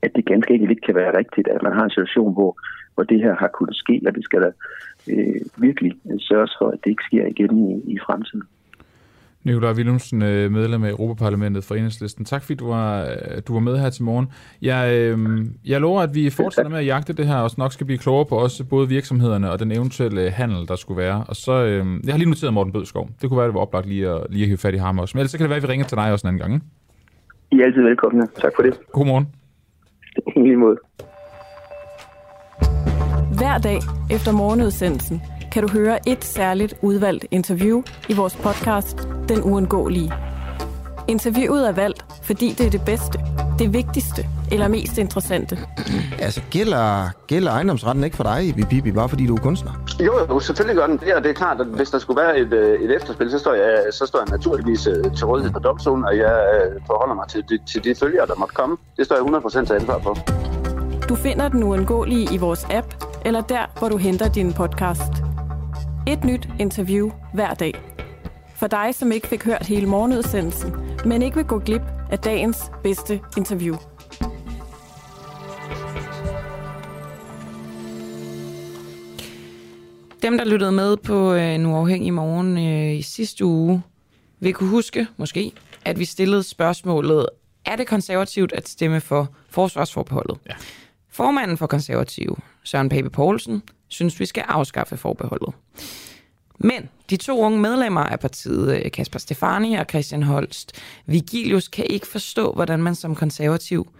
at 0.05 0.11
det 0.15 0.25
ganske 0.25 0.53
enkelt 0.53 0.71
ikke 0.71 0.87
kan 0.89 0.99
være 1.01 1.17
rigtigt, 1.17 1.47
at 1.47 1.63
man 1.63 1.73
har 1.77 1.83
en 1.83 1.97
situation, 1.97 2.33
hvor 2.33 2.51
hvor 2.99 3.03
det 3.03 3.19
her 3.25 3.35
har 3.35 3.47
kunnet 3.47 3.75
ske, 3.75 4.01
og 4.07 4.15
det 4.15 4.23
skal 4.23 4.41
der 4.41 4.51
øh, 5.11 5.41
virkelig 5.57 5.91
sørges 6.19 6.53
for, 6.59 6.67
at 6.67 6.79
det 6.83 6.89
ikke 6.89 7.03
sker 7.09 7.25
igen 7.25 7.53
i, 7.69 7.93
i 7.93 7.97
fremtiden. 8.05 8.43
Nikolaj 9.43 9.73
Willumsen, 9.73 10.21
øh, 10.21 10.51
medlem 10.51 10.83
af 10.83 10.89
Europaparlamentet 10.89 11.63
for 11.63 11.75
Enhedslisten. 11.75 12.25
Tak 12.25 12.41
fordi 12.43 12.55
du 12.55 12.67
var, 12.67 12.89
øh, 13.03 13.41
du 13.47 13.53
var 13.53 13.59
med 13.59 13.77
her 13.77 13.89
til 13.89 14.03
morgen. 14.03 14.27
Jeg, 14.61 14.81
øh, 14.95 15.17
jeg 15.65 15.81
lover, 15.81 16.01
at 16.01 16.15
vi 16.15 16.29
fortsætter 16.29 16.71
med 16.71 16.79
at 16.79 16.85
jagte 16.85 17.13
det 17.13 17.27
her, 17.27 17.35
og 17.35 17.49
nok 17.57 17.71
skal 17.73 17.85
blive 17.85 17.99
klogere 17.99 18.25
på 18.25 18.35
også 18.35 18.65
både 18.69 18.87
virksomhederne 18.89 19.51
og 19.51 19.59
den 19.59 19.71
eventuelle 19.71 20.29
handel, 20.29 20.67
der 20.67 20.75
skulle 20.75 21.01
være. 21.01 21.23
Og 21.27 21.35
så, 21.35 21.51
øh, 21.51 21.85
jeg 22.05 22.13
har 22.13 22.17
lige 22.17 22.29
noteret 22.29 22.53
Morten 22.53 22.73
Bødskov. 22.73 23.09
Det 23.21 23.29
kunne 23.29 23.37
være, 23.37 23.47
det 23.47 23.53
var 23.53 23.61
oplagt 23.61 23.87
lige 23.87 24.09
at, 24.09 24.21
lige 24.29 24.43
at 24.43 24.47
hive 24.47 24.57
fat 24.57 24.73
i 24.73 24.77
ham 24.77 24.99
også. 24.99 25.11
Men 25.15 25.19
ellers 25.19 25.31
så 25.31 25.37
kan 25.37 25.43
det 25.43 25.49
være, 25.49 25.57
at 25.57 25.63
vi 25.63 25.71
ringer 25.71 25.85
til 25.85 25.97
dig 25.97 26.11
også 26.11 26.27
en 26.27 26.29
anden 26.29 26.41
gang. 26.41 26.53
Ikke? 26.53 26.65
I 27.51 27.55
er 27.61 27.65
altid 27.65 27.81
velkomne. 27.81 28.27
Tak 28.35 28.51
for 28.55 28.63
det. 28.63 28.79
God 28.91 29.05
morgen. 29.05 29.27
I 30.37 30.39
lige 30.39 30.57
måde. 30.57 30.77
Hver 33.39 33.57
dag 33.57 33.79
efter 34.09 34.31
morgenudsendelsen 34.31 35.21
kan 35.51 35.63
du 35.63 35.69
høre 35.69 36.09
et 36.09 36.23
særligt 36.23 36.73
udvalgt 36.81 37.25
interview 37.31 37.83
i 38.09 38.13
vores 38.13 38.35
podcast 38.35 38.97
Den 39.29 39.41
Uundgåelige. 39.43 40.13
Interviewet 41.07 41.67
er 41.67 41.71
valgt, 41.71 42.05
fordi 42.23 42.53
det 42.57 42.65
er 42.65 42.69
det 42.69 42.81
bedste, 42.85 43.19
det 43.59 43.73
vigtigste 43.73 44.25
eller 44.51 44.67
mest 44.67 44.97
interessante. 44.97 45.57
Altså, 46.19 46.41
gælder, 46.51 47.09
gælder 47.27 47.51
ejendomsretten 47.51 48.03
ikke 48.03 48.17
for 48.17 48.23
dig, 48.23 48.55
Bibi, 48.69 48.91
bare 48.91 49.09
fordi 49.09 49.25
du 49.27 49.35
er 49.35 49.41
kunstner? 49.41 49.71
Jo, 49.99 50.13
jo, 50.29 50.39
selvfølgelig 50.39 50.75
gør 50.75 50.87
den 50.87 50.97
det, 50.97 51.13
og 51.15 51.23
det 51.23 51.29
er 51.29 51.33
klart, 51.33 51.61
at 51.61 51.67
hvis 51.67 51.89
der 51.89 51.99
skulle 51.99 52.21
være 52.21 52.39
et, 52.39 52.53
øh, 52.53 52.81
et 52.81 52.95
efterspil, 52.95 53.31
så 53.31 53.39
står, 53.39 53.53
jeg, 53.53 53.83
så 53.91 54.05
står 54.05 54.19
jeg 54.19 54.27
naturligvis 54.37 54.87
øh, 54.87 55.15
til 55.17 55.25
rådighed 55.25 55.51
for 55.51 55.59
domstolen, 55.59 56.05
og 56.05 56.17
jeg 56.17 56.35
øh, 56.55 56.81
forholder 56.87 57.15
mig 57.15 57.27
til 57.27 57.43
de, 57.49 57.59
til 57.71 57.83
de 57.83 57.95
følgere, 57.95 58.27
der 58.27 58.35
måtte 58.35 58.55
komme. 58.55 58.77
Det 58.97 59.05
står 59.05 59.15
jeg 59.15 59.25
100% 59.61 59.65
til 59.65 59.73
ansvar 59.73 59.99
for. 59.99 60.17
Du 61.09 61.15
finder 61.15 61.49
den 61.49 61.63
uundgåelige 61.63 62.33
i 62.33 62.37
vores 62.37 62.67
app, 62.69 63.08
eller 63.25 63.41
der, 63.41 63.79
hvor 63.79 63.89
du 63.89 63.97
henter 63.97 64.29
din 64.29 64.53
podcast. 64.53 65.13
Et 66.07 66.23
nyt 66.23 66.49
interview 66.59 67.11
hver 67.33 67.53
dag. 67.53 67.73
For 68.55 68.67
dig, 68.67 68.95
som 68.95 69.11
ikke 69.11 69.27
fik 69.27 69.43
hørt 69.43 69.65
hele 69.65 69.85
morgenudsendelsen, 69.85 70.73
men 71.05 71.21
ikke 71.21 71.35
vil 71.35 71.45
gå 71.45 71.59
glip 71.59 71.81
af 72.11 72.19
dagens 72.19 72.71
bedste 72.83 73.21
interview. 73.37 73.75
Dem, 80.21 80.37
der 80.37 80.45
lyttede 80.45 80.71
med 80.71 80.97
på 80.97 81.33
øh, 81.33 81.55
en 81.55 81.65
uafhængig 81.65 82.13
morgen 82.13 82.57
øh, 82.57 82.97
i 82.97 83.01
sidste 83.01 83.45
uge, 83.45 83.81
vil 84.39 84.53
kunne 84.53 84.69
huske, 84.69 85.07
måske, 85.17 85.51
at 85.85 85.99
vi 85.99 86.05
stillede 86.05 86.43
spørgsmålet, 86.43 87.25
er 87.65 87.75
det 87.75 87.87
konservativt 87.87 88.53
at 88.53 88.69
stemme 88.69 89.01
for 89.01 89.29
forsvarsforbeholdet? 89.49 90.37
Ja. 90.49 90.53
Formanden 91.11 91.57
for 91.57 91.67
konservative, 91.67 92.35
Søren 92.63 92.89
Pape 92.89 93.09
Poulsen, 93.09 93.63
synes, 93.87 94.19
vi 94.19 94.25
skal 94.25 94.43
afskaffe 94.47 94.97
forbeholdet. 94.97 95.53
Men 96.59 96.89
de 97.09 97.17
to 97.17 97.39
unge 97.39 97.59
medlemmer 97.59 98.01
af 98.01 98.19
partiet, 98.19 98.85
øh, 98.85 98.91
Kasper 98.91 99.19
Stefani 99.19 99.75
og 99.75 99.85
Christian 99.89 100.23
Holst, 100.23 100.71
Vigilius, 101.05 101.67
kan 101.67 101.85
ikke 101.89 102.07
forstå, 102.07 102.51
hvordan 102.51 102.83
man 102.83 102.95
som 102.95 103.15
konservativ 103.15 103.91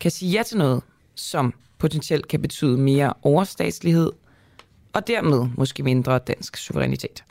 kan 0.00 0.10
sige 0.10 0.32
ja 0.32 0.42
til 0.42 0.58
noget, 0.58 0.82
som 1.14 1.54
potentielt 1.78 2.28
kan 2.28 2.42
betyde 2.42 2.78
mere 2.78 3.12
overstatslighed, 3.22 4.12
og 4.92 5.06
dermed 5.06 5.48
måske 5.56 5.82
mindre 5.82 6.18
dansk 6.18 6.56
suverænitet. 6.56 7.24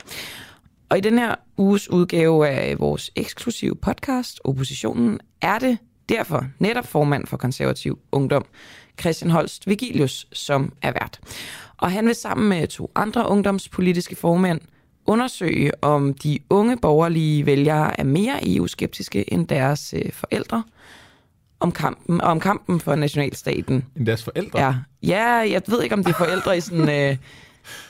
Og 0.88 0.98
i 0.98 1.00
den 1.00 1.18
her 1.18 1.34
uges 1.56 1.90
udgave 1.90 2.48
af 2.48 2.78
vores 2.78 3.10
eksklusive 3.16 3.76
podcast, 3.76 4.40
Oppositionen, 4.44 5.20
er 5.42 5.58
det 5.58 5.78
derfor 6.08 6.44
netop 6.58 6.86
formand 6.86 7.26
for 7.26 7.36
konservativ 7.36 7.98
ungdom, 8.12 8.46
Christian 9.00 9.30
Holst 9.30 9.66
Vigilius, 9.66 10.26
som 10.32 10.72
er 10.82 10.92
vært. 10.92 11.20
Og 11.76 11.92
han 11.92 12.06
vil 12.06 12.14
sammen 12.14 12.48
med 12.48 12.66
to 12.66 12.90
andre 12.94 13.28
ungdomspolitiske 13.28 14.16
formænd 14.16 14.60
undersøge, 15.06 15.84
om 15.84 16.14
de 16.14 16.38
unge 16.50 16.76
borgerlige 16.76 17.46
vælgere 17.46 18.00
er 18.00 18.04
mere 18.04 18.38
EU-skeptiske 18.42 19.32
end 19.32 19.48
deres 19.48 19.94
øh, 19.96 20.12
forældre, 20.12 20.62
om 21.60 21.72
kampen, 21.72 22.20
om 22.20 22.40
kampen 22.40 22.80
for 22.80 22.94
nationalstaten. 22.94 23.84
End 23.96 24.06
deres 24.06 24.24
forældre? 24.24 24.60
Ja, 24.60 24.74
ja 25.02 25.24
jeg 25.24 25.62
ved 25.66 25.82
ikke, 25.82 25.94
om 25.94 26.04
de 26.04 26.10
er 26.10 26.14
forældre 26.14 26.56
i 26.56 26.60
sådan... 26.60 26.88
Øh, 26.88 27.16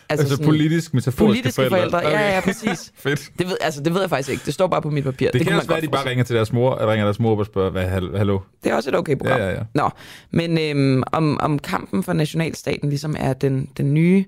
Altså, 0.08 0.22
altså 0.22 0.36
sådan, 0.36 0.46
politisk, 0.46 0.94
metaforiske 0.94 1.42
politiske 1.42 1.54
forældre. 1.54 1.90
forældre. 1.90 1.98
Okay. 1.98 2.10
Ja, 2.10 2.34
ja, 2.34 2.40
præcis. 2.40 2.92
Fedt. 3.04 3.30
Det 3.38 3.46
ved, 3.46 3.56
altså, 3.60 3.82
det 3.82 3.94
ved 3.94 4.00
jeg 4.00 4.10
faktisk 4.10 4.30
ikke. 4.30 4.42
Det 4.46 4.54
står 4.54 4.66
bare 4.66 4.82
på 4.82 4.90
mit 4.90 5.04
papir. 5.04 5.26
Det, 5.30 5.38
det 5.38 5.46
kan 5.46 5.56
også 5.56 5.68
være, 5.68 5.78
at 5.78 5.84
de 5.84 5.88
bare 5.88 6.08
ringer 6.08 6.24
til 6.24 6.36
deres 6.36 6.52
mor, 6.52 6.74
eller 6.74 6.92
ringer 6.92 7.04
deres 7.04 7.20
mor 7.20 7.32
op 7.32 7.38
og 7.38 7.46
spørger, 7.46 7.70
hvad, 7.70 7.86
hallo? 7.86 8.38
Det 8.64 8.72
er 8.72 8.76
også 8.76 8.90
et 8.90 8.96
okay 8.96 9.16
program. 9.16 9.40
Ja, 9.40 9.46
ja, 9.46 9.52
ja. 9.52 9.62
Nå, 9.74 9.90
men 10.30 10.58
øhm, 10.58 11.02
om, 11.12 11.40
om 11.40 11.58
kampen 11.58 12.02
for 12.02 12.12
nationalstaten 12.12 12.88
ligesom 12.88 13.16
er 13.18 13.32
den, 13.32 13.68
den 13.76 13.94
nye 13.94 14.24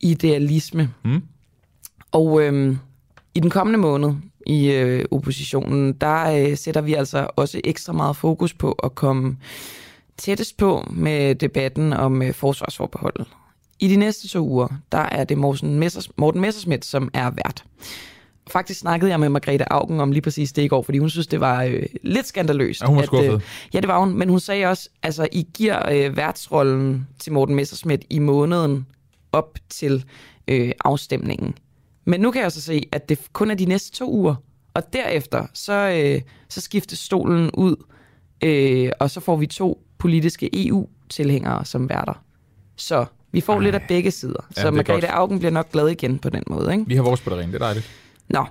idealisme. 0.00 0.90
Hmm? 1.02 1.22
Og 2.12 2.42
øhm, 2.42 2.78
i 3.34 3.40
den 3.40 3.50
kommende 3.50 3.78
måned 3.78 4.14
i 4.46 4.70
øh, 4.70 5.04
oppositionen, 5.10 5.92
der 5.92 6.48
øh, 6.50 6.56
sætter 6.56 6.80
vi 6.80 6.94
altså 6.94 7.26
også 7.36 7.60
ekstra 7.64 7.92
meget 7.92 8.16
fokus 8.16 8.54
på 8.54 8.72
at 8.72 8.94
komme 8.94 9.36
tættest 10.16 10.56
på 10.56 10.86
med 10.90 11.34
debatten 11.34 11.92
om 11.92 12.22
øh, 12.22 12.34
forsvarsforbeholdet. 12.34 13.26
I 13.82 13.88
de 13.88 13.96
næste 13.96 14.28
to 14.28 14.48
uger, 14.48 14.68
der 14.92 14.98
er 14.98 15.24
det 15.24 15.38
Morten, 15.38 15.78
Messers, 15.78 16.10
Morten 16.18 16.40
Messersmith, 16.40 16.82
som 16.82 17.10
er 17.14 17.30
vært. 17.30 17.64
faktisk 18.50 18.80
snakkede 18.80 19.10
jeg 19.10 19.20
med 19.20 19.28
Margrethe 19.28 19.72
Augen 19.72 20.00
om 20.00 20.12
lige 20.12 20.22
præcis 20.22 20.52
det 20.52 20.62
i 20.62 20.68
går, 20.68 20.82
fordi 20.82 20.98
hun 20.98 21.10
synes, 21.10 21.26
det 21.26 21.40
var 21.40 21.62
øh, 21.62 21.82
lidt 22.02 22.26
skandaløst. 22.26 22.82
Ja, 22.82 22.86
hun 22.86 22.96
var 22.96 23.02
at, 23.02 23.06
skuffet. 23.06 23.34
øh, 23.34 23.40
ja, 23.74 23.80
det 23.80 23.88
var 23.88 23.98
hun, 23.98 24.18
men 24.18 24.28
hun 24.28 24.40
sagde 24.40 24.66
også, 24.66 24.88
altså 25.02 25.28
I 25.32 25.46
giver 25.54 25.88
øh, 25.92 26.16
værtsrollen 26.16 27.08
til 27.18 27.32
Morten 27.32 27.54
Messerschmidt 27.54 28.04
i 28.10 28.18
måneden 28.18 28.86
op 29.32 29.58
til 29.68 30.04
øh, 30.48 30.72
afstemningen. 30.84 31.54
Men 32.04 32.20
nu 32.20 32.30
kan 32.30 32.42
jeg 32.42 32.52
så 32.52 32.60
se, 32.60 32.88
at 32.92 33.08
det 33.08 33.18
kun 33.32 33.50
er 33.50 33.54
de 33.54 33.64
næste 33.64 33.92
to 33.92 34.12
uger, 34.12 34.34
og 34.74 34.92
derefter 34.92 35.46
så, 35.54 35.72
øh, 35.72 36.20
så 36.48 36.60
skiftes 36.60 36.98
stolen 36.98 37.50
ud, 37.54 37.76
øh, 38.44 38.90
og 39.00 39.10
så 39.10 39.20
får 39.20 39.36
vi 39.36 39.46
to 39.46 39.86
politiske 39.98 40.66
EU-tilhængere 40.66 41.64
som 41.64 41.88
værter. 41.88 42.24
Så 42.76 43.04
vi 43.32 43.40
får 43.40 43.54
Ej. 43.54 43.60
lidt 43.60 43.74
af 43.74 43.82
begge 43.88 44.10
sider. 44.10 44.46
Ja, 44.56 44.62
så 44.62 44.70
Margrethe. 44.70 45.10
Augen 45.10 45.38
bliver 45.38 45.52
nok 45.52 45.72
glad 45.72 45.88
igen 45.88 46.18
på 46.18 46.28
den 46.28 46.42
måde, 46.46 46.72
ikke? 46.72 46.84
Vi 46.86 46.94
har 46.94 47.02
vores 47.02 47.20
på 47.20 47.30
det 47.30 47.38
rene, 47.38 47.52
det 47.52 47.62
er 47.62 47.64
dejligt. 47.64 47.90
Nå. 48.28 48.46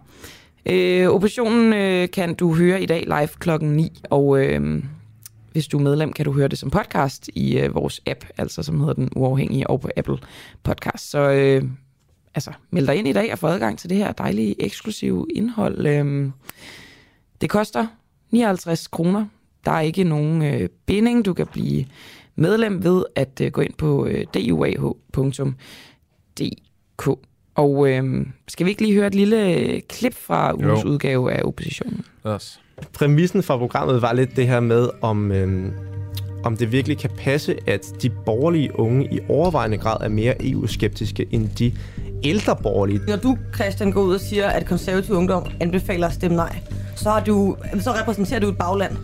Øh, 0.65 1.07
oppositionen 1.07 1.73
øh, 1.73 2.09
kan 2.09 2.35
du 2.35 2.55
høre 2.55 2.81
i 2.81 2.85
dag 2.85 3.03
live 3.03 3.27
klokken 3.39 3.69
9, 3.73 4.01
og 4.09 4.45
øh, 4.45 4.83
hvis 5.51 5.67
du 5.67 5.77
er 5.77 5.81
medlem, 5.81 6.13
kan 6.13 6.25
du 6.25 6.31
høre 6.31 6.47
det 6.47 6.59
som 6.59 6.69
podcast 6.69 7.29
i 7.35 7.59
øh, 7.59 7.75
vores 7.75 8.01
app, 8.05 8.25
altså 8.37 8.63
som 8.63 8.79
hedder 8.79 8.93
Den 8.93 9.09
Uafhængige, 9.15 9.69
og 9.69 9.81
på 9.81 9.89
Apple 9.97 10.17
Podcast. 10.63 11.09
Så 11.09 11.19
øh, 11.19 11.63
altså, 12.35 12.51
meld 12.71 12.87
dig 12.87 12.95
ind 12.95 13.07
i 13.07 13.13
dag 13.13 13.31
og 13.31 13.39
få 13.39 13.47
adgang 13.47 13.79
til 13.79 13.89
det 13.89 13.97
her 13.97 14.11
dejlige, 14.11 14.61
eksklusive 14.61 15.27
indhold. 15.35 15.85
Øh, 15.85 16.31
det 17.41 17.49
koster 17.49 17.87
59 18.31 18.87
kroner. 18.87 19.25
Der 19.65 19.71
er 19.71 19.81
ikke 19.81 20.03
nogen 20.03 20.41
øh, 20.41 20.69
binding. 20.85 21.25
Du 21.25 21.33
kan 21.33 21.47
blive 21.47 21.85
medlem 22.35 22.83
ved 22.83 23.03
at 23.15 23.41
øh, 23.41 23.51
gå 23.51 23.61
ind 23.61 23.73
på 23.73 24.05
øh, 24.05 24.25
duah.dk. 24.33 25.59
Og 27.55 27.89
øh, 27.89 28.25
skal 28.47 28.65
vi 28.65 28.69
ikke 28.71 28.81
lige 28.81 28.93
høre 28.93 29.07
et 29.07 29.15
lille 29.15 29.55
øh, 29.55 29.81
klip 29.89 30.13
fra 30.13 30.53
ugens 30.53 30.83
Jo. 30.83 30.89
udgave 30.89 31.31
af 31.31 31.41
oppositionen? 31.43 32.05
Os. 32.23 32.59
Præmissen 32.93 33.43
for 33.43 33.57
programmet 33.57 34.01
var 34.01 34.13
lidt 34.13 34.35
det 34.35 34.47
her 34.47 34.59
med, 34.59 34.89
om, 35.01 35.31
øhm, 35.31 35.71
om 36.43 36.57
det 36.57 36.71
virkelig 36.71 36.97
kan 36.97 37.09
passe, 37.17 37.57
at 37.67 37.93
de 38.01 38.09
borgerlige 38.09 38.79
unge 38.79 39.13
i 39.13 39.19
overvejende 39.29 39.77
grad 39.77 39.97
er 40.01 40.09
mere 40.09 40.35
EU-skeptiske 40.49 41.27
end 41.31 41.49
de 41.49 41.73
ældre 42.23 42.55
borgerlige. 42.63 42.99
Når 43.07 43.15
du, 43.15 43.37
Christian, 43.55 43.91
går 43.91 44.01
ud 44.01 44.13
og 44.13 44.19
siger, 44.19 44.47
at 44.47 44.65
konservativ 44.65 45.15
ungdom 45.15 45.45
anbefaler 45.59 46.07
at 46.07 46.13
stemme 46.13 46.37
nej, 46.37 46.59
så, 46.95 47.09
har 47.09 47.23
du, 47.23 47.55
så 47.79 47.91
repræsenterer 47.91 48.39
du 48.39 48.49
et 48.49 48.57
bagland, 48.57 48.97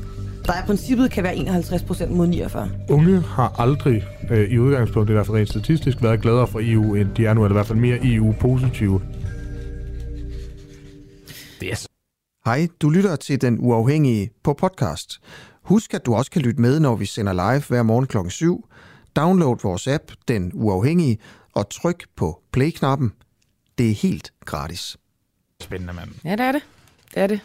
der 0.47 0.63
i 0.63 0.65
princippet 0.65 1.11
kan 1.11 1.23
være 1.23 1.35
51 1.35 1.83
procent 1.83 2.11
mod 2.11 2.27
49. 2.27 2.69
Unge 2.89 3.19
har 3.19 3.59
aldrig, 3.59 4.03
øh, 4.31 4.49
i 4.51 4.57
udgangspunktet 4.57 5.13
i 5.13 5.15
hvert 5.15 5.25
fald 5.25 5.37
rent 5.37 5.49
statistisk, 5.49 6.03
været 6.03 6.21
gladere 6.21 6.47
for 6.47 6.59
EU, 6.63 6.95
end 6.95 7.09
de 7.15 7.25
er 7.25 7.33
nu, 7.33 7.43
eller 7.43 7.53
i 7.53 7.57
hvert 7.57 7.67
fald 7.67 7.79
mere 7.79 7.99
EU-positive. 8.03 9.01
Så 11.75 11.87
Hej, 12.45 12.67
du 12.81 12.89
lytter 12.89 13.15
til 13.15 13.41
Den 13.41 13.57
Uafhængige 13.59 14.29
på 14.43 14.53
podcast. 14.53 15.19
Husk, 15.61 15.93
at 15.93 16.05
du 16.05 16.15
også 16.15 16.31
kan 16.31 16.41
lytte 16.41 16.61
med, 16.61 16.79
når 16.79 16.95
vi 16.95 17.05
sender 17.05 17.33
live 17.33 17.63
hver 17.67 17.83
morgen 17.83 18.07
klokken 18.07 18.31
7. 18.31 18.67
Download 19.15 19.57
vores 19.63 19.87
app, 19.87 20.03
Den 20.27 20.51
Uafhængige, 20.53 21.17
og 21.53 21.69
tryk 21.69 22.05
på 22.15 22.41
play-knappen. 22.51 23.11
Det 23.77 23.89
er 23.89 23.93
helt 23.93 24.33
gratis. 24.45 24.97
spændende, 25.61 25.93
mand. 25.93 26.09
Ja, 26.25 26.31
det 26.31 26.39
er 26.39 26.51
det. 26.51 26.61
Det 27.15 27.23
er 27.23 27.27
det. 27.27 27.39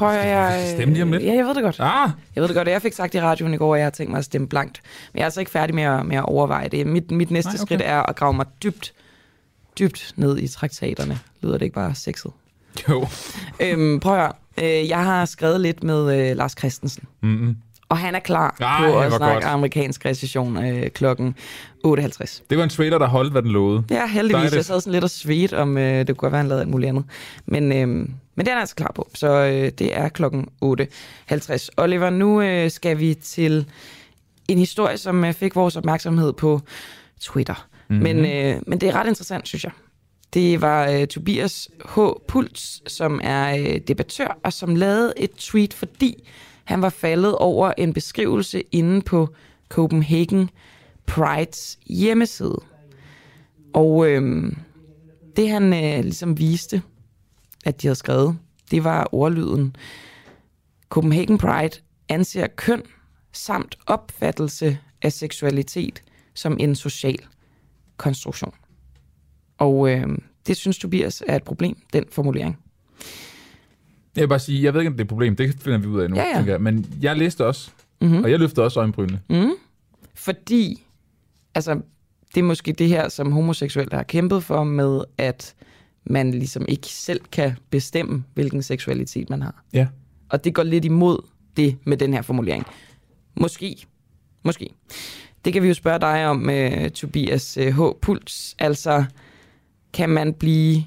Prøv 0.00 0.10
jeg... 0.12 0.60
skal 0.62 0.76
stemme 0.76 0.94
lige 0.94 1.02
om 1.02 1.12
lidt. 1.12 1.22
Ja, 1.22 1.34
jeg 1.34 1.44
ved 1.46 1.54
det 1.54 1.62
godt. 1.62 1.76
Ah, 1.80 2.10
Jeg 2.34 2.40
ved 2.40 2.48
det 2.48 2.56
godt, 2.56 2.68
jeg 2.68 2.82
fik 2.82 2.92
sagt 2.92 3.14
i 3.14 3.20
radioen 3.20 3.54
i 3.54 3.56
går, 3.56 3.74
at 3.74 3.78
jeg 3.78 3.86
har 3.86 3.90
tænkt 3.90 4.10
mig 4.10 4.18
at 4.18 4.24
stemme 4.24 4.48
blankt. 4.48 4.80
Men 5.12 5.18
jeg 5.18 5.22
er 5.22 5.26
altså 5.26 5.40
ikke 5.40 5.52
færdig 5.52 5.74
med 5.74 5.82
at, 5.82 6.06
med 6.06 6.16
at 6.16 6.24
overveje 6.24 6.68
det. 6.68 6.86
Mit, 6.86 7.10
mit 7.10 7.30
næste 7.30 7.48
Nej, 7.48 7.54
okay. 7.56 7.64
skridt 7.66 7.82
er 7.84 8.02
at 8.02 8.16
grave 8.16 8.32
mig 8.32 8.46
dybt, 8.62 8.92
dybt 9.78 10.12
ned 10.16 10.38
i 10.38 10.48
traktaterne. 10.48 11.18
Lyder 11.42 11.58
det 11.58 11.62
ikke 11.64 11.74
bare 11.74 11.94
sexet? 11.94 12.30
jo. 12.88 13.06
Øhm, 13.60 14.00
prøv 14.00 14.14
at 14.14 14.20
høre. 14.20 14.32
Øh, 14.82 14.88
jeg 14.88 15.04
har 15.04 15.24
skrevet 15.24 15.60
lidt 15.60 15.82
med 15.84 16.30
øh, 16.30 16.36
Lars 16.36 16.52
Christensen. 16.58 17.04
Mm-hmm. 17.22 17.56
Og 17.88 17.98
han 17.98 18.14
er 18.14 18.18
klar 18.18 18.56
Ej, 18.60 18.90
på 18.90 18.98
at 19.00 19.12
snakke 19.12 19.34
godt. 19.34 19.44
amerikansk 19.44 20.04
recession 20.06 20.64
øh, 20.64 20.90
klokken 20.90 21.34
8.50. 21.86 22.42
Det 22.50 22.58
var 22.58 22.64
en 22.64 22.70
trailer, 22.70 22.98
der 22.98 23.06
holdt, 23.06 23.32
hvad 23.32 23.42
den 23.42 23.50
lovede. 23.50 23.84
Ja, 23.90 24.06
heldigvis. 24.06 24.54
Jeg 24.54 24.64
sad 24.64 24.80
sådan 24.80 24.92
lidt 24.92 25.04
og 25.04 25.10
svedt, 25.10 25.52
om 25.52 25.78
øh, 25.78 25.98
det 25.98 26.06
kunne 26.06 26.14
godt 26.16 26.32
være, 26.32 26.38
han 26.40 26.48
lavede 26.48 26.60
alt 26.62 26.70
muligt 26.70 26.88
andet. 26.88 27.04
Men, 27.46 27.72
øh, 27.72 28.08
men 28.40 28.46
det 28.46 28.52
er 28.52 28.58
altså 28.58 28.74
klar 28.74 28.92
på. 28.94 29.08
Så 29.14 29.28
øh, 29.28 29.70
det 29.78 29.96
er 29.96 30.08
klokken 30.08 30.48
8.50. 30.64 31.68
Oliver, 31.76 32.10
nu 32.10 32.42
øh, 32.42 32.70
skal 32.70 32.98
vi 32.98 33.14
til 33.14 33.66
en 34.48 34.58
historie, 34.58 34.98
som 34.98 35.24
øh, 35.24 35.32
fik 35.32 35.56
vores 35.56 35.76
opmærksomhed 35.76 36.32
på 36.32 36.60
Twitter. 37.20 37.68
Mhm. 37.88 37.98
Mm-hmm. 37.98 38.16
Men, 38.16 38.32
øh, 38.32 38.62
men 38.66 38.80
det 38.80 38.88
er 38.88 38.92
ret 38.92 39.08
interessant, 39.08 39.48
synes 39.48 39.64
jeg. 39.64 39.72
Det 40.34 40.60
var 40.60 40.88
øh, 40.88 41.06
Tobias 41.06 41.68
H. 41.94 41.98
Puls, 42.28 42.92
som 42.92 43.20
er 43.22 43.56
øh, 43.56 43.80
debattør, 43.88 44.38
og 44.44 44.52
som 44.52 44.76
lavede 44.76 45.12
et 45.16 45.30
tweet, 45.30 45.74
fordi 45.74 46.28
han 46.64 46.82
var 46.82 46.90
faldet 46.90 47.34
over 47.34 47.72
en 47.78 47.92
beskrivelse 47.92 48.62
inde 48.72 49.02
på 49.02 49.28
Copenhagen 49.68 50.50
Prides 51.06 51.78
hjemmeside. 51.86 52.58
Og 53.72 54.08
øh, 54.08 54.52
det 55.36 55.48
han 55.50 55.72
øh, 55.72 56.04
ligesom 56.04 56.38
viste, 56.38 56.82
at 57.64 57.82
de 57.82 57.86
havde 57.86 57.94
skrevet, 57.96 58.38
det 58.70 58.84
var 58.84 59.08
ordlyden. 59.12 59.76
Copenhagen 60.88 61.38
Pride 61.38 61.80
anser 62.08 62.46
køn 62.46 62.82
samt 63.32 63.78
opfattelse 63.86 64.78
af 65.02 65.12
seksualitet 65.12 66.02
som 66.34 66.56
en 66.60 66.74
social 66.74 67.18
konstruktion. 67.96 68.54
Og 69.58 69.90
øh, 69.90 70.06
det 70.46 70.56
synes 70.56 70.78
Tobias 70.78 71.22
er 71.26 71.36
et 71.36 71.42
problem, 71.42 71.76
den 71.92 72.04
formulering. 72.12 72.58
Jeg 74.16 74.22
vil 74.22 74.28
bare 74.28 74.38
sige, 74.38 74.62
jeg 74.62 74.74
ved 74.74 74.80
ikke, 74.80 74.88
om 74.88 74.94
det 74.94 75.00
er 75.00 75.04
et 75.04 75.08
problem. 75.08 75.36
Det 75.36 75.54
finder 75.60 75.78
vi 75.78 75.86
ud 75.86 76.00
af 76.00 76.10
nu, 76.10 76.16
Ja, 76.16 76.24
ja. 76.28 76.36
tænker 76.36 76.52
jeg. 76.52 76.60
Men 76.62 76.98
jeg 77.02 77.16
læste 77.16 77.46
også, 77.46 77.70
Mm-hmm. 78.02 78.24
og 78.24 78.30
jeg 78.30 78.38
løftede 78.38 78.64
også 78.64 78.80
øjenbrynene. 78.80 79.20
Mm. 79.30 79.50
Fordi, 80.14 80.86
altså, 81.54 81.80
det 82.34 82.40
er 82.40 82.44
måske 82.44 82.72
det 82.72 82.88
her, 82.88 83.08
som 83.08 83.32
homoseksuelle 83.32 83.96
har 83.96 84.02
kæmpet 84.02 84.44
for 84.44 84.64
med, 84.64 85.04
at 85.18 85.54
man 86.04 86.30
ligesom 86.30 86.64
ikke 86.68 86.86
selv 86.86 87.20
kan 87.32 87.52
bestemme, 87.70 88.24
hvilken 88.34 88.62
seksualitet 88.62 89.30
man 89.30 89.42
har. 89.42 89.64
Ja. 89.72 89.86
Og 90.28 90.44
det 90.44 90.54
går 90.54 90.62
lidt 90.62 90.84
imod 90.84 91.26
det 91.56 91.76
med 91.84 91.96
den 91.96 92.14
her 92.14 92.22
formulering. 92.22 92.66
Måske. 93.40 93.76
Måske. 94.42 94.68
Det 95.44 95.52
kan 95.52 95.62
vi 95.62 95.68
jo 95.68 95.74
spørge 95.74 95.98
dig 95.98 96.26
om, 96.26 96.48
uh, 96.48 96.88
Tobias 96.88 97.58
uh, 97.58 97.66
H. 97.66 97.80
Puls. 98.02 98.56
Altså, 98.58 99.04
kan 99.92 100.08
man 100.08 100.34
blive 100.34 100.82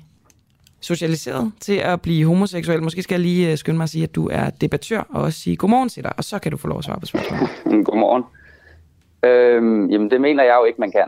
socialiseret 0.80 1.52
til 1.60 1.76
at 1.76 2.02
blive 2.02 2.26
homoseksuel? 2.26 2.84
Måske 2.84 3.04
skal 3.04 3.16
jeg 3.16 3.22
lige 3.22 3.52
uh, 3.52 3.58
skynde 3.58 3.78
mig 3.78 3.84
at 3.84 3.90
sige, 3.90 4.04
at 4.04 4.16
du 4.16 4.30
er 4.32 4.50
debattør, 4.50 5.00
og 5.10 5.22
også 5.22 5.40
sige 5.40 5.56
godmorgen 5.56 5.90
til 5.90 6.04
dig, 6.04 6.14
og 6.18 6.24
så 6.24 6.40
kan 6.40 6.52
du 6.52 6.58
få 6.58 6.68
lov 6.68 6.78
at 6.78 6.84
svare 6.84 7.00
på 7.00 7.06
spørgsmålet. 7.06 7.50
Godmorgen. 7.88 8.24
Øhm, 9.24 9.90
jamen, 9.90 10.12
det 10.12 10.22
mener 10.22 10.44
jeg 10.44 10.56
jo 10.62 10.66
ikke, 10.66 10.80
man 10.80 10.92
kan. 10.92 11.08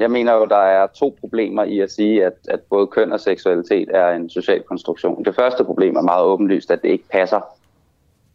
Jeg 0.00 0.10
mener 0.10 0.34
jo, 0.34 0.44
der 0.44 0.56
er 0.56 0.86
to 0.86 1.16
problemer 1.20 1.64
i 1.64 1.80
at 1.80 1.90
sige, 1.90 2.24
at, 2.24 2.32
at 2.48 2.60
både 2.60 2.86
køn 2.86 3.12
og 3.12 3.20
seksualitet 3.20 3.88
er 3.94 4.08
en 4.10 4.30
social 4.30 4.62
konstruktion. 4.62 5.24
Det 5.24 5.34
første 5.34 5.64
problem 5.64 5.96
er 5.96 6.02
meget 6.02 6.24
åbenlyst, 6.24 6.70
at 6.70 6.82
det 6.82 6.88
ikke 6.88 7.08
passer. 7.08 7.40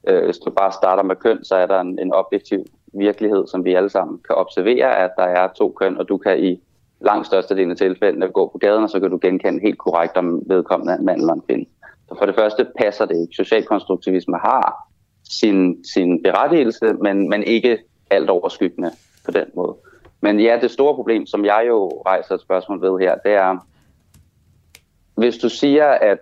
Øh, 0.07 0.25
hvis 0.25 0.37
du 0.37 0.49
bare 0.49 0.71
starter 0.71 1.03
med 1.03 1.15
køn, 1.15 1.43
så 1.43 1.55
er 1.55 1.65
der 1.65 1.79
en, 1.79 1.99
en 1.99 2.13
objektiv 2.13 2.65
virkelighed, 2.93 3.47
som 3.47 3.65
vi 3.65 3.73
alle 3.73 3.89
sammen 3.89 4.19
kan 4.27 4.35
observere, 4.35 4.97
at 4.97 5.11
der 5.17 5.23
er 5.23 5.47
to 5.57 5.75
køn, 5.79 5.97
og 5.97 6.09
du 6.09 6.17
kan 6.17 6.43
i 6.43 6.61
langt 7.01 7.27
størstedelen 7.27 7.71
af 7.71 7.77
tilfældene 7.77 8.27
gå 8.27 8.47
på 8.47 8.57
gaden, 8.57 8.83
og 8.83 8.89
så 8.89 8.99
kan 8.99 9.09
du 9.09 9.19
genkende 9.21 9.61
helt 9.61 9.77
korrekt, 9.77 10.17
om 10.17 10.41
vedkommende 10.47 10.93
er 10.93 10.97
en 10.97 11.05
mand 11.05 11.19
eller 11.19 11.33
en 11.33 11.41
kvinde. 11.41 11.65
Så 12.09 12.15
for 12.17 12.25
det 12.25 12.35
første 12.35 12.67
passer 12.79 13.05
det 13.05 13.21
ikke. 13.21 13.35
Socialkonstruktivisme 13.35 14.37
har 14.37 14.89
sin, 15.29 15.85
sin 15.85 16.23
berettigelse, 16.23 16.93
men, 17.01 17.29
men 17.29 17.43
ikke 17.43 17.77
alt 18.09 18.29
overskyggende 18.29 18.91
på 19.25 19.31
den 19.31 19.45
måde. 19.55 19.75
Men 20.25 20.39
ja, 20.39 20.59
det 20.61 20.71
store 20.71 20.95
problem, 20.95 21.25
som 21.25 21.45
jeg 21.45 21.65
jo 21.67 21.87
rejser 22.05 22.35
et 22.35 22.41
spørgsmål 22.41 22.81
ved 22.81 22.99
her, 22.99 23.15
det 23.15 23.31
er, 23.31 23.57
hvis 25.15 25.37
du 25.37 25.49
siger, 25.49 25.85
at, 25.85 26.19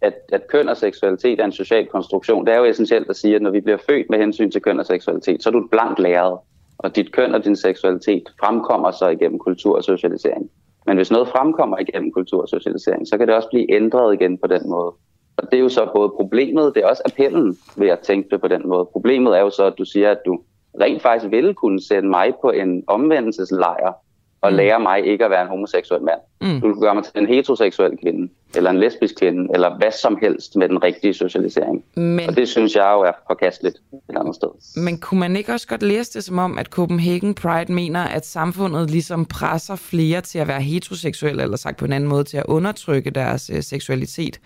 at, 0.00 0.14
at 0.32 0.48
køn 0.48 0.68
og 0.68 0.76
seksualitet 0.76 1.40
er 1.40 1.44
en 1.44 1.52
social 1.52 1.86
konstruktion, 1.86 2.46
det 2.46 2.54
er 2.54 2.58
jo 2.58 2.64
essentielt 2.64 3.10
at 3.10 3.16
sige, 3.16 3.36
at 3.36 3.42
når 3.42 3.50
vi 3.50 3.60
bliver 3.60 3.78
født 3.88 4.10
med 4.10 4.18
hensyn 4.18 4.50
til 4.50 4.62
køn 4.62 4.80
og 4.80 4.86
seksualitet, 4.86 5.42
så 5.42 5.48
er 5.48 5.52
du 5.52 5.64
et 5.64 5.70
blankt 5.70 5.98
læret, 5.98 6.38
og 6.78 6.96
dit 6.96 7.12
køn 7.12 7.34
og 7.34 7.44
din 7.44 7.56
seksualitet 7.56 8.22
fremkommer 8.40 8.90
så 8.90 9.08
igennem 9.08 9.38
kultur 9.38 9.76
og 9.76 9.84
socialisering. 9.84 10.50
Men 10.86 10.96
hvis 10.96 11.10
noget 11.10 11.28
fremkommer 11.28 11.78
igennem 11.78 12.12
kultur 12.12 12.42
og 12.42 12.48
socialisering, 12.48 13.08
så 13.08 13.18
kan 13.18 13.26
det 13.26 13.36
også 13.36 13.48
blive 13.48 13.74
ændret 13.74 14.14
igen 14.14 14.38
på 14.38 14.46
den 14.46 14.70
måde. 14.70 14.92
Og 15.36 15.50
det 15.50 15.56
er 15.56 15.62
jo 15.62 15.68
så 15.68 15.90
både 15.94 16.08
problemet, 16.08 16.74
det 16.74 16.82
er 16.82 16.88
også 16.88 17.02
appellen 17.04 17.58
ved 17.76 17.88
at 17.88 17.98
tænke 17.98 18.28
det 18.30 18.40
på 18.40 18.48
den 18.48 18.68
måde. 18.68 18.84
Problemet 18.84 19.36
er 19.36 19.40
jo 19.40 19.50
så, 19.50 19.64
at 19.64 19.74
du 19.78 19.84
siger, 19.84 20.10
at 20.10 20.18
du 20.26 20.40
rent 20.80 21.02
faktisk 21.02 21.30
ville 21.30 21.54
kunne 21.54 21.82
sende 21.82 22.08
mig 22.08 22.32
på 22.42 22.50
en 22.50 22.82
omvendelseslejr, 22.86 23.92
og 24.40 24.52
lære 24.52 24.80
mig 24.80 25.06
ikke 25.06 25.24
at 25.24 25.30
være 25.30 25.42
en 25.42 25.48
homoseksuel 25.48 26.02
mand. 26.02 26.20
Mm. 26.40 26.60
Du 26.60 26.72
kan 26.72 26.80
gøre 26.80 26.94
mig 26.94 27.04
til 27.04 27.12
en 27.16 27.26
heteroseksuel 27.26 27.96
kvinde, 28.02 28.32
eller 28.56 28.70
en 28.70 28.76
lesbisk 28.80 29.14
kvinde, 29.18 29.48
eller 29.54 29.76
hvad 29.78 29.90
som 29.90 30.18
helst 30.22 30.56
med 30.56 30.68
den 30.68 30.82
rigtige 30.82 31.14
socialisering. 31.14 31.84
Men- 31.96 32.28
Og 32.28 32.36
det 32.36 32.48
synes 32.48 32.74
jeg 32.76 32.92
jo 32.96 33.00
er 33.00 33.12
forkasteligt 33.26 33.76
et 34.10 34.16
andet 34.16 34.34
sted. 34.34 34.82
Men 34.82 34.98
kunne 35.00 35.20
man 35.20 35.36
ikke 35.36 35.52
også 35.52 35.68
godt 35.68 35.82
læse 35.82 36.12
det 36.12 36.24
som 36.24 36.38
om, 36.38 36.58
at 36.58 36.66
Copenhagen 36.66 37.34
Pride 37.34 37.72
mener, 37.72 38.00
at 38.04 38.26
samfundet 38.26 38.90
ligesom 38.90 39.24
presser 39.24 39.76
flere 39.76 40.20
til 40.20 40.38
at 40.38 40.48
være 40.48 40.60
heteroseksuelle, 40.60 41.42
eller 41.42 41.56
sagt 41.56 41.76
på 41.78 41.84
en 41.84 41.92
anden 41.92 42.08
måde, 42.10 42.24
til 42.24 42.36
at 42.36 42.44
undertrykke 42.48 43.10
deres 43.10 43.50
øh, 43.54 43.62
seksualitet? 43.62 44.40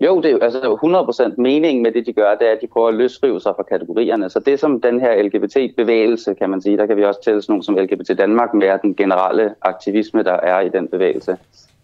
Jo, 0.00 0.16
det 0.16 0.26
er 0.26 0.30
jo 0.32 0.38
altså 0.38 0.58
100% 1.32 1.34
meningen 1.42 1.82
med 1.82 1.92
det, 1.92 2.06
de 2.06 2.12
gør, 2.12 2.34
det 2.34 2.48
er, 2.48 2.52
at 2.52 2.58
de 2.62 2.66
prøver 2.66 2.88
at 2.88 2.94
løsrive 2.94 3.40
sig 3.40 3.52
fra 3.56 3.62
kategorierne. 3.62 4.30
Så 4.30 4.40
det 4.40 4.60
som 4.60 4.80
den 4.80 5.00
her 5.00 5.22
LGBT-bevægelse, 5.22 6.34
kan 6.34 6.50
man 6.50 6.62
sige, 6.62 6.76
der 6.76 6.86
kan 6.86 6.96
vi 6.96 7.04
også 7.04 7.22
tælle 7.24 7.42
sådan 7.42 7.52
nogle 7.52 7.64
som 7.64 7.76
LGBT 7.76 8.18
Danmark 8.18 8.54
med 8.54 8.78
den 8.82 8.94
generelle 8.94 9.54
aktivisme, 9.62 10.22
der 10.22 10.32
er 10.32 10.60
i 10.60 10.68
den 10.68 10.88
bevægelse, 10.88 11.36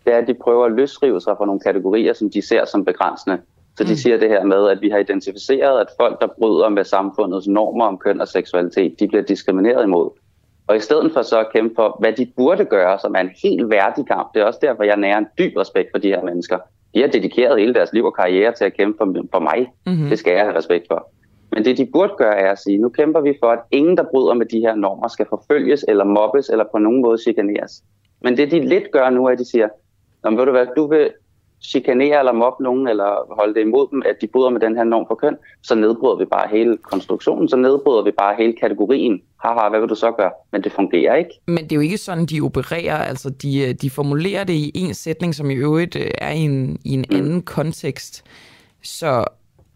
det 0.05 0.13
er, 0.13 0.19
at 0.19 0.27
de 0.29 0.35
prøver 0.35 0.65
at 0.65 0.73
løsrive 0.73 1.21
sig 1.21 1.35
fra 1.39 1.47
nogle 1.47 1.61
kategorier, 1.61 2.13
som 2.13 2.31
de 2.31 2.43
ser 2.49 2.65
som 2.65 2.85
begrænsende. 2.85 3.39
Så 3.79 3.85
de 3.85 3.91
Mm. 3.91 3.97
siger 3.97 4.19
det 4.19 4.29
her 4.29 4.45
med, 4.45 4.69
at 4.69 4.81
vi 4.81 4.89
har 4.89 4.99
identificeret, 4.99 5.81
at 5.81 5.87
folk, 6.01 6.21
der 6.21 6.27
bryder 6.39 6.69
med 6.69 6.85
samfundets 6.85 7.47
normer 7.47 7.85
om 7.85 7.99
køn 7.99 8.21
og 8.21 8.29
seksualitet, 8.29 9.01
de 9.01 9.09
bliver 9.09 9.23
diskrimineret 9.23 9.85
imod. 9.85 10.11
Og 10.67 10.77
i 10.77 10.81
stedet 10.81 11.13
for 11.13 11.23
så 11.23 11.39
at 11.41 11.53
kæmpe 11.53 11.75
for, 11.75 11.97
hvad 12.01 12.13
de 12.13 12.33
burde 12.37 12.65
gøre, 12.65 12.99
som 12.99 13.15
er 13.15 13.21
en 13.21 13.31
helt 13.43 13.71
værdig 13.71 14.07
kamp, 14.07 14.35
det 14.35 14.43
er 14.43 14.47
også 14.47 14.59
derfor, 14.63 14.83
jeg 14.83 14.97
nærer 14.97 15.19
en 15.19 15.27
dyb 15.39 15.57
respekt 15.57 15.89
for 15.93 15.99
de 15.99 16.09
her 16.09 16.23
mennesker. 16.25 16.59
De 16.95 17.01
har 17.01 17.09
dedikeret 17.09 17.61
hele 17.61 17.75
deres 17.75 17.93
liv 17.93 18.05
og 18.05 18.15
karriere 18.15 18.53
til 18.53 18.65
at 18.65 18.77
kæmpe 18.77 18.97
for, 18.99 19.25
for 19.33 19.41
mig. 19.41 19.73
Mhm. 19.87 20.09
Det 20.09 20.19
skal 20.19 20.33
jeg 20.33 20.45
have 20.45 20.57
respekt 20.57 20.87
for. 20.89 21.11
Men 21.53 21.65
det, 21.65 21.79
de 21.79 21.89
burde 21.93 22.13
gøre, 22.19 22.37
er 22.37 22.51
at 22.53 22.59
sige, 22.59 22.79
nu 22.79 22.89
kæmper 22.89 23.21
vi 23.21 23.35
for, 23.43 23.51
at 23.51 23.59
ingen, 23.71 23.97
der 23.97 24.05
bryder 24.11 24.35
med 24.35 24.47
de 24.47 24.61
her 24.61 24.75
normer, 24.75 25.09
skal 25.09 25.27
forfølges 25.29 25.85
eller 25.89 26.05
mobbes 26.05 26.49
eller 26.49 26.65
på 26.73 26.79
nogen 26.79 27.03
måde 27.03 27.19
chikaneres. 27.19 27.83
Men 28.23 28.37
det, 28.37 28.51
de 28.51 28.61
lidt 28.61 28.91
gør 28.93 29.11
nu, 29.11 29.27
er, 29.27 29.31
at 29.31 29.39
de 29.39 29.51
siger, 29.51 29.69
Nå, 30.25 30.31
ved 30.31 30.45
du 30.45 30.51
hvad, 30.51 30.67
du 30.77 30.87
vil 30.87 31.11
chikanere 31.65 32.19
eller 32.19 32.33
mobbe 32.33 32.63
nogen, 32.63 32.89
eller 32.89 33.35
holde 33.39 33.55
det 33.55 33.61
imod 33.61 33.87
dem, 33.91 34.03
at 34.07 34.17
de 34.21 34.27
bryder 34.27 34.51
med 34.51 34.61
den 34.61 34.77
her 34.77 34.85
norm 34.85 35.05
for 35.09 35.15
køn, 35.15 35.37
så 35.63 35.75
nedbryder 35.75 36.17
vi 36.17 36.25
bare 36.25 36.49
hele 36.51 36.77
konstruktionen, 36.77 37.49
så 37.49 37.57
nedbryder 37.57 38.03
vi 38.03 38.11
bare 38.11 38.35
hele 38.39 38.53
kategorien. 38.61 39.23
Haha, 39.45 39.69
hvad 39.69 39.81
vil 39.81 39.89
du 39.89 39.95
så 39.95 40.13
gøre? 40.13 40.31
Men 40.53 40.65
det 40.65 40.73
fungerer 40.73 41.15
ikke. 41.15 41.31
Men 41.47 41.65
det 41.65 41.73
er 41.73 41.77
jo 41.77 41.81
ikke 41.81 41.99
sådan, 41.99 42.27
de 42.27 42.41
opererer. 42.41 42.97
Altså, 42.97 43.31
de, 43.31 43.69
øh, 43.69 43.75
de 43.75 43.91
formulerer 43.91 44.45
det 44.45 44.53
i 44.55 44.73
en 44.75 44.95
sætning, 44.95 45.35
som 45.35 45.51
i 45.51 45.55
øvrigt 45.55 45.97
øh, 45.97 46.11
er 46.19 46.31
i 46.31 46.39
en, 46.39 46.79
i 46.85 46.95
en 46.95 47.05
anden 47.13 47.43
kontekst. 47.43 48.25
Så 48.83 49.25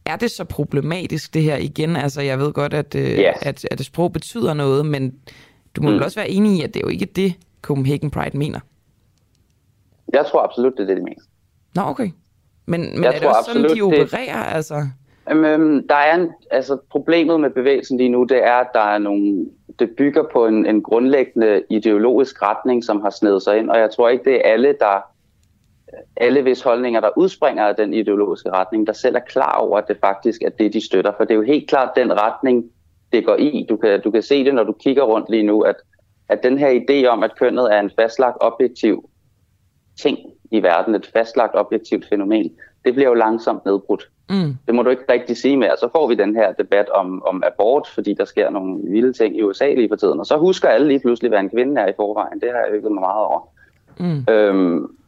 er 0.07 0.17
det 0.17 0.31
så 0.31 0.45
problematisk, 0.45 1.35
det 1.35 1.43
her 1.43 1.57
igen? 1.57 1.97
Altså, 1.97 2.21
jeg 2.23 2.39
ved 2.39 2.53
godt, 2.53 2.75
at, 2.75 2.95
øh, 2.95 3.19
Ja. 3.19 3.33
at, 3.43 3.67
at 3.71 3.85
sprog 3.85 4.13
betyder 4.13 4.55
noget, 4.55 4.87
men 4.87 5.15
du 5.77 5.83
må 5.83 5.89
mm. 5.89 5.95
vel 5.95 6.03
også 6.03 6.21
være 6.21 6.31
enig 6.31 6.59
i, 6.59 6.63
at 6.63 6.75
det 6.75 6.81
er 6.81 6.87
jo 6.87 6.93
ikke 6.93 7.07
det, 7.07 7.35
Copenhagen 7.63 8.11
Pride 8.11 8.39
mener. 8.39 8.61
Jeg 10.13 10.27
tror 10.27 10.43
absolut, 10.43 10.73
det 10.77 10.83
er 10.83 10.87
det, 10.87 10.97
de 10.97 11.03
mener. 11.03 11.23
Nå, 11.75 11.83
okay. 11.83 12.11
Men, 12.67 12.81
men 12.81 13.05
Jeg 13.05 13.09
er 13.09 13.13
det 13.13 13.23
tror 13.23 13.29
også 13.29 13.51
sådan, 13.53 13.63
de 13.63 13.71
absolut, 13.71 13.93
det- 13.93 14.03
opererer? 14.03 14.43
Altså? 14.45 14.75
Øhm, 15.31 15.89
der 15.89 15.95
er 15.95 16.15
en, 16.15 16.31
altså 16.51 16.79
problemet 16.91 17.41
med 17.41 17.51
bevægelsen 17.51 17.97
lige 17.99 18.09
nu, 18.09 18.25
det 18.25 18.45
er, 18.45 18.53
at 18.55 18.67
der 18.75 18.81
er 18.81 18.99
nogle, 18.99 19.47
det 19.79 19.91
bygger 19.99 20.25
på 20.33 20.47
en, 20.47 20.67
en 20.67 20.83
grundlæggende 20.83 21.63
ideologisk 21.71 22.43
retning, 22.43 22.85
som 22.85 23.01
har 23.01 23.11
snedet 23.11 23.43
sig 23.43 23.59
ind, 23.59 23.71
og 23.71 23.79
jeg 23.79 23.91
tror 23.91 24.09
ikke, 24.09 24.25
det 24.25 24.35
er 24.35 24.41
alle, 24.53 24.75
der 24.81 25.01
alle 26.17 26.43
hvis 26.43 26.63
holdninger, 26.63 27.01
der 27.01 27.11
udspringer 27.17 27.65
af 27.65 27.77
den 27.77 27.95
ideologiske 27.95 28.51
retning, 28.51 28.87
der 28.87 28.93
selv 28.93 29.17
er 29.17 29.21
klar 29.21 29.53
over, 29.59 29.79
at 29.79 29.89
det 29.89 29.97
faktisk 30.01 30.43
er 30.43 30.49
det, 30.49 30.73
de 30.73 30.85
støtter. 30.87 31.13
For 31.17 31.25
det 31.25 31.31
er 31.31 31.37
jo 31.37 31.43
helt 31.43 31.69
klart 31.69 31.91
den 31.97 32.13
retning, 32.21 32.65
det 33.13 33.27
går 33.27 33.37
i. 33.37 33.67
Du 33.69 33.77
kan, 33.77 34.01
du 34.03 34.11
kan 34.11 34.23
se 34.23 34.45
det, 34.45 34.55
når 34.55 34.65
du 34.65 34.73
kigger 34.73 35.03
rundt 35.03 35.31
lige 35.31 35.43
nu, 35.43 35.61
at, 35.61 35.75
at 36.29 36.43
den 36.43 36.59
her 36.59 36.81
idé 36.81 37.07
om, 37.07 37.23
at 37.23 37.39
kønnet 37.39 37.75
er 37.75 37.81
en 37.81 37.91
fastlagt 38.01 38.37
objektiv 38.41 39.11
ting 40.03 40.19
i 40.51 40.63
verden, 40.63 40.95
et 40.95 41.07
fastlagt 41.07 41.55
objektivt 41.55 42.09
fænomen, 42.09 42.53
det 42.85 42.95
bliver 42.95 43.09
jo 43.09 43.15
langsomt 43.15 43.65
nedbrudt. 43.65 44.09
Mm. 44.31 44.55
Det 44.67 44.75
må 44.75 44.83
du 44.83 44.91
ikke 44.91 45.13
rigtig 45.13 45.37
sige 45.37 45.57
mere. 45.57 45.77
Så 45.81 45.89
får 45.93 46.09
vi 46.09 46.15
den 46.15 46.37
her 46.37 46.53
debat 46.53 46.89
om, 46.89 47.23
om 47.27 47.43
abort, 47.47 47.89
fordi 47.95 48.15
der 48.15 48.25
sker 48.25 48.51
nogle 48.51 48.81
vilde 48.91 49.13
ting 49.13 49.37
i 49.37 49.43
USA 49.43 49.75
lige 49.75 49.89
for 49.89 49.97
tiden. 49.97 50.21
Og 50.21 50.27
så 50.27 50.37
husker 50.37 50.69
alle 50.69 50.89
lige 50.89 51.01
pludselig, 51.01 51.29
hvad 51.29 51.41
en 51.41 51.51
kvinde 51.51 51.81
er 51.81 51.89
i 51.89 51.93
forvejen. 51.97 52.41
Det 52.41 52.51
har 52.53 52.59
jeg 52.59 52.73
øvet 52.73 52.93
mig 52.93 53.01
meget 53.01 53.25
over. 53.25 53.49
Mm. 54.01 54.25
Øhm, 54.35 54.99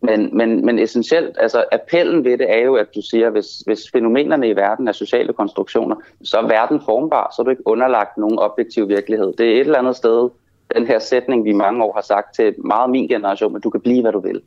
men, 0.00 0.36
men, 0.36 0.66
men 0.66 0.78
essentielt, 0.78 1.36
altså 1.40 1.64
appellen 1.72 2.24
ved 2.24 2.38
det 2.38 2.52
er 2.52 2.58
jo, 2.58 2.74
at 2.74 2.94
du 2.94 3.02
siger, 3.10 3.30
hvis, 3.30 3.46
hvis 3.66 3.90
fænomenerne 3.92 4.48
i 4.48 4.56
verden 4.56 4.88
er 4.88 4.92
sociale 4.92 5.32
konstruktioner, 5.32 5.96
så 6.24 6.38
er 6.38 6.46
verden 6.46 6.80
formbar, 6.84 7.32
så 7.36 7.42
er 7.42 7.44
du 7.44 7.50
ikke 7.50 7.66
underlagt 7.66 8.18
nogen 8.18 8.38
objektiv 8.38 8.88
virkelighed. 8.88 9.32
Det 9.38 9.46
er 9.46 9.52
et 9.52 9.60
eller 9.60 9.78
andet 9.78 9.96
sted, 9.96 10.30
den 10.76 10.86
her 10.86 10.98
sætning, 10.98 11.44
vi 11.44 11.52
mange 11.52 11.84
år 11.84 11.92
har 11.92 12.02
sagt 12.02 12.34
til 12.34 12.54
meget 12.58 12.90
min 12.90 13.08
generation, 13.08 13.56
at 13.56 13.64
du 13.64 13.70
kan 13.70 13.80
blive, 13.80 14.02
hvad 14.02 14.12
du 14.12 14.20
vil. 14.20 14.42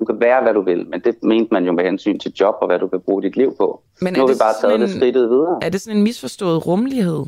Du 0.00 0.04
kan 0.04 0.20
være, 0.20 0.42
hvad 0.42 0.54
du 0.54 0.60
vil, 0.60 0.86
men 0.88 1.00
det 1.00 1.22
mente 1.22 1.48
man 1.54 1.64
jo 1.64 1.72
med 1.72 1.84
hensyn 1.84 2.18
til 2.18 2.32
job 2.40 2.54
og 2.60 2.66
hvad 2.66 2.78
du 2.78 2.86
kan 2.88 3.00
bruge 3.00 3.22
dit 3.22 3.36
liv 3.36 3.54
på. 3.58 3.82
Men 4.00 4.12
nu 4.12 4.20
har 4.20 4.26
vi 4.26 4.32
bare 4.40 4.52
taget 4.52 4.56
sådan 4.60 4.80
det 4.80 4.88
en- 4.94 4.96
skridtet 5.00 5.28
videre. 5.30 5.58
Er 5.62 5.68
det 5.68 5.80
sådan 5.80 5.96
en 5.96 6.02
misforstået 6.02 6.66
rummelighed? 6.66 7.24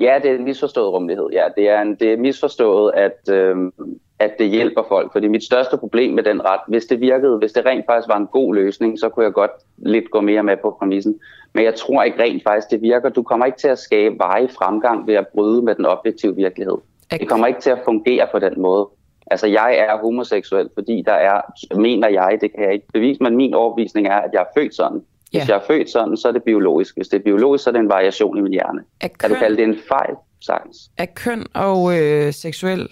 Ja, 0.00 0.18
det 0.22 0.30
er 0.30 0.34
en 0.34 0.44
misforstået 0.44 0.92
rummelighed. 0.92 1.26
Ja, 1.32 1.44
det 1.56 1.68
er, 1.68 1.82
en, 1.82 1.94
det 1.94 2.12
er 2.12 2.16
misforstået, 2.16 2.92
at, 2.94 3.28
øhm, 3.34 3.72
at 4.18 4.30
det 4.38 4.48
hjælper 4.50 4.82
folk. 4.88 5.12
Fordi 5.12 5.28
mit 5.28 5.44
største 5.44 5.76
problem 5.76 6.14
med 6.14 6.22
den 6.22 6.44
ret, 6.44 6.60
hvis 6.68 6.84
det 6.86 7.00
virkede, 7.00 7.36
hvis 7.38 7.52
det 7.52 7.66
rent 7.66 7.84
faktisk 7.88 8.08
var 8.08 8.16
en 8.16 8.26
god 8.26 8.54
løsning, 8.54 8.98
så 8.98 9.08
kunne 9.08 9.24
jeg 9.24 9.32
godt 9.32 9.50
lidt 9.76 10.10
gå 10.10 10.20
mere 10.20 10.42
med 10.42 10.56
på 10.62 10.76
præmissen. 10.78 11.20
Men 11.52 11.64
jeg 11.64 11.74
tror 11.74 12.02
ikke 12.02 12.22
rent 12.22 12.42
faktisk, 12.42 12.70
det 12.70 12.82
virker. 12.82 13.08
Du 13.08 13.22
kommer 13.22 13.46
ikke 13.46 13.58
til 13.58 13.68
at 13.68 13.78
skabe 13.78 14.18
veje 14.18 14.48
fremgang 14.48 15.06
ved 15.06 15.14
at 15.14 15.26
bryde 15.34 15.62
med 15.62 15.74
den 15.74 15.86
objektive 15.86 16.36
virkelighed. 16.36 16.76
Det 17.10 17.28
kommer 17.28 17.46
ikke 17.46 17.60
til 17.60 17.70
at 17.70 17.78
fungere 17.84 18.28
på 18.32 18.38
den 18.38 18.60
måde. 18.60 18.88
Altså, 19.30 19.46
jeg 19.46 19.76
er 19.78 19.98
homoseksuel, 19.98 20.68
fordi 20.74 21.02
der 21.06 21.12
er, 21.12 21.40
mener 21.76 22.08
jeg, 22.08 22.38
det 22.40 22.52
kan 22.54 22.64
jeg 22.64 22.72
ikke 22.72 22.86
bevise, 22.92 23.22
men 23.22 23.36
min 23.36 23.54
overbevisning 23.54 24.06
er, 24.06 24.16
at 24.16 24.30
jeg 24.32 24.40
er 24.40 24.60
født 24.60 24.74
sådan. 24.74 25.02
Hvis 25.30 25.38
Ja. 25.40 25.44
jeg 25.48 25.56
er 25.56 25.66
født 25.66 25.90
sådan, 25.90 26.16
så 26.16 26.28
er 26.28 26.32
det 26.32 26.42
biologisk. 26.42 26.96
Hvis 26.96 27.08
det 27.08 27.18
er 27.18 27.22
biologisk, 27.24 27.64
så 27.64 27.70
er 27.70 27.72
det 27.72 27.80
en 27.80 27.88
variation 27.88 28.38
i 28.38 28.40
min 28.40 28.52
hjerne. 28.52 28.80
Er 29.00 29.08
Kan 29.08 29.28
du 29.30 29.34
køn- 29.34 29.40
kalde 29.40 29.56
det 29.56 29.64
en 29.64 29.76
fejl? 29.88 30.14
Sagtens. 30.40 30.76
Er 30.98 31.06
køn 31.14 31.46
og 31.54 31.98
øh, 32.00 32.32
seksuel 32.32 32.88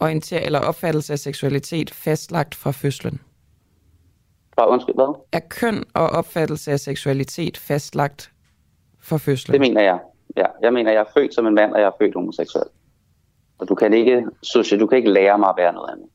orientering 0.00 0.46
eller 0.46 0.58
opfattelse 0.60 1.12
af 1.12 1.18
seksualitet 1.18 1.90
fastlagt 1.94 2.54
fra 2.54 2.70
fødslen? 2.70 3.20
Fra, 4.54 4.68
undskyld, 4.70 4.94
hvad? 4.94 5.14
Er 5.32 5.40
køn 5.48 5.84
og 5.94 6.06
opfattelse 6.10 6.72
af 6.72 6.80
seksualitet 6.80 7.56
fastlagt 7.56 8.32
fra 9.00 9.16
fødslen? 9.16 9.52
Det 9.52 9.60
mener 9.60 9.82
jeg. 9.82 9.98
Ja, 10.36 10.44
jeg 10.62 10.72
mener, 10.72 10.92
jeg 10.92 11.00
er 11.00 11.10
født 11.20 11.34
som 11.34 11.46
en 11.46 11.54
mand, 11.54 11.72
og 11.72 11.80
jeg 11.80 11.86
er 11.86 11.90
født 12.00 12.14
homoseksuel. 12.14 12.64
Og 13.58 13.68
du 13.68 13.74
kan 13.74 13.92
ikke, 13.94 14.24
Susie, 14.42 14.78
du 14.78 14.86
kan 14.86 14.98
ikke 14.98 15.10
lære 15.10 15.38
mig 15.38 15.48
at 15.48 15.54
være 15.58 15.72
noget 15.72 15.90
andet. 15.92 16.06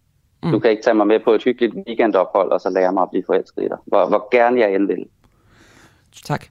Mm. 0.44 0.52
Du 0.52 0.60
kan 0.60 0.72
ikke 0.72 0.84
tage 0.84 0.94
mig 0.94 1.08
med 1.08 1.20
på 1.20 1.32
et 1.32 1.44
hyggeligt 1.44 1.76
weekendophold, 1.88 2.52
og 2.52 2.62
så 2.62 2.70
lære 2.70 2.94
mig 2.94 3.04
at 3.04 3.10
blive 3.10 3.24
forelsket 3.26 3.64
i 3.64 3.68
dig. 3.68 3.78
Hvor, 3.86 4.08
hvor 4.08 4.28
gerne 4.32 4.60
jeg 4.60 4.76
end 4.76 4.88
vil. 4.88 5.06
Tak. 6.26 6.46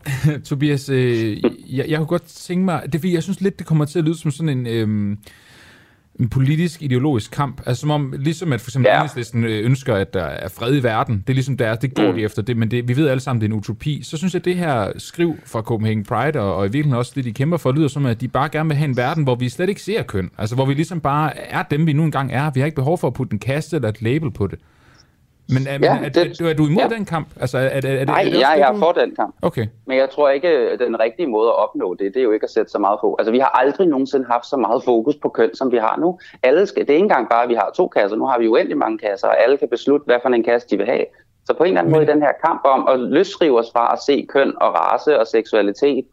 Tobias, 0.48 0.88
øh, 0.88 1.42
jeg, 1.76 1.88
jeg 1.88 1.98
kunne 1.98 2.06
godt 2.06 2.22
tænke 2.22 2.64
mig, 2.64 2.82
det 2.86 2.94
er 2.94 2.98
fordi, 2.98 3.14
jeg 3.14 3.22
synes 3.22 3.40
lidt, 3.40 3.58
det 3.58 3.66
kommer 3.66 3.84
til 3.84 3.98
at 3.98 4.04
lyde 4.04 4.18
som 4.18 4.30
sådan 4.30 4.58
en, 4.58 4.66
øh, 4.66 5.16
en 6.20 6.28
politisk, 6.28 6.82
ideologisk 6.82 7.30
kamp. 7.30 7.60
Altså 7.66 7.80
som 7.80 7.90
om, 7.90 8.14
ligesom 8.18 8.52
at 8.52 8.60
for 8.60 8.70
eksempel 8.70 8.88
ja. 8.88 8.96
Enhedslisten 8.96 9.44
øh, 9.44 9.64
ønsker, 9.64 9.94
at 9.94 10.14
der 10.14 10.22
er 10.22 10.48
fred 10.48 10.76
i 10.76 10.82
verden, 10.82 11.24
det 11.26 11.32
er 11.32 11.34
ligesom 11.34 11.56
der, 11.56 11.74
det 11.74 11.94
går 11.94 12.10
mm. 12.10 12.16
de 12.16 12.22
efter 12.22 12.42
det, 12.42 12.56
men 12.56 12.70
det, 12.70 12.88
vi 12.88 12.96
ved 12.96 13.08
alle 13.08 13.20
sammen, 13.20 13.40
det 13.40 13.46
er 13.46 13.52
en 13.52 13.58
utopi. 13.58 14.02
Så 14.02 14.16
synes 14.16 14.34
jeg, 14.34 14.40
at 14.40 14.44
det 14.44 14.56
her 14.56 14.92
skriv 14.96 15.36
fra 15.46 15.60
Copenhagen 15.60 16.04
Pride, 16.04 16.40
og, 16.40 16.56
og 16.56 16.64
i 16.64 16.68
virkeligheden 16.68 16.98
også 16.98 17.12
det, 17.14 17.24
de 17.24 17.32
kæmper 17.32 17.56
for, 17.56 17.72
lyder 17.72 17.88
som, 17.88 18.06
at 18.06 18.20
de 18.20 18.28
bare 18.28 18.48
gerne 18.48 18.68
vil 18.68 18.76
have 18.76 18.88
en 18.88 18.96
verden, 18.96 19.24
hvor 19.24 19.34
vi 19.34 19.48
slet 19.48 19.68
ikke 19.68 19.82
ser 19.82 20.02
køn. 20.02 20.30
Altså 20.38 20.54
hvor 20.54 20.66
vi 20.66 20.74
ligesom 20.74 21.00
bare 21.00 21.38
er 21.38 21.62
dem, 21.62 21.86
vi 21.86 21.92
nu 21.92 22.04
engang 22.04 22.32
er. 22.32 22.50
Vi 22.50 22.60
har 22.60 22.64
ikke 22.64 22.76
behov 22.76 22.98
for 22.98 23.06
at 23.06 23.14
putte 23.14 23.32
en 23.32 23.38
kaste 23.38 23.76
eller 23.76 23.88
et 23.88 24.02
label 24.02 24.30
på 24.30 24.46
det. 24.46 24.58
Men 25.54 25.66
er, 25.66 25.72
Ja, 25.82 25.94
men 25.94 26.04
er, 26.04 26.08
det- 26.08 26.40
er, 26.40 26.48
er 26.50 26.54
du 26.54 26.66
imod 26.66 26.82
ja. 26.82 26.88
den 26.96 27.04
kamp? 27.04 27.28
Altså, 27.40 27.58
er, 27.58 27.62
er, 27.62 27.80
er, 27.84 28.04
Nej, 28.04 28.20
er 28.20 28.24
det 28.24 28.32
jeg, 28.32 28.54
jeg 28.58 28.68
er 28.74 28.78
for 28.78 28.92
den 28.92 29.14
kamp. 29.14 29.34
Okay. 29.42 29.66
Men 29.86 29.96
jeg 29.98 30.10
tror 30.10 30.28
ikke, 30.30 30.48
at 30.48 30.78
den 30.78 31.00
rigtige 31.00 31.26
måde 31.26 31.48
at 31.48 31.54
opnå 31.56 31.94
det, 31.94 32.14
det 32.14 32.20
er 32.20 32.24
jo 32.24 32.32
ikke 32.32 32.44
at 32.44 32.50
sætte 32.50 32.70
så 32.72 32.78
meget 32.78 32.98
fokus. 33.02 33.16
Altså, 33.18 33.32
vi 33.32 33.38
har 33.38 33.50
aldrig 33.62 33.86
nogensinde 33.86 34.26
haft 34.30 34.46
så 34.46 34.56
meget 34.56 34.84
fokus 34.84 35.16
på 35.22 35.28
køn, 35.28 35.54
som 35.54 35.72
vi 35.72 35.76
har 35.76 35.96
nu. 36.00 36.18
Alle 36.42 36.66
skal, 36.66 36.82
det 36.82 36.90
er 36.90 36.94
ikke 36.94 37.02
engang 37.04 37.28
bare, 37.28 37.42
at 37.42 37.48
vi 37.48 37.54
har 37.54 37.70
to 37.76 37.88
kasser. 37.88 38.16
Nu 38.16 38.26
har 38.26 38.38
vi 38.38 38.48
uendelig 38.48 38.78
mange 38.78 38.98
kasser, 38.98 39.28
og 39.28 39.42
alle 39.42 39.56
kan 39.56 39.68
beslutte, 39.68 40.04
hvad 40.04 40.16
for 40.22 40.28
en 40.28 40.44
kasse 40.44 40.68
de 40.70 40.76
vil 40.76 40.86
have. 40.86 41.04
Så 41.46 41.54
på 41.54 41.62
en 41.64 41.68
eller 41.68 41.80
anden 41.80 41.92
måde 41.92 42.02
i 42.04 42.06
den 42.06 42.22
her 42.22 42.32
kamp 42.46 42.60
om 42.64 42.88
at 42.88 43.00
løsrive 43.00 43.58
os 43.58 43.70
fra 43.72 43.92
at 43.92 43.98
se 44.06 44.26
køn 44.28 44.52
og 44.60 44.74
race 44.74 45.20
og 45.20 45.26
seksualitet, 45.26 46.04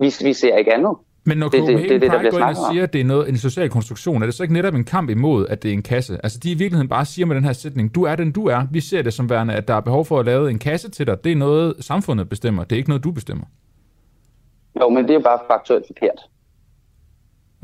vi, 0.00 0.12
vi 0.22 0.32
ser 0.32 0.56
ikke 0.56 0.74
andet. 0.74 0.96
Men 1.26 1.38
når 1.38 1.48
Det- 1.48 1.52
det- 1.52 1.60
Copenhagen 1.60 1.90
det 1.92 2.00
det, 2.02 2.10
Pride 2.10 2.18
bliver 2.18 2.30
går 2.30 2.38
ind 2.38 2.56
og 2.56 2.72
siger, 2.72 2.82
at 2.82 2.92
det 2.92 3.00
er 3.00 3.04
noget, 3.04 3.28
en 3.28 3.36
social 3.38 3.70
konstruktion, 3.70 4.22
er 4.22 4.26
det 4.26 4.34
så 4.34 4.42
ikke 4.42 4.52
netop 4.54 4.74
en 4.74 4.84
kamp 4.84 5.10
imod, 5.10 5.46
at 5.46 5.62
det 5.62 5.68
er 5.68 5.72
en 5.72 5.82
kasse? 5.82 6.18
Altså 6.22 6.38
de 6.38 6.50
i 6.50 6.54
virkeligheden 6.54 6.88
bare 6.88 7.04
siger 7.04 7.26
med 7.26 7.36
den 7.36 7.44
her 7.44 7.52
sætning, 7.52 7.94
du 7.94 8.02
er 8.02 8.16
den 8.16 8.32
du 8.32 8.46
er. 8.46 8.66
Vi 8.70 8.80
ser 8.80 9.02
det 9.02 9.12
som 9.14 9.30
værende, 9.30 9.54
at 9.54 9.68
der 9.68 9.74
er 9.74 9.80
behov 9.80 10.04
for 10.04 10.20
at 10.20 10.26
lave 10.26 10.50
en 10.50 10.58
kasse 10.58 10.90
til 10.90 11.06
dig. 11.06 11.24
Det 11.24 11.32
er 11.32 11.36
noget, 11.36 11.74
samfundet 11.80 12.28
bestemmer. 12.28 12.64
Det 12.64 12.72
er 12.72 12.76
ikke 12.76 12.90
noget, 12.90 13.04
du 13.04 13.10
bestemmer. 13.10 13.44
Jo, 14.80 14.88
men 14.88 15.08
det 15.08 15.14
er 15.14 15.20
bare 15.20 15.38
faktuelt 15.50 15.86
forkert. 15.86 16.18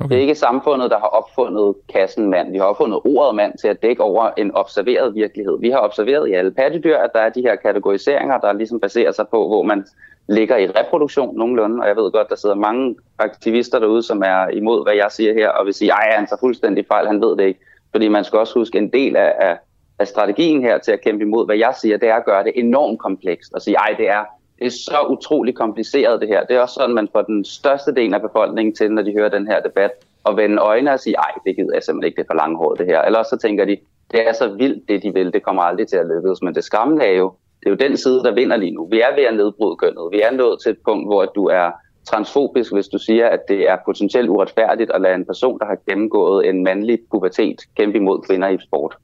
Okay. 0.00 0.08
Det 0.08 0.16
er 0.16 0.20
ikke 0.20 0.34
samfundet, 0.34 0.90
der 0.90 0.98
har 0.98 1.06
opfundet 1.06 1.74
kassen 1.94 2.30
mand. 2.30 2.52
Vi 2.52 2.58
har 2.58 2.64
opfundet 2.64 3.00
ordet 3.04 3.34
mand 3.34 3.58
til 3.58 3.68
at 3.68 3.82
dække 3.82 4.02
over 4.02 4.30
en 4.36 4.54
observeret 4.54 5.14
virkelighed. 5.14 5.58
Vi 5.60 5.70
har 5.70 5.78
observeret 5.78 6.28
i 6.28 6.32
alle 6.32 6.50
pattedyr, 6.50 6.96
at 6.96 7.10
der 7.14 7.20
er 7.20 7.30
de 7.30 7.40
her 7.40 7.56
kategoriseringer, 7.56 8.38
der 8.38 8.52
ligesom 8.52 8.80
baserer 8.80 9.12
sig 9.12 9.28
på, 9.28 9.48
hvor 9.48 9.62
man 9.62 9.86
ligger 10.28 10.56
i 10.56 10.66
reproduktion 10.66 11.36
nogenlunde. 11.38 11.82
Og 11.82 11.88
jeg 11.88 11.96
ved 11.96 12.12
godt, 12.12 12.28
der 12.28 12.36
sidder 12.36 12.54
mange 12.54 12.96
aktivister 13.18 13.78
derude, 13.78 14.02
som 14.02 14.22
er 14.22 14.48
imod, 14.48 14.84
hvad 14.84 14.94
jeg 14.94 15.06
siger 15.10 15.34
her, 15.34 15.48
og 15.48 15.66
vil 15.66 15.74
sige, 15.74 15.90
ej, 15.90 16.12
han 16.16 16.26
tager 16.26 16.40
fuldstændig 16.40 16.86
fejl, 16.86 17.06
han 17.06 17.20
ved 17.20 17.36
det 17.36 17.44
ikke. 17.44 17.60
Fordi 17.90 18.08
man 18.08 18.24
skal 18.24 18.38
også 18.38 18.58
huske, 18.58 18.78
en 18.78 18.92
del 18.92 19.16
af, 19.16 19.34
af, 19.40 19.58
af 19.98 20.08
strategien 20.08 20.62
her 20.62 20.78
til 20.78 20.92
at 20.92 21.00
kæmpe 21.00 21.24
imod, 21.24 21.46
hvad 21.46 21.56
jeg 21.56 21.74
siger, 21.80 21.96
det 21.96 22.08
er 22.08 22.14
at 22.14 22.24
gøre 22.24 22.44
det 22.44 22.52
enormt 22.54 22.98
komplekst. 22.98 23.52
Og 23.52 23.62
sige, 23.62 23.76
ej, 23.76 23.94
det 23.98 24.08
er 24.08 24.24
det 24.60 24.66
er 24.66 24.70
så 24.70 25.06
utrolig 25.10 25.54
kompliceret 25.54 26.20
det 26.20 26.28
her. 26.28 26.44
Det 26.44 26.56
er 26.56 26.60
også 26.60 26.74
sådan, 26.74 26.94
man 26.94 27.08
får 27.12 27.22
den 27.22 27.44
største 27.44 27.94
del 27.94 28.14
af 28.14 28.20
befolkningen 28.20 28.74
til, 28.74 28.92
når 28.92 29.02
de 29.02 29.12
hører 29.12 29.28
den 29.28 29.46
her 29.46 29.60
debat, 29.60 29.90
og 30.24 30.36
vende 30.36 30.62
øjnene 30.62 30.92
og 30.92 31.00
sige, 31.00 31.16
ej, 31.16 31.32
det 31.46 31.56
gider 31.56 31.74
jeg 31.74 31.82
simpelthen 31.82 32.06
ikke, 32.08 32.16
det 32.16 32.22
er 32.22 32.32
for 32.32 32.40
langhåret 32.42 32.78
det 32.78 32.86
her. 32.86 33.02
Eller 33.02 33.22
så 33.22 33.38
tænker 33.42 33.64
de, 33.64 33.76
det 34.10 34.28
er 34.28 34.32
så 34.32 34.54
vildt, 34.58 34.88
det 34.88 35.02
de 35.02 35.12
vil, 35.14 35.32
det 35.32 35.42
kommer 35.42 35.62
aldrig 35.62 35.88
til 35.88 35.96
at 35.96 36.06
lykkes. 36.06 36.42
Men 36.42 36.54
det 36.54 36.64
skræmmende 36.64 37.04
er 37.04 37.16
jo, 37.16 37.32
det 37.60 37.66
er 37.66 37.70
jo 37.70 37.76
den 37.76 37.96
side, 37.96 38.22
der 38.22 38.34
vinder 38.34 38.56
lige 38.56 38.70
nu. 38.70 38.86
Vi 38.86 39.00
er 39.00 39.14
ved 39.14 39.24
at 39.24 39.34
nedbryde 39.34 39.76
kønnet. 39.76 40.08
Vi 40.12 40.20
er 40.20 40.30
nået 40.30 40.58
til 40.62 40.70
et 40.70 40.78
punkt, 40.84 41.08
hvor 41.08 41.24
du 41.24 41.44
er 41.46 41.70
transfobisk, 42.04 42.72
hvis 42.72 42.88
du 42.88 42.98
siger, 42.98 43.28
at 43.28 43.40
det 43.48 43.70
er 43.70 43.76
potentielt 43.84 44.28
uretfærdigt 44.28 44.90
at 44.90 45.00
lade 45.00 45.14
en 45.14 45.26
person, 45.26 45.58
der 45.58 45.66
har 45.66 45.78
gennemgået 45.88 46.48
en 46.48 46.64
mandlig 46.64 46.98
pubertet, 47.10 47.60
kæmpe 47.76 47.98
imod 47.98 48.22
kvinder 48.22 48.48
i 48.48 48.58
sport. 48.68 48.96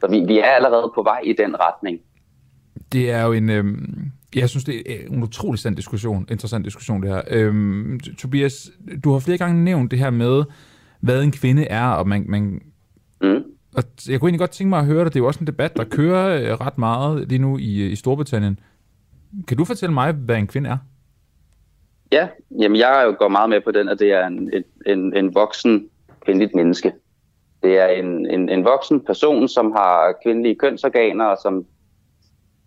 Så 0.00 0.06
vi, 0.06 0.20
vi 0.20 0.38
er 0.38 0.44
allerede 0.44 0.92
på 0.94 1.02
vej 1.02 1.20
i 1.24 1.32
den 1.32 1.56
retning. 1.60 2.00
Det 2.92 3.10
er 3.10 3.26
jo 3.26 3.32
en, 3.32 3.50
Øh 3.50 3.64
jeg 4.36 4.48
synes, 4.48 4.64
det 4.64 4.82
er 4.86 5.06
en 5.06 5.22
utrolig 5.22 5.52
interessant 5.52 5.76
diskussion, 5.76 6.26
interessant 6.30 6.64
diskussion 6.64 7.02
det 7.02 7.10
her. 7.10 7.22
Øhm, 7.30 8.00
Tobias, 8.18 8.70
du 9.04 9.12
har 9.12 9.18
flere 9.18 9.38
gange 9.38 9.64
nævnt 9.64 9.90
det 9.90 9.98
her 9.98 10.10
med, 10.10 10.44
hvad 11.00 11.22
en 11.22 11.32
kvinde 11.32 11.64
er, 11.64 11.86
og 11.88 12.08
man, 12.08 12.24
man 12.28 12.62
mm. 13.20 13.44
Og 13.76 13.82
jeg 14.08 14.20
kunne 14.20 14.28
egentlig 14.28 14.38
godt 14.38 14.50
tænke 14.50 14.68
mig 14.68 14.78
at 14.78 14.86
høre 14.86 15.04
det. 15.04 15.14
Det 15.14 15.18
er 15.18 15.22
jo 15.22 15.26
også 15.26 15.40
en 15.40 15.46
debat, 15.46 15.76
der 15.76 15.84
kører 15.84 16.52
øh, 16.52 16.60
ret 16.60 16.78
meget 16.78 17.28
lige 17.28 17.38
nu 17.38 17.58
i, 17.58 17.86
i 17.86 17.96
Storbritannien. 17.96 18.58
Kan 19.48 19.56
du 19.56 19.64
fortælle 19.64 19.94
mig, 19.94 20.12
hvad 20.12 20.36
en 20.36 20.46
kvinde 20.46 20.70
er? 20.70 20.76
Ja, 22.12 22.28
jamen 22.60 22.76
jeg 22.76 23.14
går 23.18 23.28
meget 23.28 23.50
med 23.50 23.60
på 23.60 23.70
den, 23.70 23.88
at 23.88 23.98
det 23.98 24.12
er 24.12 24.26
en, 24.26 24.50
en, 24.86 25.16
en 25.16 25.34
voksen 25.34 25.88
kvindeligt 26.24 26.54
menneske. 26.54 26.92
Det 27.62 27.78
er 27.78 27.86
en, 27.86 28.30
en, 28.30 28.48
en 28.48 28.64
voksen 28.64 29.00
person, 29.00 29.48
som 29.48 29.72
har 29.72 30.14
kvindelige 30.24 30.54
kønsorganer, 30.54 31.24
og 31.24 31.38
som 31.42 31.64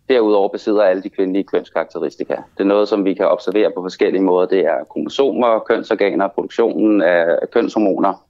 derudover 0.10 0.50
besidder 0.50 0.84
alle 0.84 1.04
de 1.04 1.10
kvindelige 1.10 1.44
kønskarakteristika. 1.44 2.34
Det 2.34 2.60
er 2.60 2.64
noget, 2.64 2.88
som 2.88 3.06
vi 3.06 3.14
kan 3.14 3.26
observere 3.26 3.72
på 3.76 3.82
forskellige 3.82 4.24
måder. 4.24 4.48
Det 4.48 4.60
er 4.60 4.84
kromosomer, 4.92 5.60
kønsorganer, 5.60 6.28
produktionen 6.28 7.02
af 7.02 7.38
kønshormoner. 7.54 8.28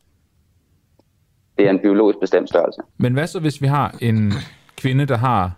Det 1.57 1.65
er 1.65 1.69
en 1.69 1.79
biologisk 1.79 2.19
bestemt 2.19 2.49
størrelse. 2.49 2.81
Men 2.97 3.13
hvad 3.13 3.27
så, 3.27 3.39
hvis 3.39 3.61
vi 3.61 3.67
har 3.67 3.95
en 4.01 4.33
kvinde, 4.77 5.05
der 5.05 5.17
har 5.17 5.51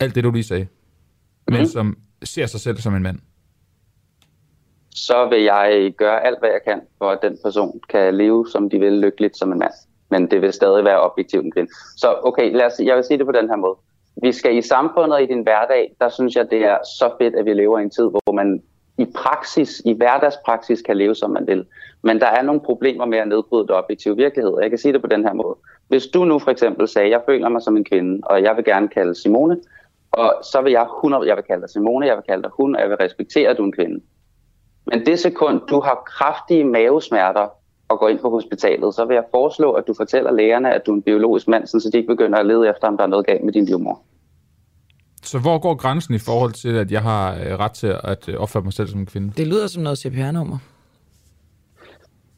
alt 0.00 0.14
det, 0.14 0.24
du 0.24 0.30
lige 0.30 0.44
sagde, 0.44 0.62
mm-hmm. 0.64 1.52
men 1.52 1.60
mhm. 1.60 1.66
som 1.66 1.96
ser 2.22 2.46
sig 2.46 2.60
selv 2.60 2.76
som 2.76 2.94
en 2.94 3.02
mand? 3.02 3.18
Så 4.94 5.28
vil 5.28 5.42
jeg 5.42 5.94
gøre 5.98 6.26
alt, 6.26 6.38
hvad 6.38 6.48
jeg 6.48 6.60
kan, 6.66 6.80
for 6.98 7.10
at 7.10 7.18
den 7.22 7.38
person 7.44 7.80
kan 7.88 8.14
leve, 8.14 8.46
som 8.52 8.70
de 8.70 8.78
vil, 8.78 8.92
lykkeligt 8.92 9.36
som 9.36 9.52
en 9.52 9.58
mand. 9.58 9.72
Men 10.10 10.30
det 10.30 10.42
vil 10.42 10.52
stadig 10.52 10.84
være 10.84 11.00
objektivt 11.00 11.44
en 11.44 11.52
kvinde. 11.52 11.70
Så 11.96 12.14
okay, 12.22 12.52
lad 12.56 12.66
os, 12.66 12.72
jeg 12.80 12.96
vil 12.96 13.04
sige 13.04 13.18
det 13.18 13.26
på 13.26 13.32
den 13.32 13.48
her 13.48 13.56
måde 13.56 13.76
vi 14.22 14.32
skal 14.32 14.56
i 14.56 14.62
samfundet 14.62 15.12
og 15.12 15.22
i 15.22 15.26
din 15.26 15.42
hverdag, 15.42 15.94
der 16.00 16.08
synes 16.08 16.36
jeg, 16.36 16.50
det 16.50 16.64
er 16.64 16.78
så 16.98 17.10
fedt, 17.20 17.34
at 17.34 17.44
vi 17.44 17.54
lever 17.54 17.78
i 17.78 17.82
en 17.82 17.90
tid, 17.90 18.04
hvor 18.04 18.32
man 18.32 18.62
i 18.98 19.06
praksis, 19.14 19.82
i 19.84 19.92
hverdagspraksis 19.92 20.82
kan 20.82 20.96
leve, 20.96 21.14
som 21.14 21.30
man 21.30 21.46
vil. 21.46 21.66
Men 22.02 22.20
der 22.20 22.26
er 22.26 22.42
nogle 22.42 22.60
problemer 22.60 23.04
med 23.04 23.18
at 23.18 23.28
nedbryde 23.28 23.66
det 23.66 23.76
objektive 23.76 24.16
virkelighed. 24.16 24.58
Jeg 24.60 24.70
kan 24.70 24.78
sige 24.78 24.92
det 24.92 25.00
på 25.00 25.06
den 25.06 25.24
her 25.24 25.32
måde. 25.32 25.56
Hvis 25.88 26.06
du 26.06 26.24
nu 26.24 26.38
for 26.38 26.50
eksempel 26.50 26.88
sagde, 26.88 27.10
jeg 27.10 27.22
føler 27.26 27.48
mig 27.48 27.62
som 27.62 27.76
en 27.76 27.84
kvinde, 27.84 28.20
og 28.26 28.42
jeg 28.42 28.56
vil 28.56 28.64
gerne 28.64 28.88
kalde 28.88 29.14
Simone, 29.14 29.56
og 30.12 30.34
så 30.42 30.60
vil 30.60 30.72
jeg 30.72 30.82
100, 30.82 31.28
jeg 31.28 31.36
vil 31.36 31.44
kalde 31.44 31.62
dig 31.62 31.70
Simone, 31.70 32.06
jeg 32.06 32.16
vil 32.16 32.24
kalde 32.28 32.42
dig 32.42 32.50
hun, 32.54 32.74
og 32.74 32.80
jeg 32.80 32.90
vil 32.90 32.96
respektere, 32.96 33.50
at 33.50 33.56
du 33.56 33.62
er 33.62 33.66
en 33.66 33.72
kvinde. 33.72 34.00
Men 34.86 35.06
det 35.06 35.18
sekund, 35.18 35.60
du 35.70 35.80
har 35.80 36.02
kraftige 36.06 36.64
mavesmerter 36.64 37.48
og 37.88 37.98
går 37.98 38.08
ind 38.08 38.18
på 38.18 38.30
hospitalet, 38.30 38.94
så 38.94 39.04
vil 39.04 39.14
jeg 39.14 39.24
foreslå, 39.30 39.72
at 39.72 39.84
du 39.86 39.94
fortæller 39.94 40.32
lægerne, 40.32 40.74
at 40.74 40.86
du 40.86 40.90
er 40.90 40.96
en 40.96 41.02
biologisk 41.02 41.48
mand, 41.48 41.66
så 41.66 41.90
de 41.92 41.98
ikke 41.98 42.08
begynder 42.08 42.38
at 42.38 42.46
lede 42.46 42.68
efter, 42.68 42.88
om 42.88 42.96
der 42.96 43.04
er 43.04 43.08
noget 43.08 43.26
galt 43.26 43.44
med 43.44 43.52
din 43.52 43.64
livmor. 43.64 44.00
Så 45.22 45.38
hvor 45.38 45.58
går 45.58 45.74
grænsen 45.74 46.14
i 46.14 46.18
forhold 46.18 46.52
til, 46.52 46.76
at 46.76 46.90
jeg 46.90 47.02
har 47.02 47.34
øh, 47.34 47.58
ret 47.58 47.72
til 47.72 47.94
at 48.04 48.28
øh, 48.28 48.34
opføre 48.40 48.62
mig 48.62 48.72
selv 48.72 48.88
som 48.88 49.00
en 49.00 49.06
kvinde? 49.06 49.32
Det 49.36 49.46
lyder 49.46 49.66
som 49.66 49.82
noget 49.82 49.98
CPR-nummer. 49.98 50.58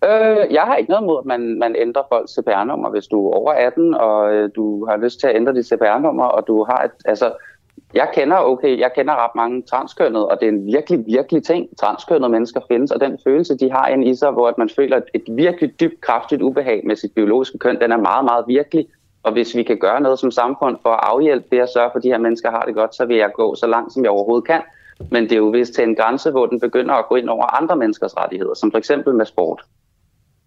Øh, 0.05 0.55
jeg 0.55 0.63
har 0.63 0.77
ikke 0.77 0.91
noget 0.91 1.07
mod, 1.07 1.19
at 1.19 1.25
man, 1.25 1.59
man 1.59 1.77
ændrer 1.79 2.03
folks 2.13 2.33
CPR-nummer, 2.33 2.91
hvis 2.91 3.07
du 3.07 3.29
er 3.29 3.35
over 3.35 3.53
18, 3.53 3.95
og 3.95 4.33
øh, 4.35 4.51
du 4.57 4.87
har 4.87 4.97
lyst 4.97 5.21
til 5.21 5.27
at 5.27 5.37
ændre 5.37 5.55
dit 5.55 5.67
CPR-nummer, 5.67 6.25
og 6.25 6.47
du 6.47 6.65
har 6.65 6.83
et, 6.85 6.91
altså, 7.05 7.33
jeg 7.95 8.11
kender, 8.15 8.37
okay, 8.37 8.79
jeg 8.79 8.91
kender 8.95 9.25
ret 9.25 9.35
mange 9.35 9.63
transkønnede, 9.63 10.29
og 10.29 10.41
det 10.41 10.47
er 10.47 10.53
en 10.53 10.67
virkelig, 10.67 11.07
virkelig 11.07 11.43
ting. 11.43 11.69
Transkønnede 11.81 12.29
mennesker 12.29 12.61
findes, 12.69 12.91
og 12.91 13.01
den 13.01 13.19
følelse, 13.25 13.59
de 13.59 13.71
har 13.71 13.89
ind 13.89 14.09
i 14.09 14.15
sig, 14.15 14.31
hvor 14.31 14.49
at 14.49 14.59
man 14.59 14.69
føler 14.77 14.97
et, 14.97 15.05
et 15.15 15.23
virkelig 15.29 15.81
dybt, 15.81 16.01
kraftigt 16.01 16.43
ubehag 16.43 16.83
med 16.87 16.97
sit 16.97 17.15
biologiske 17.15 17.59
køn, 17.59 17.81
den 17.81 17.93
er 17.93 17.97
meget, 17.97 18.25
meget 18.25 18.45
virkelig. 18.49 18.87
Og 19.23 19.33
hvis 19.33 19.57
vi 19.57 19.63
kan 19.63 19.79
gøre 19.79 20.01
noget 20.01 20.19
som 20.19 20.31
samfund 20.31 20.77
for 20.83 20.91
at 20.91 21.01
afhjælpe 21.03 21.47
det 21.51 21.63
og 21.63 21.69
sørge 21.69 21.91
for, 21.93 21.97
at 21.97 22.03
de 22.03 22.09
her 22.09 22.19
mennesker 22.19 22.51
har 22.51 22.63
det 22.63 22.75
godt, 22.75 22.95
så 22.95 23.05
vil 23.05 23.17
jeg 23.17 23.31
gå 23.35 23.55
så 23.55 23.67
langt, 23.67 23.93
som 23.93 24.05
jeg 24.05 24.11
overhovedet 24.11 24.47
kan. 24.47 24.61
Men 25.11 25.23
det 25.23 25.33
er 25.33 25.37
jo 25.37 25.49
vist 25.49 25.75
til 25.75 25.85
en 25.85 25.97
grænse, 25.97 26.31
hvor 26.31 26.47
den 26.47 26.61
begynder 26.61 26.95
at 26.95 27.09
gå 27.09 27.15
ind 27.15 27.29
over 27.29 27.63
andre 27.63 27.77
menneskers 27.77 28.17
rettigheder, 28.17 28.55
som 28.55 28.71
for 28.71 28.79
eksempel 28.79 29.15
med 29.15 29.27
sport. 29.27 29.63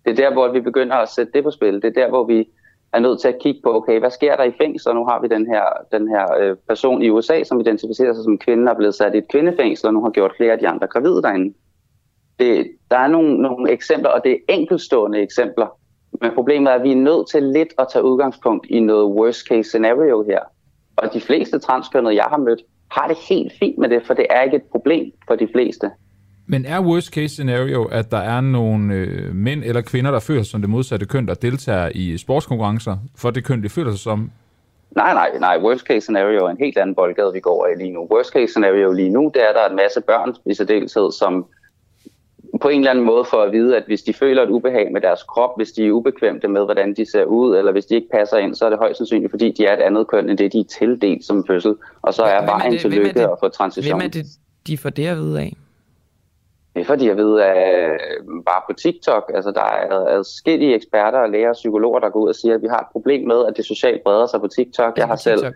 Det 0.05 0.11
er 0.11 0.15
der, 0.15 0.33
hvor 0.33 0.47
vi 0.51 0.59
begynder 0.59 0.95
at 0.95 1.09
sætte 1.09 1.31
det 1.33 1.43
på 1.43 1.51
spil. 1.51 1.73
Det 1.81 1.85
er 1.85 2.01
der, 2.03 2.09
hvor 2.09 2.23
vi 2.23 2.49
er 2.93 2.99
nødt 2.99 3.21
til 3.21 3.27
at 3.27 3.39
kigge 3.39 3.61
på, 3.63 3.75
okay, 3.75 3.99
hvad 3.99 4.09
sker 4.11 4.35
der 4.35 4.43
i 4.43 4.53
fængsel? 4.61 4.95
Nu 4.95 5.05
har 5.05 5.21
vi 5.21 5.27
den 5.27 5.45
her, 5.47 5.63
den 5.91 6.07
her 6.07 6.25
øh, 6.39 6.55
person 6.67 7.01
i 7.01 7.09
USA, 7.09 7.43
som 7.43 7.59
identificerer 7.59 8.13
sig 8.13 8.23
som 8.23 8.37
kvinde, 8.37 8.71
er 8.71 8.75
blevet 8.75 8.95
sat 8.95 9.15
i 9.15 9.17
et 9.17 9.27
kvindefængsel, 9.27 9.87
og 9.87 9.93
nu 9.93 10.01
har 10.01 10.09
gjort 10.09 10.33
flere 10.37 10.51
af 10.51 10.59
de 10.59 10.67
andre 10.67 10.87
gravide 10.87 11.21
derinde. 11.21 11.53
Det, 12.39 12.67
der 12.91 12.97
er 12.97 13.07
nogle, 13.07 13.41
nogle 13.41 13.71
eksempler, 13.71 14.09
og 14.09 14.23
det 14.23 14.31
er 14.31 14.53
enkeltstående 14.53 15.21
eksempler, 15.21 15.67
men 16.21 16.31
problemet 16.35 16.71
er, 16.71 16.75
at 16.75 16.83
vi 16.83 16.91
er 16.91 16.95
nødt 16.95 17.29
til 17.29 17.43
lidt 17.43 17.73
at 17.79 17.87
tage 17.91 18.03
udgangspunkt 18.03 18.67
i 18.69 18.79
noget 18.79 19.05
worst 19.05 19.47
case 19.47 19.69
scenario 19.69 20.23
her. 20.23 20.39
Og 20.95 21.13
de 21.13 21.21
fleste 21.21 21.59
transkønnede, 21.59 22.15
jeg 22.15 22.25
har 22.29 22.37
mødt, 22.37 22.61
har 22.91 23.07
det 23.07 23.17
helt 23.29 23.53
fint 23.59 23.77
med 23.77 23.89
det, 23.89 24.05
for 24.07 24.13
det 24.13 24.25
er 24.29 24.41
ikke 24.41 24.57
et 24.57 24.69
problem 24.71 25.11
for 25.27 25.35
de 25.35 25.47
fleste. 25.53 25.91
Men 26.45 26.65
er 26.65 26.81
worst 26.81 27.07
case 27.07 27.29
scenario, 27.29 27.83
at 27.83 28.11
der 28.11 28.17
er 28.17 28.41
nogle 28.41 28.93
øh, 28.93 29.35
mænd 29.35 29.63
eller 29.63 29.81
kvinder, 29.81 30.11
der 30.11 30.19
føler 30.19 30.43
sig 30.43 30.51
som 30.51 30.61
det 30.61 30.69
modsatte 30.69 31.05
køn, 31.05 31.27
der 31.27 31.33
deltager 31.33 31.89
i 31.95 32.17
sportskonkurrencer 32.17 32.97
for 33.15 33.31
det 33.31 33.43
køn, 33.43 33.63
de 33.63 33.69
føler 33.69 33.91
sig 33.91 33.99
som? 33.99 34.31
Nej, 34.95 35.13
nej, 35.13 35.29
nej. 35.39 35.57
Worst 35.61 35.85
case 35.85 36.01
scenario 36.01 36.45
er 36.45 36.49
en 36.49 36.57
helt 36.57 36.77
anden 36.77 36.95
boldgade, 36.95 37.33
vi 37.33 37.39
går 37.39 37.65
af 37.65 37.77
lige 37.77 37.91
nu. 37.91 38.07
Worst 38.11 38.33
case 38.33 38.47
scenario 38.47 38.91
lige 38.91 39.09
nu, 39.09 39.31
det 39.33 39.43
er, 39.43 39.47
at 39.49 39.55
der 39.55 39.61
er 39.61 39.69
en 39.69 39.75
masse 39.75 40.01
børn 40.01 40.35
i 40.45 40.53
særdeleshed, 40.53 41.11
som 41.11 41.45
på 42.61 42.69
en 42.69 42.79
eller 42.79 42.91
anden 42.91 43.05
måde 43.05 43.25
for 43.25 43.37
at 43.37 43.51
vide, 43.51 43.77
at 43.77 43.83
hvis 43.87 44.01
de 44.01 44.13
føler 44.13 44.43
et 44.43 44.49
ubehag 44.49 44.91
med 44.91 45.01
deres 45.01 45.23
krop, 45.23 45.49
hvis 45.57 45.71
de 45.71 45.87
er 45.87 45.91
ubekvemte 45.91 46.47
med, 46.47 46.61
hvordan 46.65 46.93
de 46.93 47.11
ser 47.11 47.23
ud, 47.23 47.57
eller 47.57 47.71
hvis 47.71 47.85
de 47.85 47.95
ikke 47.95 48.07
passer 48.13 48.37
ind, 48.37 48.55
så 48.55 48.65
er 48.65 48.69
det 48.69 48.79
højst 48.79 48.97
sandsynligt, 48.97 49.31
fordi 49.31 49.51
de 49.51 49.65
er 49.65 49.73
et 49.73 49.81
andet 49.81 50.07
køn, 50.07 50.29
end 50.29 50.37
det, 50.37 50.53
de 50.53 50.59
er 50.59 50.63
tildelt 50.79 51.25
som 51.25 51.45
fødsel. 51.47 51.75
Og 52.01 52.13
så 52.13 52.23
er 52.23 52.45
vejen 52.45 52.77
til 52.77 52.91
lykke 52.91 53.29
og 53.29 53.37
få 53.39 53.49
transition. 53.49 53.99
Hvem 53.99 54.07
er 54.07 54.11
det, 54.11 54.25
de 54.67 54.77
får 54.77 54.89
det 54.89 55.07
at 55.07 55.17
vide 55.17 55.41
af? 55.41 55.53
Det 56.73 56.81
er 56.81 56.85
fordi, 56.85 57.07
jeg 57.07 57.17
ved, 57.17 57.39
at 57.41 58.01
bare 58.45 58.61
på 58.69 58.73
TikTok, 58.73 59.31
altså 59.35 59.51
der 59.51 59.63
er 59.63 60.17
adskillige 60.17 60.75
eksperter 60.75 61.19
og 61.19 61.29
læger 61.29 61.49
og 61.49 61.53
psykologer, 61.53 61.99
der 61.99 62.09
går 62.09 62.19
ud 62.19 62.29
og 62.29 62.35
siger, 62.35 62.55
at 62.55 62.61
vi 62.61 62.67
har 62.67 62.79
et 62.79 62.87
problem 62.91 63.27
med, 63.27 63.45
at 63.45 63.57
det 63.57 63.65
socialt 63.65 64.03
breder 64.03 64.25
sig 64.25 64.39
på 64.39 64.47
TikTok. 64.47 64.97
Jeg 64.97 65.07
har 65.07 65.15
selv 65.15 65.53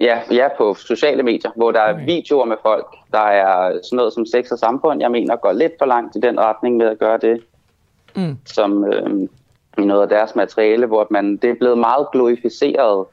Ja, 0.00 0.20
ja, 0.30 0.48
på 0.58 0.74
sociale 0.74 1.22
medier, 1.22 1.50
hvor 1.56 1.72
der 1.72 1.80
er 1.80 2.04
videoer 2.04 2.44
med 2.44 2.56
folk. 2.62 2.86
Der 3.12 3.18
er 3.18 3.72
sådan 3.72 3.96
noget 3.96 4.12
som 4.12 4.26
sex 4.26 4.50
og 4.50 4.58
samfund, 4.58 5.00
jeg 5.00 5.10
mener 5.10 5.36
går 5.36 5.52
lidt 5.52 5.72
for 5.78 5.86
langt 5.86 6.16
i 6.16 6.20
den 6.20 6.40
retning 6.40 6.76
med 6.76 6.86
at 6.86 6.98
gøre 6.98 7.18
det. 7.18 7.42
Mm. 8.16 8.36
Som 8.44 8.84
øh, 8.84 9.28
i 9.78 9.84
noget 9.84 10.02
af 10.02 10.08
deres 10.08 10.34
materiale, 10.34 10.86
hvor 10.86 11.06
man, 11.10 11.36
det 11.36 11.50
er 11.50 11.54
blevet 11.54 11.78
meget 11.78 12.06
glorificeret. 12.12 13.06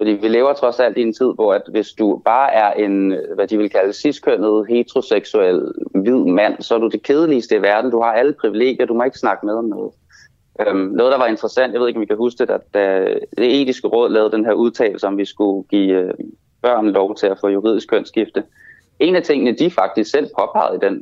Fordi 0.00 0.10
vi 0.10 0.28
lever 0.28 0.52
trods 0.52 0.80
alt 0.80 0.96
i 0.96 1.02
en 1.02 1.12
tid, 1.12 1.32
hvor 1.34 1.54
at 1.54 1.62
hvis 1.68 1.92
du 1.92 2.22
bare 2.24 2.52
er 2.52 2.72
en, 2.72 3.14
hvad 3.34 3.46
de 3.46 3.58
vil 3.58 3.70
kalde 3.70 3.92
ciskønnet, 3.92 4.66
heteroseksuel, 4.68 5.72
hvid 5.94 6.24
mand, 6.24 6.62
så 6.62 6.74
er 6.74 6.78
du 6.78 6.88
det 6.88 7.02
kedeligste 7.02 7.56
i 7.56 7.62
verden. 7.62 7.90
Du 7.90 8.00
har 8.00 8.12
alle 8.12 8.32
privilegier, 8.40 8.86
du 8.86 8.94
må 8.94 9.02
ikke 9.02 9.18
snakke 9.18 9.46
med 9.46 9.54
om 9.54 9.64
noget. 9.64 9.92
Øhm, 10.60 10.78
noget, 10.78 11.12
der 11.12 11.18
var 11.18 11.26
interessant, 11.26 11.72
jeg 11.72 11.80
ved 11.80 11.88
ikke, 11.88 11.98
om 11.98 12.02
I 12.02 12.06
kan 12.06 12.16
huske 12.16 12.38
det, 12.38 12.50
at 12.50 12.60
da 12.74 13.04
det 13.38 13.62
etiske 13.62 13.88
råd 13.88 14.10
lavede 14.10 14.32
den 14.32 14.44
her 14.44 14.52
udtalelse, 14.52 15.06
om 15.06 15.18
vi 15.18 15.24
skulle 15.24 15.68
give 15.68 15.98
øh, 15.98 16.14
børn 16.62 16.90
lov 16.90 17.14
til 17.14 17.26
at 17.26 17.38
få 17.40 17.48
juridisk 17.48 17.88
kønsskifte. 17.88 18.44
En 18.98 19.16
af 19.16 19.22
tingene, 19.22 19.52
de 19.52 19.70
faktisk 19.70 20.10
selv 20.10 20.28
påpegede 20.38 20.76
i 20.76 20.86
den 20.88 20.96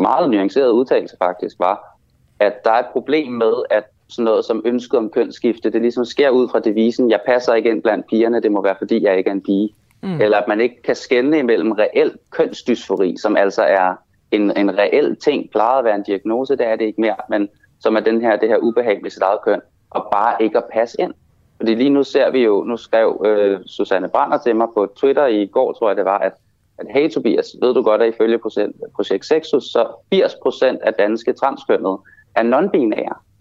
meget 0.00 0.30
nuancerede 0.30 0.72
udtalelse 0.72 1.16
faktisk, 1.18 1.58
var, 1.58 1.98
at 2.40 2.64
der 2.64 2.70
er 2.70 2.78
et 2.78 2.92
problem 2.92 3.32
med, 3.32 3.52
at 3.70 3.84
sådan 4.12 4.24
noget 4.24 4.44
som 4.44 4.62
ønsket 4.64 4.98
om 4.98 5.10
kønsskifte, 5.10 5.70
det 5.70 5.82
ligesom 5.82 6.04
sker 6.04 6.30
ud 6.30 6.48
fra 6.48 6.60
devisen, 6.60 7.10
jeg 7.10 7.20
passer 7.26 7.54
ikke 7.54 7.70
ind 7.70 7.82
blandt 7.82 8.06
pigerne, 8.06 8.42
det 8.42 8.52
må 8.52 8.62
være 8.62 8.74
fordi, 8.78 9.04
jeg 9.04 9.18
ikke 9.18 9.28
er 9.28 9.34
en 9.34 9.42
pige. 9.42 9.74
Mm. 10.02 10.20
Eller 10.20 10.38
at 10.38 10.48
man 10.48 10.60
ikke 10.60 10.82
kan 10.82 10.94
skelne 10.94 11.38
imellem 11.38 11.72
reel 11.72 12.12
kønsdysfori, 12.30 13.16
som 13.16 13.36
altså 13.36 13.62
er 13.62 13.94
en, 14.30 14.56
en 14.56 14.78
reel 14.78 15.16
ting, 15.16 15.50
plejer 15.50 15.78
at 15.78 15.84
være 15.84 15.94
en 15.94 16.02
diagnose, 16.02 16.56
det 16.56 16.66
er 16.66 16.76
det 16.76 16.84
ikke 16.84 17.00
mere, 17.00 17.16
men 17.30 17.48
som 17.80 17.96
er 17.96 18.00
den 18.00 18.20
her, 18.20 18.36
det 18.36 18.48
her 18.48 18.56
ubehag 18.56 19.02
med 19.02 19.10
sit 19.10 19.22
eget 19.22 19.38
køn, 19.44 19.60
og 19.90 20.08
bare 20.12 20.42
ikke 20.42 20.58
at 20.58 20.64
passe 20.72 20.96
ind. 21.00 21.14
Fordi 21.56 21.74
lige 21.74 21.90
nu 21.90 22.02
ser 22.04 22.30
vi 22.30 22.44
jo, 22.44 22.64
nu 22.64 22.76
skrev 22.76 23.22
øh, 23.26 23.60
Susanne 23.66 24.08
Brander 24.08 24.38
til 24.38 24.56
mig 24.56 24.68
på 24.74 24.86
Twitter 24.96 25.26
i 25.26 25.46
går, 25.46 25.72
tror 25.72 25.88
jeg 25.88 25.96
det 25.96 26.04
var, 26.04 26.18
at, 26.18 26.32
at 26.78 26.86
hey 26.90 27.10
Tobias, 27.10 27.56
ved 27.62 27.74
du 27.74 27.82
godt, 27.82 28.02
at 28.02 28.08
ifølge 28.08 28.38
projekt, 28.38 28.72
projekt 28.96 29.26
Sexus, 29.26 29.64
så 29.64 29.86
80% 30.14 30.86
af 30.86 30.94
danske 30.94 31.32
transkønnede 31.32 31.98
er 32.34 32.42
non-binære. 32.42 33.31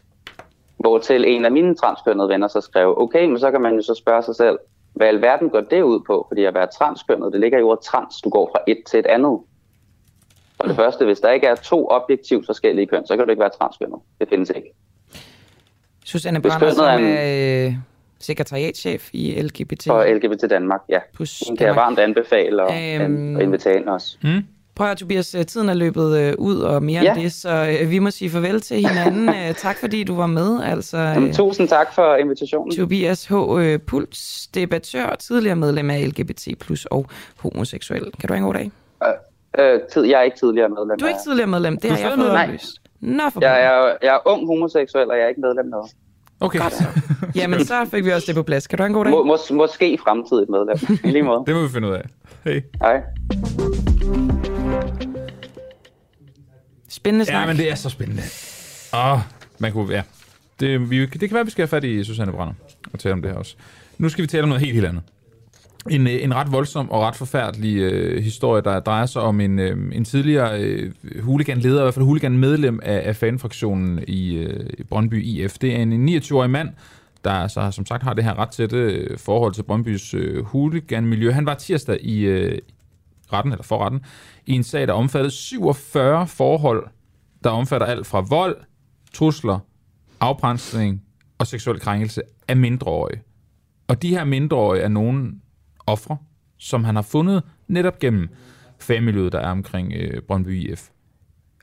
Hvor 0.82 0.98
til 0.98 1.26
en 1.28 1.46
af 1.46 1.52
mine 1.52 1.76
transkønnede 1.76 2.30
venner 2.30 2.48
så 2.48 2.62
skrev, 2.62 2.96
okay, 2.98 3.26
men 3.26 3.40
så 3.40 3.52
kan 3.52 3.62
man 3.62 3.76
jo 3.76 3.82
så 3.82 3.96
spørge 3.96 4.24
sig 4.24 4.36
selv, 4.36 4.60
hvad 4.94 5.08
i 5.08 5.10
alverden 5.10 5.50
går 5.50 5.62
det 5.62 5.82
ud 5.82 6.00
på? 6.08 6.26
Fordi 6.30 6.44
at 6.44 6.54
være 6.54 6.68
transkønnet, 6.68 7.34
det 7.34 7.40
ligger 7.40 7.60
i 7.60 7.62
ordet 7.62 7.84
trans, 7.84 8.22
du 8.24 8.30
går 8.30 8.50
fra 8.56 8.60
et 8.68 8.84
til 8.88 9.00
et 9.00 9.06
andet. 9.06 9.40
For 10.58 10.68
det 10.68 10.76
første, 10.76 11.06
hvis 11.06 11.20
der 11.20 11.32
ikke 11.32 11.48
er 11.48 11.56
to 11.56 11.88
objektivt 11.88 12.46
forskellige 12.46 12.88
køn, 12.88 13.08
så 13.08 13.16
kan 13.16 13.26
du 13.26 13.32
ikke 13.32 13.42
være 13.42 13.52
transkønnet. 13.60 14.00
Det 14.20 14.30
findes 14.30 14.50
ikke. 14.50 14.68
Susanne 16.06 16.40
Hvis 16.40 16.54
Brander, 16.54 16.74
som 16.74 16.86
kønnet 16.86 17.12
er 17.12 17.22
er 17.22 17.68
øh, 17.68 17.74
sekretariatchef 18.20 19.10
i 19.14 19.42
LGBT. 19.42 19.84
For 19.88 20.16
LGBT 20.16 20.50
Danmark, 20.50 20.82
ja. 20.90 21.00
Plus 21.16 21.40
Den 21.40 21.58
kan 21.58 21.68
jeg 21.68 21.76
varmt 21.76 22.00
anbefale 22.00 22.64
og, 22.64 22.72
Øhm, 23.02 23.36
og 23.36 23.44
invitere 23.44 23.76
ind 23.76 23.90
også. 23.90 24.18
Mm. 24.24 24.46
Prøv 24.76 24.88
at 24.92 24.98
Tobias, 24.98 25.36
øh, 25.36 25.46
tiden 25.46 25.70
er 25.70 25.74
løbet 25.74 26.18
øh, 26.18 26.34
ud 26.38 26.56
og 26.60 26.84
mere 26.84 27.02
Ja. 27.04 27.14
end 27.14 27.22
det, 27.22 27.34
så 27.34 27.78
øh, 27.82 27.90
vi 27.90 28.00
må 28.00 28.12
sige 28.12 28.30
farvel 28.30 28.62
til 28.62 28.78
hinanden. 28.88 29.30
Tak 29.58 29.78
fordi 29.80 30.04
du 30.04 30.16
var 30.16 30.26
med. 30.28 30.64
Altså, 30.64 30.98
Jamen, 30.98 31.34
tusind 31.34 31.68
tak 31.68 31.94
for 31.96 32.16
invitationen. 32.16 32.76
Tobias 32.76 33.26
H. 33.26 33.34
Puls, 33.88 34.48
debattør, 34.48 35.16
tidligere 35.20 35.56
medlem 35.56 35.90
af 35.90 36.08
LGBT 36.08 36.48
plus 36.60 36.86
og 36.86 37.06
homoseksuel. 37.40 38.12
Kan 38.20 38.28
du 38.28 38.34
have 38.34 38.38
en 38.38 38.44
god 38.44 38.54
dag? 38.54 38.72
Øh, 39.60 39.80
tid, 39.94 40.04
jeg 40.06 40.20
er 40.20 40.24
ikke 40.24 40.38
tidligere 40.38 40.70
medlem. 40.70 41.00
Du 41.00 41.06
er 41.06 41.10
ikke 41.10 41.20
tidligere 41.26 41.48
medlem, 41.48 41.74
det 41.78 41.84
Du 41.84 41.90
har 41.90 41.98
er 41.98 42.10
jeg 42.10 42.18
fået 42.18 42.32
oplyst. 42.32 42.72
Nå, 43.02 43.24
for 43.34 43.42
Jeg 43.42 43.64
er, 43.64 43.94
jeg 44.02 44.16
er 44.16 44.20
ung 44.30 44.48
homoseksuel, 44.48 45.10
og 45.10 45.18
jeg 45.18 45.24
er 45.24 45.28
ikke 45.30 45.42
medlem 45.42 45.66
noget. 45.66 45.92
Okay. 46.40 46.60
Jamen, 47.36 47.66
så 47.66 47.86
fik 47.92 48.06
vi 48.06 48.12
også 48.12 48.28
det 48.28 48.36
på 48.36 48.44
plads. 48.44 48.68
Kan 48.68 48.78
du 48.78 48.84
have 48.84 48.88
en 48.88 48.94
god 48.94 49.06
dag? 49.06 49.12
Må, 49.12 49.24
mås, 49.24 49.52
måske 49.52 49.98
fremtidigt 50.04 50.50
medlem. 50.50 50.78
I 51.04 51.12
lige 51.12 51.24
måde. 51.24 51.44
Det 51.48 51.56
må 51.56 51.62
vi 51.62 51.70
finde 51.74 51.88
ud 51.88 51.94
af. 51.94 52.04
Hej. 52.46 52.62
Hej. 52.82 53.02
Spændende 56.90 57.26
snak. 57.26 57.42
Ja, 57.42 57.48
men 57.48 57.58
det 57.58 57.72
er 57.72 57.76
så 57.76 57.90
spændende. 57.90 58.22
Åh, 58.94 59.20
man 59.60 59.72
kunne, 59.72 59.94
ja. 59.94 60.04
Det, 60.60 60.90
vi, 60.90 61.06
det 61.06 61.20
kan 61.20 61.34
være, 61.34 61.46
vi 61.46 61.52
skal 61.52 61.62
have 61.62 61.68
fat 61.68 61.84
i 61.84 62.04
Susanne 62.04 62.32
Brander 62.32 62.54
og 62.94 63.00
tale 63.00 63.14
om 63.14 63.22
det 63.22 63.32
her 63.32 63.38
også. 63.38 63.56
Nu 63.98 64.10
skal 64.10 64.22
vi 64.22 64.28
tale 64.28 64.44
om 64.44 64.50
noget 64.50 64.62
helt, 64.62 64.74
helt 64.74 64.86
andet. 64.86 65.04
En, 65.90 66.08
øh, 66.08 66.24
en 66.24 66.36
ret 66.36 66.52
voldsom 66.52 66.92
og 66.92 67.02
ret 67.02 67.16
forfærdelig 67.16 67.78
øh, 67.78 68.24
historie, 68.24 68.62
der 68.62 68.80
drejer 68.80 69.06
sig 69.06 69.22
om 69.22 69.42
en, 69.42 69.60
øh, 69.60 69.96
en 69.96 70.06
tidligere 70.06 70.62
øh, 70.62 70.92
huliganleder, 71.20 71.80
i 71.80 71.84
hvert 71.84 71.94
fald 71.94 72.06
huligan-medlem 72.06 72.80
af, 72.84 73.02
af 73.06 73.16
fanfraktionen 73.16 74.04
i, 74.08 74.36
øh, 74.36 74.70
Brøndby 74.90 75.24
IF. 75.26 75.58
Det 75.58 75.76
er 75.76 75.82
en 75.82 76.10
29-årig 76.10 76.50
mand, 76.50 76.70
der 77.24 77.32
altså, 77.32 77.72
som 77.72 77.86
sagt 77.86 78.04
har 78.04 78.14
det 78.14 78.24
her 78.24 78.40
ret 78.40 78.50
tætte 78.50 78.78
øh, 78.78 79.18
forhold 79.18 79.54
til 79.54 79.64
Brøndbys 79.64 80.14
øh, 80.14 80.44
huligan-miljø. 80.44 81.32
Han 81.32 81.46
var 81.46 81.54
tirsdag 81.54 81.98
i 82.02 82.20
øh, 82.20 82.60
retten, 83.34 83.52
eller 83.52 83.64
forretten, 83.64 84.02
i 84.46 84.54
en 84.54 84.64
sag, 84.64 84.88
der 84.88 84.94
omfattede 84.94 85.32
47 85.32 86.28
forhold, 86.28 86.88
der 87.44 87.50
omfatter 87.50 87.88
alt 87.88 88.08
fra 88.08 88.20
vold, 88.30 88.56
trusler, 89.14 89.60
afprænsning 90.20 91.02
og 91.38 91.48
seksuel 91.48 91.80
krænkelse 91.80 92.22
af 92.48 92.58
mindreårige. 92.58 93.22
Og 93.88 94.02
de 94.02 94.10
her 94.10 94.24
mindreårige 94.24 94.84
er 94.84 94.88
nogle 94.88 95.32
ofre, 95.88 96.18
som 96.58 96.84
han 96.84 96.96
har 96.96 97.02
fundet 97.02 97.44
netop 97.68 98.00
gennem 98.00 98.30
fagmiljøet, 98.80 99.32
der 99.32 99.40
er 99.40 99.52
omkring 99.52 99.94
øh, 99.94 100.22
Brøndby 100.22 100.72
IF. 100.72 100.90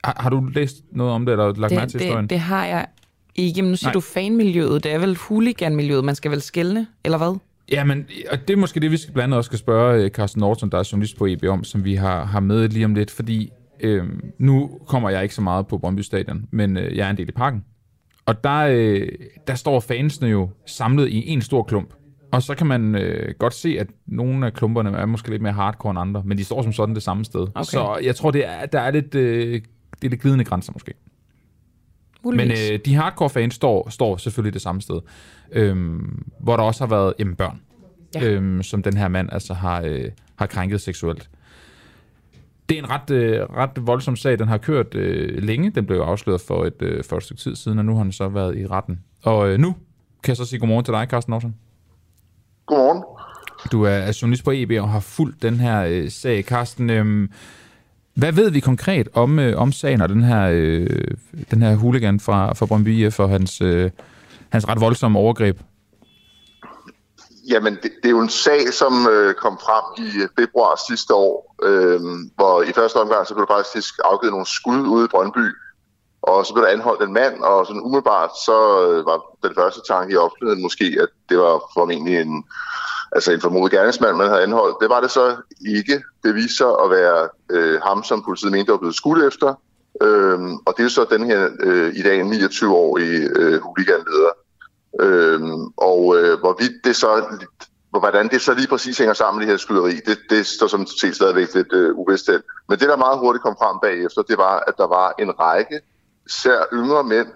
Har, 0.03 0.17
har 0.19 0.29
du 0.29 0.45
læst 0.53 0.75
noget 0.91 1.13
om 1.13 1.25
det, 1.25 1.31
eller 1.31 1.53
lagt 1.53 1.73
mærke 1.73 1.81
det, 1.81 1.91
til 1.91 2.01
historien? 2.01 2.23
det, 2.23 2.29
det 2.29 2.39
har 2.39 2.65
jeg 2.65 2.87
ikke. 3.35 3.61
Men 3.61 3.71
nu 3.71 3.77
siger 3.77 3.87
Nej. 3.87 3.93
du 3.93 3.99
fanmiljøet. 3.99 4.83
Det 4.83 4.93
er 4.93 4.97
vel 4.97 5.15
huliganmiljøet, 5.15 6.03
man 6.03 6.15
skal 6.15 6.31
vel 6.31 6.41
skælne, 6.41 6.87
eller 7.03 7.17
hvad? 7.17 7.37
Ja, 7.71 7.83
men 7.83 8.07
og 8.31 8.47
det 8.47 8.53
er 8.53 8.57
måske 8.57 8.79
det, 8.79 8.91
vi 8.91 8.97
skal 8.97 9.13
blandt 9.13 9.23
andet 9.23 9.37
også 9.37 9.47
skal 9.47 9.59
spørge 9.59 10.03
øh, 10.03 10.09
Carsten 10.09 10.39
Norton, 10.39 10.69
der 10.69 10.77
er 10.77 10.89
journalist 10.91 11.17
på 11.17 11.25
EB 11.25 11.43
om, 11.43 11.63
som 11.63 11.85
vi 11.85 11.95
har, 11.95 12.25
har 12.25 12.39
med 12.39 12.69
lige 12.69 12.85
om 12.85 12.95
lidt, 12.95 13.11
fordi 13.11 13.51
øh, 13.79 14.03
nu 14.37 14.79
kommer 14.87 15.09
jeg 15.09 15.23
ikke 15.23 15.35
så 15.35 15.41
meget 15.41 15.67
på 15.67 15.77
Brøndby 15.77 16.01
Stadion, 16.01 16.45
men 16.51 16.77
øh, 16.77 16.97
jeg 16.97 17.05
er 17.05 17.09
en 17.09 17.17
del 17.17 17.29
i 17.29 17.31
parken. 17.31 17.63
Og 18.25 18.43
der, 18.43 18.59
øh, 18.59 19.07
der 19.47 19.55
står 19.55 19.79
fansene 19.79 20.29
jo 20.29 20.49
samlet 20.65 21.07
i 21.07 21.27
en 21.29 21.41
stor 21.41 21.63
klump. 21.63 21.93
Og 22.31 22.43
så 22.43 22.55
kan 22.55 22.67
man 22.67 22.95
øh, 22.95 23.33
godt 23.39 23.53
se, 23.53 23.77
at 23.79 23.87
nogle 24.07 24.45
af 24.45 24.53
klumperne 24.53 24.97
er 24.97 25.05
måske 25.05 25.29
lidt 25.29 25.41
mere 25.41 25.53
hardcore 25.53 25.91
end 25.91 25.99
andre, 25.99 26.23
men 26.25 26.37
de 26.37 26.43
står 26.43 26.61
som 26.61 26.73
sådan 26.73 26.95
det 26.95 27.03
samme 27.03 27.25
sted. 27.25 27.41
Okay. 27.41 27.63
Så 27.63 27.99
jeg 28.03 28.15
tror, 28.15 28.31
det 28.31 28.45
er, 28.45 28.65
der 28.65 28.79
er 28.79 28.91
lidt, 28.91 29.15
øh, 29.15 29.61
det 30.01 30.05
er 30.05 30.09
lidt 30.09 30.21
glidende 30.21 30.43
grænser 30.43 30.73
måske. 30.73 30.93
Men 32.23 32.33
Muligvis. 32.33 32.69
øh, 32.71 32.79
de 32.85 32.95
hardcore 32.95 33.29
fans 33.29 33.55
står, 33.55 33.89
står 33.89 34.17
selvfølgelig 34.17 34.53
det 34.53 34.61
samme 34.61 34.81
sted, 34.81 34.99
øhm, 35.51 36.23
hvor 36.39 36.57
der 36.57 36.63
også 36.63 36.83
har 36.83 36.89
været 36.89 37.13
jamen, 37.19 37.35
børn, 37.35 37.61
Ja. 38.15 38.23
øhm, 38.29 38.63
som 38.63 38.83
den 38.83 38.97
her 38.97 39.07
mand 39.07 39.29
altså 39.31 39.53
har, 39.53 39.81
øh, 39.85 40.05
har 40.35 40.45
krænket 40.45 40.81
seksuelt. 40.81 41.29
Det 42.69 42.77
er 42.77 42.83
en 42.83 42.89
ret, 42.89 43.09
øh, 43.09 43.41
ret 43.41 43.69
voldsom 43.87 44.15
sag. 44.15 44.39
Den 44.39 44.47
har 44.47 44.57
kørt 44.57 44.95
øh, 44.95 45.43
længe. 45.43 45.69
Den 45.69 45.85
blev 45.85 45.97
jo 45.97 46.03
afsløret 46.03 46.41
for 46.41 46.65
et, 46.65 46.81
øh, 46.81 47.03
for 47.03 47.17
et 47.17 47.23
stykke 47.23 47.41
tid 47.41 47.55
siden, 47.55 47.79
og 47.79 47.85
nu 47.85 47.95
har 47.95 48.03
den 48.03 48.11
så 48.11 48.27
været 48.29 48.57
i 48.57 48.67
retten. 48.67 48.99
Og 49.23 49.49
øh, 49.49 49.59
nu 49.59 49.75
kan 50.23 50.31
jeg 50.31 50.37
så 50.37 50.45
sige 50.45 50.59
godmorgen 50.59 50.85
til 50.85 50.93
dig, 50.93 51.07
Carsten 51.09 51.31
Norton. 51.31 51.55
Godmorgen. 52.65 53.03
Du 53.71 53.83
er, 53.83 53.89
er 53.89 54.17
journalist 54.21 54.43
på 54.43 54.51
EB 54.53 54.71
og 54.81 54.89
har 54.89 54.99
fulgt 54.99 55.41
den 55.41 55.55
her 55.55 55.85
øh, 55.89 56.09
sag. 56.09 56.43
Carsten, 56.43 56.89
øh, 56.89 57.29
hvad 58.19 58.31
ved 58.31 58.51
vi 58.51 58.59
konkret 58.59 59.07
om, 59.13 59.39
øh, 59.39 59.61
om 59.61 59.71
sagen 59.71 60.01
og 60.01 60.09
den 60.09 60.23
her, 60.23 60.49
øh, 60.51 60.87
den 61.51 61.61
her 61.61 61.75
hooligan 61.75 62.19
fra, 62.19 62.53
fra 62.53 62.65
Brøndby 62.65 62.87
IF 62.87 63.19
og 63.19 63.29
hans, 63.29 63.61
øh, 63.61 63.91
hans 64.49 64.67
ret 64.67 64.81
voldsomme 64.81 65.19
overgreb? 65.19 65.59
Jamen, 67.49 67.73
det, 67.75 67.91
det 68.01 68.05
er 68.05 68.09
jo 68.09 68.21
en 68.21 68.29
sag, 68.29 68.73
som 68.73 69.07
øh, 69.07 69.33
kom 69.33 69.59
frem 69.65 70.05
i 70.05 70.09
øh, 70.23 70.29
februar 70.39 70.79
sidste 70.89 71.13
år, 71.13 71.55
øh, 71.63 72.01
hvor 72.35 72.61
i 72.61 72.71
første 72.75 72.97
omgang 72.97 73.27
så 73.27 73.33
blev 73.33 73.47
der 73.47 73.55
faktisk 73.55 73.93
afgivet 74.03 74.33
nogle 74.33 74.45
skud 74.45 74.81
ude 74.87 75.05
i 75.05 75.07
Brøndby, 75.07 75.45
og 76.21 76.45
så 76.45 76.53
blev 76.53 76.65
der 76.65 76.71
anholdt 76.71 77.03
en 77.03 77.13
mand, 77.13 77.35
og 77.41 77.65
sådan 77.65 77.81
umiddelbart 77.81 78.31
så 78.45 78.59
øh, 78.85 79.05
var 79.05 79.17
den 79.43 79.53
første 79.55 79.81
tanke 79.87 80.13
i 80.13 80.21
offentligheden 80.25 80.61
måske, 80.61 80.85
at 81.03 81.09
det 81.29 81.37
var 81.37 81.55
formentlig 81.73 82.21
en, 82.21 82.43
altså 83.11 83.31
en 83.31 83.41
formodet 83.41 83.71
gerningsmand, 83.71 84.17
man 84.17 84.27
havde 84.27 84.43
anholdt. 84.43 84.77
Det 84.81 84.89
var 84.89 85.01
det 85.01 85.11
så 85.11 85.35
ikke. 85.67 86.03
Det 86.23 86.35
viste 86.35 86.57
sig 86.57 86.67
at 86.83 86.89
være 86.89 87.29
øh, 87.51 87.81
ham, 87.81 88.03
som 88.03 88.23
politiet 88.23 88.51
mente 88.51 88.71
var 88.71 88.77
blevet 88.77 88.95
skudt 88.95 89.23
efter, 89.23 89.55
Øhm, 90.01 90.55
og 90.65 90.73
det 90.77 90.85
er 90.85 90.89
så 90.89 91.05
den 91.09 91.23
her 91.23 91.49
øh, 91.59 91.95
i 91.95 92.01
dag 92.01 92.21
29-årige 92.21 93.29
øh, 93.35 93.61
huliganleder. 93.61 94.31
Øhm, 94.99 95.63
og 95.77 96.17
øh, 96.17 96.39
hvorvidt 96.39 96.71
det 96.83 96.95
så, 96.95 97.37
hvordan 97.89 98.27
det 98.27 98.41
så 98.41 98.53
lige 98.53 98.67
præcis 98.67 98.97
hænger 98.97 99.13
sammen, 99.13 99.41
det 99.41 99.49
her 99.49 99.57
skyderi, 99.57 99.95
det, 99.95 100.17
det 100.29 100.47
står 100.47 100.67
som 100.67 100.87
set 100.87 101.15
stadigvæk 101.15 101.53
lidt 101.55 101.73
øh, 101.73 101.95
uvist. 101.95 102.29
Men 102.69 102.79
det, 102.79 102.89
der 102.89 102.97
meget 102.97 103.19
hurtigt 103.19 103.43
kom 103.43 103.55
frem 103.61 103.77
bagefter, 103.81 104.21
det 104.21 104.37
var, 104.37 104.63
at 104.67 104.73
der 104.77 104.87
var 104.87 105.13
en 105.19 105.39
række, 105.39 105.79
især 106.25 106.63
yngre 106.73 107.03
mænd, 107.03 107.27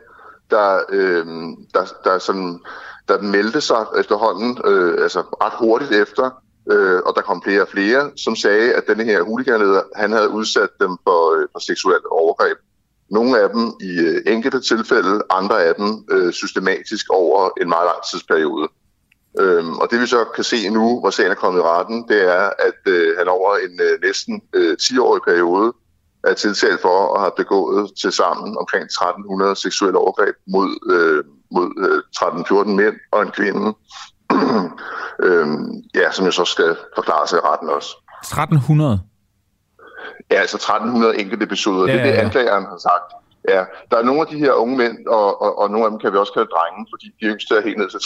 der, 0.51 0.79
øh, 0.89 1.25
der, 1.73 1.93
der, 2.03 2.17
sådan, 2.17 2.59
der 3.07 3.21
meldte 3.21 3.61
sig 3.61 3.85
efterhånden, 3.99 4.57
øh, 4.65 5.03
altså 5.03 5.19
ret 5.19 5.53
hurtigt 5.59 5.91
efter, 5.91 6.43
øh, 6.71 7.01
og 7.05 7.15
der 7.15 7.21
kom 7.21 7.41
flere 7.43 7.61
og 7.61 7.67
flere, 7.67 8.11
som 8.17 8.35
sagde, 8.35 8.73
at 8.73 8.83
denne 8.87 9.03
her 9.03 9.21
huliganleder, 9.21 9.81
han 9.95 10.11
havde 10.11 10.29
udsat 10.29 10.69
dem 10.79 10.97
for, 11.03 11.35
øh, 11.35 11.47
for 11.51 11.59
seksuelt 11.59 12.05
overgreb. 12.11 12.57
Nogle 13.11 13.39
af 13.39 13.49
dem 13.49 13.73
i 13.81 13.99
øh, 13.99 14.21
enkelte 14.27 14.61
tilfælde, 14.61 15.21
andre 15.29 15.63
af 15.63 15.75
dem 15.75 16.05
øh, 16.11 16.33
systematisk 16.33 17.05
over 17.09 17.49
en 17.61 17.69
meget 17.69 17.85
lang 17.85 18.03
tidsperiode. 18.11 18.67
Øhm, 19.39 19.73
og 19.77 19.87
det 19.91 20.01
vi 20.01 20.07
så 20.07 20.25
kan 20.35 20.43
se 20.43 20.69
nu, 20.69 20.99
hvor 20.99 21.09
sagen 21.09 21.31
er 21.31 21.35
kommet 21.35 21.59
i 21.59 21.63
retten, 21.63 22.07
det 22.07 22.21
er, 22.23 22.49
at 22.67 22.79
øh, 22.87 23.17
han 23.17 23.27
over 23.27 23.55
en 23.55 23.79
øh, 23.81 24.01
næsten 24.01 24.41
øh, 24.53 24.77
10-årig 24.81 25.21
periode 25.27 25.73
er 26.23 26.33
tiltalt 26.33 26.81
for 26.81 27.13
at 27.15 27.21
have 27.21 27.31
begået 27.37 27.91
til 28.01 28.11
sammen 28.11 28.57
omkring 28.57 28.83
1300 28.83 29.55
seksuelle 29.55 29.97
overgreb 29.97 30.35
mod, 30.47 30.69
øh, 30.93 31.23
mod 31.53 31.67
øh, 31.85 32.69
13-14 32.69 32.69
mænd 32.81 32.95
og 33.11 33.21
en 33.21 33.31
kvinde. 33.31 33.73
øhm, 35.25 35.83
ja, 35.95 36.11
som 36.11 36.25
jo 36.25 36.31
så 36.31 36.45
skal 36.45 36.75
forklare 36.95 37.27
sig 37.27 37.37
i 37.37 37.41
retten 37.45 37.69
også. 37.69 37.89
1300? 38.21 38.99
Ja, 40.31 40.35
altså 40.35 40.57
1300 40.57 41.19
enkelte 41.19 41.43
episoder. 41.45 41.87
Ja, 41.87 41.93
det 41.93 41.99
er 41.99 42.03
det, 42.03 42.09
ja, 42.09 42.15
ja. 42.15 42.25
anklageren 42.25 42.65
har 42.65 42.77
sagt. 42.77 43.09
Ja, 43.49 43.63
der 43.91 43.97
er 43.97 44.03
nogle 44.03 44.21
af 44.21 44.27
de 44.27 44.37
her 44.37 44.53
unge 44.53 44.77
mænd, 44.77 45.07
og, 45.07 45.41
og, 45.41 45.59
og 45.59 45.71
nogle 45.71 45.85
af 45.85 45.91
dem 45.91 45.99
kan 45.99 46.13
vi 46.13 46.17
også 46.17 46.33
kalde 46.33 46.49
drenge, 46.55 46.87
fordi 46.91 47.05
de 47.19 47.25
yngste 47.31 47.55
er 47.55 47.61
helt 47.61 47.77
ned 47.77 47.89
til 47.89 48.01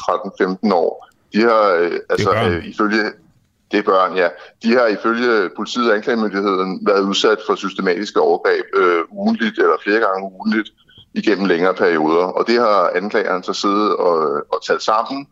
13-15 0.72 0.74
år. 0.74 1.08
De 1.34 1.42
har, 1.42 1.64
øh, 1.80 2.00
altså, 2.10 2.32
børn. 2.32 2.52
øh, 2.52 2.66
ifølge... 2.66 3.04
Det 3.72 3.80
er 3.80 3.84
børn, 3.84 4.16
ja. 4.16 4.30
De 4.64 4.74
har 4.78 4.88
ifølge 4.88 5.50
politiet 5.56 5.90
og 5.90 5.96
anklagemyndigheden 5.96 6.88
været 6.88 7.02
udsat 7.02 7.38
for 7.48 7.56
systematiske 7.56 8.20
overgreb 8.22 8.66
øh, 8.74 9.04
ugenligt 9.12 9.58
eller 9.58 9.78
flere 9.84 10.00
gange 10.00 10.32
ugenligt 10.34 10.70
igennem 11.18 11.46
længere 11.46 11.74
perioder. 11.74 12.26
Og 12.26 12.48
det 12.48 12.60
har 12.60 12.92
anklageren 12.96 13.44
så 13.44 13.54
siddet 13.54 13.96
og, 13.96 14.18
og 14.54 14.60
talt 14.68 14.84
sammen 14.84 15.28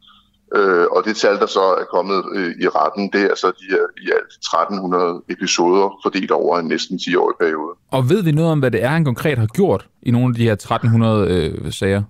Øh, 0.56 0.86
og 0.92 1.06
det 1.06 1.16
tal, 1.18 1.40
der 1.40 1.46
så 1.46 1.62
er 1.82 1.86
kommet 1.96 2.24
øh, 2.36 2.52
i 2.62 2.68
retten, 2.68 3.10
det 3.14 3.22
er 3.32 3.36
så 3.36 3.48
de 3.48 3.66
her 3.70 3.86
i 3.98 4.12
alt 4.18 4.32
1300 4.34 5.22
episoder 5.30 6.00
fordelt 6.04 6.32
over 6.32 6.60
en 6.60 6.68
næsten 6.68 6.98
10-årig 6.98 7.36
periode. 7.40 7.74
Og 7.92 8.10
ved 8.10 8.24
vi 8.24 8.32
noget 8.32 8.52
om, 8.52 8.60
hvad 8.60 8.72
det 8.72 8.84
er, 8.84 8.88
han 8.88 9.06
konkret 9.06 9.38
har 9.38 9.48
gjort 9.48 9.88
i 10.02 10.12
nogle 10.12 10.28
af 10.30 10.36
de 10.36 10.44
her 10.44 10.54
1300 10.54 11.28
øh, 11.30 11.72
sager? 11.74 12.04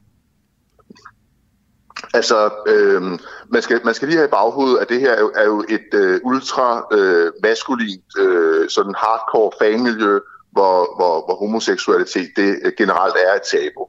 Altså, 2.13 2.49
øh, 2.67 3.01
man, 3.49 3.61
skal, 3.61 3.81
man 3.85 3.93
skal 3.93 4.07
lige 4.07 4.17
have 4.17 4.27
i 4.27 4.35
baghovedet, 4.37 4.77
at 4.77 4.89
det 4.89 4.99
her 4.99 5.11
er 5.11 5.19
jo, 5.19 5.31
er 5.35 5.45
jo 5.45 5.63
et 5.69 5.93
øh, 5.93 6.19
ultra 6.23 6.87
øh, 6.91 7.31
maskulint, 7.43 8.09
øh, 8.19 8.69
sådan 8.69 8.95
hardcore 8.97 9.51
fanmiljø, 9.61 10.19
hvor, 10.55 10.95
hvor, 10.97 11.15
hvor 11.25 11.35
homoseksualitet 11.35 12.29
det 12.35 12.59
øh, 12.63 12.71
generelt 12.77 13.15
er 13.27 13.33
et 13.33 13.45
tabu. 13.51 13.83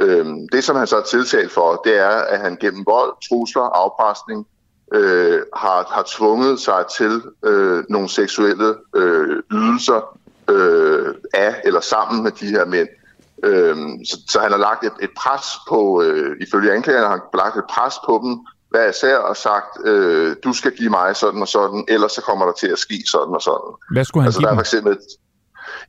Øh, 0.00 0.26
det, 0.52 0.64
som 0.64 0.76
han 0.76 0.86
så 0.86 0.96
er 0.96 1.02
tiltalt 1.02 1.52
for, 1.52 1.80
det 1.84 1.98
er, 1.98 2.16
at 2.32 2.40
han 2.40 2.56
gennem 2.60 2.86
vold, 2.86 3.12
trusler, 3.28 3.62
afpresning 3.62 4.46
øh, 4.94 5.40
har, 5.56 5.86
har 5.94 6.04
tvunget 6.16 6.60
sig 6.60 6.84
til 6.96 7.22
øh, 7.44 7.84
nogle 7.88 8.08
seksuelle 8.08 8.74
øh, 8.96 9.42
ydelser 9.52 10.18
øh, 10.50 11.14
af 11.34 11.60
eller 11.64 11.80
sammen 11.80 12.22
med 12.22 12.30
de 12.30 12.46
her 12.46 12.64
mænd. 12.64 12.88
Øhm, 13.44 14.04
så, 14.04 14.16
så 14.28 14.40
han 14.40 14.50
har 14.50 14.58
lagt 14.58 14.84
et, 14.84 14.92
et 15.02 15.10
pres 15.16 15.46
på, 15.68 16.02
øh, 16.02 16.36
ifølge 16.40 16.72
anklagerne 16.72 17.06
har 17.06 17.10
han 17.10 17.20
lagt 17.34 17.56
et 17.56 17.64
pres 17.70 17.94
på 18.06 18.20
dem, 18.24 18.32
hvad 18.70 18.82
jeg 18.84 18.94
ser 18.94 19.16
og 19.16 19.36
sagt, 19.36 19.72
øh, 19.84 20.36
du 20.44 20.52
skal 20.52 20.72
give 20.76 20.90
mig 20.90 21.16
sådan 21.16 21.40
og 21.42 21.48
sådan, 21.48 21.84
ellers 21.88 22.12
så 22.12 22.22
kommer 22.22 22.44
der 22.46 22.52
til 22.52 22.68
at 22.68 22.78
ske 22.78 23.02
sådan 23.06 23.34
og 23.34 23.42
sådan. 23.42 23.72
Hvad 23.92 24.04
skulle 24.04 24.22
han 24.22 24.28
altså, 24.28 24.40
give 24.40 24.46
der 24.46 24.52
er 24.52 24.54
dem? 24.54 24.58
for 24.58 24.68
eksempel, 24.68 24.98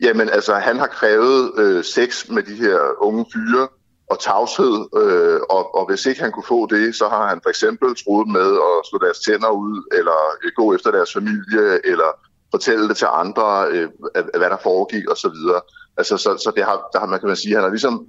jamen 0.02 0.30
altså, 0.30 0.54
han 0.56 0.78
har 0.80 0.88
krævet 0.88 1.52
øh, 1.58 1.84
sex 1.84 2.30
med 2.30 2.44
de 2.44 2.56
her 2.56 3.04
unge 3.04 3.26
fyre 3.34 3.68
og 4.12 4.20
tavshed, 4.20 4.76
øh, 5.02 5.40
og, 5.50 5.76
og 5.76 5.90
hvis 5.90 6.06
ikke 6.06 6.22
han 6.22 6.32
kunne 6.32 6.52
få 6.56 6.66
det, 6.66 6.96
så 6.96 7.08
har 7.10 7.28
han 7.28 7.40
for 7.44 7.50
eksempel 7.50 7.96
troet 8.04 8.28
med 8.28 8.50
at 8.70 8.78
slå 8.90 9.00
deres 9.06 9.20
tænder 9.20 9.50
ud, 9.50 9.90
eller 9.98 10.20
øh, 10.44 10.52
gå 10.56 10.76
efter 10.76 10.92
deres 10.92 11.14
familie, 11.14 11.66
eller 11.92 12.10
fortælle 12.52 12.90
det 12.90 12.98
til 12.98 13.08
andre, 13.12 13.68
øh, 13.72 13.90
hvad 14.14 14.50
der 14.50 14.58
foregik 14.64 15.06
og 15.08 15.18
så 15.18 15.30
videre. 15.30 15.62
Altså, 15.98 16.18
så, 16.18 16.30
så 16.44 16.52
det 16.56 16.64
har, 16.64 16.90
der 16.94 17.00
har 17.00 17.08
man 17.08 17.20
kan 17.20 17.28
man 17.28 17.36
sige, 17.36 17.56
han 17.56 17.64
har 17.64 17.70
ligesom, 17.70 18.08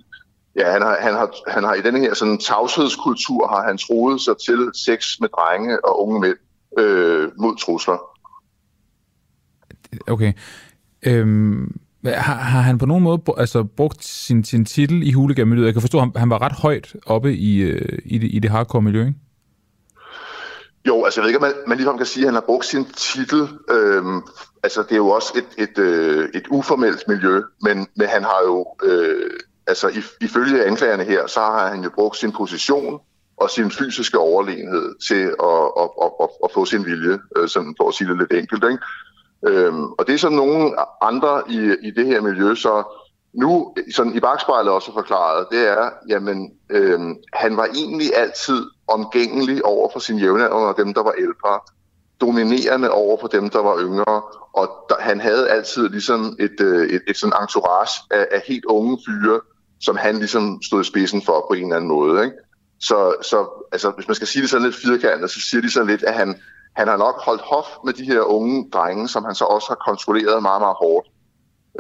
ja, 0.57 0.71
han 0.71 0.83
har, 0.83 0.97
han 1.01 1.15
har, 1.15 1.29
han 1.49 1.65
har 1.65 1.75
i 1.75 1.83
den 1.83 1.97
her 1.97 2.15
sådan 2.15 2.39
tavshedskultur, 2.39 3.47
har 3.47 3.63
han 3.67 3.79
troet 3.79 4.21
sig 4.21 4.35
til 4.47 4.71
sex 4.87 5.21
med 5.21 5.29
drenge 5.29 5.85
og 5.85 6.03
unge 6.03 6.21
mænd 6.21 6.39
øh, 6.79 7.31
mod 7.39 7.57
trusler. 7.57 7.99
Okay. 10.07 10.33
Øhm, 11.07 11.81
har, 12.05 12.35
har 12.35 12.61
han 12.61 12.79
på 12.79 12.87
nogen 12.87 13.05
måde 13.05 13.23
altså, 13.39 13.65
brugt 13.65 14.05
sin, 14.05 14.45
sin 14.45 14.65
titel 14.65 15.03
i 15.03 15.13
huliganmiljøet? 15.13 15.67
Jeg 15.67 15.75
kan 15.75 15.81
forstå, 15.81 15.99
at 15.99 16.05
han, 16.05 16.13
han 16.17 16.31
var 16.31 16.43
ret 16.43 16.53
højt 16.53 16.97
oppe 17.07 17.37
i, 17.37 17.57
øh, 17.57 17.99
i, 18.05 18.19
det, 18.19 18.29
i 18.33 18.39
det 18.39 18.51
hardcore 18.51 18.83
miljø, 18.83 19.01
ikke? 19.01 19.19
Jo, 20.87 21.05
altså 21.05 21.21
jeg 21.21 21.23
ved 21.23 21.29
ikke, 21.29 21.39
om 21.39 21.43
man, 21.43 21.53
man 21.67 21.77
ligefrem 21.77 21.97
kan 21.97 22.07
sige, 22.07 22.25
at 22.25 22.29
han 22.29 22.35
har 22.35 22.41
brugt 22.47 22.67
sin 22.67 22.85
titel. 22.85 23.49
Øhm, 23.71 24.23
altså 24.63 24.83
det 24.83 24.93
er 24.93 24.97
jo 24.97 25.09
også 25.09 25.33
et, 25.37 25.69
et, 25.69 25.79
øh, 25.79 26.29
et 26.35 26.47
uformelt 26.51 27.05
miljø, 27.09 27.43
men, 27.63 27.87
men 27.97 28.09
han 28.09 28.23
har 28.23 28.41
jo, 28.47 28.67
øh, 28.83 29.31
altså 29.67 29.89
if, 29.89 30.09
ifølge 30.21 30.65
anklagerne 30.65 31.05
her, 31.05 31.27
så 31.27 31.41
har 31.41 31.69
han 31.69 31.83
jo 31.83 31.91
brugt 31.95 32.17
sin 32.17 32.33
position 32.33 33.01
og 33.37 33.51
sin 33.51 33.71
fysiske 33.71 34.19
overlegenhed 34.19 34.95
til 35.09 35.23
at, 35.51 35.65
at, 35.83 35.89
at, 36.03 36.11
at, 36.23 36.29
at 36.45 36.51
få 36.55 36.65
sin 36.65 36.85
vilje, 36.85 37.19
øh, 37.37 37.49
sådan 37.49 37.75
for 37.81 37.89
at 37.89 37.95
sige 37.95 38.09
det 38.09 38.19
lidt 38.19 38.33
enkelt. 38.33 38.65
Ikke? 38.65 38.85
Øhm, 39.49 39.85
og 39.85 40.07
det 40.07 40.15
er 40.15 40.19
sådan 40.19 40.37
nogle 40.37 40.73
andre 41.03 41.43
i, 41.49 41.77
i 41.83 41.91
det 41.91 42.07
her 42.07 42.21
miljø, 42.21 42.55
så 42.55 42.85
nu 43.35 43.75
sådan 43.95 44.15
i 44.15 44.21
bagspejlet 44.21 44.73
også 44.73 44.93
forklaret, 44.93 45.47
det 45.51 45.69
er, 45.69 45.91
jamen, 46.09 46.51
øhm, 46.71 47.17
han 47.33 47.57
var 47.57 47.65
egentlig 47.65 48.17
altid 48.17 48.63
omgængelig 48.89 49.65
over 49.65 49.89
for 49.93 50.01
sine 50.01 50.21
jævnaldrende 50.21 50.69
og 50.69 50.77
dem, 50.77 50.95
der 50.95 51.03
var 51.03 51.13
ældre, 51.13 51.61
dominerende 52.21 52.91
over 52.91 53.17
for 53.21 53.29
dem, 53.29 53.51
der 53.51 53.63
var 53.63 53.81
yngre, 53.81 54.23
og 54.53 54.71
der, 54.89 54.95
han 55.01 55.21
havde 55.21 55.51
altid 55.51 55.89
ligesom 55.89 56.37
et, 56.41 56.61
øh, 56.61 56.89
et, 56.89 57.03
et 57.09 57.17
sådan 57.17 57.43
entourage 57.43 58.01
af, 58.11 58.27
af 58.31 58.43
helt 58.49 58.65
unge 58.65 58.99
fyre, 59.07 59.41
som 59.81 59.97
han 59.97 60.17
ligesom 60.19 60.63
stod 60.63 60.81
i 60.81 60.85
spidsen 60.85 61.23
for 61.23 61.47
på 61.51 61.55
en 61.55 61.63
eller 61.63 61.77
anden 61.77 61.89
måde. 61.89 62.25
Ikke? 62.25 62.37
Så, 62.81 63.15
så 63.23 63.67
altså, 63.73 63.91
hvis 63.91 64.09
man 64.09 64.15
skal 64.15 64.27
sige 64.27 64.43
det 64.43 64.51
sådan 64.51 64.67
lidt 64.67 64.77
firkantet, 64.77 65.31
så 65.31 65.41
siger 65.41 65.63
de 65.63 65.71
sådan 65.71 65.89
lidt, 65.89 66.03
at 66.03 66.15
han, 66.15 66.41
han 66.77 66.89
har 66.89 66.97
nok 66.97 67.17
holdt 67.25 67.43
hof 67.43 67.67
med 67.85 67.93
de 67.93 68.05
her 68.05 68.21
unge 68.21 68.71
drenge, 68.73 69.09
som 69.09 69.25
han 69.25 69.35
så 69.35 69.45
også 69.45 69.67
har 69.69 69.79
kontrolleret 69.89 70.43
meget, 70.43 70.61
meget 70.61 70.77
hårdt. 70.85 71.07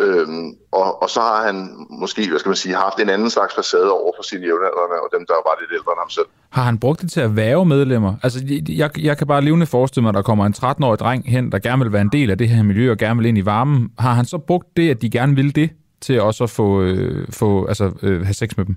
Øhm, 0.00 0.50
og, 0.72 1.02
og 1.02 1.10
så 1.10 1.20
har 1.20 1.46
han 1.46 1.86
måske, 1.90 2.28
hvad 2.28 2.38
skal 2.38 2.48
man 2.48 2.56
sige, 2.56 2.74
haft 2.74 3.00
en 3.00 3.08
anden 3.08 3.30
slags 3.30 3.54
facade 3.54 3.90
over 3.92 4.12
for 4.16 4.22
sine 4.22 4.40
jævnaldrende 4.40 4.96
og 5.04 5.08
dem, 5.16 5.26
der 5.26 5.34
var 5.34 5.54
lidt 5.60 5.72
ældre 5.72 5.92
end 5.92 6.00
ham 6.04 6.10
selv. 6.10 6.26
Har 6.50 6.62
han 6.62 6.78
brugt 6.78 7.00
det 7.02 7.10
til 7.10 7.20
at 7.20 7.36
væve 7.36 7.64
medlemmer? 7.64 8.14
Altså, 8.22 8.38
jeg, 8.68 8.90
jeg 8.98 9.18
kan 9.18 9.26
bare 9.26 9.42
levende 9.42 9.66
forestille 9.66 10.02
mig, 10.02 10.08
at 10.08 10.14
der 10.14 10.22
kommer 10.22 10.46
en 10.46 10.54
13-årig 10.56 10.98
dreng 10.98 11.30
hen, 11.30 11.52
der 11.52 11.58
gerne 11.58 11.82
vil 11.82 11.92
være 11.92 12.02
en 12.02 12.12
del 12.12 12.30
af 12.30 12.38
det 12.38 12.48
her 12.48 12.62
miljø 12.62 12.90
og 12.90 12.98
gerne 12.98 13.20
vil 13.20 13.26
ind 13.26 13.38
i 13.38 13.44
varmen. 13.44 13.90
Har 13.98 14.12
han 14.12 14.24
så 14.24 14.38
brugt 14.38 14.76
det, 14.76 14.90
at 14.90 15.02
de 15.02 15.10
gerne 15.10 15.36
vil 15.36 15.56
det, 15.56 15.70
til 16.00 16.20
også 16.20 16.44
at 16.44 16.50
få, 16.50 16.82
øh, 16.82 17.26
få 17.30 17.66
altså, 17.66 17.92
øh, 18.02 18.22
have 18.24 18.34
sex 18.34 18.56
med 18.56 18.64
dem? 18.64 18.76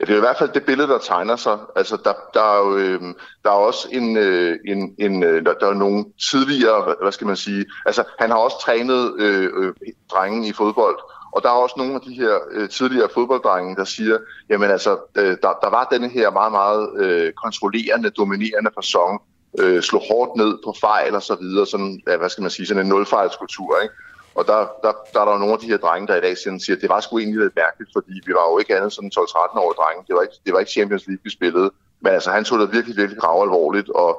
Ja, 0.00 0.04
det 0.04 0.12
er 0.12 0.16
i 0.16 0.20
hvert 0.20 0.38
fald 0.38 0.50
det 0.54 0.64
billede, 0.64 0.88
der 0.88 0.98
tegner 0.98 1.36
sig. 1.36 1.58
Altså, 1.76 1.96
der, 2.04 2.12
der, 2.34 2.42
er, 2.42 2.58
jo, 2.58 2.76
øh, 2.76 3.00
der 3.44 3.50
er 3.50 3.54
også 3.54 3.88
en, 3.92 4.16
øh, 4.16 4.58
en, 4.66 4.94
en 4.98 5.22
øh, 5.22 5.44
der, 5.46 5.54
der 5.54 5.66
er 5.66 5.74
nogle 5.74 6.04
tidligere, 6.30 6.94
hvad, 7.02 7.12
skal 7.12 7.26
man 7.26 7.36
sige, 7.36 7.66
altså 7.86 8.04
han 8.18 8.30
har 8.30 8.38
også 8.38 8.60
trænet 8.60 9.14
øh, 9.18 9.50
øh, 9.56 9.74
drengen 10.10 10.44
i 10.44 10.52
fodbold, 10.52 10.98
og 11.32 11.42
der 11.42 11.48
er 11.48 11.52
også 11.52 11.74
nogle 11.78 11.94
af 11.94 12.00
de 12.00 12.14
her 12.14 12.38
øh, 12.50 12.68
tidligere 12.68 13.08
fodbolddrenge, 13.14 13.76
der 13.76 13.84
siger, 13.84 14.18
jamen 14.48 14.70
altså, 14.70 14.98
øh, 15.14 15.36
der, 15.42 15.52
der 15.62 15.70
var 15.70 15.88
denne 15.92 16.08
her 16.08 16.30
meget, 16.30 16.52
meget 16.52 16.90
øh, 16.98 17.32
kontrollerende, 17.32 18.10
dominerende 18.10 18.70
fasong, 18.74 19.22
øh, 19.58 19.82
slå 19.82 19.98
hårdt 20.10 20.36
ned 20.36 20.58
på 20.64 20.74
fejl 20.80 21.14
og 21.14 21.22
så 21.22 21.34
videre, 21.34 21.66
sådan, 21.66 22.00
ja, 22.06 22.16
hvad 22.16 22.28
skal 22.28 22.42
man 22.42 22.50
sige, 22.50 22.66
sådan 22.66 22.82
en 22.82 22.88
nulfejlskultur, 22.88 23.80
ikke? 23.82 23.94
Og 24.34 24.42
der, 24.50 24.58
der, 24.84 24.92
der 25.12 25.20
er 25.20 25.24
der 25.24 25.32
jo 25.32 25.38
nogle 25.38 25.54
af 25.56 25.60
de 25.60 25.66
her 25.72 25.76
drenge, 25.76 26.06
der 26.06 26.16
i 26.16 26.20
dag 26.20 26.34
siger, 26.38 26.76
at 26.76 26.82
det 26.82 26.88
var 26.88 27.00
sgu 27.00 27.18
egentlig 27.18 27.40
lidt 27.44 27.56
mærkeligt, 27.56 27.90
fordi 27.96 28.14
vi 28.26 28.32
var 28.38 28.44
jo 28.50 28.58
ikke 28.58 28.76
andet 28.76 28.92
sådan 28.92 29.12
12-13-årige 29.18 29.78
drenge. 29.80 30.00
Det 30.08 30.14
var, 30.16 30.22
ikke, 30.22 30.38
det 30.44 30.52
var 30.52 30.58
ikke 30.58 30.72
Champions 30.76 31.06
League, 31.06 31.22
vi 31.24 31.30
spillede. 31.30 31.70
Men 32.02 32.12
altså, 32.12 32.30
han 32.30 32.44
tog 32.44 32.58
det 32.58 32.72
virkelig, 32.72 32.96
virkelig 32.96 33.20
grav 33.22 33.42
alvorligt, 33.42 33.88
og, 33.88 34.10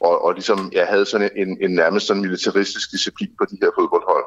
og, 0.00 0.24
og 0.24 0.32
ligesom, 0.32 0.58
jeg 0.72 0.86
havde 0.86 1.06
sådan 1.06 1.30
en, 1.36 1.58
en 1.64 1.70
nærmest 1.70 2.06
sådan 2.06 2.22
militaristisk 2.22 2.92
disciplin 2.92 3.30
på 3.38 3.44
de 3.50 3.58
her 3.62 3.70
fodboldhold. 3.78 4.24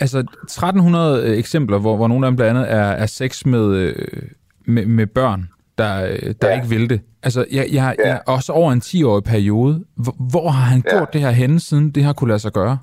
Altså 0.00 0.18
1300 0.18 1.22
øh, 1.22 1.38
eksempler, 1.38 1.78
hvor, 1.78 1.96
hvor 1.96 2.08
nogle 2.08 2.26
af 2.26 2.30
dem 2.30 2.36
blandt 2.36 2.58
andet 2.58 2.72
er, 2.72 2.90
er 3.02 3.06
sex 3.06 3.44
med, 3.44 3.66
øh, 3.76 4.22
med, 4.64 4.86
med 4.86 5.06
børn, 5.06 5.48
der, 5.78 6.04
øh, 6.04 6.34
der 6.42 6.48
ja. 6.48 6.54
ikke 6.54 6.68
vil 6.68 6.90
det. 6.90 7.00
Altså, 7.22 7.44
jeg, 7.50 7.68
jeg, 7.72 7.94
ja. 7.98 8.08
jeg, 8.08 8.20
også 8.26 8.52
over 8.52 8.72
en 8.72 8.82
10-årig 8.84 9.24
periode. 9.24 9.84
Hvor, 9.96 10.16
hvor 10.30 10.50
har 10.50 10.64
han 10.64 10.82
ja. 10.86 10.96
gjort 10.96 11.12
det 11.12 11.20
her 11.20 11.30
henne, 11.30 11.60
siden 11.60 11.90
det 11.90 12.04
har 12.04 12.12
kunne 12.12 12.28
lade 12.28 12.38
sig 12.38 12.52
gøre? 12.52 12.78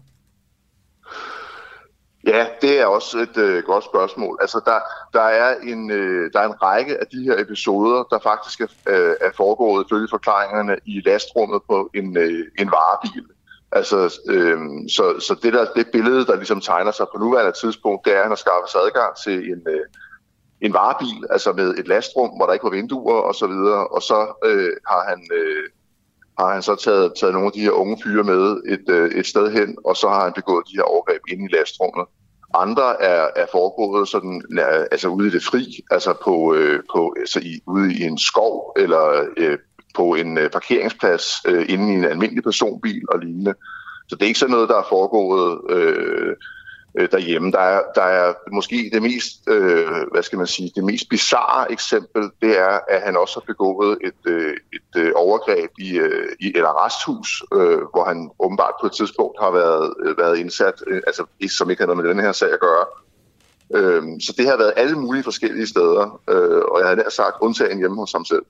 Ja, 2.30 2.46
det 2.62 2.80
er 2.80 2.86
også 2.86 3.18
et 3.18 3.38
øh, 3.38 3.64
godt 3.64 3.84
spørgsmål. 3.84 4.38
Altså, 4.42 4.62
der, 4.66 4.80
der, 5.14 5.26
er 5.44 5.56
en, 5.64 5.92
øh, 5.92 6.34
der 6.34 6.40
er 6.40 6.46
en 6.46 6.62
række 6.62 6.98
af 7.02 7.08
de 7.08 7.24
her 7.24 7.36
episoder, 7.42 8.04
der 8.12 8.20
faktisk 8.20 8.62
er, 8.62 8.68
øh, 8.88 9.16
er 9.22 9.32
foregået 9.38 9.86
ifølge 9.86 10.08
forklaringerne 10.10 10.76
i 10.86 11.02
lastrummet 11.06 11.62
på 11.70 11.90
en, 11.94 12.18
øh, 12.18 12.46
en 12.60 12.72
varebil. 12.72 13.26
Altså, 13.72 14.20
øh, 14.28 14.60
så, 14.90 15.20
så 15.20 15.36
det, 15.44 15.54
der, 15.54 15.66
det 15.76 15.88
billede, 15.92 16.26
der 16.26 16.36
ligesom 16.36 16.62
tegner 16.62 16.92
sig 16.92 17.06
på 17.12 17.20
nuværende 17.20 17.52
tidspunkt, 17.52 18.06
det 18.06 18.14
er, 18.14 18.18
at 18.18 18.24
han 18.24 18.32
har 18.32 18.44
skaffet 18.46 18.70
sig 18.72 18.82
adgang 18.82 19.16
til 19.24 19.52
en, 19.52 19.62
øh, 19.68 19.86
en 20.62 20.74
varebil, 20.74 21.24
altså 21.30 21.54
med 21.54 21.70
et 21.78 21.88
lastrum, 21.88 22.30
hvor 22.30 22.46
der 22.46 22.54
ikke 22.54 22.70
var 22.70 22.78
vinduer 22.80 23.20
og 23.30 23.36
så 23.36 23.48
videre, 23.48 23.88
og 23.88 24.02
så 24.02 24.20
øh, 24.46 24.74
har 24.88 25.04
han... 25.10 25.30
Øh, 25.34 25.64
har 26.40 26.54
han 26.54 26.62
så 26.62 26.76
taget, 26.76 27.14
taget 27.20 27.34
nogle 27.34 27.46
af 27.46 27.52
de 27.52 27.62
her 27.62 27.72
unge 27.72 27.98
fyre 28.04 28.24
med 28.24 28.62
et, 28.66 28.90
øh, 28.90 29.12
et 29.12 29.28
sted 29.28 29.52
hen, 29.52 29.78
og 29.86 29.96
så 29.96 30.10
har 30.10 30.24
han 30.24 30.34
begået 30.34 30.68
de 30.68 30.78
her 30.78 30.84
overgreb 30.84 31.22
inde 31.32 31.46
i 31.46 31.56
lastrummet. 31.56 32.06
Andre 32.54 33.02
er, 33.02 33.28
er 33.36 33.46
foregået 33.52 34.08
sådan, 34.08 34.44
altså 34.92 35.08
ude 35.08 35.28
i 35.28 35.32
det 35.32 35.44
fri, 35.44 35.80
altså 35.92 36.14
på, 36.24 36.54
øh, 36.54 36.80
på 36.94 37.14
altså 37.20 37.40
i, 37.40 37.62
ude 37.68 37.94
i 37.94 38.04
en 38.04 38.18
skov 38.18 38.74
eller 38.78 39.26
øh, 39.38 39.58
på 39.96 40.16
en 40.16 40.38
øh, 40.38 40.50
parkeringsplads 40.50 41.26
øh, 41.46 41.66
inde 41.70 41.94
i 41.94 41.96
en 41.96 42.06
almindelig 42.06 42.44
personbil 42.44 43.04
og 43.10 43.20
lignende. 43.20 43.54
Så 44.08 44.16
det 44.16 44.22
er 44.22 44.28
ikke 44.28 44.40
sådan 44.40 44.52
noget, 44.52 44.70
der 44.70 44.78
er 44.78 44.90
foregået 44.90 45.62
øh, 45.70 46.36
øh, 47.00 47.08
derhjemme. 47.12 47.52
Der 47.52 47.60
er, 47.60 47.82
der 47.96 48.02
er 48.02 48.34
måske 48.52 48.90
det 48.94 49.02
mest, 49.02 49.34
øh, 49.48 49.88
hvad 50.12 50.24
skal 50.24 50.38
man 50.38 50.48
sige, 50.48 50.72
det 50.76 50.84
mest 50.84 51.10
bizarre 51.10 51.72
eksempel, 51.72 52.24
det 52.42 52.60
er, 52.60 52.80
at 52.90 53.02
han 53.02 53.18
også 53.18 53.40
har 53.40 53.54
begået 53.54 53.98
et, 54.04 54.32
øh, 54.32 54.54
et 54.74 55.02
øh, 55.02 55.12
overgreb 55.16 55.70
i, 55.80 55.98
øh, 55.98 56.28
i 56.40 56.48
et 56.48 56.64
arresthus, 56.64 57.44
øh, 57.54 57.80
hvor 57.94 58.04
han 58.08 58.30
åbenbart 58.40 58.74
på 58.82 58.88
et 58.88 58.94
tidspunkt 58.94 59.40
har 59.40 59.52
været, 59.52 59.94
øh, 60.06 60.18
været 60.18 60.38
indsat, 60.38 60.74
øh, 60.88 61.02
altså 61.08 61.24
som 61.58 61.70
ikke 61.70 61.82
har 61.82 61.88
noget 61.88 62.04
med 62.04 62.10
den 62.10 62.20
her 62.20 62.32
sag 62.32 62.54
at 62.54 62.60
gøre. 62.60 62.86
Øh, 63.76 64.04
så 64.20 64.34
det 64.38 64.46
har 64.46 64.58
været 64.58 64.74
alle 64.78 65.00
mulige 65.00 65.24
forskellige 65.24 65.68
steder, 65.68 66.22
øh, 66.30 66.62
og 66.72 66.80
jeg 66.80 66.88
har 66.88 66.96
nær 66.96 67.10
sagt 67.10 67.36
undtagen 67.42 67.78
hjemme 67.78 67.98
hos 67.98 68.12
ham 68.12 68.26
selv. 68.26 68.46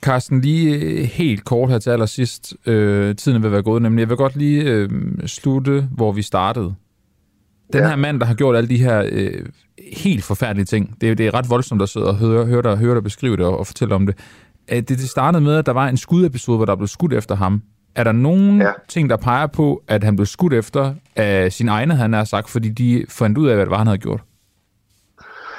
Carsten, 0.00 0.40
lige 0.40 0.74
øh, 0.74 1.02
helt 1.02 1.44
kort 1.44 1.70
her 1.70 1.78
til 1.78 1.90
allersidst. 1.90 2.54
Øh, 2.66 3.16
tiden 3.16 3.42
vil 3.42 3.52
være 3.52 3.62
gået, 3.62 3.82
nemlig. 3.82 4.00
Jeg 4.00 4.08
vil 4.08 4.16
godt 4.16 4.36
lige 4.36 4.62
øh, 4.62 4.90
slutte, 5.26 5.88
hvor 5.96 6.12
vi 6.12 6.22
startede. 6.22 6.74
Den 7.72 7.80
ja. 7.80 7.88
her 7.88 7.96
mand, 7.96 8.20
der 8.20 8.26
har 8.26 8.34
gjort 8.34 8.56
alle 8.56 8.68
de 8.68 8.78
her 8.78 9.08
øh, 9.12 9.46
helt 9.92 10.24
forfærdelige 10.24 10.64
ting, 10.64 10.96
det, 11.00 11.18
det 11.18 11.26
er 11.26 11.34
ret 11.34 11.50
voldsomt 11.50 11.82
at 11.82 11.88
sidde 11.88 12.06
og 12.06 12.16
høre, 12.16 12.46
høre, 12.46 12.62
dig, 12.62 12.76
høre 12.76 12.94
dig 12.94 13.02
beskrive 13.02 13.36
det 13.36 13.46
og, 13.46 13.58
og 13.58 13.66
fortælle 13.66 13.94
om 13.94 14.06
det. 14.06 14.18
at 14.68 14.88
det, 14.88 14.98
det 14.98 15.10
startede 15.10 15.44
med, 15.44 15.56
at 15.56 15.66
der 15.66 15.72
var 15.72 15.88
en 15.88 15.96
skudepisode, 15.96 16.56
hvor 16.56 16.66
der 16.66 16.76
blev 16.76 16.88
skudt 16.88 17.12
efter 17.12 17.34
ham. 17.34 17.62
Er 17.94 18.04
der 18.04 18.12
nogen 18.12 18.60
ja. 18.60 18.72
ting, 18.88 19.10
der 19.10 19.16
peger 19.16 19.46
på, 19.46 19.82
at 19.88 20.04
han 20.04 20.16
blev 20.16 20.26
skudt 20.26 20.52
efter 20.52 20.94
af 21.16 21.52
sin 21.52 21.68
egne, 21.68 21.94
han 21.94 22.12
har 22.12 22.24
sagt, 22.24 22.50
fordi 22.50 22.68
de 22.68 23.06
fandt 23.08 23.38
ud 23.38 23.48
af, 23.48 23.54
hvad 23.54 23.66
det 23.66 23.70
var, 23.70 23.78
han 23.78 23.86
havde 23.86 23.98
gjort? 23.98 24.20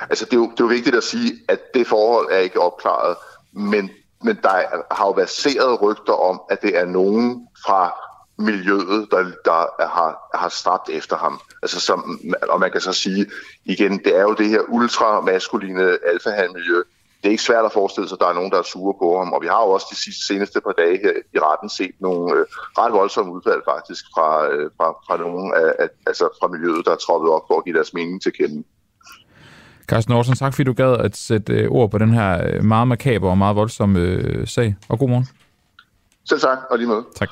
Altså, 0.09 0.25
det 0.25 0.33
er, 0.33 0.37
jo, 0.37 0.51
det 0.51 0.59
er 0.59 0.63
jo 0.63 0.67
vigtigt 0.67 0.95
at 0.95 1.03
sige, 1.03 1.31
at 1.49 1.59
det 1.73 1.87
forhold 1.87 2.27
er 2.31 2.37
ikke 2.37 2.61
opklaret, 2.61 3.15
men, 3.53 3.89
men 4.23 4.35
der 4.43 4.49
har 4.91 5.05
jo 5.05 5.11
været 5.11 5.29
seret 5.29 5.81
rygter 5.81 6.13
om, 6.13 6.41
at 6.49 6.61
det 6.61 6.77
er 6.77 6.85
nogen 6.85 7.47
fra 7.65 7.93
miljøet, 8.37 9.07
der, 9.11 9.23
der 9.45 9.87
har, 9.87 10.37
har 10.37 10.49
stræbt 10.49 10.89
efter 10.89 11.15
ham. 11.17 11.41
Altså 11.65 11.79
som, 11.79 12.19
og 12.49 12.59
man 12.59 12.71
kan 12.71 12.81
så 12.81 12.93
sige, 12.93 13.25
igen, 13.65 13.93
det 14.05 14.17
er 14.17 14.21
jo 14.21 14.33
det 14.33 14.49
her 14.49 14.61
ultramaskuline 14.69 15.85
alfahandmiljø. 16.13 16.77
Det 17.19 17.25
er 17.29 17.29
ikke 17.29 17.43
svært 17.43 17.65
at 17.65 17.71
forestille 17.71 18.07
sig, 18.09 18.15
at 18.15 18.19
der 18.23 18.29
er 18.29 18.33
nogen, 18.39 18.51
der 18.51 18.59
er 18.59 18.71
sure 18.73 18.95
på 19.01 19.07
ham. 19.19 19.33
Og 19.33 19.39
vi 19.41 19.47
har 19.47 19.61
jo 19.65 19.69
også 19.69 19.87
de 19.91 19.99
sidste, 20.03 20.25
seneste 20.25 20.61
par 20.61 20.75
dage 20.81 20.97
her 21.03 21.13
i 21.35 21.39
retten 21.47 21.69
set 21.69 21.95
nogle 21.99 22.33
øh, 22.35 22.45
ret 22.79 22.93
voldsomme 22.93 23.31
udfald 23.33 23.61
faktisk 23.73 24.03
fra, 24.15 24.29
øh, 24.51 24.69
fra, 24.77 24.87
fra 25.07 25.17
nogen 25.17 25.53
af, 25.63 25.69
af, 25.83 25.87
altså 26.07 26.25
fra 26.39 26.47
miljøet, 26.47 26.85
der 26.85 26.91
er 26.91 27.01
troppet 27.05 27.29
op 27.31 27.41
for 27.47 27.57
at 27.57 27.63
give 27.65 27.75
deres 27.75 27.93
mening 27.93 28.21
til 28.21 28.33
kende. 28.39 28.63
Carsten 29.87 30.11
Aarhusen, 30.13 30.35
tak 30.35 30.53
fordi 30.53 30.63
du 30.63 30.73
gad 30.73 30.93
at 31.05 31.15
sætte 31.17 31.53
øh, 31.53 31.71
ord 31.71 31.91
på 31.91 31.97
den 31.97 32.13
her 32.13 32.29
øh, 32.47 32.63
meget 32.63 32.87
makaber 32.87 33.29
og 33.29 33.37
meget 33.37 33.55
voldsomme 33.55 33.99
øh, 33.99 34.47
sag. 34.47 34.75
Og 34.89 34.99
god 34.99 35.09
morgen. 35.09 35.27
Selv 36.29 36.39
tak, 36.39 36.57
og 36.71 36.77
lige 36.77 36.87
med. 36.87 37.01
Tak. 37.15 37.31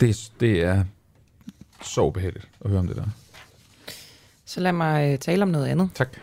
Det, 0.00 0.32
det 0.40 0.62
er 0.62 0.84
så 1.82 2.00
ubehageligt 2.00 2.48
at 2.60 2.70
høre 2.70 2.80
om 2.80 2.86
det 2.86 2.96
der. 2.96 3.06
Så 4.44 4.60
lad 4.60 4.72
mig 4.72 5.12
øh, 5.12 5.18
tale 5.18 5.42
om 5.42 5.48
noget 5.48 5.66
andet. 5.66 5.90
Tak. 5.94 6.16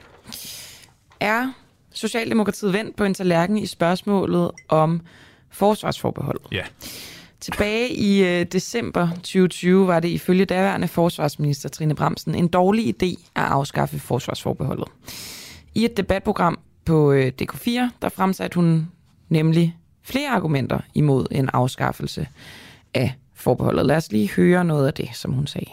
Er 1.19 1.53
Socialdemokratiet 1.91 2.73
vendt 2.73 2.95
på 2.95 3.03
en 3.03 3.13
tallerken 3.13 3.57
i 3.57 3.65
spørgsmålet 3.65 4.51
om 4.67 5.01
forsvarsforbeholdet? 5.49 6.47
Ja. 6.51 6.63
Tilbage 7.39 7.89
i 7.89 8.23
øh, 8.23 8.45
december 8.45 9.09
2020 9.09 9.87
var 9.87 9.99
det 9.99 10.07
ifølge 10.07 10.45
daværende 10.45 10.87
forsvarsminister 10.87 11.69
Trine 11.69 11.95
Bremsen 11.95 12.35
en 12.35 12.47
dårlig 12.47 13.03
idé 13.03 13.29
at 13.35 13.43
afskaffe 13.43 13.99
forsvarsforbeholdet. 13.99 14.87
I 15.75 15.85
et 15.85 15.97
debatprogram 15.97 16.59
på 16.85 17.11
øh, 17.11 17.31
DK4, 17.41 17.69
der 18.01 18.09
fremsatte 18.09 18.55
hun 18.55 18.91
nemlig 19.29 19.77
flere 20.03 20.29
argumenter 20.29 20.79
imod 20.93 21.27
en 21.31 21.49
afskaffelse 21.53 22.27
af 22.93 23.13
forbeholdet. 23.37 23.85
Lad 23.85 23.95
os 23.95 24.11
lige 24.11 24.31
høre 24.31 24.65
noget 24.65 24.87
af 24.87 24.93
det, 24.93 25.09
som 25.13 25.31
hun 25.31 25.47
sagde. 25.47 25.71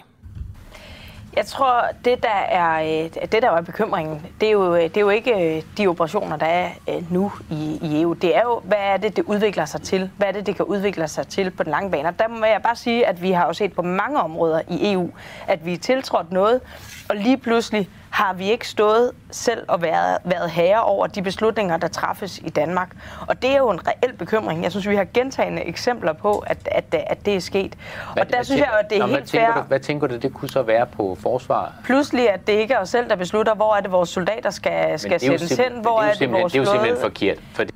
Jeg 1.37 1.47
tror, 1.47 1.83
det 2.05 2.23
der 2.23 2.29
er, 2.29 3.05
øh, 3.05 3.11
det 3.33 3.43
der 3.43 3.51
er 3.51 3.63
bekymringen, 3.63 4.27
det 4.41 4.49
er, 4.49 4.53
jo, 4.53 4.75
øh, 4.75 4.83
det 4.83 4.97
er 4.97 5.01
jo 5.01 5.09
ikke 5.09 5.57
øh, 5.57 5.63
de 5.79 5.87
operationer, 5.87 6.37
der 6.37 6.47
er 6.47 6.71
nu 7.11 7.33
i, 7.51 7.79
i 7.83 8.03
EU. 8.03 8.13
Det 8.13 8.37
er 8.37 8.43
jo, 8.43 8.61
hvad 8.65 8.79
er 8.81 8.97
det, 8.97 9.17
det 9.17 9.25
udvikler 9.25 9.65
sig 9.65 9.83
til? 9.83 10.11
Hvad 10.17 10.29
er 10.29 10.33
det, 10.33 10.47
det 10.47 10.57
kan 10.57 10.65
udvikle 10.65 11.09
sig 11.09 11.27
til 11.27 11.51
på 11.51 11.63
den 11.63 11.71
lange 11.71 11.91
bane? 11.91 12.09
Og 12.09 12.19
der 12.19 12.29
må 12.29 12.45
jeg 12.45 12.61
bare 12.63 12.77
sige, 12.77 13.07
at 13.07 13.23
vi 13.23 13.31
har 13.31 13.47
jo 13.47 13.53
set 13.53 13.73
på 13.73 13.83
mange 13.83 14.21
områder 14.21 14.61
i 14.71 14.93
EU, 14.93 15.11
at 15.47 15.67
vi 15.67 15.73
er 15.73 15.79
tiltrådt 15.79 16.33
noget, 16.33 16.61
og 17.09 17.17
lige 17.17 17.37
pludselig 17.37 17.89
har 18.11 18.33
vi 18.33 18.51
ikke 18.51 18.69
stået 18.69 19.11
selv 19.31 19.65
og 19.69 19.83
været, 19.83 20.19
været 20.25 20.51
herre 20.51 20.83
over 20.83 21.07
de 21.07 21.23
beslutninger, 21.23 21.77
der 21.77 21.89
træffes 21.89 22.39
i 22.39 22.49
Danmark. 22.49 22.91
Og 23.29 23.43
det 23.43 23.51
er 23.51 23.57
jo 23.57 23.71
en 23.71 23.81
reel 23.87 24.17
bekymring. 24.19 24.63
Jeg 24.63 24.71
synes, 24.71 24.89
vi 24.89 24.97
har 24.97 25.07
gentagende 25.15 25.63
eksempler 25.63 26.13
på, 26.13 26.39
at, 26.47 26.69
at, 26.71 26.85
at 26.95 27.27
det 27.27 27.37
er 27.37 27.41
sket. 27.41 27.75
Hvad, 28.13 28.23
og 28.23 28.33
der 28.33 28.43
synes 28.43 28.61
jeg, 28.61 28.69
at 28.81 28.91
det 28.91 28.99
er 28.99 29.07
Nå, 29.07 29.15
helt 29.15 29.31
fair. 29.31 29.55
Du, 29.55 29.61
hvad 29.61 29.81
tænker 29.81 30.07
du, 30.07 30.17
det 30.17 30.35
kunne 30.35 30.49
så 30.49 30.63
være 30.63 30.87
på 30.87 31.17
forsvar? 31.21 31.73
Pludselig, 31.85 32.31
at 32.31 32.47
det 32.47 32.53
ikke 32.53 32.75
er 32.75 32.79
os 32.79 32.89
selv, 32.89 33.09
der 33.09 33.17
beslutter, 33.17 33.55
hvor 33.55 33.75
er 33.75 33.81
det, 33.81 33.93
vores 33.93 34.09
soldater 34.09 34.51
skal, 34.51 34.99
skal 34.99 35.21
sættes 35.21 35.57
hen, 35.57 35.73
hvor 35.83 36.01
det 36.01 36.11
er, 36.11 36.15
det, 36.15 36.33
vores 36.33 36.53
Det 36.53 36.59
er 36.59 36.63
jo 36.63 36.71
simpelthen 36.71 37.01
forkert. 37.03 37.39
Fordi 37.55 37.75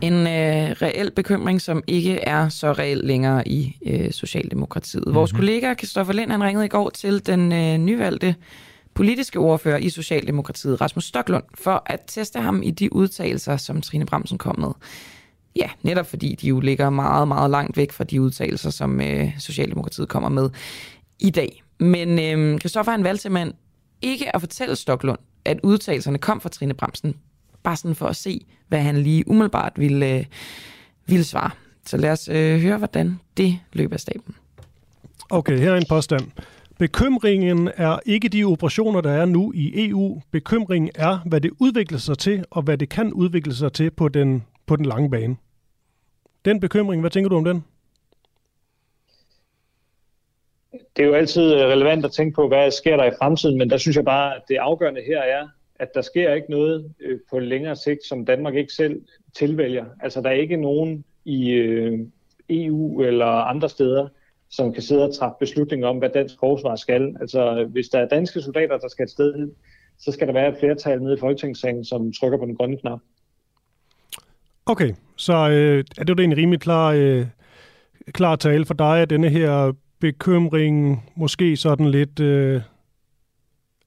En 0.00 0.12
øh, 0.12 0.70
reel 0.82 1.10
bekymring, 1.10 1.60
som 1.60 1.82
ikke 1.86 2.18
er 2.18 2.48
så 2.48 2.72
reel 2.72 2.98
længere 2.98 3.48
i 3.48 3.76
øh, 3.86 4.12
Socialdemokratiet. 4.12 5.02
Mm-hmm. 5.06 5.14
Vores 5.14 5.32
kollega 5.32 5.74
Kristoffer 5.74 6.12
Lind, 6.12 6.30
han 6.30 6.44
ringede 6.44 6.64
i 6.64 6.68
går 6.68 6.90
til 6.90 7.26
den 7.26 7.52
øh, 7.52 7.78
nyvalgte 7.78 8.34
politiske 8.94 9.38
ordfører 9.38 9.78
i 9.78 9.88
Socialdemokratiet, 9.88 10.80
Rasmus 10.80 11.04
Stoklund, 11.04 11.44
for 11.54 11.82
at 11.86 12.00
teste 12.06 12.40
ham 12.40 12.62
i 12.62 12.70
de 12.70 12.92
udtalelser, 12.92 13.56
som 13.56 13.80
Trine 13.80 14.06
Bremsen 14.06 14.38
kom 14.38 14.60
med. 14.60 14.70
Ja, 15.56 15.70
netop 15.82 16.06
fordi 16.06 16.34
de 16.34 16.48
jo 16.48 16.60
ligger 16.60 16.90
meget, 16.90 17.28
meget 17.28 17.50
langt 17.50 17.76
væk 17.76 17.92
fra 17.92 18.04
de 18.04 18.20
udtalelser, 18.20 18.70
som 18.70 19.00
øh, 19.00 19.30
Socialdemokratiet 19.38 20.08
kommer 20.08 20.28
med 20.28 20.50
i 21.20 21.30
dag. 21.30 21.62
Men 21.80 22.18
øh, 22.18 22.60
Kristoffer 22.60 22.92
han 22.92 23.04
valgte 23.04 23.22
simpelthen 23.22 23.52
ikke 24.02 24.34
at 24.34 24.40
fortælle 24.40 24.76
Stoklund, 24.76 25.18
at 25.44 25.60
udtalelserne 25.62 26.18
kom 26.18 26.40
fra 26.40 26.48
Trine 26.48 26.74
Bremsen, 26.74 27.14
bare 27.64 27.76
sådan 27.76 27.94
for 27.94 28.06
at 28.06 28.16
se, 28.16 28.46
hvad 28.68 28.78
han 28.78 28.96
lige 28.96 29.28
umiddelbart 29.28 29.72
ville, 29.76 30.18
øh, 30.18 30.24
ville 31.06 31.24
svare. 31.24 31.50
Så 31.86 31.96
lad 31.96 32.10
os 32.10 32.28
øh, 32.28 32.60
høre, 32.60 32.78
hvordan 32.78 33.20
det 33.36 33.58
løber 33.72 33.94
af 33.94 34.00
staben. 34.00 34.34
Okay, 35.30 35.58
her 35.58 35.72
er 35.72 35.76
en 35.76 35.86
påstand. 35.88 36.30
Bekymringen 36.78 37.70
er 37.76 37.98
ikke 38.06 38.28
de 38.28 38.44
operationer, 38.44 39.00
der 39.00 39.12
er 39.12 39.24
nu 39.24 39.52
i 39.54 39.88
EU. 39.88 40.22
Bekymringen 40.30 40.90
er, 40.94 41.18
hvad 41.26 41.40
det 41.40 41.50
udvikler 41.58 41.98
sig 41.98 42.18
til, 42.18 42.44
og 42.50 42.62
hvad 42.62 42.78
det 42.78 42.88
kan 42.88 43.12
udvikle 43.12 43.54
sig 43.54 43.72
til 43.72 43.90
på 43.90 44.08
den, 44.08 44.44
på 44.66 44.76
den 44.76 44.84
lange 44.84 45.10
bane. 45.10 45.36
Den 46.44 46.60
bekymring, 46.60 47.00
hvad 47.00 47.10
tænker 47.10 47.28
du 47.28 47.36
om 47.36 47.44
den? 47.44 47.64
det 50.96 51.02
er 51.02 51.06
jo 51.06 51.14
altid 51.14 51.54
øh, 51.54 51.60
relevant 51.60 52.04
at 52.04 52.12
tænke 52.12 52.34
på, 52.34 52.48
hvad 52.48 52.70
sker 52.70 52.96
der 52.96 53.04
i 53.04 53.10
fremtiden, 53.18 53.58
men 53.58 53.70
der 53.70 53.76
synes 53.76 53.96
jeg 53.96 54.04
bare, 54.04 54.36
at 54.36 54.42
det 54.48 54.56
afgørende 54.56 55.00
her 55.06 55.20
er, 55.20 55.48
at 55.84 55.94
der 55.94 56.00
sker 56.00 56.34
ikke 56.34 56.50
noget 56.50 56.92
øh, 57.00 57.18
på 57.30 57.38
længere 57.38 57.76
sigt, 57.76 58.04
som 58.04 58.24
Danmark 58.24 58.54
ikke 58.54 58.72
selv 58.72 59.02
tilvælger. 59.38 59.84
Altså 60.00 60.20
der 60.20 60.28
er 60.28 60.34
ikke 60.34 60.56
nogen 60.56 61.04
i 61.24 61.50
øh, 61.50 61.98
EU 62.50 63.02
eller 63.02 63.26
andre 63.26 63.68
steder, 63.68 64.08
som 64.50 64.72
kan 64.72 64.82
sidde 64.82 65.04
og 65.08 65.14
træffe 65.14 65.36
beslutninger 65.40 65.88
om, 65.88 65.98
hvad 65.98 66.10
dansk 66.14 66.34
forsvar 66.40 66.76
skal. 66.76 67.16
Altså 67.20 67.68
hvis 67.70 67.88
der 67.88 67.98
er 67.98 68.08
danske 68.08 68.40
soldater, 68.40 68.78
der 68.78 68.88
skal 68.88 69.02
et 69.02 69.10
sted 69.10 69.34
hen, 69.34 69.50
så 69.98 70.12
skal 70.12 70.26
der 70.26 70.32
være 70.32 70.48
et 70.48 70.56
flertal 70.60 71.02
nede 71.02 71.14
i 71.14 71.20
Folketingssalen, 71.20 71.84
som 71.84 72.12
trykker 72.12 72.38
på 72.38 72.44
den 72.44 72.56
grønne 72.56 72.76
knap. 72.76 72.98
Okay, 74.66 74.92
så 75.16 75.32
øh, 75.32 75.84
er 75.98 76.04
det 76.04 76.18
jo 76.18 76.24
en 76.24 76.36
rimelig 76.36 76.60
klar, 76.60 76.92
øh, 76.92 77.26
klar 78.12 78.36
tale 78.36 78.64
for 78.64 78.74
dig, 78.74 79.02
at 79.02 79.10
denne 79.10 79.28
her 79.28 79.72
bekymring 80.00 81.04
måske 81.16 81.56
sådan 81.56 81.88
lidt... 81.88 82.20
Øh, 82.20 82.60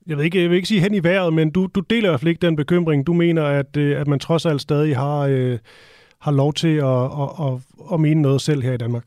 jeg, 0.07 0.17
ved 0.17 0.23
ikke, 0.23 0.41
jeg 0.41 0.49
vil 0.49 0.55
ikke 0.55 0.67
sige 0.67 0.81
hen 0.81 0.93
i 0.93 1.03
vejret, 1.03 1.33
men 1.33 1.51
du, 1.51 1.67
du 1.75 1.79
deler 1.79 2.09
i 2.09 2.11
hvert 2.11 2.19
fald 2.19 2.29
ikke 2.29 2.45
den 2.45 2.55
bekymring. 2.55 3.07
Du 3.07 3.13
mener, 3.13 3.43
at, 3.43 3.77
øh, 3.77 4.01
at 4.01 4.07
man 4.07 4.19
trods 4.19 4.45
alt 4.45 4.61
stadig 4.61 4.97
har, 4.97 5.19
øh, 5.19 5.59
har 6.21 6.31
lov 6.31 6.53
til 6.53 6.77
at, 6.77 7.03
at, 7.03 7.29
at, 7.47 7.53
at 7.93 7.99
mene 7.99 8.21
noget 8.21 8.41
selv 8.41 8.61
her 8.61 8.73
i 8.73 8.77
Danmark. 8.77 9.03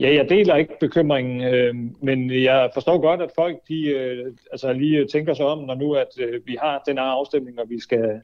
Ja, 0.00 0.14
jeg 0.14 0.28
deler 0.28 0.56
ikke 0.56 0.74
bekymringen, 0.80 1.54
øh, 1.54 1.74
men 2.02 2.30
jeg 2.30 2.70
forstår 2.74 2.98
godt, 3.00 3.22
at 3.22 3.30
folk 3.34 3.56
de, 3.68 3.86
øh, 3.86 4.32
altså 4.52 4.72
lige 4.72 5.06
tænker 5.06 5.34
sig 5.34 5.46
om, 5.46 5.58
når 5.58 5.74
nu 5.74 5.94
at 5.94 6.08
øh, 6.18 6.40
vi 6.46 6.56
har 6.60 6.82
den 6.86 6.98
her 6.98 7.04
afstemning, 7.04 7.60
og 7.60 7.70
vi 7.70 7.80
skal, 7.80 8.20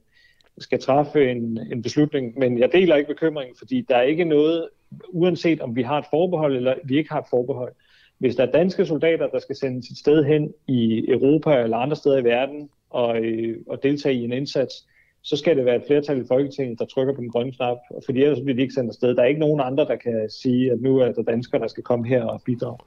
skal 0.58 0.80
træffe 0.80 1.30
en, 1.30 1.58
en 1.72 1.82
beslutning. 1.82 2.38
Men 2.38 2.58
jeg 2.58 2.72
deler 2.72 2.96
ikke 2.96 3.08
bekymringen, 3.14 3.56
fordi 3.58 3.86
der 3.88 3.96
er 3.96 4.02
ikke 4.02 4.24
noget, 4.24 4.68
uanset 5.08 5.60
om 5.60 5.76
vi 5.76 5.82
har 5.82 5.98
et 5.98 6.06
forbehold 6.10 6.56
eller 6.56 6.74
vi 6.84 6.96
ikke 6.96 7.10
har 7.10 7.20
et 7.20 7.30
forbehold. 7.30 7.72
Hvis 8.18 8.36
der 8.36 8.46
er 8.46 8.50
danske 8.50 8.86
soldater, 8.86 9.26
der 9.26 9.38
skal 9.38 9.56
sendes 9.56 9.88
et 9.88 9.98
sted 9.98 10.24
hen 10.24 10.52
i 10.68 11.10
Europa 11.10 11.62
eller 11.62 11.76
andre 11.76 11.96
steder 11.96 12.18
i 12.18 12.24
verden 12.24 12.68
og, 12.90 13.18
øh, 13.18 13.56
og 13.68 13.82
deltage 13.82 14.14
i 14.14 14.24
en 14.24 14.32
indsats, 14.32 14.74
så 15.22 15.36
skal 15.36 15.56
det 15.56 15.64
være 15.64 15.76
et 15.76 15.82
flertal 15.86 16.20
i 16.20 16.24
Folketinget, 16.28 16.78
der 16.78 16.84
trykker 16.84 17.14
på 17.14 17.20
den 17.20 17.30
grønne 17.30 17.52
knap, 17.52 17.76
fordi 18.04 18.22
ellers 18.22 18.40
bliver 18.40 18.56
de 18.56 18.62
ikke 18.62 18.74
sendt 18.74 18.88
afsted. 18.88 19.14
Der 19.14 19.22
er 19.22 19.26
ikke 19.26 19.40
nogen 19.40 19.60
andre, 19.60 19.84
der 19.84 19.96
kan 19.96 20.30
sige, 20.42 20.72
at 20.72 20.80
nu 20.80 20.98
er 20.98 21.12
der 21.12 21.22
danskere, 21.22 21.60
der 21.60 21.68
skal 21.68 21.82
komme 21.82 22.06
her 22.06 22.24
og 22.24 22.42
bidrage. 22.44 22.78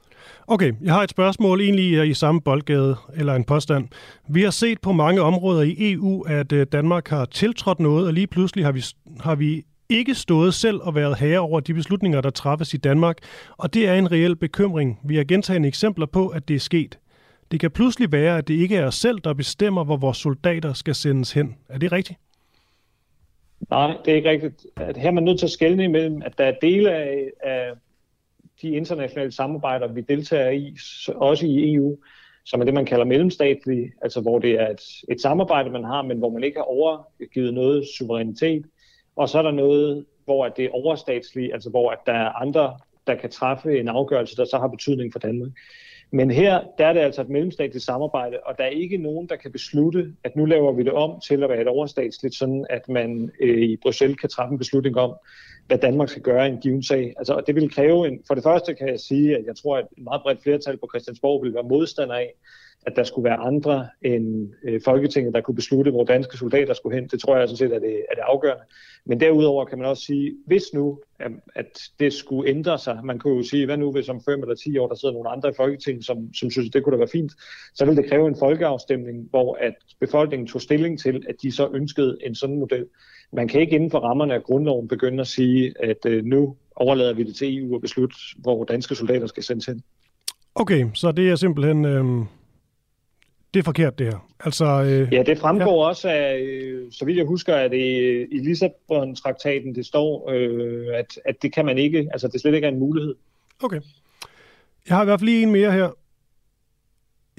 Okay, 0.46 0.72
jeg 0.82 0.94
har 0.94 1.02
et 1.02 1.10
spørgsmål 1.10 1.60
egentlig 1.60 2.10
i 2.10 2.14
samme 2.14 2.40
boldgade, 2.40 2.96
eller 3.16 3.34
en 3.34 3.44
påstand. 3.44 3.88
Vi 4.28 4.42
har 4.42 4.50
set 4.50 4.80
på 4.80 4.92
mange 4.92 5.22
områder 5.22 5.62
i 5.62 5.92
EU, 5.92 6.22
at 6.22 6.52
øh, 6.52 6.66
Danmark 6.72 7.08
har 7.08 7.24
tiltrådt 7.24 7.80
noget, 7.80 8.06
og 8.06 8.12
lige 8.12 8.26
pludselig 8.26 8.64
har 8.64 8.72
vi, 8.72 8.82
har 9.20 9.34
vi 9.34 9.64
ikke 9.90 10.14
stået 10.14 10.54
selv 10.54 10.80
og 10.82 10.94
været 10.94 11.18
herre 11.18 11.38
over 11.38 11.60
de 11.60 11.74
beslutninger, 11.74 12.20
der 12.20 12.30
træffes 12.30 12.74
i 12.74 12.76
Danmark, 12.76 13.18
og 13.56 13.74
det 13.74 13.88
er 13.88 13.94
en 13.94 14.12
reel 14.12 14.36
bekymring. 14.36 15.00
Vi 15.04 15.16
har 15.16 15.24
gentagende 15.24 15.68
eksempler 15.68 16.06
på, 16.06 16.28
at 16.28 16.48
det 16.48 16.56
er 16.56 16.60
sket. 16.60 16.98
Det 17.50 17.60
kan 17.60 17.70
pludselig 17.70 18.12
være, 18.12 18.38
at 18.38 18.48
det 18.48 18.54
ikke 18.54 18.76
er 18.76 18.86
os 18.86 18.94
selv, 18.94 19.18
der 19.18 19.32
bestemmer, 19.34 19.84
hvor 19.84 19.96
vores 19.96 20.16
soldater 20.16 20.72
skal 20.72 20.94
sendes 20.94 21.32
hen. 21.32 21.56
Er 21.68 21.78
det 21.78 21.92
rigtigt? 21.92 22.18
Nej, 23.70 23.96
det 24.04 24.12
er 24.12 24.16
ikke 24.16 24.30
rigtigt. 24.30 24.66
At 24.76 24.96
her 24.96 25.08
er 25.08 25.12
man 25.12 25.24
nødt 25.24 25.38
til 25.38 25.46
at 25.46 25.50
skelne 25.50 25.84
imellem, 25.84 26.22
at 26.24 26.38
der 26.38 26.44
er 26.44 26.54
dele 26.62 26.92
af, 26.92 27.30
af 27.42 27.70
de 28.62 28.68
internationale 28.70 29.32
samarbejder, 29.32 29.92
vi 29.92 30.00
deltager 30.00 30.50
i, 30.50 30.76
også 31.14 31.46
i 31.46 31.74
EU, 31.74 31.98
som 32.44 32.60
er 32.60 32.64
det, 32.64 32.74
man 32.74 32.86
kalder 32.86 33.04
mellemstatlige, 33.04 33.92
altså 34.02 34.20
hvor 34.20 34.38
det 34.38 34.60
er 34.60 34.68
et, 34.68 34.80
et 35.08 35.20
samarbejde, 35.20 35.70
man 35.70 35.84
har, 35.84 36.02
men 36.02 36.18
hvor 36.18 36.30
man 36.30 36.44
ikke 36.44 36.58
har 36.58 36.64
overgivet 36.64 37.54
noget 37.54 37.84
suverænitet. 37.98 38.66
Og 39.20 39.28
så 39.28 39.38
er 39.38 39.42
der 39.42 39.50
noget, 39.50 40.04
hvor 40.24 40.48
det 40.48 40.64
er 40.64 40.70
overstatsligt, 40.70 41.52
altså 41.52 41.70
hvor 41.70 41.90
at 41.90 41.98
der 42.06 42.12
er 42.12 42.42
andre, 42.42 42.76
der 43.06 43.14
kan 43.14 43.30
træffe 43.30 43.80
en 43.80 43.88
afgørelse, 43.88 44.36
der 44.36 44.44
så 44.44 44.58
har 44.58 44.68
betydning 44.68 45.12
for 45.12 45.18
Danmark. 45.18 45.50
Men 46.10 46.30
her, 46.30 46.60
der 46.78 46.86
er 46.86 46.92
det 46.92 47.00
altså 47.00 47.22
et 47.22 47.28
mellemstatligt 47.28 47.84
samarbejde, 47.84 48.36
og 48.46 48.58
der 48.58 48.64
er 48.64 48.68
ikke 48.68 48.96
nogen, 48.96 49.28
der 49.28 49.36
kan 49.36 49.52
beslutte, 49.52 50.14
at 50.24 50.36
nu 50.36 50.44
laver 50.44 50.72
vi 50.72 50.82
det 50.82 50.92
om 50.92 51.20
til 51.28 51.42
at 51.42 51.48
være 51.48 51.60
et 51.60 51.68
overstatsligt, 51.68 52.34
sådan 52.34 52.66
at 52.70 52.88
man 52.88 53.30
øh, 53.40 53.62
i 53.62 53.76
Bruxelles 53.76 54.20
kan 54.20 54.28
træffe 54.28 54.52
en 54.52 54.58
beslutning 54.58 54.96
om, 54.96 55.14
hvad 55.66 55.78
Danmark 55.78 56.08
skal 56.08 56.22
gøre 56.22 56.46
i 56.46 56.50
en 56.50 56.60
given 56.60 56.82
sag. 56.82 57.14
Altså, 57.18 57.34
og 57.34 57.46
det 57.46 57.54
vil 57.54 57.74
kræve 57.74 58.08
en, 58.08 58.20
for 58.26 58.34
det 58.34 58.44
første 58.44 58.74
kan 58.74 58.88
jeg 58.88 59.00
sige, 59.00 59.36
at 59.36 59.44
jeg 59.46 59.56
tror, 59.56 59.76
at 59.76 59.86
et 59.98 60.04
meget 60.04 60.22
bredt 60.22 60.42
flertal 60.42 60.76
på 60.76 60.88
Christiansborg 60.92 61.42
vil 61.42 61.54
være 61.54 61.62
modstander 61.62 62.14
af, 62.14 62.34
at 62.86 62.92
der 62.96 63.04
skulle 63.04 63.24
være 63.24 63.36
andre 63.36 63.88
end 64.02 64.50
øh, 64.64 64.80
Folketinget, 64.84 65.34
der 65.34 65.40
kunne 65.40 65.54
beslutte, 65.54 65.90
hvor 65.90 66.04
danske 66.04 66.36
soldater 66.36 66.74
skulle 66.74 66.96
hen. 66.96 67.08
Det 67.08 67.20
tror 67.20 67.36
jeg 67.36 67.48
sådan 67.48 67.56
set 67.56 67.74
er 67.74 67.78
det, 67.78 67.94
er 68.10 68.14
det 68.14 68.22
afgørende. 68.22 68.64
Men 69.06 69.20
derudover 69.20 69.64
kan 69.64 69.78
man 69.78 69.88
også 69.88 70.02
sige, 70.02 70.36
hvis 70.46 70.62
nu, 70.74 71.00
at 71.54 71.80
det 72.00 72.12
skulle 72.12 72.50
ændre 72.50 72.78
sig, 72.78 72.98
man 73.04 73.18
kunne 73.18 73.36
jo 73.36 73.42
sige, 73.42 73.66
hvad 73.66 73.76
nu 73.76 73.92
hvis 73.92 74.08
om 74.08 74.20
5 74.24 74.40
eller 74.40 74.54
10 74.54 74.78
år, 74.78 74.88
der 74.88 74.94
sidder 74.94 75.14
nogle 75.14 75.30
andre 75.30 75.48
i 75.48 75.52
Folketinget, 75.56 76.04
som, 76.04 76.34
som 76.34 76.50
synes, 76.50 76.68
at 76.68 76.74
det 76.74 76.84
kunne 76.84 76.92
da 76.92 76.98
være 76.98 77.08
fint, 77.12 77.32
så 77.74 77.84
ville 77.84 78.02
det 78.02 78.10
kræve 78.10 78.28
en 78.28 78.36
folkeafstemning, 78.38 79.28
hvor 79.30 79.54
at 79.60 79.74
befolkningen 80.00 80.46
tog 80.46 80.60
stilling 80.60 80.98
til, 81.00 81.24
at 81.28 81.34
de 81.42 81.52
så 81.52 81.68
ønskede 81.74 82.18
en 82.26 82.34
sådan 82.34 82.58
model. 82.58 82.86
Man 83.32 83.48
kan 83.48 83.60
ikke 83.60 83.74
inden 83.74 83.90
for 83.90 83.98
rammerne 83.98 84.34
af 84.34 84.42
grundloven 84.42 84.88
begynde 84.88 85.20
at 85.20 85.26
sige, 85.26 85.74
at 85.82 86.06
øh, 86.06 86.24
nu 86.24 86.56
overlader 86.76 87.14
vi 87.14 87.22
det 87.22 87.36
til 87.36 87.58
EU 87.58 87.74
at 87.74 87.80
beslutte, 87.80 88.16
hvor 88.38 88.64
danske 88.64 88.94
soldater 88.94 89.26
skal 89.26 89.42
sendes 89.42 89.66
hen. 89.66 89.82
Okay, 90.54 90.86
så 90.94 91.12
det 91.12 91.30
er 91.30 91.36
simpelthen... 91.36 91.84
Øh 91.84 92.04
det 93.54 93.60
er 93.60 93.64
forkert, 93.64 93.98
det 93.98 94.06
her. 94.06 94.28
Altså, 94.40 94.64
øh, 94.64 95.12
ja, 95.12 95.22
det 95.22 95.38
fremgår 95.38 95.82
ja. 95.82 95.88
også 95.88 96.08
af, 96.08 96.38
øh, 96.38 96.92
så 96.92 97.04
vidt 97.04 97.18
jeg 97.18 97.26
husker, 97.26 97.54
at 97.54 97.70
det 97.70 98.28
i 98.30 98.38
Lissabon-traktaten, 98.38 99.74
det 99.74 99.86
står, 99.86 100.30
øh, 100.30 100.86
at, 100.94 101.18
at 101.24 101.42
det 101.42 101.52
kan 101.52 101.64
man 101.64 101.78
ikke, 101.78 102.08
altså 102.12 102.28
det 102.28 102.40
slet 102.40 102.54
ikke 102.54 102.66
er 102.66 102.70
en 102.70 102.78
mulighed. 102.78 103.14
Okay. 103.62 103.80
Jeg 104.88 104.96
har 104.96 105.02
i 105.02 105.04
hvert 105.04 105.20
fald 105.20 105.28
lige 105.28 105.42
en 105.42 105.52
mere 105.52 105.72
her. 105.72 105.90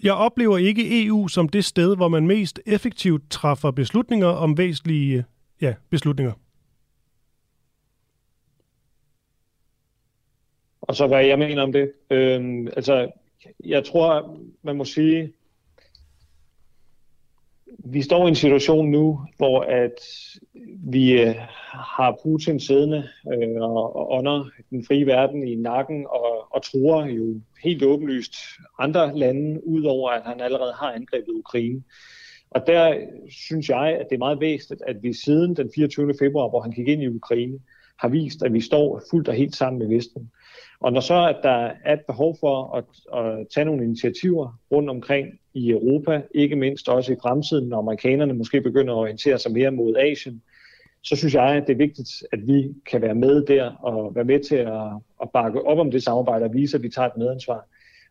Jeg 0.03 0.13
oplever 0.13 0.57
ikke 0.57 1.05
EU 1.05 1.27
som 1.27 1.49
det 1.49 1.65
sted, 1.65 1.95
hvor 1.95 2.07
man 2.07 2.27
mest 2.27 2.59
effektivt 2.65 3.23
træffer 3.29 3.71
beslutninger 3.71 4.27
om 4.27 4.57
væsentlige 4.57 5.25
ja, 5.61 5.73
beslutninger. 5.89 6.33
Og 10.81 10.95
så 10.95 11.07
hvad 11.07 11.25
jeg 11.25 11.39
mener 11.39 11.61
om 11.61 11.73
det. 11.73 11.91
Øhm, 12.09 12.67
altså, 12.67 13.11
jeg 13.65 13.85
tror, 13.85 14.37
man 14.63 14.75
må 14.75 14.85
sige, 14.85 15.33
vi 17.79 18.01
står 18.01 18.25
i 18.25 18.29
en 18.29 18.35
situation 18.35 18.91
nu, 18.91 19.19
hvor 19.37 19.61
at 19.61 19.99
vi 20.83 21.21
øh, 21.21 21.35
har 21.97 22.19
Putin 22.23 22.59
siddende 22.59 23.09
øh, 23.33 23.61
og 23.61 24.11
ånder 24.11 24.49
den 24.69 24.85
frie 24.85 25.05
verden 25.05 25.47
i 25.47 25.55
nakken 25.55 26.05
og, 26.09 26.55
og 26.55 26.63
tror 26.63 27.05
jo 27.05 27.41
helt 27.63 27.83
åbenlyst 27.83 28.35
andre 28.79 29.17
lande, 29.17 29.67
udover 29.67 30.09
at 30.09 30.21
han 30.25 30.41
allerede 30.41 30.73
har 30.73 30.91
angrebet 30.91 31.29
Ukraine. 31.29 31.83
Og 32.51 32.67
der 32.67 32.97
synes 33.29 33.69
jeg, 33.69 33.97
at 33.99 34.05
det 34.09 34.15
er 34.15 34.19
meget 34.19 34.39
væsentligt, 34.39 34.81
at 34.87 35.03
vi 35.03 35.13
siden 35.13 35.55
den 35.55 35.71
24. 35.75 36.13
februar, 36.19 36.49
hvor 36.49 36.61
han 36.61 36.71
gik 36.71 36.87
ind 36.87 37.01
i 37.01 37.07
Ukraine, 37.07 37.59
har 37.99 38.07
vist, 38.07 38.43
at 38.43 38.53
vi 38.53 38.61
står 38.61 39.01
fuldt 39.11 39.27
og 39.27 39.33
helt 39.33 39.55
sammen 39.55 39.79
med 39.79 39.95
Vesten. 39.95 40.31
Og 40.81 40.93
når 40.93 41.01
så 41.01 41.27
at 41.27 41.37
der 41.43 41.71
er 41.85 41.93
et 41.93 42.05
behov 42.07 42.37
for 42.39 42.75
at, 42.75 42.85
at 43.19 43.47
tage 43.53 43.65
nogle 43.65 43.83
initiativer 43.83 44.59
rundt 44.71 44.89
omkring 44.89 45.27
i 45.53 45.69
Europa, 45.69 46.21
ikke 46.35 46.55
mindst 46.55 46.89
også 46.89 47.13
i 47.13 47.21
fremtiden, 47.21 47.69
når 47.69 47.77
amerikanerne 47.77 48.33
måske 48.33 48.61
begynder 48.61 48.93
at 48.93 48.97
orientere 48.97 49.39
sig 49.39 49.51
mere 49.51 49.71
mod 49.71 49.95
Asien, 49.95 50.41
så 51.03 51.15
synes 51.15 51.33
jeg, 51.33 51.43
at 51.43 51.63
det 51.67 51.73
er 51.73 51.77
vigtigt, 51.77 52.09
at 52.31 52.47
vi 52.47 52.73
kan 52.91 53.01
være 53.01 53.15
med 53.15 53.45
der 53.45 53.71
og 53.71 54.15
være 54.15 54.25
med 54.25 54.39
til 54.39 54.55
at, 54.55 54.83
at 55.21 55.29
bakke 55.33 55.65
op 55.65 55.77
om 55.77 55.91
det 55.91 56.03
samarbejde 56.03 56.45
og 56.45 56.53
vise, 56.53 56.77
at 56.77 56.83
vi 56.83 56.89
tager 56.89 57.07
et 57.07 57.17
medansvar. 57.17 57.67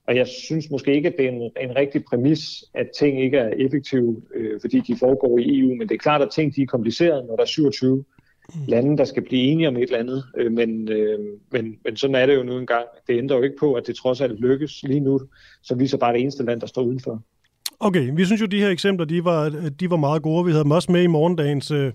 Og 0.06 0.16
jeg 0.16 0.26
synes 0.26 0.70
måske 0.70 0.94
ikke, 0.94 1.08
at 1.08 1.14
det 1.18 1.26
er 1.26 1.30
en, 1.30 1.50
en 1.60 1.76
rigtig 1.76 2.04
præmis, 2.04 2.64
at 2.74 2.90
ting 2.98 3.22
ikke 3.22 3.38
er 3.38 3.48
effektive, 3.48 4.22
øh, 4.34 4.60
fordi 4.60 4.80
de 4.80 4.96
foregår 4.98 5.38
i 5.38 5.58
EU, 5.58 5.74
men 5.74 5.88
det 5.88 5.94
er 5.94 5.98
klart, 5.98 6.22
at 6.22 6.30
ting 6.30 6.56
de 6.56 6.62
er 6.62 6.66
komplicerede, 6.66 7.26
når 7.26 7.36
der 7.36 7.42
er 7.42 7.46
27 7.46 8.04
lande, 8.68 8.98
der 8.98 9.04
skal 9.04 9.24
blive 9.24 9.42
enige 9.42 9.68
om 9.68 9.76
et 9.76 9.82
eller 9.82 9.98
andet. 9.98 10.24
Øh, 10.36 10.52
men, 10.52 10.88
øh, 10.88 11.18
men, 11.52 11.76
men 11.84 11.96
sådan 11.96 12.16
er 12.16 12.26
det 12.26 12.36
jo 12.36 12.42
nu 12.42 12.58
engang. 12.58 12.84
Det 13.06 13.18
ændrer 13.18 13.36
jo 13.36 13.42
ikke 13.42 13.56
på, 13.60 13.74
at 13.74 13.86
det 13.86 13.96
trods 13.96 14.20
alt 14.20 14.40
lykkes 14.40 14.82
lige 14.82 15.00
nu. 15.00 15.20
Så 15.62 15.74
vi 15.74 15.86
så 15.86 15.98
bare 15.98 16.12
det 16.12 16.20
eneste 16.20 16.44
land, 16.44 16.60
der 16.60 16.66
står 16.66 16.82
udenfor. 16.82 17.22
Okay, 17.80 18.10
vi 18.16 18.24
synes 18.24 18.40
jo, 18.40 18.46
de 18.46 18.60
her 18.60 18.68
eksempler, 18.68 19.06
de 19.06 19.24
var, 19.24 19.48
de 19.80 19.90
var 19.90 19.96
meget 19.96 20.22
gode. 20.22 20.44
Vi 20.44 20.50
havde 20.50 20.64
dem 20.64 20.70
også 20.70 20.92
med 20.92 21.02
i 21.02 21.06
morgendagens 21.06 21.70
øh, 21.70 21.92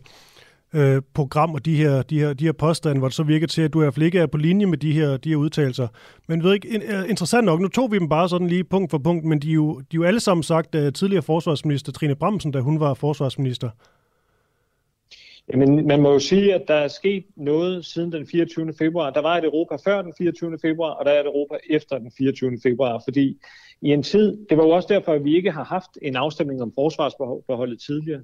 øh, 0.76 1.02
program, 1.14 1.52
og 1.54 1.66
de 1.66 1.76
her, 1.76 2.02
de, 2.02 2.20
her, 2.20 2.34
de 2.34 2.46
her 2.46 2.52
påstande, 2.52 3.00
hvor 3.00 3.08
det 3.08 3.16
så 3.16 3.24
virker 3.24 3.48
til, 3.48 3.62
at 3.62 3.74
du 3.74 3.82
i 3.82 3.84
hvert 3.84 3.94
fald 3.94 4.06
ikke 4.06 4.20
er 4.20 4.26
på 4.26 4.38
linje 4.38 4.66
med 4.66 4.78
de 4.78 4.92
her, 4.92 5.18
de 5.18 5.30
her 5.30 5.36
udtalelser. 5.36 5.88
Men 6.28 6.44
ved 6.44 6.54
ikke, 6.54 6.68
interessant 7.10 7.46
nok, 7.46 7.60
nu 7.62 7.68
tog 7.68 7.92
vi 7.92 8.00
dem 8.00 8.10
bare 8.10 8.30
sådan 8.30 8.48
lige 8.48 8.64
punkt 8.64 8.92
for 8.92 8.98
punkt, 8.98 9.26
men 9.26 9.40
de 9.40 9.50
er 9.50 9.54
jo, 9.54 9.80
de 9.80 9.96
er 9.96 9.96
jo 9.96 10.04
alle 10.04 10.20
sammen 10.20 10.44
sagt 10.44 10.76
af 10.76 10.94
tidligere 10.94 11.24
forsvarsminister 11.24 11.92
Trine 11.92 12.16
Bramsen, 12.16 12.52
da 12.52 12.60
hun 12.60 12.80
var 12.80 12.94
forsvarsminister. 12.94 13.70
Jamen, 15.54 15.88
man 15.88 16.02
må 16.02 16.12
jo 16.12 16.20
sige, 16.20 16.54
at 16.54 16.64
der 16.68 16.74
er 16.74 16.88
sket 16.88 17.26
noget 17.36 17.86
siden 17.86 18.12
den 18.12 18.28
24. 18.28 18.74
februar. 18.78 19.10
Der 19.10 19.22
var 19.22 19.38
et 19.38 19.44
Europa 19.44 19.76
før 19.86 20.02
den 20.02 20.14
24. 20.18 20.58
februar, 20.62 20.90
og 20.92 21.06
der 21.06 21.12
er 21.12 21.20
et 21.20 21.26
Europa 21.26 21.56
efter 21.70 21.98
den 21.98 22.12
24. 22.18 22.60
februar, 22.64 23.02
fordi 23.08 23.38
i 23.82 23.90
en 23.90 24.04
tid, 24.04 24.46
det 24.50 24.58
var 24.58 24.64
jo 24.64 24.70
også 24.70 24.88
derfor, 24.94 25.14
at 25.14 25.24
vi 25.24 25.36
ikke 25.36 25.52
har 25.52 25.64
haft 25.64 25.90
en 26.02 26.16
afstemning 26.16 26.62
om 26.62 26.72
forsvarsforholdet 26.76 27.82
tidligere. 27.82 28.22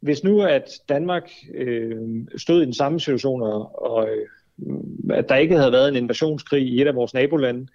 Hvis 0.00 0.24
nu, 0.24 0.42
at 0.42 0.64
Danmark 0.88 1.30
øh, 1.54 2.26
stod 2.36 2.62
i 2.62 2.64
den 2.64 2.74
samme 2.74 3.00
situation, 3.00 3.42
og, 3.42 3.82
og 3.82 4.08
øh, 4.08 4.26
at 5.10 5.28
der 5.28 5.36
ikke 5.36 5.56
havde 5.56 5.72
været 5.72 5.88
en 5.88 5.96
invasionskrig 5.96 6.62
i 6.62 6.80
et 6.80 6.86
af 6.86 6.94
vores 6.94 7.14
nabolande, 7.14 7.66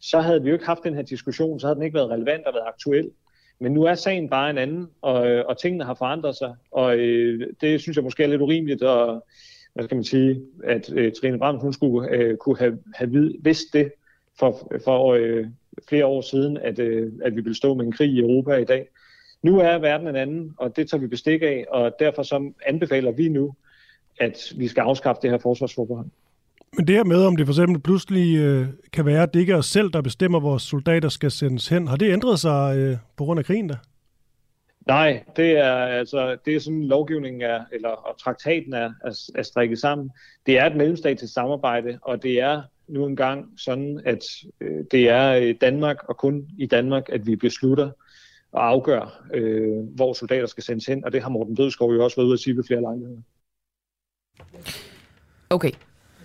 så 0.00 0.20
havde 0.20 0.42
vi 0.42 0.48
jo 0.48 0.54
ikke 0.54 0.66
haft 0.66 0.84
den 0.84 0.94
her 0.94 1.02
diskussion, 1.02 1.60
så 1.60 1.66
havde 1.66 1.74
den 1.74 1.84
ikke 1.84 1.94
været 1.94 2.10
relevant 2.10 2.46
og 2.46 2.54
været 2.54 2.68
aktuel. 2.68 3.10
Men 3.64 3.72
nu 3.72 3.82
er 3.82 3.94
sagen 3.94 4.28
bare 4.28 4.50
en 4.50 4.58
anden, 4.58 4.88
og, 5.02 5.26
øh, 5.26 5.44
og 5.48 5.58
tingene 5.58 5.84
har 5.84 5.94
forandret 5.94 6.36
sig, 6.36 6.54
og 6.70 6.96
øh, 6.98 7.46
det 7.60 7.80
synes 7.80 7.96
jeg 7.96 8.04
måske 8.04 8.22
er 8.22 8.26
lidt 8.26 8.42
urimeligt, 8.42 8.82
og 8.82 9.26
hvad 9.74 9.84
skal 9.84 9.94
man 9.94 10.04
sige, 10.04 10.42
at 10.64 10.92
øh, 10.92 11.12
Trine 11.12 11.38
Brandt, 11.38 11.62
hun 11.62 11.72
skulle 11.72 12.10
øh, 12.10 12.36
kunne 12.36 12.58
have, 12.58 12.78
have 12.94 13.10
vid, 13.10 13.30
vidst 13.40 13.72
det 13.72 13.92
for, 14.38 14.72
for 14.84 15.14
øh, 15.14 15.46
flere 15.88 16.06
år 16.06 16.20
siden, 16.20 16.56
at, 16.56 16.78
øh, 16.78 17.12
at 17.22 17.36
vi 17.36 17.40
ville 17.40 17.56
stå 17.56 17.74
med 17.74 17.84
en 17.84 17.92
krig 17.92 18.10
i 18.10 18.20
Europa 18.20 18.54
i 18.54 18.64
dag. 18.64 18.88
Nu 19.42 19.58
er 19.58 19.78
verden 19.78 20.08
en 20.08 20.16
anden, 20.16 20.54
og 20.58 20.76
det 20.76 20.90
tager 20.90 21.00
vi 21.00 21.06
bestik 21.06 21.42
af, 21.42 21.64
og 21.68 21.96
derfor 21.98 22.22
så 22.22 22.52
anbefaler 22.66 23.10
vi 23.10 23.28
nu, 23.28 23.54
at 24.20 24.52
vi 24.56 24.68
skal 24.68 24.80
afskaffe 24.80 25.22
det 25.22 25.30
her 25.30 25.38
forsvarsforbehold. 25.38 26.06
Men 26.76 26.86
det 26.86 26.96
her 26.96 27.04
med, 27.04 27.24
om 27.24 27.36
det 27.36 27.46
for 27.46 27.52
eksempel 27.52 27.82
pludselig 27.82 28.38
øh, 28.38 28.66
kan 28.92 29.06
være, 29.06 29.22
at 29.22 29.34
det 29.34 29.40
ikke 29.40 29.52
er 29.52 29.56
os 29.56 29.66
selv, 29.66 29.90
der 29.90 30.02
bestemmer, 30.02 30.40
hvor 30.40 30.58
soldater 30.58 31.08
skal 31.08 31.30
sendes 31.30 31.68
hen, 31.68 31.88
har 31.88 31.96
det 31.96 32.12
ændret 32.12 32.40
sig 32.40 32.78
øh, 32.78 32.96
på 33.16 33.24
grund 33.24 33.38
af 33.38 33.44
krigen 33.44 33.68
der? 33.68 33.76
Nej, 34.86 35.24
det 35.36 35.58
er 35.58 35.74
altså 35.74 36.36
det 36.44 36.56
er 36.56 36.60
sådan 36.60 36.84
lovgivningen 36.84 37.42
er 37.42 37.64
eller 37.72 37.88
og 37.88 38.18
traktaten 38.18 38.72
er, 38.72 38.92
er, 39.04 39.30
er 39.34 39.42
strikket 39.42 39.78
sammen. 39.78 40.10
Det 40.46 40.58
er 40.58 40.66
et 40.66 40.76
mellemstatsligt 40.76 41.32
samarbejde, 41.32 41.98
og 42.02 42.22
det 42.22 42.40
er 42.40 42.62
nu 42.88 43.06
engang 43.06 43.60
sådan, 43.60 44.00
at 44.04 44.24
øh, 44.60 44.84
det 44.90 45.08
er 45.08 45.54
Danmark 45.60 45.96
og 46.08 46.16
kun 46.16 46.48
i 46.58 46.66
Danmark, 46.66 47.04
at 47.08 47.26
vi 47.26 47.36
beslutter 47.36 47.90
og 48.52 48.68
afgør, 48.68 49.24
øh, 49.34 49.84
hvor 49.94 50.12
soldater 50.12 50.46
skal 50.46 50.64
sendes 50.64 50.86
hen, 50.86 51.04
og 51.04 51.12
det 51.12 51.22
har 51.22 51.28
Morten 51.28 51.54
Bødskov 51.54 51.94
jo 51.94 52.04
også 52.04 52.16
været 52.16 52.26
ude 52.26 52.32
at 52.34 52.40
sige 52.40 52.56
ved 52.56 52.64
flere 52.64 52.80
lejligheder. 52.80 53.20
Okay, 55.50 55.70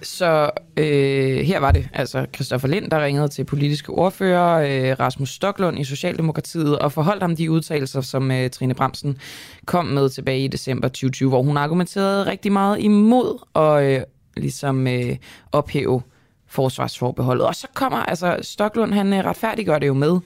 så 0.02 0.50
øh, 0.78 1.38
her 1.38 1.60
var 1.60 1.72
det 1.72 1.90
altså 1.94 2.26
Christoffer 2.36 2.68
Lind, 2.68 2.92
der 2.92 3.04
ringede 3.04 3.28
til 3.28 3.44
politiske 3.44 3.90
ordfører 3.90 4.56
øh, 4.92 5.00
Rasmus 5.00 5.30
Stoklund 5.30 5.80
i 5.80 5.84
Socialdemokratiet 5.84 6.80
og 6.80 6.92
forholdt 6.92 7.24
ham 7.24 7.36
de 7.36 7.52
udtalelser, 7.52 8.02
som 8.02 8.32
øh, 8.32 8.50
Trine 8.50 8.74
Bremsen 8.74 9.18
kom 9.66 9.86
med 9.86 10.10
tilbage 10.10 10.44
i 10.44 10.48
december 10.48 10.88
2020, 10.88 11.30
hvor 11.30 11.44
hun 11.44 11.58
argumenterede 11.58 12.26
rigtig 12.26 12.52
meget 12.52 12.80
imod 12.80 13.46
at 13.56 13.84
øh, 13.84 14.04
ligesom 14.38 14.88
øh, 14.88 15.16
ophæve 15.52 16.02
forsvarsforbeholdet. 16.48 17.48
Og 17.48 17.56
så 17.56 17.68
kommer, 17.74 17.98
altså 17.98 18.38
Stoklund, 18.42 18.94
han 18.94 19.14
øh, 19.14 19.26
retfærdiggør 19.26 19.80
det 19.80 19.88
jo 19.88 19.94
med, 19.94 20.20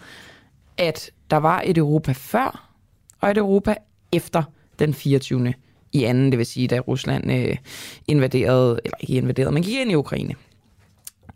at 0.78 1.12
der 1.30 1.38
var 1.38 1.62
et 1.66 1.78
Europa 1.78 2.12
før 2.12 2.70
og 3.22 3.32
et 3.32 3.38
Europa 3.38 3.76
efter 4.12 4.44
den 4.80 4.94
24 4.94 5.40
i 5.94 6.04
anden, 6.04 6.32
det 6.32 6.38
vil 6.38 6.46
sige, 6.46 6.68
da 6.68 6.80
Rusland 6.80 7.32
øh, 7.32 7.58
invaderede, 8.08 8.80
eller 8.84 8.98
ikke 9.00 9.14
invaderede, 9.14 9.52
men 9.52 9.64
gik 9.64 9.80
ind 9.80 9.92
i 9.92 9.96
Ukraine. 9.96 10.36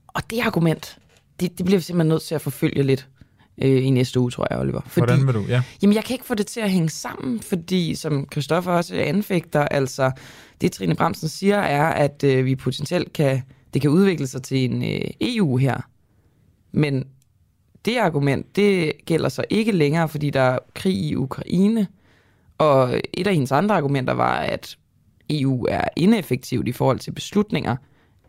Og 0.07 0.21
det 0.29 0.39
argument, 0.39 0.97
det, 1.39 1.57
det 1.57 1.65
bliver 1.65 1.79
vi 1.79 1.84
simpelthen 1.84 2.09
nødt 2.09 2.21
til 2.21 2.35
at 2.35 2.41
forfølge 2.41 2.84
lidt 2.84 3.07
øh, 3.61 3.85
i 3.85 3.89
næste 3.89 4.19
uge, 4.19 4.31
tror 4.31 4.47
jeg, 4.51 4.59
Oliver. 4.59 4.81
Fordi, 4.88 5.05
Hvordan 5.05 5.27
vil 5.27 5.34
du? 5.34 5.45
Ja. 5.49 5.63
Jamen, 5.81 5.95
jeg 5.95 6.03
kan 6.03 6.13
ikke 6.13 6.25
få 6.25 6.35
det 6.35 6.47
til 6.47 6.59
at 6.59 6.71
hænge 6.71 6.89
sammen, 6.89 7.39
fordi, 7.39 7.95
som 7.95 8.27
Christoffer 8.31 8.71
også 8.71 8.95
anfægter, 8.95 9.61
altså, 9.61 10.11
det 10.61 10.71
Trine 10.71 10.95
Bremsen 10.95 11.29
siger, 11.29 11.57
er, 11.57 11.85
at 11.85 12.23
øh, 12.23 12.45
vi 12.45 12.55
potentielt 12.55 13.13
kan, 13.13 13.41
det 13.73 13.81
kan 13.81 13.91
udvikle 13.91 14.27
sig 14.27 14.43
til 14.43 14.57
en 14.71 14.84
øh, 14.84 15.09
EU 15.21 15.57
her. 15.57 15.81
Men 16.71 17.03
det 17.85 17.97
argument, 17.97 18.55
det 18.55 18.91
gælder 19.05 19.29
så 19.29 19.43
ikke 19.49 19.71
længere, 19.71 20.09
fordi 20.09 20.29
der 20.29 20.41
er 20.41 20.59
krig 20.75 20.95
i 20.95 21.15
Ukraine. 21.15 21.88
Og 22.57 23.01
et 23.13 23.27
af 23.27 23.34
hendes 23.34 23.51
andre 23.51 23.75
argumenter 23.75 24.13
var, 24.13 24.35
at 24.35 24.77
EU 25.29 25.65
er 25.69 25.81
ineffektivt 25.95 26.67
i 26.67 26.71
forhold 26.71 26.99
til 26.99 27.11
beslutninger. 27.11 27.75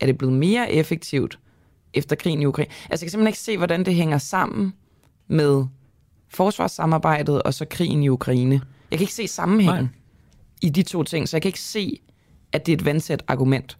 Er 0.00 0.06
det 0.06 0.18
blevet 0.18 0.34
mere 0.36 0.72
effektivt 0.72 1.38
efter 1.94 2.16
krigen 2.16 2.42
i 2.42 2.46
Ukraine? 2.46 2.70
Altså, 2.70 2.86
jeg 2.90 2.98
kan 3.06 3.10
simpelthen 3.10 3.26
ikke 3.28 3.38
se, 3.38 3.56
hvordan 3.56 3.84
det 3.84 3.94
hænger 3.94 4.18
sammen 4.18 4.72
med 5.28 5.64
forsvarssamarbejdet 6.28 7.42
og 7.42 7.54
så 7.54 7.64
krigen 7.64 8.02
i 8.02 8.08
Ukraine. 8.08 8.60
Jeg 8.90 8.98
kan 8.98 9.00
ikke 9.04 9.14
se 9.14 9.28
sammenhængen 9.28 9.82
Nej. 9.84 9.92
i 10.62 10.68
de 10.68 10.82
to 10.82 11.02
ting, 11.02 11.28
så 11.28 11.36
jeg 11.36 11.42
kan 11.42 11.48
ikke 11.48 11.60
se, 11.60 12.00
at 12.52 12.66
det 12.66 12.72
er 12.72 12.76
et 12.76 12.84
vandsæt 12.84 13.22
argument. 13.28 13.78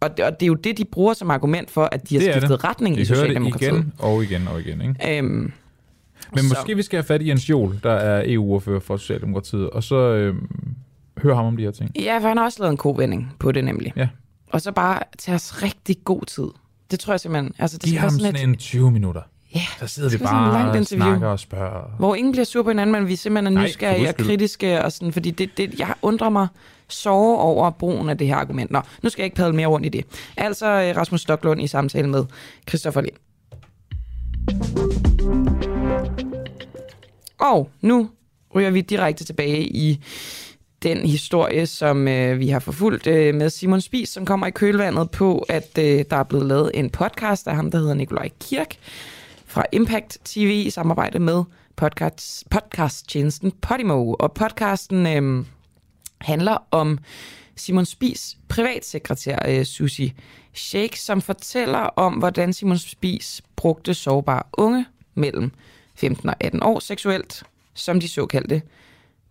Og 0.00 0.16
det, 0.16 0.24
og 0.24 0.32
det 0.40 0.42
er 0.42 0.48
jo 0.48 0.54
det, 0.54 0.78
de 0.78 0.84
bruger 0.84 1.14
som 1.14 1.30
argument 1.30 1.70
for, 1.70 1.88
at 1.92 2.08
de 2.08 2.14
har 2.14 2.20
Det 2.22 2.32
skiftet 2.32 2.50
det. 2.50 2.64
retning 2.64 2.96
Vi 2.96 3.02
i 3.02 3.06
hører 3.06 3.14
det 3.14 3.18
Socialdemokratiet. 3.26 3.70
igen 3.72 3.92
og 3.98 4.22
igen 4.24 4.48
og 4.48 4.60
igen, 4.60 4.80
ikke? 4.80 5.18
Øhm, 5.18 5.52
Men 6.34 6.44
så- 6.44 6.54
måske 6.54 6.76
vi 6.76 6.82
skal 6.82 6.96
have 6.96 7.04
fat 7.04 7.22
i 7.22 7.28
Jens 7.28 7.50
Jol, 7.50 7.80
der 7.82 7.92
er 7.92 8.22
EU-ordfører 8.26 8.80
for 8.80 8.96
Socialdemokratiet, 8.96 9.70
og 9.70 9.82
så 9.84 9.96
øhm, 9.96 10.48
høre 11.18 11.34
ham 11.36 11.44
om 11.46 11.56
de 11.56 11.62
her 11.62 11.70
ting. 11.70 11.90
Ja, 11.96 12.18
for 12.18 12.28
han 12.28 12.36
har 12.36 12.44
også 12.44 12.58
lavet 12.60 12.70
en 12.70 12.76
kovending 12.76 13.32
på 13.38 13.52
det 13.52 13.64
nemlig. 13.64 13.92
Ja. 13.96 14.08
Og 14.52 14.60
så 14.60 14.72
bare 14.72 15.00
tage 15.18 15.34
os 15.34 15.62
rigtig 15.62 15.96
god 16.04 16.22
tid. 16.26 16.46
Det 16.90 17.00
tror 17.00 17.12
jeg 17.12 17.20
simpelthen. 17.20 17.54
Altså, 17.58 17.78
det 17.78 17.90
Giv 17.90 17.98
ham 17.98 18.04
være 18.04 18.10
sådan, 18.10 18.34
et, 18.34 18.42
en 18.42 18.56
20 18.56 18.90
minutter. 18.90 19.22
Ja, 19.54 19.60
Så 19.80 19.86
sidder 19.86 20.08
vi 20.10 20.12
sådan 20.18 20.28
bare 20.34 20.52
langt 20.52 20.70
og 20.70 20.76
interview. 20.76 21.06
snakker 21.06 21.28
og 21.28 21.38
spørger. 21.40 21.94
Hvor 21.98 22.14
ingen 22.14 22.32
bliver 22.32 22.44
sur 22.44 22.62
på 22.62 22.68
hinanden, 22.70 22.92
men 22.92 23.08
vi 23.08 23.16
simpelthen 23.16 23.56
er 23.56 23.60
Nej, 23.60 23.68
nysgerrige 23.68 24.06
for 24.06 24.12
og 24.12 24.16
kritiske. 24.16 24.84
Og 24.84 24.92
sådan, 24.92 25.12
fordi 25.12 25.30
det, 25.30 25.50
det, 25.56 25.78
jeg 25.78 25.94
undrer 26.02 26.28
mig 26.28 26.48
så 26.88 27.10
over 27.10 27.70
brugen 27.70 28.08
af 28.08 28.18
det 28.18 28.26
her 28.26 28.36
argument. 28.36 28.70
Nå, 28.70 28.80
nu 29.02 29.08
skal 29.08 29.22
jeg 29.22 29.24
ikke 29.26 29.36
padle 29.36 29.56
mere 29.56 29.66
rundt 29.66 29.86
i 29.86 29.88
det. 29.88 30.04
Altså 30.36 30.66
øh, 30.66 30.96
Rasmus 30.96 31.20
Stoklund 31.20 31.62
i 31.62 31.66
samtale 31.66 32.08
med 32.08 32.24
Christoffer 32.68 33.00
Lind. 33.00 33.14
Og 37.38 37.70
nu 37.80 38.10
ryger 38.54 38.70
vi 38.70 38.80
direkte 38.80 39.24
tilbage 39.24 39.62
i 39.62 40.00
den 40.82 40.98
historie, 40.98 41.66
som 41.66 42.08
øh, 42.08 42.38
vi 42.38 42.48
har 42.48 42.58
forfulgt 42.58 43.06
øh, 43.06 43.34
med 43.34 43.50
Simon 43.50 43.80
Spies, 43.80 44.08
som 44.08 44.26
kommer 44.26 44.46
i 44.46 44.50
kølvandet 44.50 45.10
på, 45.10 45.38
at 45.48 45.78
øh, 45.78 46.04
der 46.10 46.16
er 46.16 46.22
blevet 46.22 46.46
lavet 46.46 46.70
en 46.74 46.90
podcast 46.90 47.48
af 47.48 47.56
ham, 47.56 47.70
der 47.70 47.78
hedder 47.78 47.94
Nikolaj 47.94 48.28
Kirk 48.40 48.76
fra 49.46 49.64
Impact 49.72 50.18
TV 50.24 50.62
i 50.66 50.70
samarbejde 50.70 51.18
med 51.18 51.44
podcast, 51.76 52.50
podcasttjenesten 52.50 53.50
Podimo. 53.50 54.14
Og 54.14 54.32
podcasten 54.32 55.06
øh, 55.06 55.44
handler 56.20 56.56
om 56.70 56.98
Simon 57.56 57.86
Spies 57.86 58.36
privatsekretær 58.48 59.38
øh, 59.48 59.64
Susie 59.64 60.14
Sheikh, 60.54 60.96
som 60.96 61.20
fortæller 61.20 61.78
om, 61.78 62.14
hvordan 62.14 62.52
Simon 62.52 62.78
Spies 62.78 63.42
brugte 63.56 63.94
sårbare 63.94 64.42
unge 64.52 64.86
mellem 65.14 65.52
15 65.98 66.28
og 66.28 66.36
18 66.40 66.62
år 66.62 66.78
seksuelt, 66.78 67.42
som 67.74 68.00
de 68.00 68.08
såkaldte 68.08 68.62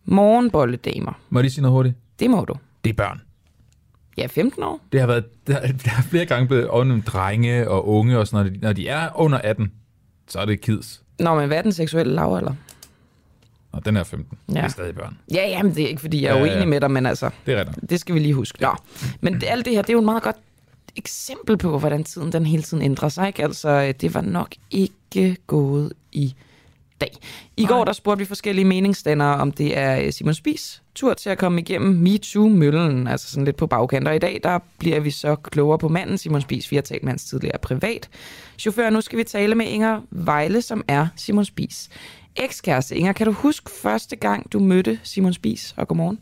morgenbolledamer. 0.05 1.11
Må 1.29 1.39
jeg 1.39 1.43
lige 1.43 1.51
sige 1.51 1.61
noget 1.61 1.73
hurtigt? 1.73 1.95
Det 2.19 2.29
må 2.29 2.45
du. 2.45 2.53
Det 2.83 2.89
er 2.89 2.93
børn. 2.93 3.21
Ja, 4.17 4.25
15 4.25 4.63
år. 4.63 4.79
Det 4.91 4.99
har 4.99 5.07
været, 5.07 5.47
der, 5.47 5.59
der 5.59 5.91
er 5.97 6.01
flere 6.09 6.25
gange 6.25 6.47
blevet 6.47 6.67
om 6.67 7.01
drenge 7.01 7.69
og 7.69 7.87
unge 7.87 8.19
og 8.19 8.27
sådan 8.27 8.45
noget. 8.45 8.61
Når 8.61 8.73
de 8.73 8.87
er 8.87 9.09
under 9.15 9.37
18, 9.37 9.71
så 10.27 10.39
er 10.39 10.45
det 10.45 10.61
kids. 10.61 11.01
Nå, 11.19 11.35
men 11.35 11.47
hvad 11.47 11.57
er 11.57 11.61
den 11.61 11.71
seksuelle 11.71 12.13
lavalder? 12.13 12.53
Og 13.71 13.85
den 13.85 13.97
er 13.97 14.03
15. 14.03 14.37
Ja. 14.49 14.53
Ja. 14.53 14.59
Det 14.59 14.65
er 14.65 14.69
stadig 14.71 14.95
børn. 14.95 15.17
Ja, 15.33 15.47
jamen, 15.47 15.75
det 15.75 15.83
er 15.83 15.87
ikke, 15.87 16.01
fordi 16.01 16.21
jeg 16.23 16.29
er 16.29 16.33
Ja, 16.33 16.37
ja, 16.37 16.43
uenig 16.43 16.59
ja. 16.59 16.65
med 16.65 16.81
dig, 16.81 16.91
men 16.91 17.05
altså, 17.05 17.29
Det 17.45 17.53
er 17.53 17.59
rigtigt. 17.59 17.89
det 17.89 17.99
skal 17.99 18.15
vi 18.15 18.19
lige 18.19 18.33
huske. 18.33 18.61
Nå. 18.61 18.75
Men 19.21 19.33
det, 19.33 19.43
alt 19.47 19.65
det 19.65 19.73
her, 19.73 19.81
det 19.81 19.89
er 19.89 19.93
jo 19.93 19.99
et 19.99 20.05
meget 20.05 20.23
godt 20.23 20.35
eksempel 20.95 21.57
på, 21.57 21.79
hvordan 21.79 22.03
tiden 22.03 22.31
den 22.31 22.45
hele 22.45 22.63
tiden 22.63 22.83
ændrer 22.83 23.09
sig. 23.09 23.27
Ikke? 23.27 23.43
Altså, 23.43 23.93
det 24.01 24.13
var 24.13 24.21
nok 24.21 24.55
ikke 24.71 25.37
gået 25.47 25.93
i 26.11 26.35
dag. 27.01 27.11
I 27.57 27.65
går 27.65 27.85
der 27.85 27.93
spurgte 27.93 28.19
vi 28.19 28.25
forskellige 28.25 28.65
meningsdannere, 28.65 29.35
om 29.35 29.51
det 29.51 29.77
er 29.77 30.01
øh, 30.01 30.11
Simon 30.11 30.33
Spies 30.33 30.81
tur 30.95 31.13
til 31.13 31.29
at 31.29 31.37
komme 31.37 31.61
igennem 31.61 31.95
MeToo-møllen, 31.95 33.07
altså 33.07 33.31
sådan 33.31 33.45
lidt 33.45 33.55
på 33.55 33.67
bagkant. 33.67 34.07
Og 34.07 34.15
i 34.15 34.19
dag 34.19 34.39
der 34.43 34.59
bliver 34.79 34.99
vi 34.99 35.11
så 35.11 35.35
klogere 35.35 35.77
på 35.77 35.87
manden 35.87 36.17
Simon 36.17 36.41
Spies. 36.41 36.71
Vi 36.71 36.75
har 36.75 36.81
talt 36.81 37.03
med 37.03 37.11
hans 37.11 37.25
tidligere 37.25 37.57
privat 37.61 38.09
chauffør. 38.57 38.89
Nu 38.89 39.01
skal 39.01 39.19
vi 39.19 39.23
tale 39.23 39.55
med 39.55 39.65
Inger 39.65 40.01
Vejle, 40.11 40.61
som 40.61 40.83
er 40.87 41.07
Simon 41.15 41.45
Spies 41.45 41.89
ekskæreste. 42.37 42.95
Inger, 42.95 43.13
kan 43.13 43.25
du 43.25 43.31
huske 43.31 43.71
første 43.71 44.15
gang, 44.15 44.53
du 44.53 44.59
mødte 44.59 44.99
Simon 45.03 45.33
Spies? 45.33 45.73
Og 45.77 45.87
godmorgen. 45.87 46.19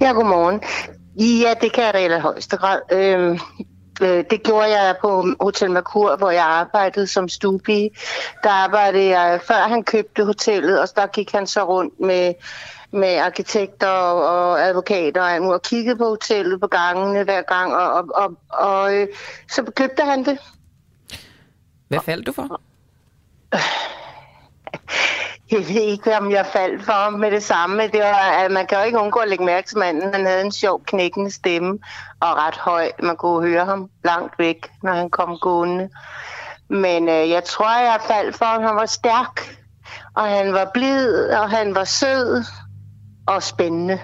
Ja, 0.00 0.12
godmorgen. 0.12 0.60
Ja, 1.16 1.54
det 1.60 1.72
kan 1.72 1.84
jeg 1.84 1.94
da 1.94 1.98
i 1.98 2.04
allerhøjeste 2.04 2.56
grad. 2.56 2.80
Øhm, 2.92 3.38
øh, 4.02 4.24
det 4.30 4.42
gjorde 4.42 4.68
jeg 4.68 4.96
på 5.00 5.26
Hotel 5.40 5.70
Mercur, 5.70 6.16
hvor 6.16 6.30
jeg 6.30 6.44
arbejdede 6.44 7.06
som 7.06 7.28
stuepige. 7.28 7.90
Der 8.42 8.50
arbejdede 8.50 9.08
jeg, 9.18 9.40
før 9.46 9.68
han 9.68 9.84
købte 9.84 10.24
hotellet, 10.24 10.80
og 10.80 10.88
der 10.96 11.06
gik 11.06 11.32
han 11.32 11.46
så 11.46 11.64
rundt 11.64 12.00
med, 12.00 12.34
med 12.90 13.16
arkitekter 13.16 13.88
og, 13.88 14.48
og 14.50 14.62
advokater 14.62 15.22
og, 15.22 15.30
alt 15.30 15.42
muligt, 15.42 15.54
og 15.54 15.62
kiggede 15.62 15.96
på 15.96 16.04
hotellet 16.04 16.60
på 16.60 16.66
gangene 16.66 17.24
hver 17.24 17.42
gang, 17.42 17.74
og, 17.74 17.92
og, 17.92 18.04
og, 18.14 18.36
og 18.48 18.94
øh, 18.94 19.08
så 19.48 19.72
købte 19.76 20.02
han 20.02 20.24
det. 20.24 20.38
Hvad 21.88 22.00
faldt 22.04 22.26
du 22.26 22.32
for? 22.32 22.60
Jeg 25.50 25.58
ved 25.58 25.82
ikke, 25.82 26.16
om 26.16 26.30
jeg 26.30 26.46
faldt 26.52 26.84
for 26.84 26.92
ham 26.92 27.12
med 27.12 27.30
det 27.30 27.42
samme. 27.42 27.82
Det 27.82 28.00
var, 28.00 28.44
at 28.44 28.50
man 28.50 28.66
kan 28.66 28.78
jo 28.78 28.84
ikke 28.84 28.98
undgå 28.98 29.18
at 29.18 29.28
lægge 29.28 29.44
mærke 29.44 29.68
til 29.68 29.78
manden. 29.78 30.14
Han 30.14 30.26
havde 30.26 30.44
en 30.44 30.52
sjov 30.52 30.82
knækkende 30.86 31.30
stemme 31.30 31.78
og 32.20 32.28
ret 32.36 32.56
høj. 32.56 32.90
Man 33.02 33.16
kunne 33.16 33.48
høre 33.48 33.64
ham 33.64 33.88
langt 34.04 34.38
væk, 34.38 34.68
når 34.82 34.92
han 34.92 35.10
kom 35.10 35.38
gående. 35.38 35.88
Men 36.68 37.08
øh, 37.08 37.30
jeg 37.30 37.44
tror, 37.44 37.78
jeg 37.78 38.00
faldt 38.06 38.36
for 38.36 38.44
ham. 38.44 38.62
Han 38.62 38.76
var 38.76 38.86
stærk, 38.86 39.56
og 40.16 40.22
han 40.22 40.52
var 40.52 40.70
blid, 40.74 41.28
og 41.28 41.50
han 41.50 41.74
var 41.74 41.84
sød 41.84 42.44
og 43.26 43.42
spændende. 43.42 44.00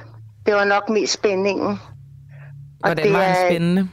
Det 0.46 0.54
var 0.54 0.64
nok 0.64 0.88
mest 0.88 1.12
spændingen. 1.12 1.80
Hvordan 2.80 3.12
var 3.12 3.22
han 3.22 3.36
spændende? 3.50 3.88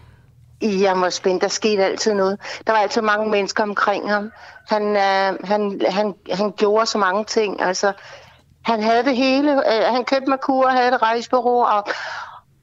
I 0.61 0.87
spændt. 1.09 1.41
Der 1.41 1.47
skete 1.47 1.85
altid 1.85 2.13
noget. 2.13 2.39
Der 2.67 2.73
var 2.73 2.79
altid 2.79 3.01
mange 3.01 3.29
mennesker 3.29 3.63
omkring 3.63 4.11
ham. 4.11 4.31
Han, 4.67 4.83
øh, 4.95 5.47
han, 5.47 5.81
han, 5.89 6.13
han 6.31 6.51
gjorde 6.57 6.85
så 6.85 6.97
mange 6.97 7.25
ting. 7.25 7.61
Altså, 7.61 7.93
han 8.65 8.83
havde 8.83 9.03
det 9.03 9.15
hele. 9.15 9.51
Øh, 9.51 9.93
han 9.93 10.05
købte 10.05 10.29
Merkur, 10.29 10.67
havde 10.67 10.87
et 10.87 11.01
rejsebureau 11.01 11.63
og, 11.63 11.87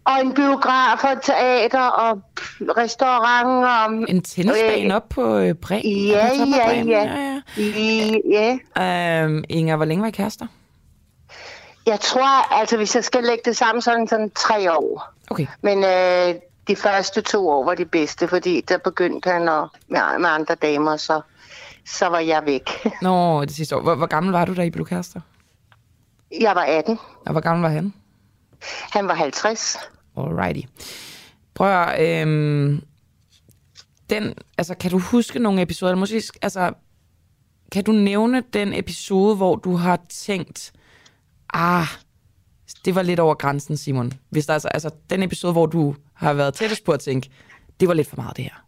og 0.04 0.20
en 0.20 0.34
biograf 0.34 1.04
og 1.04 1.12
et 1.12 1.18
teater 1.22 1.86
og 1.86 2.22
restaurant. 2.60 3.66
Og, 3.66 4.08
En 4.08 4.22
tennisbane 4.22 4.96
op 4.96 5.08
på 5.08 5.36
øh, 5.36 5.54
Bremen? 5.54 6.06
Ja, 6.06 6.26
ja, 6.26 6.66
Bremen? 6.66 6.88
ja. 6.88 7.40
Ja, 7.56 8.58
ja. 8.76 9.22
Øhm, 9.24 9.44
Inger, 9.48 9.76
hvor 9.76 9.84
længe 9.84 10.02
var 10.02 10.08
I 10.08 10.10
kærester? 10.10 10.46
Jeg 11.86 12.00
tror, 12.00 12.54
altså 12.60 12.76
hvis 12.76 12.94
jeg 12.94 13.04
skal 13.04 13.24
lægge 13.24 13.42
det 13.44 13.56
sammen, 13.56 13.82
så 13.82 13.92
er 13.92 13.96
det 13.96 14.10
sådan 14.10 14.30
tre 14.30 14.72
år. 14.72 15.12
Okay. 15.30 15.46
Men 15.62 15.84
øh, 15.84 16.34
de 16.68 16.76
første 16.76 17.20
to 17.20 17.48
år 17.48 17.64
var 17.64 17.74
de 17.74 17.84
bedste, 17.84 18.28
fordi 18.28 18.60
der 18.60 18.78
begyndte 18.78 19.30
han 19.30 19.48
at, 19.48 19.68
med, 19.88 20.18
med 20.18 20.28
andre 20.28 20.54
damer, 20.54 20.96
så, 20.96 21.20
så 21.86 22.06
var 22.06 22.18
jeg 22.18 22.42
væk. 22.46 22.70
Nå, 23.02 23.44
det 23.44 23.54
sidste 23.54 23.76
år. 23.76 23.80
Hvor, 23.80 23.94
hvor 23.94 24.06
gammel 24.06 24.32
var 24.32 24.44
du, 24.44 24.54
da 24.54 24.62
I 24.62 24.70
blev 24.70 24.86
kærester? 24.86 25.20
Jeg 26.40 26.54
var 26.54 26.64
18. 26.64 26.98
Og 27.26 27.32
hvor 27.32 27.40
gammel 27.40 27.62
var 27.62 27.68
han? 27.68 27.94
Han 28.92 29.08
var 29.08 29.14
50. 29.14 29.78
Alrighty. 30.16 30.60
Prøv 31.54 31.68
at, 31.68 32.22
øhm, 32.22 32.82
den, 34.10 34.34
altså, 34.58 34.74
kan 34.74 34.90
du 34.90 34.98
huske 34.98 35.38
nogle 35.38 35.62
episoder? 35.62 35.92
eller 35.92 36.00
Måske, 36.00 36.22
altså, 36.42 36.72
kan 37.72 37.84
du 37.84 37.92
nævne 37.92 38.42
den 38.52 38.72
episode, 38.72 39.36
hvor 39.36 39.56
du 39.56 39.76
har 39.76 39.98
tænkt, 40.08 40.72
ah, 41.54 41.86
det 42.86 42.94
var 42.94 43.02
lidt 43.02 43.20
over 43.20 43.34
grænsen, 43.34 43.76
Simon. 43.76 44.12
Hvis 44.30 44.46
der 44.46 44.52
altså, 44.52 44.68
altså 44.68 44.90
den 45.10 45.22
episode, 45.22 45.52
hvor 45.52 45.66
du 45.66 45.94
har 46.14 46.32
været 46.32 46.54
tættest 46.54 46.84
på 46.84 46.92
at 46.92 47.00
tænke, 47.00 47.30
det 47.80 47.88
var 47.88 47.94
lidt 47.94 48.08
for 48.08 48.16
meget 48.16 48.36
det 48.36 48.44
her. 48.44 48.64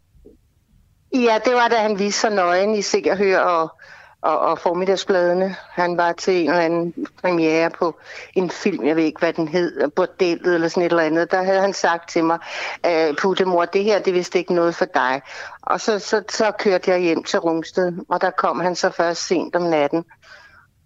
Ja, 1.14 1.38
det 1.44 1.54
var 1.54 1.68
da 1.68 1.76
han 1.76 1.98
viste 1.98 2.20
sig 2.20 2.30
nøgen 2.30 2.74
i 2.74 2.82
Se 2.82 3.02
og 3.10 3.16
Hør 3.16 3.38
og, 3.38 3.70
og, 4.22 4.38
og 4.38 4.58
formiddagsbladene. 4.58 5.56
Han 5.70 5.96
var 5.96 6.12
til 6.12 6.34
en 6.34 6.48
eller 6.48 6.62
anden 6.62 7.06
premiere 7.22 7.70
på 7.70 7.98
en 8.34 8.50
film, 8.50 8.86
jeg 8.86 8.96
ved 8.96 9.04
ikke, 9.04 9.18
hvad 9.18 9.32
den 9.32 9.48
hed, 9.48 9.88
Bordellet 9.88 10.54
eller 10.54 10.68
sådan 10.68 10.82
et 10.82 10.90
eller 10.90 11.02
andet. 11.02 11.30
Der 11.30 11.42
havde 11.42 11.60
han 11.60 11.72
sagt 11.72 12.10
til 12.10 12.24
mig, 12.24 12.38
øh, 12.86 13.16
Puttemor, 13.16 13.64
det 13.64 13.84
her, 13.84 13.98
det 13.98 14.08
er 14.08 14.12
vist 14.12 14.34
ikke 14.34 14.54
noget 14.54 14.74
for 14.74 14.84
dig. 14.84 15.22
Og 15.62 15.80
så, 15.80 15.98
så, 15.98 16.22
så 16.28 16.52
kørte 16.58 16.90
jeg 16.90 17.00
hjem 17.00 17.24
til 17.24 17.38
Rungsted, 17.38 17.92
og 18.08 18.20
der 18.20 18.30
kom 18.30 18.60
han 18.60 18.76
så 18.76 18.90
først 18.90 19.26
sent 19.26 19.56
om 19.56 19.62
natten. 19.62 20.04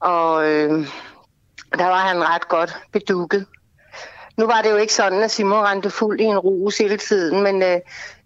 Og 0.01 0.51
øh, 0.51 0.87
der 1.79 1.87
var 1.87 1.99
han 1.99 2.29
ret 2.29 2.49
godt 2.49 2.77
bedukket. 2.93 3.47
Nu 4.37 4.47
var 4.47 4.63
det 4.63 4.71
jo 4.71 4.77
ikke 4.77 4.95
sådan, 4.95 5.23
at 5.23 5.31
Simon 5.31 5.65
rendte 5.65 5.91
fuld 5.91 6.21
i 6.21 6.25
en 6.25 6.39
rus 6.39 6.79
hele 6.79 6.97
tiden, 6.97 7.43
men 7.43 7.63
øh, 7.63 7.81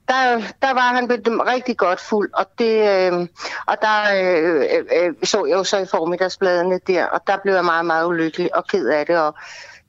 der, 0.09 0.43
der 0.62 0.74
var 0.74 0.94
han 0.94 1.10
rigtig 1.47 1.77
godt 1.77 2.01
fuld, 2.01 2.31
og, 2.35 2.47
det, 2.59 2.89
øh, 2.89 3.28
og 3.66 3.77
der 3.82 3.98
øh, 4.16 4.64
øh, 4.73 5.06
øh, 5.06 5.14
så 5.23 5.44
jeg 5.44 5.55
jo 5.55 5.64
så 5.64 5.78
i 5.78 5.86
formiddagsbladene 5.86 6.81
der, 6.86 7.05
og 7.05 7.20
der 7.27 7.36
blev 7.43 7.55
jeg 7.55 7.64
meget, 7.64 7.86
meget 7.86 8.06
ulykkelig 8.06 8.56
og 8.56 8.66
ked 8.66 8.89
af 8.89 9.06
det, 9.06 9.18
og 9.18 9.35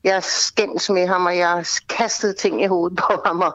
jeg 0.03 0.23
skændes 0.23 0.89
med 0.89 1.07
ham, 1.07 1.25
og 1.25 1.37
jeg 1.37 1.65
kastede 1.89 2.33
ting 2.33 2.63
i 2.63 2.67
hovedet 2.67 2.97
på 2.97 3.21
ham, 3.25 3.39
og 3.39 3.53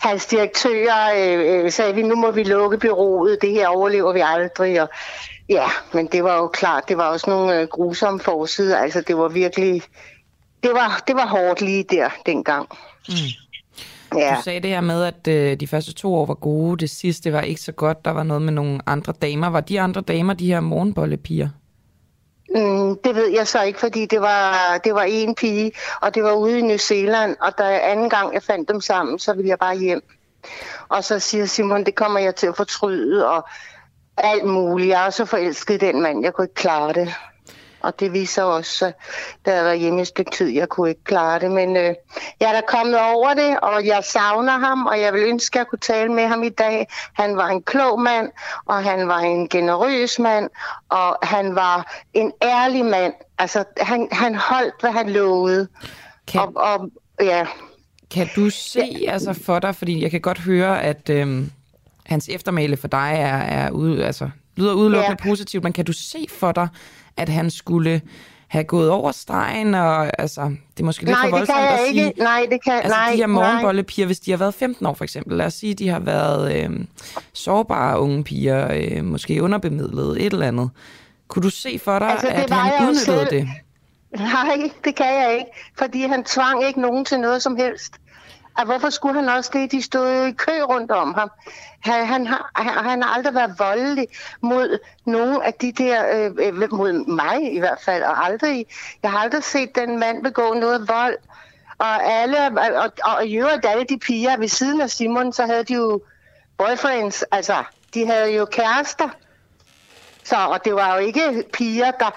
hans 0.00 0.26
direktør 0.26 0.94
øh, 1.16 1.64
øh, 1.64 1.72
sagde, 1.72 1.94
vi 1.94 2.02
nu 2.02 2.14
må 2.14 2.30
vi 2.30 2.42
lukke 2.42 2.78
byrådet, 2.78 3.42
det 3.42 3.50
her 3.50 3.68
overlever 3.68 4.12
vi 4.12 4.22
aldrig, 4.24 4.82
og 4.82 4.88
ja, 5.50 5.68
men 5.92 6.06
det 6.06 6.24
var 6.24 6.36
jo 6.36 6.46
klart, 6.46 6.88
det 6.88 6.96
var 6.96 7.08
også 7.08 7.30
nogle 7.30 7.60
øh, 7.60 7.68
grusomme 7.68 8.20
forsider, 8.20 8.78
altså 8.78 9.00
det 9.00 9.16
var 9.16 9.28
virkelig, 9.28 9.82
det 10.62 10.70
var, 10.72 11.02
det 11.06 11.16
var 11.16 11.26
hårdt 11.26 11.60
lige 11.60 11.84
der 11.90 12.08
dengang. 12.26 12.68
Mm. 13.08 13.14
Ja. 14.18 14.34
Du 14.36 14.42
sagde 14.42 14.60
det 14.60 14.70
her 14.70 14.80
med, 14.80 15.04
at 15.04 15.28
øh, 15.28 15.60
de 15.60 15.66
første 15.66 15.94
to 15.94 16.14
år 16.14 16.26
var 16.26 16.34
gode, 16.34 16.78
det 16.78 16.90
sidste 16.90 17.32
var 17.32 17.40
ikke 17.40 17.60
så 17.60 17.72
godt, 17.72 18.04
der 18.04 18.10
var 18.10 18.22
noget 18.22 18.42
med 18.42 18.52
nogle 18.52 18.80
andre 18.86 19.12
damer. 19.22 19.50
Var 19.50 19.60
de 19.60 19.80
andre 19.80 20.00
damer 20.00 20.34
de 20.34 20.46
her 20.46 20.60
morgenbollepiger? 20.60 21.48
Mm, 22.54 22.98
det 23.04 23.14
ved 23.14 23.28
jeg 23.28 23.46
så 23.48 23.62
ikke, 23.62 23.80
fordi 23.80 24.06
det 24.06 24.20
var, 24.20 24.78
det 24.84 24.94
var 24.94 25.02
en 25.02 25.34
pige, 25.34 25.72
og 26.00 26.14
det 26.14 26.22
var 26.22 26.32
ude 26.32 26.58
i 26.58 26.62
New 26.62 26.76
Zealand, 26.76 27.36
og 27.40 27.58
da 27.58 27.78
anden 27.82 28.10
gang 28.10 28.34
jeg 28.34 28.42
fandt 28.42 28.68
dem 28.68 28.80
sammen, 28.80 29.18
så 29.18 29.32
ville 29.32 29.48
jeg 29.48 29.58
bare 29.58 29.78
hjem. 29.78 30.02
Og 30.88 31.04
så 31.04 31.18
siger 31.18 31.46
Simon, 31.46 31.84
det 31.84 31.94
kommer 31.94 32.20
jeg 32.20 32.34
til 32.34 32.46
at 32.46 32.56
fortryde, 32.56 33.28
og 33.28 33.48
alt 34.22 34.44
muligt. 34.44 34.88
Jeg 34.88 35.06
er 35.06 35.10
så 35.10 35.24
forelsket 35.24 35.80
den 35.80 36.02
mand, 36.02 36.24
jeg 36.24 36.32
kunne 36.32 36.44
ikke 36.44 36.54
klare 36.54 36.92
det. 36.92 37.14
Og 37.80 38.00
det 38.00 38.12
viser 38.12 38.42
også, 38.42 38.92
da 39.46 39.54
jeg 39.54 39.64
var 39.64 39.74
hjemme 39.74 40.00
et 40.00 40.06
stykke 40.06 40.30
tid, 40.30 40.48
jeg 40.48 40.68
kunne 40.68 40.88
ikke 40.88 41.04
klare 41.04 41.40
det. 41.40 41.50
Men 41.50 41.76
øh, 41.76 41.94
jeg 42.40 42.48
er 42.48 42.52
da 42.52 42.60
kommet 42.68 43.00
over 43.00 43.34
det, 43.34 43.60
og 43.60 43.86
jeg 43.86 44.04
savner 44.04 44.58
ham, 44.58 44.86
og 44.86 45.00
jeg 45.00 45.12
vil 45.12 45.22
ønske, 45.22 45.56
at 45.56 45.58
jeg 45.58 45.66
kunne 45.66 45.78
tale 45.78 46.12
med 46.12 46.26
ham 46.26 46.42
i 46.42 46.48
dag. 46.48 46.86
Han 47.12 47.36
var 47.36 47.48
en 47.48 47.62
klog 47.62 48.00
mand, 48.00 48.28
og 48.66 48.84
han 48.84 49.08
var 49.08 49.18
en 49.18 49.48
generøs 49.48 50.18
mand, 50.18 50.50
og 50.88 51.18
han 51.22 51.54
var 51.54 51.92
en 52.14 52.32
ærlig 52.42 52.84
mand. 52.84 53.12
Altså, 53.38 53.64
han, 53.76 54.08
han 54.12 54.34
holdt, 54.34 54.74
hvad 54.80 54.92
han 54.92 55.10
lovede. 55.10 55.68
Kan, 56.28 56.40
og, 56.40 56.52
og, 56.56 56.90
ja. 57.20 57.46
kan 58.10 58.28
du 58.36 58.50
se 58.50 59.04
altså 59.08 59.32
for 59.32 59.58
dig, 59.58 59.74
fordi 59.74 60.02
jeg 60.02 60.10
kan 60.10 60.20
godt 60.20 60.38
høre, 60.38 60.82
at 60.82 61.10
øhm, 61.10 61.50
hans 62.10 62.28
eftermæle 62.28 62.76
for 62.76 62.88
dig 62.88 63.14
er, 63.18 63.36
er 63.36 63.70
ude, 63.70 64.04
altså, 64.04 64.30
lyder 64.56 64.72
udelukkende 64.72 65.16
ja. 65.24 65.28
positivt, 65.28 65.64
men 65.64 65.72
kan 65.72 65.84
du 65.84 65.92
se 65.92 66.26
for 66.30 66.52
dig, 66.52 66.68
at 67.16 67.28
han 67.28 67.50
skulle 67.50 68.00
have 68.48 68.64
gået 68.64 68.90
over 68.90 69.12
stregen, 69.12 69.74
og 69.74 70.20
altså, 70.20 70.40
det 70.42 70.80
er 70.80 70.84
måske 70.84 71.02
lidt 71.04 71.10
nej, 71.10 71.30
for 71.30 71.36
voldsomt 71.36 71.58
det 71.58 71.68
kan 71.68 71.72
jeg 71.72 71.80
at 71.80 71.88
sige. 71.88 72.06
Ikke. 72.06 72.20
Nej, 72.20 72.46
det 72.50 72.64
kan 72.64 72.72
altså, 72.72 72.88
nej, 72.88 73.10
de 73.12 73.16
her 73.16 73.26
morgenbollepiger, 73.26 74.06
hvis 74.06 74.20
de 74.20 74.30
har 74.30 74.38
været 74.38 74.54
15 74.54 74.86
år 74.86 74.94
for 74.94 75.04
eksempel, 75.04 75.36
lad 75.36 75.46
os 75.46 75.54
sige, 75.54 75.74
de 75.74 75.88
har 75.88 75.98
været 75.98 76.56
øh, 76.56 76.70
sårbare 77.32 78.00
unge 78.00 78.24
piger, 78.24 78.68
øh, 78.72 79.04
måske 79.04 79.42
underbemidlede, 79.42 80.20
et 80.20 80.32
eller 80.32 80.46
andet. 80.46 80.70
Kunne 81.28 81.42
du 81.42 81.50
se 81.50 81.78
for 81.84 81.98
dig, 81.98 82.08
Altså, 82.08 82.26
det 82.26 82.32
at 82.32 82.50
han 82.50 82.88
udnyttede 82.88 83.04
selv. 83.04 83.30
det? 83.30 83.48
Nej, 84.16 84.70
det 84.84 84.94
kan 84.94 85.06
jeg 85.06 85.34
ikke, 85.38 85.50
fordi 85.78 86.02
han 86.02 86.24
tvang 86.24 86.66
ikke 86.66 86.80
nogen 86.80 87.04
til 87.04 87.20
noget 87.20 87.42
som 87.42 87.56
helst. 87.56 87.92
Og 88.60 88.66
hvorfor 88.66 88.90
skulle 88.90 89.14
han 89.14 89.28
også 89.28 89.50
det? 89.52 89.72
De 89.72 89.82
stod 89.82 90.16
jo 90.16 90.24
i 90.24 90.32
kø 90.32 90.62
rundt 90.62 90.90
om 90.90 91.14
ham. 91.14 91.30
Han, 91.80 92.06
han, 92.06 92.26
har, 92.26 92.50
han, 92.56 92.84
han 92.84 93.02
har 93.02 93.14
aldrig 93.14 93.34
været 93.34 93.54
voldelig 93.58 94.08
mod 94.40 94.78
nogen 95.04 95.42
af 95.42 95.54
de 95.54 95.72
der, 95.72 96.04
øh, 96.16 96.30
øh, 96.46 96.72
mod 96.72 97.06
mig 97.06 97.54
i 97.54 97.58
hvert 97.58 97.80
fald, 97.80 98.02
og 98.02 98.24
aldrig, 98.24 98.66
jeg 99.02 99.10
har 99.10 99.18
aldrig 99.18 99.44
set 99.44 99.74
den 99.74 99.98
mand 99.98 100.22
begå 100.22 100.54
noget 100.54 100.88
vold. 100.88 101.16
Og 101.78 102.04
alle, 102.04 102.38
og, 102.46 102.82
og, 102.84 102.92
og 103.04 103.26
i 103.26 103.36
øvrigt 103.36 103.66
alle 103.66 103.84
de 103.84 103.98
piger 103.98 104.36
ved 104.36 104.48
siden 104.48 104.80
af 104.80 104.90
Simon, 104.90 105.32
så 105.32 105.46
havde 105.46 105.64
de 105.64 105.74
jo 105.74 106.02
boyfriends, 106.58 107.22
altså, 107.22 107.64
de 107.94 108.06
havde 108.06 108.36
jo 108.36 108.44
kærester. 108.44 109.08
Så, 110.24 110.36
og 110.36 110.64
det 110.64 110.74
var 110.74 110.94
jo 110.94 111.00
ikke 111.00 111.44
piger, 111.52 111.90
der... 111.90 112.10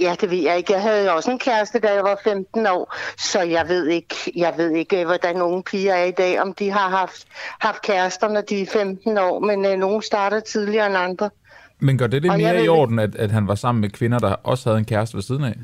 Ja, 0.00 0.14
det 0.20 0.30
ved 0.30 0.38
jeg 0.38 0.56
ikke. 0.56 0.72
Jeg 0.72 0.82
havde 0.82 1.12
også 1.12 1.30
en 1.30 1.38
kæreste, 1.38 1.78
da 1.78 1.92
jeg 1.94 2.04
var 2.04 2.20
15 2.24 2.66
år, 2.66 2.94
så 3.18 3.40
jeg 3.42 3.68
ved 3.68 3.86
ikke, 3.86 4.14
jeg 4.36 4.54
ved 4.56 4.70
ikke 4.70 5.04
hvordan 5.04 5.36
nogle 5.36 5.62
piger 5.62 5.94
er 5.94 6.04
i 6.04 6.10
dag, 6.10 6.40
om 6.40 6.54
de 6.54 6.70
har 6.70 6.88
haft, 6.88 7.26
haft 7.60 7.82
kærester, 7.82 8.28
når 8.28 8.40
de 8.40 8.62
er 8.62 8.66
15 8.66 9.18
år, 9.18 9.40
men 9.40 9.64
øh, 9.64 9.78
nogle 9.78 10.02
starter 10.02 10.40
tidligere 10.40 10.86
end 10.86 10.96
andre. 10.96 11.30
Men 11.78 11.98
gør 11.98 12.06
det 12.06 12.22
det 12.22 12.30
Og 12.30 12.40
jeg 12.40 12.54
mere 12.54 12.64
i 12.64 12.68
orden, 12.68 12.98
at, 12.98 13.14
at 13.14 13.30
han 13.30 13.48
var 13.48 13.54
sammen 13.54 13.80
med 13.80 13.90
kvinder, 13.90 14.18
der 14.18 14.36
også 14.42 14.68
havde 14.68 14.78
en 14.78 14.84
kæreste 14.84 15.16
ved 15.16 15.22
siden 15.22 15.44
af? 15.44 15.54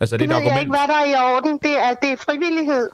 Altså, 0.00 0.16
er 0.16 0.18
det, 0.18 0.28
Det 0.28 0.36
et 0.36 0.42
ved 0.42 0.42
jeg 0.42 0.52
argument? 0.52 0.60
ikke, 0.60 0.70
hvad 0.70 0.88
der 0.88 1.00
er 1.00 1.04
i 1.04 1.36
orden. 1.36 1.58
Det 1.58 1.78
er, 1.78 1.94
det 1.94 2.12
er 2.12 2.16
frivillighed. 2.16 2.90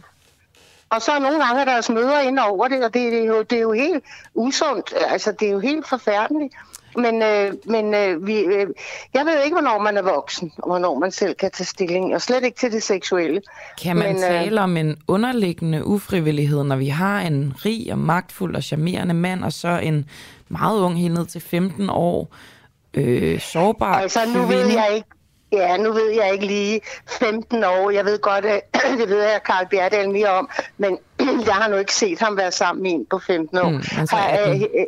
Og 0.90 1.02
så 1.02 1.12
er 1.12 1.18
nogle 1.18 1.44
gange 1.44 1.64
deres 1.64 1.90
møder 1.90 2.20
ind 2.20 2.38
over 2.38 2.68
det, 2.68 2.84
og 2.84 2.94
det, 2.94 3.12
det, 3.12 3.22
er 3.22 3.24
jo, 3.24 3.42
det 3.42 3.56
er 3.58 3.62
jo 3.62 3.72
helt 3.72 4.04
usundt. 4.34 4.94
Altså, 5.08 5.32
det 5.40 5.48
er 5.48 5.52
jo 5.52 5.58
helt 5.58 5.88
forfærdeligt. 5.88 6.54
Men, 6.96 7.22
øh, 7.22 7.52
men 7.64 7.94
øh, 7.94 8.26
vi, 8.26 8.38
øh, 8.38 8.66
jeg 9.14 9.26
ved 9.26 9.44
ikke, 9.44 9.54
hvornår 9.54 9.78
man 9.78 9.96
er 9.96 10.02
voksen, 10.02 10.52
og 10.58 10.68
hvornår 10.68 10.98
man 10.98 11.10
selv 11.10 11.34
kan 11.34 11.50
tage 11.50 11.66
stilling, 11.66 12.14
og 12.14 12.22
slet 12.22 12.44
ikke 12.44 12.58
til 12.58 12.72
det 12.72 12.82
seksuelle. 12.82 13.42
Kan 13.82 13.96
man 13.96 14.06
men, 14.06 14.14
men, 14.14 14.22
tale 14.22 14.60
om 14.60 14.76
en 14.76 14.96
underliggende 15.08 15.86
ufrivillighed, 15.86 16.64
når 16.64 16.76
vi 16.76 16.88
har 16.88 17.20
en 17.20 17.54
rig 17.64 17.92
og 17.92 17.98
magtfuld 17.98 18.56
og 18.56 18.62
charmerende 18.62 19.14
mand, 19.14 19.44
og 19.44 19.52
så 19.52 19.80
en 19.82 20.08
meget 20.48 20.80
ung, 20.80 20.98
helt 20.98 21.14
ned 21.14 21.26
til 21.26 21.40
15 21.40 21.90
år, 21.90 22.34
øh, 22.94 23.40
sårbar 23.40 23.94
Altså, 23.94 24.20
nu 24.34 24.40
ved 24.40 24.64
kvinde? 24.64 24.82
jeg 24.82 24.94
ikke, 24.94 25.08
Ja, 25.52 25.76
nu 25.76 25.92
ved 25.92 26.10
jeg 26.10 26.32
ikke 26.32 26.46
lige 26.46 26.80
15 27.06 27.64
år. 27.64 27.90
Jeg 27.90 28.04
ved 28.04 28.18
godt, 28.18 28.44
at 28.44 28.60
det 28.98 29.08
ved 29.08 29.22
jeg 29.22 29.40
Karl 29.46 29.66
Bjerdal 29.70 30.10
mere 30.10 30.28
om, 30.28 30.50
men 30.78 30.98
jeg 31.48 31.54
har 31.54 31.68
nu 31.68 31.76
ikke 31.76 31.94
set 31.94 32.18
ham 32.18 32.36
være 32.36 32.52
sammen 32.52 32.82
med 32.82 32.90
en 32.90 33.06
på 33.10 33.18
15 33.18 33.58
år. 33.58 33.68
Mm, 33.68 33.76
altså 33.76 34.16
Har, 34.16 34.28
18. 34.28 34.54
øh, 34.54 34.62
øh, 34.62 34.86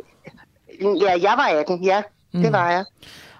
Ja, 0.81 1.11
jeg 1.21 1.33
var 1.37 1.43
18, 1.59 1.83
ja. 1.83 2.01
Mm. 2.33 2.41
Det 2.41 2.51
var 2.51 2.71
jeg. 2.71 2.85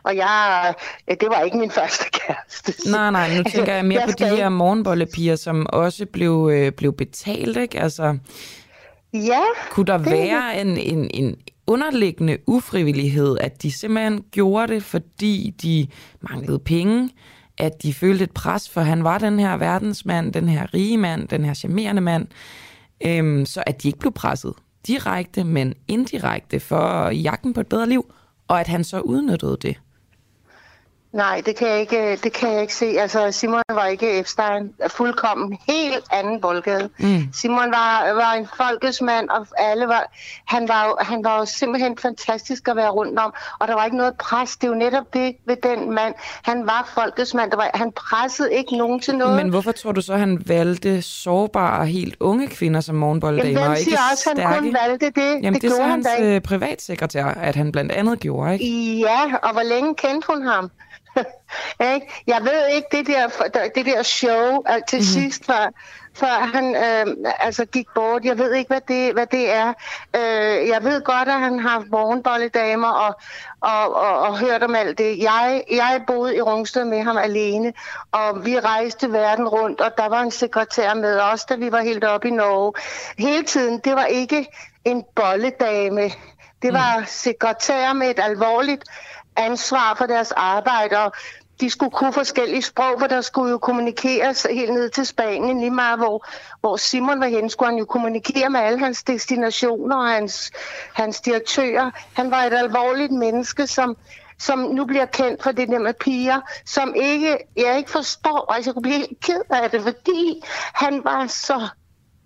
Og 0.03 0.15
jeg, 0.15 0.73
det 1.09 1.29
var 1.29 1.41
ikke 1.41 1.57
min 1.57 1.71
første 1.71 2.03
kæreste. 2.11 2.73
Nej, 2.91 3.11
nej, 3.11 3.37
nu 3.37 3.43
tænker 3.43 3.73
jeg 3.73 3.85
mere 3.85 3.99
Jeg 3.99 4.09
på 4.09 4.23
de 4.23 4.35
her 4.37 4.49
morgenbollepiger, 4.49 5.35
som 5.35 5.65
også 5.69 6.05
blev, 6.05 6.49
øh, 6.53 6.71
blev 6.71 6.93
betalt, 6.93 7.57
ikke? 7.57 7.79
Altså, 7.79 8.17
Ja. 9.13 9.39
kunne 9.71 9.85
der 9.85 9.97
det 9.97 10.11
være 10.11 10.61
en, 10.61 10.77
en, 10.77 11.09
en 11.13 11.35
underliggende 11.67 12.37
ufrivillighed, 12.47 13.37
at 13.41 13.61
de 13.63 13.71
simpelthen 13.71 14.21
gjorde 14.31 14.73
det, 14.73 14.83
fordi 14.83 15.53
de 15.61 15.87
manglede 16.21 16.59
penge, 16.59 17.09
at 17.57 17.83
de 17.83 17.93
følte 17.93 18.23
et 18.23 18.31
pres, 18.31 18.69
for 18.69 18.81
han 18.81 19.03
var 19.03 19.17
den 19.17 19.39
her 19.39 19.57
verdensmand, 19.57 20.33
den 20.33 20.49
her 20.49 20.73
rige 20.73 20.97
mand, 20.97 21.27
den 21.27 21.45
her 21.45 21.53
charmerende 21.53 22.01
mand, 22.01 22.27
øhm, 23.05 23.45
så 23.45 23.63
at 23.67 23.83
de 23.83 23.87
ikke 23.87 23.99
blev 23.99 24.11
presset 24.13 24.53
direkte, 24.87 25.43
men 25.43 25.73
indirekte 25.87 26.59
for 26.59 27.09
jagten 27.09 27.53
på 27.53 27.59
et 27.59 27.67
bedre 27.67 27.89
liv, 27.89 28.13
og 28.47 28.59
at 28.59 28.67
han 28.67 28.83
så 28.83 28.99
udnyttede 28.99 29.57
det. 29.61 29.75
Nej, 31.15 31.41
det 31.45 31.55
kan, 31.55 31.67
jeg 31.67 31.79
ikke, 31.79 32.15
det 32.23 32.33
kan 32.33 32.51
jeg 32.53 32.61
ikke 32.61 32.75
se. 32.75 32.85
Altså, 32.99 33.31
Simon 33.31 33.61
var 33.69 33.85
ikke 33.85 34.19
Epstein. 34.19 34.71
Fuldkommen 34.87 35.57
helt 35.67 36.03
anden 36.11 36.41
boldgade. 36.41 36.89
Mm. 36.99 37.27
Simon 37.33 37.71
var, 37.71 38.13
var 38.13 38.33
en 38.33 38.47
folkesmand, 38.57 39.29
og 39.29 39.47
alle 39.57 39.87
var, 39.87 40.11
han, 40.47 40.67
var 40.67 41.03
han 41.03 41.23
var 41.23 41.39
jo 41.39 41.45
simpelthen 41.45 41.97
fantastisk 41.97 42.67
at 42.67 42.75
være 42.75 42.89
rundt 42.89 43.19
om. 43.19 43.33
Og 43.59 43.67
der 43.67 43.73
var 43.73 43.85
ikke 43.85 43.97
noget 43.97 44.13
pres. 44.17 44.57
Det 44.57 44.63
er 44.63 44.71
jo 44.71 44.77
netop 44.77 45.13
det 45.13 45.35
ved 45.47 45.55
den 45.63 45.91
mand. 45.93 46.13
Han 46.43 46.65
var 46.67 46.91
folkesmand. 46.93 47.51
Der 47.51 47.57
var, 47.57 47.69
han 47.73 47.91
pressede 47.91 48.53
ikke 48.53 48.77
nogen 48.77 48.99
til 48.99 49.17
noget. 49.17 49.35
Men 49.35 49.49
hvorfor 49.49 49.71
tror 49.71 49.91
du 49.91 50.01
så, 50.01 50.15
han 50.17 50.43
valgte 50.47 51.01
sårbare 51.01 51.79
og 51.79 51.85
helt 51.87 52.15
unge 52.19 52.47
kvinder 52.47 52.81
som 52.81 52.95
morgenbolddamer, 52.95 53.49
Jamen, 53.49 53.61
hvem 53.61 53.71
og 53.71 53.77
ikke 53.79 53.91
siger 53.91 53.99
også, 54.11 54.29
han 54.29 54.37
stærke? 54.37 54.59
kun 54.59 54.73
valgte 54.89 55.05
det? 55.05 55.31
Jamen, 55.43 55.53
Det 55.53 55.61
det, 55.61 55.71
så 55.71 55.75
gjorde 55.77 55.89
han 55.89 55.91
hans 55.91 56.05
da 56.05 56.23
ikke. 56.23 56.35
øh, 56.35 56.41
privatsekretær, 56.41 57.25
at 57.25 57.55
han 57.55 57.71
blandt 57.71 57.91
andet 57.91 58.19
gjorde, 58.19 58.53
ikke? 58.53 58.99
Ja, 58.99 59.21
og 59.43 59.51
hvor 59.53 59.63
længe 59.63 59.95
kendte 59.95 60.27
hun 60.33 60.47
ham? 60.47 60.71
Ikke? 61.93 62.23
jeg 62.27 62.41
ved 62.41 62.67
ikke 62.67 62.87
det 62.91 63.07
der, 63.07 63.27
det 63.75 63.85
der 63.85 64.03
show 64.03 64.63
til 64.87 64.97
mm-hmm. 64.97 65.01
sidst, 65.01 65.45
før, 65.45 65.71
før 66.15 66.49
han 66.53 66.75
øh, 66.75 67.31
altså 67.39 67.65
gik 67.65 67.87
bort. 67.95 68.25
Jeg 68.25 68.37
ved 68.37 68.53
ikke, 68.53 68.67
hvad 68.67 68.81
det, 68.87 69.13
hvad 69.13 69.25
det 69.25 69.51
er. 69.51 69.73
Øh, 70.15 70.67
jeg 70.67 70.83
ved 70.83 71.01
godt, 71.01 71.27
at 71.27 71.39
han 71.39 71.59
har 71.59 71.69
haft 71.69 71.85
morgenbolledamer 71.91 72.87
og, 72.87 73.15
og, 73.61 73.95
og, 73.95 74.19
og 74.19 74.39
hørt 74.39 74.63
om 74.63 74.75
alt 74.75 74.97
det. 74.97 75.19
Jeg, 75.19 75.63
jeg 75.71 76.03
boede 76.07 76.35
i 76.35 76.41
Rungsted 76.41 76.85
med 76.85 77.03
ham 77.03 77.17
alene, 77.17 77.73
og 78.11 78.45
vi 78.45 78.59
rejste 78.59 79.11
verden 79.11 79.47
rundt, 79.47 79.81
og 79.81 79.91
der 79.97 80.09
var 80.09 80.21
en 80.21 80.31
sekretær 80.31 80.93
med 80.93 81.19
os, 81.19 81.45
da 81.45 81.55
vi 81.55 81.71
var 81.71 81.81
helt 81.81 82.03
oppe 82.03 82.27
i 82.27 82.31
Norge. 82.31 82.73
Hele 83.17 83.43
tiden, 83.43 83.79
det 83.79 83.95
var 83.95 84.05
ikke 84.05 84.47
en 84.85 85.03
bolledame. 85.15 86.11
Det 86.61 86.73
var 86.73 87.03
sekretær 87.07 87.93
med 87.93 88.09
et 88.09 88.19
alvorligt 88.19 88.83
ansvar 89.35 89.95
for 89.97 90.05
deres 90.05 90.31
arbejde, 90.31 90.97
og 90.99 91.11
de 91.59 91.69
skulle 91.69 91.91
kunne 91.91 92.13
forskellige 92.13 92.61
sprog, 92.61 92.99
for 92.99 93.07
der 93.07 93.21
skulle 93.21 93.51
jo 93.51 93.57
kommunikeres 93.57 94.47
helt 94.51 94.73
ned 94.73 94.89
til 94.89 95.05
Spanien, 95.05 95.59
lige 95.59 95.71
meget 95.71 95.99
hvor, 95.99 96.25
hvor 96.61 96.77
Simon 96.77 97.19
var 97.19 97.27
henne, 97.27 97.49
skulle 97.49 97.69
han 97.69 97.79
jo 97.79 97.85
kommunikere 97.85 98.49
med 98.49 98.59
alle 98.59 98.79
hans 98.79 99.03
destinationer 99.03 99.95
og 99.95 100.07
hans, 100.07 100.51
hans 100.93 101.21
direktører. 101.21 101.91
Han 102.13 102.31
var 102.31 102.43
et 102.43 102.53
alvorligt 102.53 103.11
menneske, 103.11 103.67
som, 103.67 103.97
som 104.39 104.59
nu 104.59 104.85
bliver 104.85 105.05
kendt 105.05 105.43
for 105.43 105.51
det 105.51 105.67
der 105.67 105.79
med 105.79 105.93
piger, 105.93 106.41
som 106.65 106.93
ikke, 106.95 107.37
jeg 107.55 107.77
ikke 107.77 107.91
forstår, 107.91 108.53
altså 108.53 108.69
jeg 108.69 108.73
kunne 108.73 108.81
blive 108.81 108.97
helt 108.97 109.19
ked 109.21 109.41
af 109.49 109.71
det, 109.71 109.81
fordi 109.81 110.43
han 110.73 111.01
var 111.03 111.27
så 111.27 111.67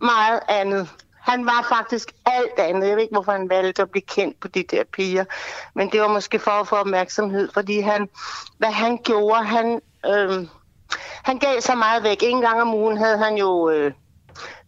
meget 0.02 0.40
andet. 0.48 0.90
Han 1.30 1.46
var 1.46 1.66
faktisk 1.70 2.12
alt 2.26 2.60
andet. 2.60 2.88
Jeg 2.88 2.96
ved 2.96 3.04
ikke, 3.04 3.14
hvorfor 3.14 3.32
han 3.32 3.50
valgte 3.50 3.82
at 3.82 3.92
blive 3.92 4.02
kendt 4.02 4.40
på 4.40 4.48
de 4.48 4.64
der 4.72 4.84
piger. 4.84 5.26
Men 5.76 5.92
det 5.92 6.02
var 6.02 6.08
måske 6.08 6.40
for 6.40 6.52
at 6.52 6.68
få 6.68 6.76
opmærksomhed, 6.76 7.50
fordi 7.54 7.80
han, 7.80 8.10
hvad 8.58 8.72
han 8.72 8.98
gjorde, 8.98 9.44
han, 9.44 9.82
øh, 10.06 10.48
han 11.24 11.40
gav 11.40 11.62
så 11.62 11.76
meget 11.76 12.04
væk. 12.04 12.18
En 12.22 12.42
gang 12.42 12.62
om 12.62 12.74
ugen 12.74 12.98
havde 12.98 13.18
han 13.18 13.36
jo, 13.36 13.70
øh, 13.70 13.92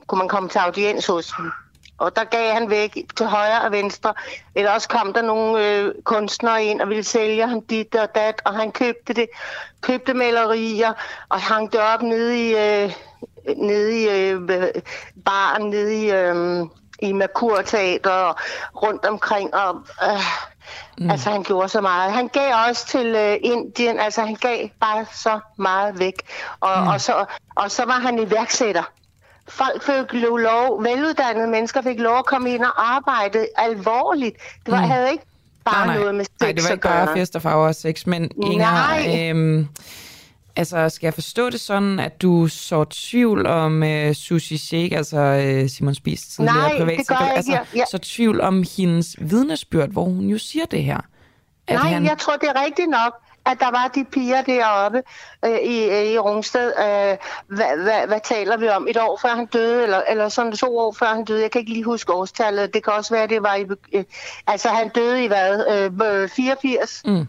kunne 0.08 0.20
man 0.20 0.28
komme 0.28 0.50
til 0.50 0.60
audiens 0.60 1.06
hos 1.06 1.32
ham. 1.32 1.52
Og 1.98 2.16
der 2.16 2.24
gav 2.24 2.54
han 2.54 2.70
væk 2.70 2.98
til 3.18 3.26
højre 3.26 3.62
og 3.62 3.72
venstre. 3.72 4.14
Eller 4.56 4.72
også 4.72 4.90
kom 4.90 5.14
der 5.14 5.22
nogle 5.22 5.68
øh, 5.68 5.94
kunstnere 6.04 6.64
ind 6.64 6.82
og 6.82 6.90
ville 6.90 7.04
sælge 7.04 7.48
ham 7.48 7.62
dit 7.62 7.96
og 7.96 8.16
dat, 8.16 8.42
og 8.46 8.54
han 8.54 8.72
købte 8.72 9.14
det, 9.14 9.28
købte 9.82 10.14
malerier 10.14 10.94
og 11.30 11.42
hang 11.42 11.72
det 11.72 11.80
op 11.80 12.02
nede 12.02 12.50
i, 12.50 12.56
øh, 12.56 12.94
nede 13.58 14.02
i 14.02 14.10
øh, 14.10 14.50
baren, 15.26 15.70
nede 15.70 15.96
i, 16.06 16.12
øh, 16.12 16.66
i 17.02 17.14
Merkur 17.14 17.62
Teater 17.62 18.12
og 18.12 18.36
rundt 18.76 19.06
omkring. 19.06 19.54
Og, 19.54 19.82
øh, 20.04 20.20
mm. 20.98 21.10
Altså, 21.10 21.30
han 21.30 21.44
gjorde 21.44 21.70
så 21.70 21.82
meget. 21.82 22.12
Han 22.12 22.28
gav 22.28 22.54
også 22.70 22.88
til 22.88 23.06
øh, 23.06 23.38
Indien, 23.42 24.00
altså 24.00 24.22
han 24.22 24.36
gav 24.36 24.68
bare 24.80 25.06
så 25.14 25.40
meget 25.58 26.00
væk. 26.00 26.14
Og, 26.60 26.82
mm. 26.82 26.88
og, 26.88 27.02
så, 27.02 27.26
og 27.56 27.72
så 27.72 27.86
var 27.86 28.00
han 28.00 28.20
iværksætter. 28.20 28.84
Folk 29.48 29.84
fik 29.84 30.14
lov, 30.22 30.84
veluddannede 30.84 31.48
mennesker 31.48 31.82
fik 31.82 32.00
lov 32.00 32.18
at 32.18 32.26
komme 32.26 32.54
ind 32.54 32.64
og 32.64 32.96
arbejde 32.96 33.48
alvorligt. 33.58 34.36
Det 34.66 34.72
var, 34.72 34.82
mm. 34.82 34.90
havde 34.90 35.12
ikke 35.12 35.24
bare 35.66 35.86
nej, 35.86 35.96
nej. 35.96 35.98
noget 35.98 36.16
med 36.16 36.26
sex 36.26 36.42
Nej, 36.42 36.52
det 36.52 36.64
var 36.64 36.70
ikke 36.70 36.82
bare 36.82 37.18
fest 37.18 37.36
og 37.36 37.42
farver 37.42 37.68
og 37.68 37.76
sex, 37.76 38.06
men 38.06 38.32
Inger, 38.44 38.72
Nej. 38.72 39.30
øhm, 39.30 39.68
altså 40.62 40.90
skal 40.96 41.08
jeg 41.08 41.14
forstå 41.14 41.50
det 41.50 41.62
sådan, 41.62 42.00
at 42.00 42.22
du 42.22 42.48
så 42.48 42.84
tvivl 42.84 43.46
om 43.48 43.84
øh, 43.84 44.14
Sushi 44.14 44.58
Sheikh, 44.58 44.98
altså 44.98 45.18
øh, 45.20 45.70
Simon 45.70 45.96
Spies 45.96 46.22
tidligere 46.28 46.58
Nej, 46.58 46.78
privatsekretær, 46.78 47.26
altså 47.36 47.58
jeg- 47.76 47.86
så 47.92 47.98
tvivl 47.98 48.42
om 48.42 48.64
hendes 48.78 49.16
vidnesbyrd, 49.20 49.90
hvor 49.90 50.04
hun 50.04 50.26
jo 50.26 50.38
siger 50.38 50.66
det 50.66 50.84
her. 50.84 50.98
At 51.68 51.76
Nej, 51.76 51.90
han- 51.90 52.06
jeg 52.06 52.18
tror, 52.18 52.36
det 52.38 52.50
er 52.56 52.64
rigtigt 52.66 52.90
nok, 52.90 53.14
at 53.46 53.58
der 53.60 53.72
var 53.72 53.92
de 53.96 54.06
piger 54.12 54.42
deroppe 54.42 55.02
øh, 55.46 55.58
i, 55.60 55.84
øh, 55.90 56.04
i 56.06 56.18
Rungsted. 56.18 56.68
Øh, 56.80 57.18
hvad, 57.48 57.84
hvad, 57.84 58.08
hvad 58.08 58.20
taler 58.24 58.58
vi 58.58 58.68
om? 58.68 58.88
Et 58.90 58.98
år 58.98 59.20
før 59.22 59.30
han 59.30 59.46
døde, 59.46 59.84
eller, 59.84 60.02
eller 60.10 60.30
sådan 60.30 60.52
to 60.52 60.78
år 60.78 60.96
før 61.00 61.06
han 61.06 61.26
døde? 61.26 61.42
Jeg 61.42 61.52
kan 61.52 61.60
ikke 61.60 61.72
lige 61.74 61.84
huske 61.84 62.14
årstallet. 62.14 62.74
Det 62.74 62.84
kan 62.84 62.94
også 62.94 63.14
være, 63.14 63.28
det 63.28 63.44
var 63.44 63.56
i... 63.56 63.66
Øh, 63.94 64.04
altså, 64.48 64.68
han 64.70 64.90
døde 64.90 65.24
i 65.24 65.28
hvad? 65.28 65.66
Øh, 66.12 66.22
øh, 66.24 66.30
84? 66.30 67.02
Mm. 67.06 67.28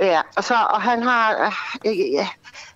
Ja, 0.00 0.20
og, 0.36 0.44
så, 0.44 0.54
og 0.70 0.82
han 0.82 1.02
har... 1.02 1.54
Øh, 1.86 1.92
øh, 1.92 2.26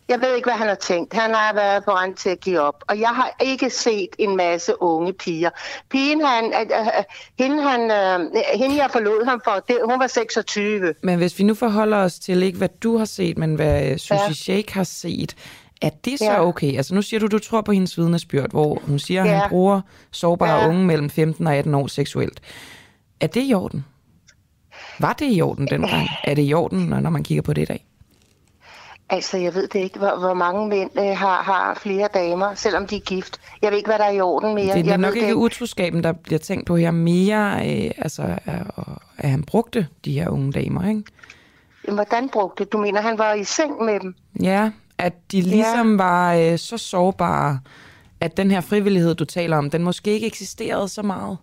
jeg 0.08 0.20
ved 0.20 0.36
ikke, 0.36 0.46
hvad 0.46 0.54
han 0.58 0.68
har 0.68 0.74
tænkt. 0.74 1.12
Han 1.14 1.34
har 1.34 1.54
været 1.54 1.84
på 1.84 1.90
rent 1.90 2.18
til 2.18 2.28
at 2.30 2.40
give 2.40 2.60
op. 2.60 2.84
Og 2.88 3.00
jeg 3.00 3.08
har 3.08 3.30
ikke 3.42 3.70
set 3.70 4.08
en 4.18 4.36
masse 4.36 4.82
unge 4.82 5.12
piger. 5.12 5.50
Pigen, 5.90 6.24
han, 6.24 6.44
øh, 6.44 6.60
øh, 6.60 7.04
hende, 7.38 7.62
han, 7.62 7.80
øh, 7.90 8.30
hende, 8.54 8.76
jeg 8.82 8.88
forlod 8.92 9.24
ham 9.24 9.40
for, 9.44 9.64
det, 9.68 9.78
hun 9.84 10.00
var 10.00 10.06
26. 10.06 10.94
Men 11.02 11.16
hvis 11.18 11.38
vi 11.38 11.44
nu 11.44 11.54
forholder 11.54 11.96
os 11.96 12.18
til 12.18 12.42
ikke, 12.42 12.58
hvad 12.58 12.68
du 12.82 12.96
har 12.98 13.04
set, 13.04 13.38
men 13.38 13.54
hvad 13.54 13.90
øh, 13.90 13.98
Sushi 13.98 14.14
Ja. 14.14 14.20
ja. 14.26 14.32
Sheikh 14.32 14.74
har 14.74 14.84
set, 14.84 15.34
er 15.82 15.90
det 16.04 16.18
så 16.18 16.24
Ja. 16.24 16.46
okay? 16.46 16.76
Altså 16.76 16.94
nu 16.94 17.02
siger 17.02 17.20
du, 17.20 17.26
du 17.26 17.38
tror 17.38 17.60
på 17.60 17.72
hendes 17.72 17.98
vidnesbyrd, 17.98 18.50
hvor 18.50 18.78
hun 18.86 18.98
siger, 18.98 19.22
at 19.24 19.28
Ja. 19.30 19.34
han 19.38 19.48
bruger 19.50 19.80
sårbare 20.10 20.60
Ja. 20.62 20.68
unge 20.68 20.84
mellem 20.84 21.10
15 21.10 21.46
og 21.46 21.54
18 21.54 21.74
år 21.74 21.86
seksuelt. 21.86 22.40
Er 23.20 23.26
det 23.26 23.42
i 23.46 23.54
orden? 23.54 23.84
Var 24.98 25.12
det 25.12 25.26
i 25.30 25.42
orden 25.42 25.66
dengang? 25.66 26.08
Er 26.24 26.34
det 26.34 26.48
i 26.48 26.54
orden, 26.54 26.78
når 26.78 27.10
man 27.10 27.22
kigger 27.22 27.42
på 27.42 27.52
det 27.52 27.62
i 27.62 27.64
dag? 27.64 27.86
Altså, 29.08 29.36
jeg 29.36 29.54
ved 29.54 29.68
det 29.68 29.78
ikke, 29.78 29.98
hvor, 29.98 30.18
hvor 30.18 30.34
mange 30.34 30.68
mænd 30.68 30.90
øh, 30.98 31.04
har, 31.04 31.42
har 31.42 31.78
flere 31.82 32.08
damer, 32.14 32.54
selvom 32.54 32.86
de 32.86 32.96
er 32.96 33.00
gift. 33.00 33.40
Jeg 33.62 33.70
ved 33.70 33.78
ikke, 33.78 33.88
hvad 33.88 33.98
der 33.98 34.04
er 34.04 34.10
i 34.10 34.20
orden 34.20 34.54
mere. 34.54 34.74
Det 34.74 34.86
er 34.86 34.90
jeg 34.90 34.98
nok 34.98 35.16
ikke 35.16 35.28
det 35.28 35.34
utroskaben, 35.34 36.02
der 36.02 36.12
bliver 36.12 36.38
tænkt 36.38 36.66
på 36.66 36.76
her 36.76 36.90
mere, 36.90 37.54
øh, 37.54 37.90
altså 37.98 38.38
at, 39.18 39.28
han 39.28 39.42
brugte 39.42 39.86
de 40.04 40.12
her 40.12 40.28
unge 40.28 40.52
damer, 40.52 40.88
ikke? 40.88 41.02
Hvordan 41.94 42.28
brugte? 42.28 42.64
Du 42.64 42.78
mener, 42.78 43.00
han 43.00 43.18
var 43.18 43.34
i 43.34 43.44
seng 43.44 43.84
med 43.84 44.00
dem? 44.00 44.14
Ja, 44.42 44.70
at 44.98 45.32
de 45.32 45.40
ligesom 45.40 45.90
ja. 45.90 45.96
var 45.96 46.34
øh, 46.34 46.58
så 46.58 46.78
sårbare, 46.78 47.60
at 48.20 48.36
den 48.36 48.50
her 48.50 48.60
frivillighed, 48.60 49.14
du 49.14 49.24
taler 49.24 49.56
om, 49.56 49.70
den 49.70 49.82
måske 49.82 50.10
ikke 50.10 50.26
eksisterede 50.26 50.88
så 50.88 51.02
meget. 51.02 51.38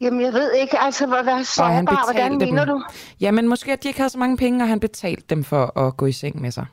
Jamen, 0.00 0.20
jeg 0.20 0.32
ved 0.32 0.52
ikke, 0.52 0.78
altså, 0.78 1.06
hvad, 1.06 1.18
Og 1.18 1.24
han 1.36 1.44
sårbar, 1.44 2.04
hvordan 2.12 2.32
betalte 2.32 2.52
mener 2.52 2.64
dem. 2.64 2.74
du? 2.74 2.84
Jamen, 3.20 3.48
måske 3.48 3.72
at 3.72 3.82
de 3.82 3.88
ikke 3.88 4.00
havde 4.00 4.10
så 4.10 4.18
mange 4.18 4.36
penge, 4.36 4.64
og 4.64 4.68
han 4.68 4.80
betalte 4.80 5.24
dem 5.30 5.44
for 5.44 5.78
at 5.78 5.96
gå 5.96 6.06
i 6.06 6.12
seng 6.12 6.40
med 6.40 6.50
sig. 6.50 6.66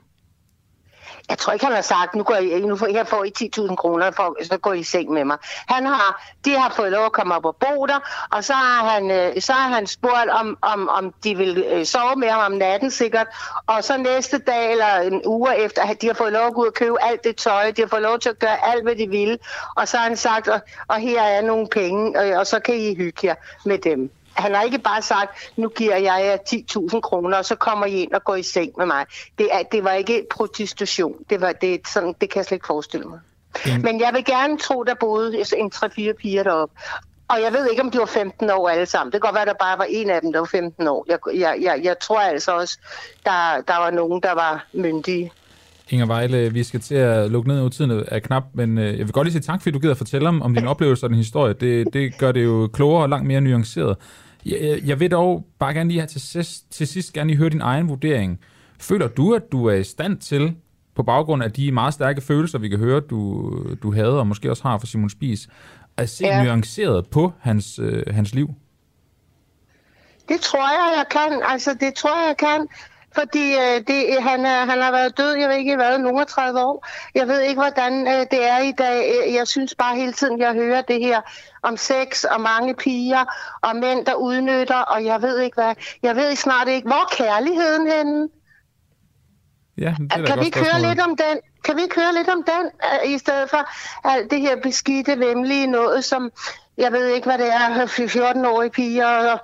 Jeg 1.29 1.37
tror 1.37 1.53
ikke, 1.53 1.65
han 1.65 1.75
har 1.75 1.81
sagt, 1.81 2.15
nu, 2.15 2.23
går 2.23 2.35
I, 2.35 2.61
nu 2.61 2.75
får, 2.75 2.87
jeg 2.87 3.07
får 3.07 3.23
I 3.23 3.31
10.000 3.57 3.75
kroner, 3.75 4.11
for, 4.11 4.37
så 4.43 4.57
går 4.57 4.73
I 4.73 4.79
i 4.79 4.83
seng 4.83 5.09
med 5.09 5.25
mig. 5.25 5.37
Han 5.67 5.85
har, 5.85 6.31
de 6.45 6.51
har 6.51 6.69
fået 6.69 6.91
lov 6.91 7.05
at 7.05 7.11
komme 7.11 7.35
op 7.35 7.45
og 7.45 7.55
bo 7.55 7.85
der, 7.85 8.27
og 8.31 8.43
så 8.43 8.53
har 8.53 8.89
han, 8.89 9.11
øh, 9.11 9.41
så 9.41 9.53
har 9.53 9.69
han 9.69 9.87
spurgt, 9.87 10.29
om, 10.29 10.57
om, 10.61 10.89
om 10.89 11.13
de 11.23 11.35
vil 11.35 11.65
øh, 11.71 11.85
sove 11.85 12.15
med 12.15 12.29
ham 12.29 12.51
om 12.51 12.57
natten 12.57 12.91
sikkert. 12.91 13.27
Og 13.67 13.83
så 13.83 13.97
næste 13.97 14.37
dag 14.37 14.71
eller 14.71 14.95
en 14.95 15.21
uge 15.25 15.57
efter, 15.57 15.81
at 15.81 16.01
de 16.01 16.07
har 16.07 16.13
fået 16.13 16.33
lov 16.33 16.47
at 16.47 16.53
gå 16.53 16.61
ud 16.61 16.67
og 16.67 16.73
købe 16.73 17.03
alt 17.03 17.23
det 17.23 17.35
tøj, 17.35 17.71
de 17.71 17.81
har 17.81 17.89
fået 17.89 18.01
lov 18.01 18.19
til 18.19 18.29
at 18.29 18.39
gøre 18.39 18.71
alt, 18.71 18.83
hvad 18.83 18.95
de 18.95 19.09
ville. 19.09 19.37
Og 19.75 19.87
så 19.87 19.97
har 19.97 20.03
han 20.03 20.17
sagt, 20.17 20.47
og, 20.47 20.61
og 20.87 20.95
her 20.95 21.21
er 21.21 21.41
nogle 21.41 21.67
penge, 21.67 22.19
og, 22.19 22.39
og 22.39 22.47
så 22.47 22.59
kan 22.59 22.75
I 22.75 22.95
hygge 22.95 23.27
jer 23.27 23.35
med 23.65 23.77
dem. 23.77 24.11
Han 24.37 24.55
har 24.55 24.61
ikke 24.61 24.79
bare 24.79 25.01
sagt, 25.01 25.51
nu 25.55 25.69
giver 25.69 25.95
jeg 25.95 26.39
jer 26.47 26.57
10.000 26.93 26.99
kroner, 26.99 27.37
og 27.37 27.45
så 27.45 27.55
kommer 27.55 27.85
I 27.85 27.91
ind 27.91 28.13
og 28.13 28.23
går 28.23 28.35
i 28.35 28.43
seng 28.43 28.71
med 28.77 28.85
mig. 28.85 29.05
Det, 29.37 29.49
er, 29.51 29.63
det 29.71 29.83
var 29.83 29.91
ikke 29.91 30.25
prostitution. 30.31 31.15
Det, 31.29 31.41
var, 31.41 31.51
det, 31.51 31.87
sådan, 31.87 32.15
det 32.21 32.29
kan 32.29 32.37
jeg 32.37 32.45
slet 32.45 32.55
ikke 32.55 32.67
forestille 32.67 33.05
mig. 33.05 33.19
Mm. 33.65 33.83
Men 33.83 33.99
jeg 33.99 34.13
vil 34.13 34.25
gerne 34.25 34.57
tro, 34.57 34.83
der 34.83 34.93
boede 34.99 35.37
en 35.57 35.71
3-4 35.75 36.13
piger 36.13 36.43
deroppe. 36.43 36.75
Og 37.29 37.41
jeg 37.41 37.53
ved 37.53 37.69
ikke, 37.69 37.81
om 37.81 37.91
de 37.91 37.97
var 37.97 38.05
15 38.05 38.49
år 38.49 38.69
alle 38.69 38.85
sammen. 38.85 39.11
Det 39.11 39.21
kan 39.21 39.27
godt 39.27 39.33
være, 39.33 39.41
at 39.41 39.47
der 39.47 39.65
bare 39.65 39.77
var 39.77 39.87
en 39.89 40.09
af 40.09 40.21
dem, 40.21 40.31
der 40.33 40.39
var 40.39 40.45
15 40.45 40.87
år. 40.87 41.05
Jeg, 41.09 41.19
jeg, 41.35 41.57
jeg, 41.61 41.81
jeg 41.83 41.99
tror 41.99 42.19
altså 42.19 42.51
også, 42.51 42.77
der, 43.25 43.61
der 43.67 43.77
var 43.77 43.91
nogen, 43.91 44.21
der 44.21 44.33
var 44.33 44.65
myndige. 44.73 45.31
Inger 45.89 46.05
Vejle, 46.05 46.53
vi 46.53 46.63
skal 46.63 46.79
til 46.79 46.95
at 46.95 47.31
lukke 47.31 47.49
ned, 47.49 47.61
og 47.61 47.71
tiden 47.71 48.03
er 48.07 48.19
knap, 48.19 48.43
men 48.53 48.77
øh, 48.77 48.97
jeg 48.97 49.05
vil 49.05 49.11
godt 49.11 49.25
lige 49.25 49.33
sige 49.33 49.41
tak, 49.41 49.61
fordi 49.61 49.73
du 49.73 49.79
gider 49.79 49.93
fortælle 49.93 50.29
om, 50.29 50.41
om 50.41 50.55
din 50.55 50.67
oplevelse 50.73 51.05
og 51.05 51.09
din 51.09 51.17
historie. 51.17 51.53
Det, 51.53 51.93
det 51.93 52.17
gør 52.17 52.31
det 52.31 52.43
jo 52.43 52.69
klogere 52.73 53.03
og 53.03 53.09
langt 53.09 53.27
mere 53.27 53.41
nuanceret. 53.41 53.97
Jeg, 54.47 54.81
jeg 54.85 54.99
vil 54.99 55.11
dog 55.11 55.45
bare 55.59 55.73
gerne 55.73 55.89
lige 55.89 55.99
have 55.99 56.07
til 56.07 56.21
sidst, 56.21 56.71
til 56.71 56.87
sidst 56.87 57.13
gerne 57.13 57.27
lige 57.27 57.37
høre 57.37 57.49
din 57.49 57.61
egen 57.61 57.89
vurdering. 57.89 58.39
Føler 58.79 59.07
du, 59.07 59.33
at 59.33 59.51
du 59.51 59.65
er 59.65 59.73
i 59.73 59.83
stand 59.83 60.17
til, 60.17 60.55
på 60.95 61.03
baggrund 61.03 61.43
af 61.43 61.51
de 61.51 61.71
meget 61.71 61.93
stærke 61.93 62.21
følelser, 62.21 62.59
vi 62.59 62.69
kan 62.69 62.79
høre, 62.79 62.99
du, 62.99 63.51
du 63.83 63.93
havde, 63.93 64.19
og 64.19 64.27
måske 64.27 64.49
også 64.49 64.63
har 64.63 64.77
for 64.77 64.87
Simon 64.87 65.09
Spies, 65.09 65.47
at 65.97 66.09
se. 66.09 66.25
Ja. 66.25 66.43
nuanceret 66.43 67.07
på 67.07 67.31
hans, 67.39 67.79
øh, 67.79 68.03
hans 68.15 68.35
liv? 68.35 68.49
Det 70.29 70.41
tror 70.41 70.59
jeg, 70.59 70.97
jeg 70.97 71.05
kan. 71.11 71.41
Altså, 71.45 71.77
det 71.79 71.93
tror 71.93 72.09
jeg, 72.09 72.27
jeg 72.27 72.37
kan. 72.37 72.67
Fordi 73.19 73.53
øh, 73.53 73.81
det, 73.87 74.23
han, 74.23 74.45
er, 74.45 74.65
han 74.65 74.81
har 74.81 74.91
været 74.91 75.17
død, 75.17 75.35
jeg 75.35 75.49
ved 75.49 75.55
ikke 75.55 75.75
hvad, 75.75 75.97
nogle 75.97 76.25
30 76.25 76.59
år. 76.59 76.87
Jeg 77.15 77.27
ved 77.27 77.39
ikke, 77.41 77.61
hvordan 77.61 78.07
øh, 78.07 78.19
det 78.31 78.49
er 78.49 78.59
i 78.59 78.71
dag. 78.71 79.13
Øh, 79.27 79.33
Jeg 79.33 79.47
synes 79.47 79.75
bare 79.75 79.95
hele 79.95 80.13
tiden, 80.13 80.39
jeg 80.39 80.53
hører 80.53 80.81
det 80.81 80.99
her 80.99 81.21
om 81.63 81.77
sex 81.77 82.23
og 82.23 82.41
mange 82.41 82.75
piger 82.75 83.25
og 83.61 83.75
mænd, 83.75 84.05
der 84.05 84.13
udnytter, 84.13 84.75
og 84.79 85.05
jeg 85.05 85.21
ved 85.21 85.39
ikke 85.39 85.55
hvad. 85.55 85.73
Jeg 86.03 86.15
ved 86.15 86.35
snart 86.35 86.67
ikke, 86.67 86.87
hvor 86.87 86.95
er 86.95 87.15
kærligheden 87.17 87.87
henne? 87.91 88.27
Ja, 89.77 89.95
det 89.99 90.11
er 90.11 90.25
Kan 90.25 90.39
vi 90.39 90.49
køre 90.49 90.65
spørgsmål. 90.65 90.89
lidt 90.89 90.99
om 90.99 91.17
den? 91.17 91.37
Kan 91.63 91.75
vi 91.75 91.81
køre 91.89 92.13
lidt 92.17 92.29
om 92.29 92.43
den, 92.47 92.65
øh, 93.05 93.13
i 93.13 93.17
stedet 93.17 93.49
for 93.49 93.69
alt 94.09 94.31
det 94.31 94.41
her 94.41 94.55
beskidte, 94.63 95.19
vemmelige 95.19 95.67
noget, 95.67 96.03
som 96.05 96.31
jeg 96.77 96.91
ved 96.91 97.07
ikke, 97.07 97.27
hvad 97.27 97.37
det 97.37 97.47
er, 97.53 97.85
14-årige 97.85 98.69
piger. 98.69 99.07
Og, 99.07 99.39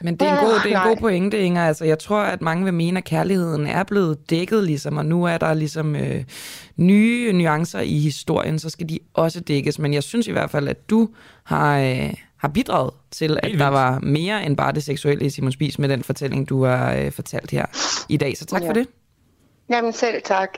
Men 0.00 0.16
det 0.16 0.28
er 0.28 0.32
en 0.32 0.44
god, 0.44 0.54
det 0.54 0.60
er 0.62 0.66
en 0.66 0.72
Nej. 0.72 0.88
god 0.88 0.96
pointe, 0.96 1.38
Inger. 1.38 1.66
Altså, 1.66 1.84
jeg 1.84 1.98
tror, 1.98 2.20
at 2.20 2.42
mange 2.42 2.64
vil 2.64 2.74
mene, 2.74 2.98
at 2.98 3.04
kærligheden 3.04 3.66
er 3.66 3.82
blevet 3.84 4.30
dækket, 4.30 4.64
ligesom, 4.64 4.96
og 4.96 5.06
nu 5.06 5.24
er 5.24 5.38
der 5.38 5.54
ligesom 5.54 5.96
øh, 5.96 6.24
nye 6.76 7.32
nuancer 7.32 7.80
i 7.80 7.98
historien, 7.98 8.58
så 8.58 8.70
skal 8.70 8.88
de 8.88 8.98
også 9.14 9.40
dækkes. 9.40 9.78
Men 9.78 9.94
jeg 9.94 10.02
synes 10.02 10.26
i 10.26 10.32
hvert 10.32 10.50
fald, 10.50 10.68
at 10.68 10.90
du 10.90 11.08
har, 11.44 11.78
øh, 11.78 12.14
har 12.38 12.48
bidraget 12.48 12.94
til, 13.10 13.38
at 13.42 13.58
der 13.58 13.68
var 13.68 13.98
mere 13.98 14.44
end 14.46 14.56
bare 14.56 14.72
det 14.72 14.82
seksuelle 14.84 15.24
i 15.26 15.30
Simon 15.30 15.52
Spies 15.52 15.78
med 15.78 15.88
den 15.88 16.02
fortælling, 16.02 16.48
du 16.48 16.64
har 16.64 16.94
øh, 16.94 17.12
fortalt 17.12 17.50
her 17.50 17.66
i 18.08 18.16
dag. 18.16 18.36
Så 18.36 18.44
tak 18.44 18.62
Ja. 18.62 18.68
for 18.68 18.72
det. 18.72 18.86
Jamen 19.70 19.92
selv 19.92 20.22
tak. 20.24 20.48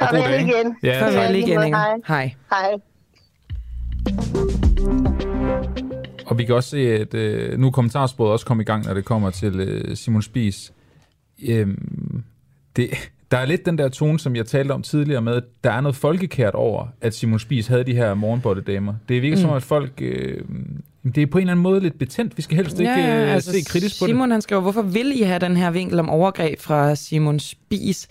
Og 0.00 0.08
god 0.10 0.18
dag. 0.18 0.40
igen. 0.40 0.76
Ja, 0.82 1.02
Farvel 1.02 1.26
tak. 1.26 1.34
igen, 1.34 1.62
Inger. 1.62 2.00
Hej. 2.08 2.34
Hej. 2.50 2.80
Og 6.26 6.38
vi 6.38 6.44
kan 6.44 6.54
også 6.54 6.70
se, 6.70 6.78
at 6.78 7.14
øh, 7.14 7.58
nu 7.58 7.66
er 7.66 7.70
kommentarsporet 7.70 8.32
også 8.32 8.46
kommet 8.46 8.64
i 8.64 8.66
gang, 8.66 8.86
når 8.86 8.94
det 8.94 9.04
kommer 9.04 9.30
til 9.30 9.60
øh, 9.60 9.96
Simon 9.96 10.22
Spies. 10.22 10.72
Øhm, 11.48 12.22
det, 12.76 12.90
der 13.30 13.38
er 13.38 13.44
lidt 13.44 13.66
den 13.66 13.78
der 13.78 13.88
tone, 13.88 14.20
som 14.20 14.36
jeg 14.36 14.46
talte 14.46 14.72
om 14.72 14.82
tidligere 14.82 15.22
med, 15.22 15.34
at 15.34 15.44
der 15.64 15.70
er 15.70 15.80
noget 15.80 15.96
folkekært 15.96 16.54
over, 16.54 16.86
at 17.00 17.14
Simon 17.14 17.38
Spies 17.38 17.66
havde 17.66 17.84
de 17.84 17.94
her 17.94 18.14
morgenbottedamer. 18.14 18.94
Det 19.08 19.22
virker 19.22 19.36
mm. 19.36 19.42
som, 19.42 19.50
at 19.50 19.62
folk... 19.62 19.92
Øh, 20.00 20.40
det 21.14 21.18
er 21.22 21.26
på 21.26 21.38
en 21.38 21.42
eller 21.42 21.52
anden 21.52 21.62
måde 21.62 21.80
lidt 21.80 21.98
betændt. 21.98 22.36
Vi 22.36 22.42
skal 22.42 22.56
helst 22.56 22.80
ikke 22.80 22.92
ja, 22.92 22.98
ja, 22.98 23.32
altså, 23.32 23.52
se 23.52 23.58
kritisk 23.64 24.00
på 24.00 24.06
det. 24.06 24.12
Simon 24.12 24.30
han 24.30 24.42
skriver, 24.42 24.62
hvorfor 24.62 24.82
vil 24.82 25.20
I 25.20 25.22
have 25.22 25.38
den 25.38 25.56
her 25.56 25.70
vinkel 25.70 25.98
om 25.98 26.10
overgreb 26.10 26.60
fra 26.60 26.94
Simon 26.94 27.38
Spies? 27.38 28.08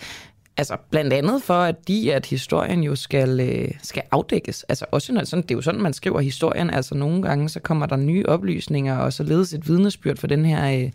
Altså 0.60 0.78
blandt 0.92 1.14
andet 1.14 1.44
for, 1.44 1.54
at 1.54 1.88
de, 1.88 2.14
at 2.14 2.26
historien 2.26 2.84
jo 2.84 2.96
skal, 2.96 3.40
øh, 3.40 3.72
skal 3.84 4.04
afdækkes. 4.12 4.64
Altså 4.64 4.86
også 4.92 5.14
når, 5.14 5.24
sådan, 5.24 5.44
det 5.44 5.52
er 5.52 5.56
jo 5.56 5.62
sådan, 5.62 5.82
man 5.82 5.94
skriver 5.94 6.20
historien. 6.20 6.70
Altså 6.70 6.96
nogle 6.96 7.22
gange, 7.22 7.50
så 7.50 7.60
kommer 7.60 7.86
der 7.86 7.96
nye 7.96 8.26
oplysninger, 8.26 8.98
og 8.98 9.14
så 9.14 9.24
ledes 9.24 9.54
et 9.54 9.68
vidnesbyrd 9.68 10.18
for 10.18 10.28
den 10.28 10.46
her 10.46 10.84
øh, 10.86 10.92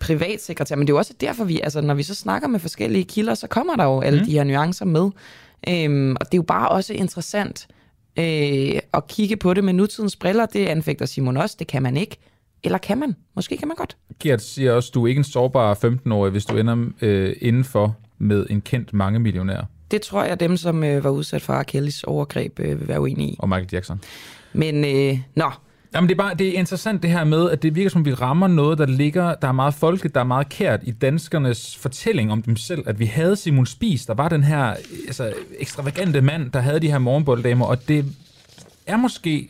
privatsekretær. 0.00 0.76
Men 0.76 0.86
det 0.86 0.92
er 0.92 0.94
jo 0.94 0.98
også 0.98 1.14
derfor, 1.20 1.44
vi, 1.44 1.60
altså 1.60 1.80
når 1.80 1.94
vi 1.94 2.02
så 2.02 2.14
snakker 2.14 2.48
med 2.48 2.60
forskellige 2.60 3.04
kilder, 3.04 3.34
så 3.34 3.46
kommer 3.46 3.76
der 3.76 3.84
jo 3.84 4.00
alle 4.00 4.18
Mm. 4.20 4.26
de 4.26 4.32
her 4.32 4.44
nuancer 4.44 4.84
med. 4.84 5.10
Øhm, 5.68 6.16
og 6.20 6.26
det 6.26 6.34
er 6.34 6.38
jo 6.38 6.42
bare 6.42 6.68
også 6.68 6.92
interessant 6.94 7.66
øh, 8.18 8.78
at 8.94 9.06
kigge 9.08 9.36
på 9.36 9.54
det 9.54 9.64
med 9.64 9.72
nutidens 9.72 10.16
briller. 10.16 10.46
Det 10.46 10.66
anfægter 10.66 11.06
Simon 11.06 11.36
også. 11.36 11.56
Det 11.58 11.66
kan 11.66 11.82
man 11.82 11.96
ikke. 11.96 12.16
Eller 12.64 12.78
kan 12.78 12.98
man? 12.98 13.16
Måske 13.36 13.56
kan 13.56 13.68
man 13.68 13.76
godt. 13.76 13.96
Gert 14.22 14.42
siger 14.42 14.72
også, 14.72 14.90
du 14.94 15.04
er 15.04 15.08
ikke 15.08 15.18
en 15.18 15.24
sårbar 15.24 15.74
15-årig, 15.74 16.30
hvis 16.32 16.44
du 16.44 16.56
ender 16.56 16.86
øh, 17.00 17.36
indenfor 17.40 17.96
med 18.18 18.46
en 18.50 18.60
kendt 18.60 18.92
mange 18.92 19.18
millionær. 19.18 19.68
Det 19.90 20.02
tror 20.02 20.24
jeg, 20.24 20.40
dem, 20.40 20.56
som 20.56 20.84
øh, 20.84 21.04
var 21.04 21.10
udsat 21.10 21.42
for 21.42 21.60
R. 21.60 21.62
Kellys 21.62 22.02
overgreb, 22.02 22.60
øh, 22.60 22.80
vil 22.80 22.88
være 22.88 23.00
uenige 23.00 23.28
i. 23.28 23.36
Og 23.38 23.48
Michael 23.48 23.68
Jackson. 23.72 24.00
Men, 24.52 24.84
øh, 24.84 25.18
nå. 25.36 25.50
Jamen, 25.94 26.08
det 26.08 26.14
er, 26.14 26.18
bare, 26.18 26.34
det 26.34 26.48
er 26.48 26.58
interessant 26.58 27.02
det 27.02 27.10
her 27.10 27.24
med, 27.24 27.50
at 27.50 27.62
det 27.62 27.74
virker 27.74 27.90
som, 27.90 28.04
vi 28.04 28.14
rammer 28.14 28.46
noget, 28.46 28.78
der 28.78 28.86
ligger, 28.86 29.34
der 29.34 29.48
er 29.48 29.52
meget 29.52 29.74
folkeligt, 29.74 30.14
der 30.14 30.20
er 30.20 30.24
meget 30.24 30.48
kært 30.48 30.80
i 30.82 30.90
danskernes 30.90 31.76
fortælling 31.76 32.32
om 32.32 32.42
dem 32.42 32.56
selv. 32.56 32.82
At 32.86 32.98
vi 32.98 33.06
havde 33.06 33.36
Simon 33.36 33.66
Spies, 33.66 34.06
der 34.06 34.14
var 34.14 34.28
den 34.28 34.42
her 34.42 34.64
altså, 35.06 35.32
ekstravagante 35.58 36.20
mand, 36.20 36.50
der 36.50 36.60
havde 36.60 36.80
de 36.80 36.90
her 36.90 36.98
morgenbolddamer, 36.98 37.66
og 37.66 37.88
det 37.88 38.04
er 38.86 38.96
måske 38.96 39.48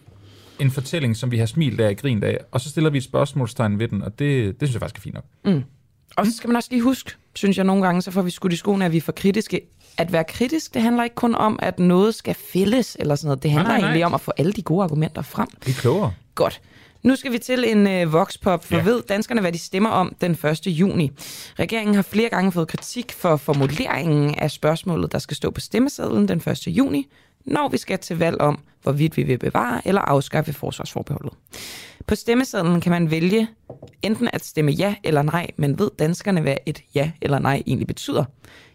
en 0.58 0.70
fortælling, 0.70 1.16
som 1.16 1.30
vi 1.30 1.38
har 1.38 1.46
smilt 1.46 1.80
af 1.80 1.88
og 1.88 1.96
grint 1.96 2.24
af, 2.24 2.38
og 2.52 2.60
så 2.60 2.68
stiller 2.68 2.90
vi 2.90 2.98
et 2.98 3.04
spørgsmålstegn 3.04 3.78
ved 3.78 3.88
den, 3.88 4.02
og 4.02 4.18
det, 4.18 4.60
det 4.60 4.68
synes 4.68 4.74
jeg 4.74 4.80
faktisk 4.80 4.96
er 4.96 5.02
fint 5.02 5.14
nok. 5.14 5.24
Mm. 5.44 5.62
Og 6.16 6.26
så 6.26 6.36
skal 6.36 6.48
man 6.48 6.56
også 6.56 6.68
lige 6.72 6.82
huske, 6.82 7.10
synes 7.34 7.56
jeg 7.56 7.64
nogle 7.64 7.82
gange, 7.82 8.02
så 8.02 8.10
får 8.10 8.22
vi 8.22 8.30
skudt 8.30 8.52
i 8.52 8.56
skoene, 8.56 8.84
at 8.84 8.92
vi 8.92 8.96
er 8.96 9.00
for 9.00 9.12
kritiske. 9.12 9.60
At 9.98 10.12
være 10.12 10.24
kritisk, 10.24 10.74
det 10.74 10.82
handler 10.82 11.04
ikke 11.04 11.16
kun 11.16 11.34
om, 11.34 11.58
at 11.62 11.78
noget 11.78 12.14
skal 12.14 12.34
fælles 12.52 12.96
eller 13.00 13.14
sådan 13.14 13.26
noget. 13.26 13.42
Det 13.42 13.50
handler 13.50 13.68
Nej, 13.68 13.72
nej, 13.76 13.80
nej. 13.80 13.88
egentlig 13.88 14.06
om 14.06 14.14
at 14.14 14.20
få 14.20 14.32
alle 14.36 14.52
de 14.52 14.62
gode 14.62 14.84
argumenter 14.84 15.22
frem. 15.22 15.48
Vi 15.66 15.70
er 15.70 15.74
klogere. 15.74 16.12
Godt. 16.34 16.60
Nu 17.02 17.16
skal 17.16 17.32
vi 17.32 17.38
til 17.38 17.64
en 17.68 17.86
øh, 17.86 18.12
voxpop, 18.12 18.64
for 18.64 18.74
Ja. 18.74 18.78
ja. 18.80 18.84
ved 18.84 19.02
danskerne, 19.08 19.40
hvad 19.40 19.52
de 19.52 19.58
stemmer 19.58 19.90
om 19.90 20.14
den 20.20 20.30
1. 20.32 20.66
juni. 20.66 21.10
Regeringen 21.58 21.94
har 21.94 22.02
flere 22.02 22.28
gange 22.28 22.52
fået 22.52 22.68
kritik 22.68 23.12
for 23.12 23.36
formuleringen 23.36 24.34
af 24.34 24.50
spørgsmålet, 24.50 25.12
der 25.12 25.18
skal 25.18 25.36
stå 25.36 25.50
på 25.50 25.60
stemmesedlen 25.60 26.28
den 26.28 26.38
1. 26.38 26.66
juni, 26.66 27.08
når 27.46 27.68
vi 27.68 27.76
skal 27.78 27.98
til 27.98 28.18
valg 28.18 28.40
om, 28.40 28.58
hvorvidt 28.82 29.16
vi 29.16 29.22
vil 29.22 29.38
bevare 29.38 29.80
eller 29.84 30.00
afskaffe 30.00 30.52
forsvarsforbeholdet. 30.52 31.32
På 32.06 32.14
stemmesedlen 32.14 32.80
kan 32.80 32.92
man 32.92 33.10
vælge 33.10 33.48
enten 34.02 34.28
at 34.32 34.44
stemme 34.44 34.70
ja 34.70 34.94
eller 35.04 35.22
nej, 35.22 35.50
men 35.56 35.78
ved 35.78 35.90
danskerne, 35.98 36.40
hvad 36.40 36.56
et 36.66 36.82
ja 36.94 37.10
eller 37.20 37.38
nej 37.38 37.62
egentlig 37.66 37.86
betyder 37.86 38.24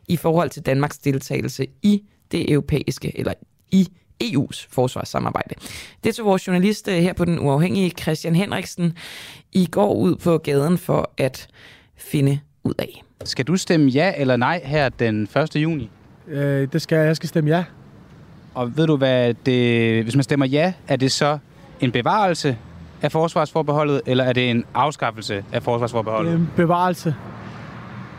i 0.07 0.18
forhold 0.18 0.49
til 0.49 0.65
Danmarks 0.65 0.97
deltagelse 0.97 1.68
i 1.81 2.03
det 2.31 2.51
europæiske, 2.51 3.19
eller 3.19 3.34
i 3.72 3.88
EU's 4.23 4.68
forsvarssamarbejde. 4.69 5.56
Det 6.03 6.15
tog 6.15 6.26
vores 6.26 6.47
journalist 6.47 6.88
øh, 6.88 6.95
her 6.95 7.14
på 7.14 7.26
Den 7.26 7.39
Uafhængige, 7.39 7.89
Christian 7.89 8.35
Henriksen, 8.35 8.97
i 9.51 9.65
går 9.72 9.93
ud 9.93 10.15
på 10.15 10.38
gaden 10.38 10.77
for 10.77 11.11
at 11.18 11.47
finde 11.97 12.39
ud 12.64 12.73
af. 12.80 13.03
Skal 13.23 13.45
du 13.45 13.57
stemme 13.57 13.89
ja 13.89 14.14
eller 14.18 14.38
nej 14.38 14.61
her 14.65 14.89
den 14.89 15.23
1. 15.23 15.56
juni? 15.56 15.89
Øh, 16.27 16.68
det 16.73 16.81
skal 16.81 16.95
jeg. 16.95 17.06
Jeg 17.06 17.15
skal 17.15 17.30
stemme 17.30 17.49
ja. 17.49 17.64
Og 18.53 18.77
ved 18.77 18.88
du, 18.88 18.97
hvad 18.97 19.34
det, 19.34 20.03
hvis 20.03 20.15
man 20.15 20.23
stemmer 20.23 20.45
ja, 20.45 20.73
er 20.88 20.95
det 20.95 21.11
så 21.11 21.38
en 21.80 21.91
bevarelse 21.91 22.57
af 23.01 23.11
forsvarsforbeholdet, 23.11 24.01
eller 24.05 24.23
er 24.23 24.34
det 24.34 24.49
en 24.49 24.65
afskaffelse 24.73 25.45
af 25.51 25.63
forsvarsforbeholdet? 25.63 26.34
Øh, 26.34 26.41
bevarelse. 26.55 27.15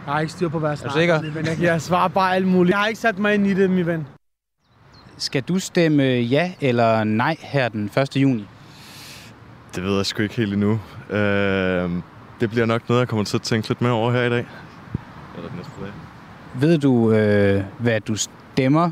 Jeg 0.07 0.15
har 0.15 0.21
ikke 0.21 0.33
styr 0.33 0.49
på, 0.49 0.59
hvad 0.59 0.71
jeg 0.71 0.79
Er 0.85 0.89
du 0.89 0.95
sikker? 0.99 1.23
Men 1.23 1.47
jeg, 1.47 1.61
jeg 1.61 1.83
svarer 1.83 2.09
bare 2.09 2.35
alt 2.35 2.47
muligt. 2.49 2.71
Jeg 2.71 2.79
har 2.79 2.87
ikke 2.87 3.01
sat 3.01 3.19
mig 3.19 3.35
ind 3.35 3.47
i 3.47 3.55
det, 3.55 3.71
min 3.71 3.87
ven. 3.87 4.07
Skal 5.17 5.43
du 5.43 5.59
stemme 5.59 6.03
ja 6.03 6.53
eller 6.61 7.05
nej 7.05 7.37
her 7.41 7.69
den 7.69 7.91
1. 7.99 8.17
juni? 8.17 8.47
Det 9.75 9.85
ved 9.85 9.97
jeg 9.97 10.07
sgu 10.07 10.23
ikke 10.23 10.35
helt 10.37 10.53
endnu. 10.53 10.81
Øh, 11.11 11.91
det 12.41 12.51
bliver 12.51 12.67
nok 12.67 12.89
noget, 12.89 13.01
jeg 13.01 13.09
kommer 13.09 13.25
til 13.25 13.37
at 13.37 13.43
tænke 13.43 13.69
lidt 13.69 13.81
mere 13.81 13.93
over 13.93 14.13
her 14.13 14.23
i 14.23 14.31
dag. 14.31 14.47
Eller 15.37 15.49
den 15.49 15.57
næste 15.57 15.73
dag. 15.81 15.91
Ved 16.55 16.79
du, 16.79 17.13
øh, 17.13 17.65
hvad 17.79 18.01
du 18.01 18.15
stemmer 18.17 18.91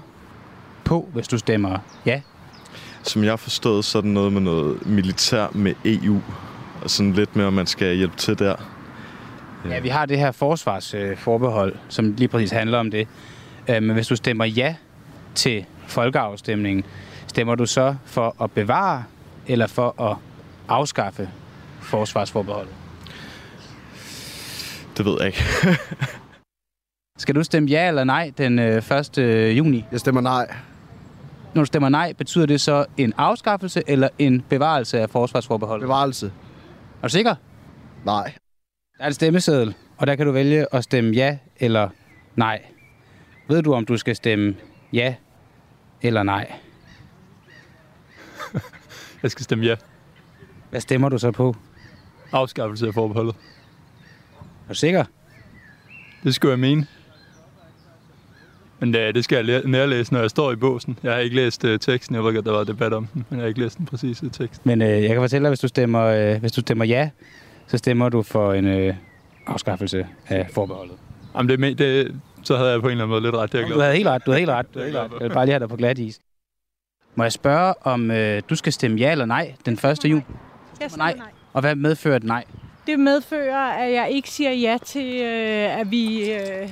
på, 0.85 1.09
hvis 1.13 1.29
du 1.29 1.39
stemmer 1.39 1.79
ja? 2.07 2.21
Som 3.09 3.25
jeg 3.25 3.39
forstået, 3.39 3.85
så 3.85 3.99
er 3.99 4.03
det 4.03 4.11
noget 4.11 4.33
med 4.33 4.41
noget 4.41 4.87
militær 4.87 5.47
med 5.55 5.75
EU. 5.85 6.21
Og 6.83 6.91
sådan 6.91 7.13
lidt 7.13 7.37
med, 7.37 7.45
om 7.45 7.53
man 7.53 7.67
skal 7.67 7.97
hjælpe 7.97 8.17
til 8.17 8.39
der. 8.39 8.57
Ja, 9.69 9.81
vi 9.81 9.89
har 9.89 10.07
det 10.07 10.19
her 10.19 10.33
forsvarsforbehold, 10.33 11.77
som 11.89 12.13
lige 12.13 12.29
præcis 12.29 12.51
handler 12.51 12.79
om 12.79 12.91
det. 12.91 13.09
Øh, 13.69 13.83
Men 13.83 13.91
hvis 13.91 14.07
du 14.07 14.17
stemmer 14.17 14.45
ja 14.45 14.75
til 15.35 15.65
folkeafstemningen, 15.87 16.85
stemmer 17.27 17.55
du 17.55 17.67
så 17.67 17.95
for 18.07 18.43
at 18.43 18.51
bevare 18.51 19.05
eller 19.47 19.67
for 19.67 20.03
at 20.11 20.17
afskaffe 20.69 21.29
forsvarsforbeholdet? 21.83 22.73
Det 24.97 25.07
ved 25.07 25.17
jeg 25.19 25.27
ikke. 25.27 25.45
Skal 27.19 27.35
du 27.35 27.43
stemme 27.45 27.69
ja 27.69 27.89
eller 27.89 28.05
nej 28.05 28.33
den 28.39 28.59
øh, 28.59 28.91
1. 29.19 29.19
juni? 29.57 29.85
Jeg 29.93 30.01
stemmer 30.01 30.21
nej. 30.21 30.55
Når 31.55 31.63
du 31.63 31.67
stemmer 31.67 31.89
nej, 31.89 32.13
betyder 32.13 32.47
det 32.47 32.61
så 32.61 32.87
en 32.97 33.13
afskaffelse 33.17 33.83
eller 33.87 34.09
en 34.19 34.41
bevarelse 34.41 35.01
af 35.01 35.11
forsvarsforbeholdet? 35.11 35.85
Bevarelse. 35.85 36.27
Er 37.03 37.03
du 37.03 37.09
sikker? 37.09 37.35
Nej. 38.05 38.33
Der 38.99 39.05
er 39.05 39.07
en 39.07 39.15
stemmeseddel, 39.15 39.75
og 39.97 40.07
der 40.07 40.17
kan 40.17 40.27
du 40.27 40.33
vælge 40.33 40.75
at 40.75 40.85
stemme 40.85 41.15
ja 41.15 41.39
eller 41.61 41.89
nej. 42.37 42.63
Ved 43.49 43.63
du, 43.63 43.75
om 43.75 43.87
du 43.87 43.97
skal 43.97 44.17
stemme 44.17 44.55
ja 44.93 45.15
eller 46.03 46.23
nej? 46.23 46.53
Jeg 49.23 49.31
skal 49.31 49.45
stemme 49.45 49.65
ja. 49.65 49.77
Hvad 50.71 50.81
stemmer 50.81 51.09
du 51.09 51.19
så 51.19 51.31
på? 51.31 51.57
Afskaffelse 52.33 52.87
af 52.87 52.95
forbeholdet. 52.95 53.35
Er 54.65 54.69
du 54.69 54.75
sikker? 54.75 55.05
Det 56.25 56.35
skulle 56.35 56.51
jeg 56.51 56.59
mene. 56.59 56.87
Men 58.81 58.95
det, 58.95 59.15
det 59.15 59.25
skal 59.25 59.37
jeg 59.37 59.45
læ- 59.45 59.61
nærlæse, 59.65 60.13
når 60.13 60.21
jeg 60.21 60.31
står 60.31 60.53
i 60.53 60.57
båsen. 60.57 60.99
Jeg 61.03 61.13
har 61.13 61.19
ikke 61.19 61.37
læst 61.37 61.65
uh, 61.65 61.77
teksten. 61.81 62.15
Jeg 62.17 62.25
ved 62.25 62.35
godt, 62.35 62.47
der 62.47 62.53
var 62.53 62.65
debat 62.65 62.93
om 62.93 63.07
den, 63.07 63.27
men 63.31 63.39
jeg 63.39 63.45
har 63.45 63.49
ikke 63.49 63.61
læst 63.61 63.79
den 63.79 63.87
præcise 63.87 64.29
tekst. 64.31 64.67
Men 64.67 64.83
øh, 64.83 64.89
jeg 65.03 65.09
kan 65.09 65.17
fortælle 65.21 65.45
dig, 65.45 65.51
hvis 65.51 65.61
du 65.61 65.69
stemmer, 65.69 66.05
øh, 66.05 66.41
hvis 66.41 66.53
du 66.53 66.61
stemmer 66.61 66.85
ja, 66.85 67.11
så 67.67 67.79
stemmer 67.79 68.09
du 68.09 68.23
for 68.23 68.53
en 68.53 68.65
øh, 68.67 68.95
afskaffelse 69.47 70.07
af 70.29 70.47
forbeholdet. 70.53 70.97
Jamen, 71.37 71.49
det, 71.59 71.65
er 71.65 71.75
det, 71.75 72.21
så 72.43 72.57
havde 72.57 72.71
jeg 72.71 72.81
på 72.81 72.87
en 72.87 72.91
eller 72.91 73.05
anden 73.05 73.11
måde 73.11 73.23
lidt 73.23 73.35
ret. 73.35 73.53
Det 73.53 73.61
er 73.61 73.69
Du 73.69 73.81
havde 73.81 73.95
helt 73.97 74.09
ret, 74.09 74.27
du 74.27 74.31
havde 74.31 74.41
helt 74.41 74.51
ret. 74.51 74.67
Du 74.75 74.79
havde 74.79 74.91
helt 74.91 74.99
ret. 74.99 75.11
Jeg 75.21 75.29
vil 75.29 75.35
bare 75.35 75.47
lige 75.47 75.53
have 75.53 75.61
dig 75.61 75.69
på 75.69 75.77
glat 75.77 75.99
is. 75.99 76.19
Må 77.15 77.25
jeg 77.25 77.33
spørge, 77.33 77.75
om 77.81 78.11
øh, 78.11 78.43
du 78.51 78.55
skal 78.55 78.73
stemme 78.73 78.97
ja 78.99 79.13
eller 79.13 79.25
nej 79.25 79.55
den 79.67 79.73
1. 79.75 79.85
juni? 80.05 80.21
Jeg 80.81 80.91
stemmer 80.91 80.97
nej. 81.07 81.17
Og 81.53 81.61
hvad 81.61 81.75
medfører 81.75 82.17
et 82.17 82.25
nej? 82.25 82.45
Det 82.87 82.99
medfører, 83.01 83.71
at 83.73 83.93
jeg 83.93 84.11
ikke 84.11 84.31
siger 84.31 84.53
ja 84.53 84.77
til, 84.87 85.21
øh, 85.23 85.81
at 85.81 85.91
vi... 85.91 86.33
Øh, 86.33 86.69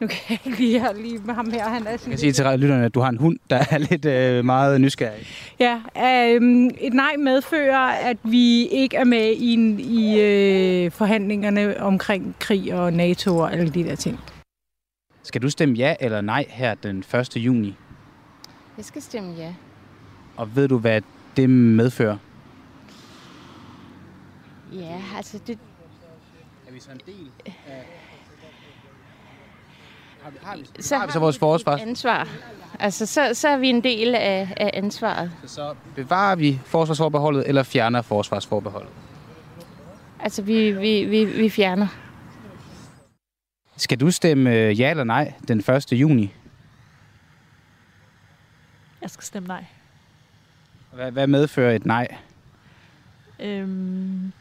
nu 0.00 0.06
kan 0.06 0.18
jeg 0.28 0.38
ikke 0.44 0.58
lige 0.58 0.80
have 0.80 1.02
lige 1.02 1.18
med 1.18 1.34
ham 1.34 1.50
her. 1.50 1.68
Han 1.68 1.86
er 1.86 1.90
Jeg 1.90 2.00
sådan 2.00 2.10
kan 2.10 2.18
sige 2.18 2.32
til 2.32 2.44
lytterne, 2.58 2.84
at 2.84 2.94
du 2.94 3.00
har 3.00 3.08
en 3.08 3.16
hund, 3.16 3.38
der 3.50 3.64
er 3.70 3.78
lidt 3.78 4.04
øh, 4.04 4.44
meget 4.44 4.80
nysgerrig. 4.80 5.26
Ja, 5.60 5.80
øh, 5.96 6.70
et 6.80 6.94
nej 6.94 7.16
medfører, 7.18 7.86
at 8.10 8.16
vi 8.22 8.66
ikke 8.66 8.96
er 8.96 9.04
med 9.04 9.32
i, 9.36 9.54
i 9.80 10.20
øh, 10.20 10.90
forhandlingerne 10.90 11.80
omkring 11.80 12.36
krig 12.38 12.74
og 12.74 12.92
NATO 12.92 13.38
og 13.38 13.52
alle 13.52 13.70
de 13.70 13.84
der 13.84 13.94
ting. 13.94 14.20
Skal 15.22 15.42
du 15.42 15.50
stemme 15.50 15.74
ja 15.74 15.94
eller 16.00 16.20
nej 16.20 16.44
her 16.48 16.74
den 16.74 16.98
1. 17.14 17.36
juni? 17.36 17.74
Jeg 18.76 18.84
skal 18.84 19.02
stemme 19.02 19.34
ja. 19.38 19.54
Og 20.36 20.56
ved 20.56 20.68
du, 20.68 20.78
hvad 20.78 21.02
det 21.36 21.50
medfører? 21.50 22.16
Ja, 24.72 25.02
altså 25.16 25.38
det... 25.46 25.58
Er 26.68 26.72
vi 26.72 26.80
så 26.80 26.90
en 26.90 27.00
del. 27.06 27.54
Har 30.22 30.30
vi, 30.30 30.38
har 30.42 30.56
vi, 30.56 30.82
Så 30.82 30.96
har 30.96 31.06
vi 31.06 31.12
så 31.12 31.18
vores 31.18 31.38
forsvar? 31.38 31.76
ansvar. 31.76 32.28
Altså, 32.78 33.06
så, 33.06 33.30
så 33.34 33.48
er 33.48 33.56
vi 33.56 33.68
en 33.68 33.84
del 33.84 34.14
af, 34.14 34.54
af 34.56 34.70
ansvaret. 34.74 35.32
Så 35.46 35.74
bevarer 35.94 36.36
vi 36.36 36.60
forsvarsforbeholdet 36.64 37.48
eller 37.48 37.62
fjerner 37.62 38.02
forsvarsforbeholdet? 38.02 38.90
Altså, 40.20 40.42
vi, 40.42 40.70
vi, 40.70 41.04
vi, 41.04 41.24
vi 41.24 41.50
fjerner. 41.50 41.86
Skal 43.76 44.00
du 44.00 44.10
stemme 44.10 44.54
øh, 44.54 44.80
ja 44.80 44.90
eller 44.90 45.04
nej 45.04 45.34
den 45.48 45.58
1. 45.58 45.92
juni? 45.92 46.34
Jeg 49.02 49.10
skal 49.10 49.24
stemme 49.24 49.46
nej. 49.46 49.64
Hvad, 50.92 51.12
hvad 51.12 51.26
medfører 51.26 51.74
et 51.74 51.86
nej? 51.86 52.16
Øhm... 53.40 54.32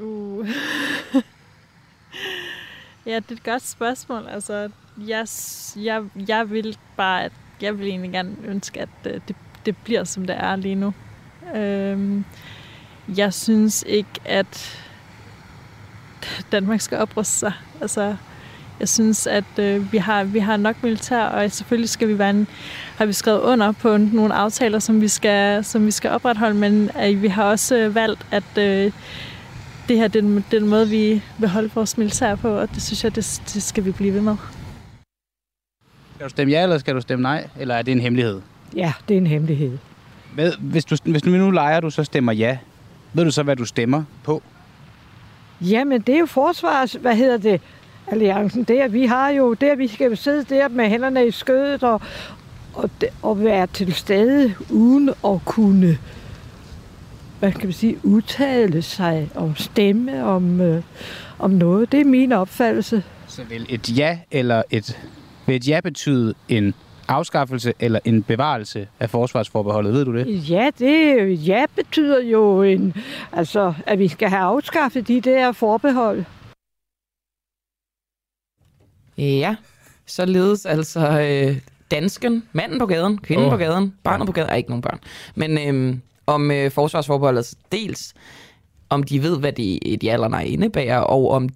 Uh. 0.00 0.48
ja, 3.10 3.16
det 3.16 3.30
er 3.30 3.34
et 3.34 3.44
godt 3.44 3.66
spørgsmål. 3.66 4.26
Altså, 4.28 4.68
jeg, 5.06 5.26
jeg, 5.76 6.04
jeg 6.28 6.50
vil 6.50 6.78
bare, 6.96 7.24
at 7.24 7.32
jeg 7.62 7.78
vil 7.78 7.86
egentlig 7.86 8.12
gerne 8.12 8.36
ønske, 8.44 8.80
at 8.80 8.88
øh, 9.06 9.20
det, 9.28 9.36
det 9.66 9.76
bliver, 9.76 10.04
som 10.04 10.26
det 10.26 10.36
er 10.38 10.56
lige 10.56 10.74
nu. 10.74 10.94
Øhm, 11.54 12.24
jeg 13.16 13.34
synes 13.34 13.84
ikke, 13.86 14.20
at 14.24 14.80
Danmark 16.52 16.80
skal 16.80 16.98
opruste 16.98 17.38
sig. 17.38 17.52
Altså, 17.80 18.16
jeg 18.80 18.88
synes, 18.88 19.26
at 19.26 19.58
øh, 19.58 19.92
vi, 19.92 19.98
har, 19.98 20.24
vi 20.24 20.38
har 20.38 20.56
nok 20.56 20.82
militær, 20.82 21.22
og 21.22 21.50
selvfølgelig 21.50 21.88
skal 21.88 22.08
vi 22.08 22.18
være 22.18 22.30
en, 22.30 22.46
har 22.96 23.06
vi 23.06 23.12
skrevet 23.12 23.40
under 23.40 23.72
på 23.72 23.96
nogle 23.96 24.34
aftaler, 24.34 24.78
som 24.78 25.00
vi 25.00 25.08
skal, 25.08 25.64
som 25.64 25.86
vi 25.86 25.90
skal 25.90 26.10
opretholde, 26.10 26.54
men 26.54 26.90
øh, 27.04 27.22
vi 27.22 27.28
har 27.28 27.44
også 27.44 27.76
øh, 27.76 27.94
valgt, 27.94 28.26
at 28.30 28.58
øh, 28.58 28.92
det 29.90 29.98
her 29.98 30.04
er 30.04 30.08
den, 30.08 30.44
den 30.50 30.68
måde, 30.68 30.88
vi 30.88 31.22
vil 31.38 31.48
holde 31.48 31.70
vores 31.74 31.98
militær 31.98 32.34
på, 32.34 32.48
og 32.48 32.70
det 32.74 32.82
synes 32.82 33.04
jeg, 33.04 33.16
det, 33.16 33.42
det 33.54 33.62
skal 33.62 33.84
vi 33.84 33.90
blive 33.90 34.14
ved 34.14 34.20
med. 34.20 34.36
Skal 36.14 36.24
du 36.24 36.30
stemme 36.30 36.52
ja, 36.52 36.62
eller 36.62 36.78
skal 36.78 36.94
du 36.94 37.00
stemme 37.00 37.22
nej? 37.22 37.48
Eller 37.58 37.74
er 37.74 37.82
det 37.82 37.92
en 37.92 38.00
hemmelighed? 38.00 38.40
Ja, 38.76 38.92
det 39.08 39.14
er 39.14 39.18
en 39.18 39.26
hemmelighed. 39.26 39.78
Hvad, 40.34 40.52
hvis, 40.60 40.84
du, 40.84 40.96
hvis 41.04 41.22
du 41.22 41.30
nu 41.30 41.50
leger, 41.50 41.80
du 41.80 41.90
så 41.90 42.04
stemmer 42.04 42.32
ja, 42.32 42.58
ved 43.12 43.24
du 43.24 43.30
så, 43.30 43.42
hvad 43.42 43.56
du 43.56 43.64
stemmer 43.64 44.02
på? 44.24 44.42
Jamen, 45.60 46.00
det 46.00 46.14
er 46.14 46.18
jo 46.18 46.26
forsvars... 46.26 46.92
Hvad 46.92 47.16
hedder 47.16 47.36
det? 47.36 47.60
alliancen, 48.06 48.64
det 48.64 48.80
er, 48.80 48.84
at 48.84 48.92
vi 48.92 49.06
har 49.06 49.28
jo, 49.28 49.54
det 49.54 49.68
er, 49.68 49.72
at 49.72 49.78
vi 49.78 49.88
skal 49.88 50.16
sidde 50.16 50.44
der 50.54 50.68
med 50.68 50.88
hænderne 50.88 51.26
i 51.26 51.30
skødet 51.30 51.82
og, 51.82 52.00
og, 52.74 52.90
og 53.22 53.44
være 53.44 53.66
til 53.66 53.94
stede 53.94 54.54
uden 54.70 55.08
at 55.08 55.44
kunne 55.44 55.98
hvad 57.40 57.52
kan 57.52 57.64
man 57.64 57.72
sige, 57.72 57.98
udtale 58.02 58.82
sig 58.82 59.30
og 59.34 59.52
stemme 59.56 60.24
om, 60.24 60.60
øh, 60.60 60.82
om 61.38 61.50
noget. 61.50 61.92
Det 61.92 62.00
er 62.00 62.04
min 62.04 62.32
opfattelse. 62.32 63.02
Så 63.26 63.44
vil 63.44 63.66
et 63.68 63.98
ja 63.98 64.18
eller 64.30 64.62
et, 64.70 64.98
vil 65.46 65.56
et 65.56 65.68
ja 65.68 65.80
betyde 65.80 66.34
en 66.48 66.74
afskaffelse 67.08 67.72
eller 67.80 67.98
en 68.04 68.22
bevarelse 68.22 68.88
af 69.00 69.10
forsvarsforbeholdet? 69.10 69.92
Ved 69.92 70.04
du 70.04 70.16
det? 70.16 70.50
Ja, 70.50 70.70
det 70.78 71.48
ja 71.48 71.64
betyder 71.76 72.20
jo, 72.22 72.62
en, 72.62 72.94
altså, 73.32 73.74
at 73.86 73.98
vi 73.98 74.08
skal 74.08 74.28
have 74.28 74.42
afskaffet 74.42 75.08
de 75.08 75.20
der 75.20 75.52
forbehold. 75.52 76.24
Ja, 79.18 79.56
således 80.06 80.66
altså 80.66 81.20
øh, 81.20 81.56
dansken, 81.90 82.44
manden 82.52 82.78
på 82.78 82.86
gaden, 82.86 83.18
kvinden 83.18 83.46
oh. 83.46 83.52
på 83.52 83.56
gaden, 83.56 83.94
barnet 84.04 84.26
på 84.26 84.32
gaden, 84.32 84.50
er 84.50 84.54
ikke 84.54 84.70
nogen 84.70 84.82
børn, 84.82 84.98
men 85.34 85.58
øh, 85.58 85.98
om 86.30 86.50
øh, 86.50 86.70
forsvarsforbeholdet 86.70 87.54
dels, 87.72 88.14
om 88.88 89.02
de 89.02 89.22
ved, 89.22 89.38
hvad 89.38 89.52
de, 89.52 89.86
et 89.86 90.04
ja 90.04 90.12
eller 90.12 90.28
nej 90.28 90.42
indebærer, 90.42 90.98
og 90.98 91.30
om 91.30 91.48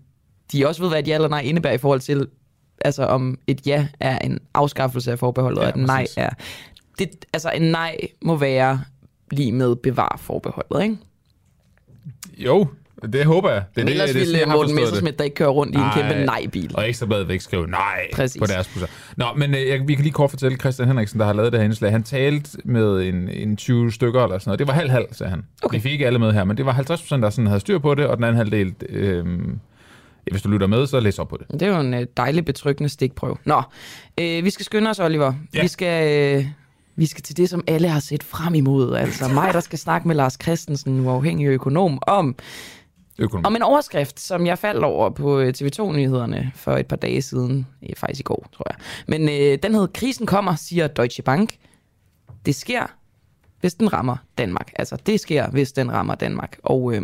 de 0.53 0.67
også 0.67 0.83
ved, 0.83 0.89
hvad 0.91 0.99
et 0.99 1.09
ja 1.09 1.15
eller 1.15 1.29
nej 1.29 1.41
indebærer 1.41 1.75
i 1.75 1.79
forhold 1.79 2.01
til, 2.01 2.27
altså 2.81 3.05
om 3.05 3.39
et 3.47 3.67
ja 3.67 3.89
er 4.01 4.19
en 4.19 4.39
afskaffelse 4.55 5.13
af 5.13 5.19
forbeholdet, 5.19 5.63
ja, 5.63 5.67
og 5.73 5.81
et 5.81 5.87
nej 5.87 6.07
er... 6.17 6.31
Det, 6.99 7.25
altså 7.33 7.51
en 7.51 7.63
nej 7.63 7.97
må 8.23 8.37
være 8.37 8.81
lige 9.31 9.53
med 9.53 9.77
bevar 9.77 10.17
forbeholdet, 10.21 10.83
ikke? 10.83 10.97
Jo, 12.39 12.67
det 13.13 13.25
håber 13.25 13.51
jeg. 13.51 13.65
Det 13.77 13.85
Men 13.85 13.89
ellers 13.89 14.11
det, 14.11 14.21
ville 14.21 14.47
Morten 14.47 14.75
Messersmith 14.75 15.19
der 15.19 15.25
ikke 15.25 15.35
køre 15.35 15.49
rundt 15.49 15.75
i 15.75 15.79
en 15.79 15.85
kæmpe 15.95 16.25
nej-bil. 16.25 16.71
Og 16.75 16.89
Ekstrabladet 16.89 17.29
vil 17.29 17.33
ikke 17.33 17.45
skrive 17.45 17.67
nej 17.67 18.09
Præcis. 18.13 18.41
på 18.41 18.47
deres 18.47 18.69
busser. 18.69 18.87
Nå, 19.17 19.27
men 19.37 19.55
øh, 19.55 19.69
jeg, 19.69 19.89
vi 19.89 19.95
kan 19.95 20.03
lige 20.03 20.13
kort 20.13 20.31
fortælle 20.31 20.59
Christian 20.59 20.89
Henriksen, 20.89 21.21
der 21.21 21.27
har 21.27 21.33
lavet 21.33 21.53
det 21.53 21.61
her 21.61 21.65
indslag. 21.65 21.91
Han 21.91 22.03
talte 22.03 22.59
med 22.65 23.03
en, 23.03 23.29
en 23.29 23.57
20 23.57 23.93
stykker 23.93 24.23
eller 24.25 24.39
sådan 24.39 24.49
noget. 24.49 24.59
Det 24.59 24.67
var 24.67 24.73
halv-halv, 24.73 25.07
sagde 25.13 25.31
han. 25.31 25.45
Okay. 25.63 25.77
Vi 25.77 25.81
fik 25.83 25.93
ikke 25.93 26.07
alle 26.07 26.19
med 26.19 26.33
her, 26.33 26.45
men 26.45 26.57
det 26.57 26.67
var 26.67 26.73
50 26.73 27.01
procent, 27.01 27.23
der 27.23 27.31
sådan 27.31 27.47
havde 27.47 27.61
styr 27.61 27.79
på 27.79 27.95
det, 27.95 28.07
og 28.07 28.17
den 28.17 28.25
anden 28.25 28.37
halvdel... 28.37 28.75
Øh, 28.89 29.25
hvis 30.33 30.43
du 30.43 30.49
lytter 30.49 30.67
med, 30.67 30.87
så 30.87 31.01
læs 31.01 31.19
op 31.19 31.29
på 31.29 31.37
det. 31.37 31.61
Det 31.61 31.63
er 31.63 31.75
jo 31.75 31.81
en 31.81 31.95
øh, 31.95 32.07
dejlig 32.17 32.45
betryggende 32.45 32.89
stikprøve. 32.89 33.37
Nå, 33.45 33.63
øh, 34.21 34.45
vi 34.45 34.51
skal 34.51 34.65
skynde 34.65 34.91
os, 34.91 34.99
Oliver. 34.99 35.33
Ja. 35.55 35.63
Vi 35.63 35.69
skal... 35.69 36.37
Øh, 36.37 36.47
vi 36.97 37.07
skal 37.07 37.23
til 37.23 37.37
det, 37.37 37.51
som 37.51 37.65
alle 37.67 37.89
har 37.89 38.01
set 38.01 38.23
frem 38.23 38.55
imod. 38.55 38.97
Altså 38.97 39.29
mig, 39.35 39.55
der 39.55 39.61
skal 39.61 39.79
snakke 39.79 40.09
med 40.09 40.17
Lars 40.17 40.39
Christensen, 40.43 41.01
uafhængig 41.01 41.47
økonom, 41.47 41.99
om 42.07 42.37
Økonomi. 43.19 43.47
Om 43.47 43.57
en 43.57 43.63
overskrift, 43.63 44.21
som 44.21 44.47
jeg 44.47 44.59
faldt 44.59 44.85
over 44.85 45.11
på 45.11 45.41
øh, 45.41 45.55
TV2-nyhederne 45.57 46.53
for 46.55 46.73
et 46.77 46.87
par 46.87 46.97
dage 46.97 47.23
siden. 47.23 47.67
Faktisk 47.97 48.21
i 48.21 48.23
går, 48.23 48.47
tror 48.53 48.67
jeg. 48.71 48.77
Men 49.09 49.29
øh, 49.29 49.59
den 49.63 49.75
hed 49.75 49.89
Krisen 49.89 50.27
kommer, 50.27 50.55
siger 50.57 50.87
Deutsche 50.87 51.23
Bank. 51.23 51.57
Det 52.47 52.55
sker, 52.55 52.87
hvis 53.61 53.75
den 53.75 53.93
rammer 53.93 54.17
Danmark. 54.39 54.73
Altså, 54.77 54.97
det 55.07 55.21
sker, 55.21 55.51
hvis 55.51 55.73
den 55.73 55.93
rammer 55.93 56.15
Danmark. 56.15 56.59
Og 56.63 56.95
øh, 56.95 57.03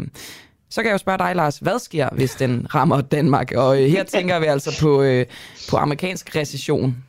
så 0.70 0.82
kan 0.82 0.88
jeg 0.88 0.92
jo 0.92 0.98
spørge 0.98 1.18
dig, 1.18 1.36
Lars, 1.36 1.58
hvad 1.58 1.78
sker, 1.78 2.08
hvis 2.12 2.34
den 2.34 2.66
rammer 2.74 3.00
Danmark? 3.00 3.52
Og 3.56 3.82
øh, 3.82 3.88
her 3.88 4.04
tænker 4.04 4.38
vi 4.38 4.46
altså 4.46 4.80
på, 4.80 5.02
øh, 5.02 5.26
på 5.70 5.76
amerikansk 5.76 6.36
recession. 6.36 7.04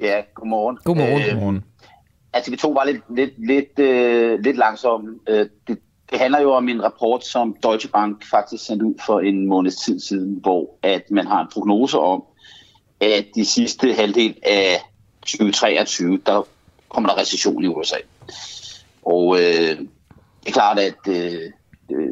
Ja, 0.00 0.20
godmorgen. 0.34 0.78
Godmorgen. 0.84 1.22
Øh, 1.22 1.28
godmorgen. 1.28 1.64
Altså, 2.32 2.50
vi 2.50 2.56
to 2.56 2.70
var 2.70 2.84
lidt, 2.84 3.16
lidt, 3.16 3.46
lidt, 3.46 3.78
øh, 3.78 4.40
lidt 4.40 4.56
langsomme. 4.56 5.18
Øh, 5.28 5.46
det, 5.68 5.78
det 6.12 6.20
handler 6.20 6.40
jo 6.40 6.52
om 6.52 6.68
en 6.68 6.82
rapport, 6.82 7.26
som 7.26 7.56
Deutsche 7.62 7.88
Bank 7.88 8.24
faktisk 8.30 8.66
sendte 8.66 8.86
ud 8.86 8.94
for 9.06 9.20
en 9.20 9.46
måneds 9.46 9.76
tid 9.76 10.00
siden, 10.00 10.38
hvor 10.42 10.78
at 10.82 11.10
man 11.10 11.26
har 11.26 11.40
en 11.40 11.48
prognose 11.52 11.98
om, 11.98 12.24
at 13.00 13.26
de 13.34 13.44
sidste 13.44 13.94
halvdel 13.94 14.34
af 14.42 14.76
2023, 15.22 16.20
der 16.26 16.46
kommer 16.88 17.10
der 17.10 17.18
recession 17.20 17.64
i 17.64 17.66
USA. 17.66 17.96
Og 19.02 19.36
øh, 19.36 19.78
det 20.40 20.48
er 20.48 20.52
klart, 20.52 20.78
at, 20.78 21.08
øh, 21.08 21.50
øh, 21.92 22.08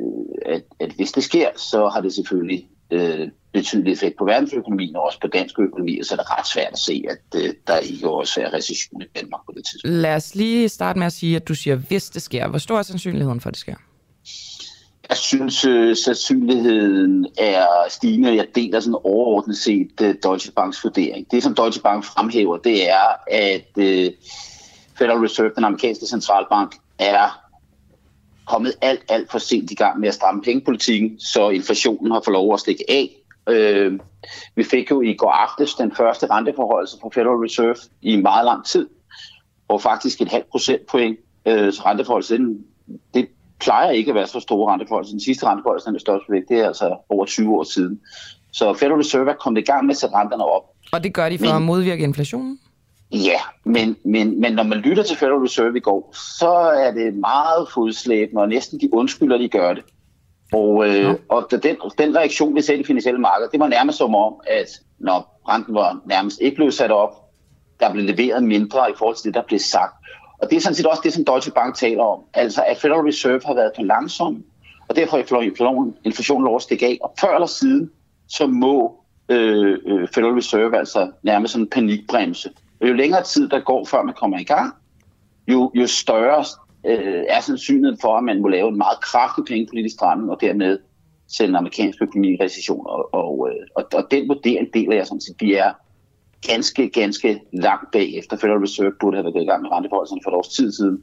at, 0.46 0.62
at 0.80 0.92
hvis 0.92 1.12
det 1.12 1.24
sker, 1.24 1.48
så 1.56 1.88
har 1.88 2.00
det 2.00 2.14
selvfølgelig 2.14 2.68
øh, 2.90 3.28
betydelig 3.52 3.92
effekt 3.92 4.18
på 4.18 4.24
verdensøkonomien 4.24 4.96
og 4.96 5.02
også 5.02 5.20
på 5.20 5.26
dansk 5.26 5.58
økonomi, 5.58 5.98
og 6.00 6.06
så 6.06 6.14
er 6.14 6.16
det 6.16 6.38
ret 6.38 6.46
svært 6.46 6.72
at 6.72 6.78
se, 6.78 7.04
at 7.10 7.40
øh, 7.42 7.54
der 7.66 7.76
ikke 7.78 8.10
også 8.10 8.40
er 8.40 8.52
recession 8.52 9.02
i 9.02 9.04
Danmark 9.20 9.40
på 9.46 9.52
det 9.56 9.64
tidspunkt. 9.66 9.96
Lad 9.96 10.14
os 10.14 10.34
lige 10.34 10.68
starte 10.68 10.98
med 10.98 11.06
at 11.06 11.12
sige, 11.12 11.36
at 11.36 11.48
du 11.48 11.54
siger, 11.54 11.76
hvis 11.76 12.10
det 12.10 12.22
sker. 12.22 12.48
Hvor 12.48 12.58
stor 12.58 12.78
er 12.78 12.82
sandsynligheden 12.82 13.40
for, 13.40 13.48
at 13.48 13.54
det 13.54 13.60
sker? 13.60 13.74
Jeg 15.10 15.18
synes, 15.18 15.64
øh, 15.64 15.96
sandsynligheden 15.96 17.26
er 17.38 17.66
stigende. 17.88 18.36
Jeg 18.36 18.46
deler 18.54 18.80
sådan 18.80 18.98
overordnet 19.04 19.56
set 19.56 19.90
øh, 20.02 20.14
Deutsche 20.22 20.52
Banks 20.52 20.84
vurdering. 20.84 21.30
Det, 21.30 21.42
som 21.42 21.54
Deutsche 21.54 21.82
Bank 21.82 22.04
fremhæver, 22.04 22.56
det 22.56 22.90
er, 22.90 23.06
at 23.30 23.68
øh, 23.78 24.10
Federal 24.98 25.18
Reserve, 25.18 25.52
den 25.56 25.64
amerikanske 25.64 26.06
centralbank, 26.06 26.76
er 26.98 27.40
kommet 28.46 28.74
alt, 28.80 29.04
alt 29.08 29.30
for 29.30 29.38
sent 29.38 29.70
i 29.70 29.74
gang 29.74 30.00
med 30.00 30.08
at 30.08 30.14
stramme 30.14 30.42
pengepolitikken, 30.42 31.20
så 31.20 31.50
inflationen 31.50 32.12
har 32.12 32.22
fået 32.24 32.32
lov 32.32 32.54
at 32.54 32.60
stikke 32.60 32.84
af. 32.88 33.10
Øh, 33.48 33.98
vi 34.56 34.64
fik 34.64 34.90
jo 34.90 35.00
i 35.00 35.14
går 35.14 35.30
aftes 35.30 35.74
den 35.74 35.94
første 35.96 36.26
renteforholdelse 36.26 36.96
fra 37.02 37.08
Federal 37.14 37.36
Reserve 37.36 37.76
i 38.02 38.16
meget 38.16 38.44
lang 38.44 38.64
tid, 38.64 38.88
og 39.68 39.82
faktisk 39.82 40.20
et 40.20 40.28
halvt 40.28 40.50
procentpoint. 40.50 41.18
Øh, 41.46 41.72
så 41.72 41.82
renteforholdelsen, 41.86 42.64
det 43.14 43.28
plejer 43.60 43.90
ikke 43.90 44.10
at 44.10 44.14
være 44.14 44.26
så 44.26 44.40
store 44.40 44.72
renteforholdelser. 44.72 45.12
Den 45.12 45.20
sidste 45.20 45.46
renteforholdelse, 45.46 45.86
den 45.86 45.94
er 45.94 46.00
største 46.00 46.32
væk, 46.32 46.42
det 46.48 46.58
er 46.58 46.66
altså 46.66 46.96
over 47.08 47.24
20 47.24 47.58
år 47.58 47.62
siden. 47.62 48.00
Så 48.52 48.74
Federal 48.74 48.98
Reserve 48.98 49.30
er 49.30 49.34
kommet 49.34 49.60
i 49.60 49.64
gang 49.64 49.86
med 49.86 49.94
at 49.94 49.98
sætte 49.98 50.16
renterne 50.16 50.44
op. 50.44 50.62
Og 50.92 51.04
det 51.04 51.14
gør 51.14 51.28
de 51.28 51.38
for 51.38 51.46
men, 51.46 51.54
at 51.54 51.62
modvirke 51.62 52.02
inflationen? 52.02 52.58
Ja, 53.12 53.40
men, 53.64 53.96
men, 54.04 54.40
men 54.40 54.52
når 54.52 54.62
man 54.62 54.78
lytter 54.78 55.02
til 55.02 55.16
Federal 55.16 55.38
Reserve 55.38 55.76
i 55.76 55.80
går, 55.80 56.14
så 56.38 56.50
er 56.52 56.90
det 56.90 57.14
meget 57.14 57.68
fodslæbende, 57.74 58.42
og 58.42 58.48
næsten 58.48 58.80
de 58.80 58.94
undskylder, 58.94 59.38
de 59.38 59.48
gør 59.48 59.74
det. 59.74 59.84
Og, 60.52 60.88
øh, 60.88 60.94
ja. 60.94 61.14
og 61.28 61.48
den, 61.50 61.76
den 61.98 62.16
reaktion, 62.16 62.54
vi 62.54 62.62
ser 62.62 62.74
i 62.74 62.78
det 62.78 62.86
finansielle 62.86 63.20
marked, 63.20 63.48
det 63.52 63.60
var 63.60 63.68
nærmest 63.68 63.98
som 63.98 64.14
om, 64.14 64.34
at 64.46 64.68
når 64.98 65.40
renten 65.48 65.74
var 65.74 66.00
nærmest 66.06 66.40
ikke 66.40 66.54
blevet 66.54 66.74
sat 66.74 66.90
op, 66.90 67.10
der 67.80 67.92
blev 67.92 68.04
leveret 68.04 68.42
mindre 68.42 68.90
i 68.90 68.94
forhold 68.98 69.16
til 69.16 69.24
det, 69.24 69.34
der 69.34 69.42
blev 69.42 69.58
sagt. 69.58 69.99
Og 70.42 70.50
det 70.50 70.56
er 70.56 70.60
sådan 70.60 70.74
set 70.74 70.86
også 70.86 71.02
det, 71.04 71.12
som 71.12 71.24
Deutsche 71.24 71.52
Bank 71.52 71.74
taler 71.74 72.02
om. 72.02 72.20
Altså, 72.34 72.64
at 72.66 72.76
Federal 72.76 73.00
Reserve 73.00 73.40
har 73.46 73.54
været 73.54 73.72
for 73.76 73.82
langsom, 73.82 74.44
og 74.88 74.96
derfor 74.96 75.16
er 75.16 75.40
inflationen, 75.40 75.96
inflationen 76.04 76.44
lov 76.44 76.56
at 76.56 76.62
stikke 76.62 76.86
af. 76.86 76.98
Og 77.00 77.14
før 77.20 77.34
eller 77.34 77.46
siden, 77.46 77.90
så 78.28 78.46
må 78.46 79.00
øh, 79.28 79.78
øh, 79.86 80.08
Federal 80.14 80.34
Reserve 80.34 80.78
altså 80.78 81.10
nærmest 81.22 81.52
sådan 81.52 81.64
en 81.64 81.70
panikbremse. 81.70 82.50
Og 82.80 82.88
jo 82.88 82.92
længere 82.92 83.22
tid 83.22 83.48
der 83.48 83.60
går, 83.60 83.84
før 83.84 84.02
man 84.02 84.14
kommer 84.14 84.38
i 84.38 84.44
gang, 84.44 84.74
jo, 85.48 85.72
jo 85.74 85.86
større 85.86 86.44
øh, 86.86 87.24
er 87.28 87.40
sandsynligheden 87.40 87.98
for, 88.00 88.16
at 88.16 88.24
man 88.24 88.42
må 88.42 88.48
lave 88.48 88.68
en 88.68 88.78
meget 88.78 89.00
kraftig 89.00 89.44
pengepolitisk 89.44 89.94
stramning, 89.94 90.30
og 90.30 90.40
dermed 90.40 90.78
sende 91.28 91.48
den 91.48 91.56
amerikanske 91.56 92.04
økonomi 92.04 92.28
i 92.32 92.42
recession. 92.42 92.86
Og, 92.86 93.14
og, 93.14 93.48
øh, 93.50 93.66
og, 93.76 93.84
og 93.94 94.06
den 94.10 94.28
vurdering 94.28 94.74
deler 94.74 94.96
jeg 94.96 95.06
sådan 95.06 95.20
set. 95.20 95.36
Vi 95.40 95.54
er 95.54 95.72
ganske, 96.46 96.88
ganske 96.88 97.40
langt 97.52 97.90
bagefter. 97.92 98.36
Federal 98.36 98.58
Reserve 98.58 98.92
burde 99.00 99.16
have 99.16 99.34
været 99.34 99.42
i 99.42 99.46
gang 99.46 99.62
med 99.62 99.72
renteforholdelserne 99.72 100.20
for 100.24 100.30
et 100.30 100.36
års 100.36 100.48
tid 100.48 100.72
siden, 100.72 101.02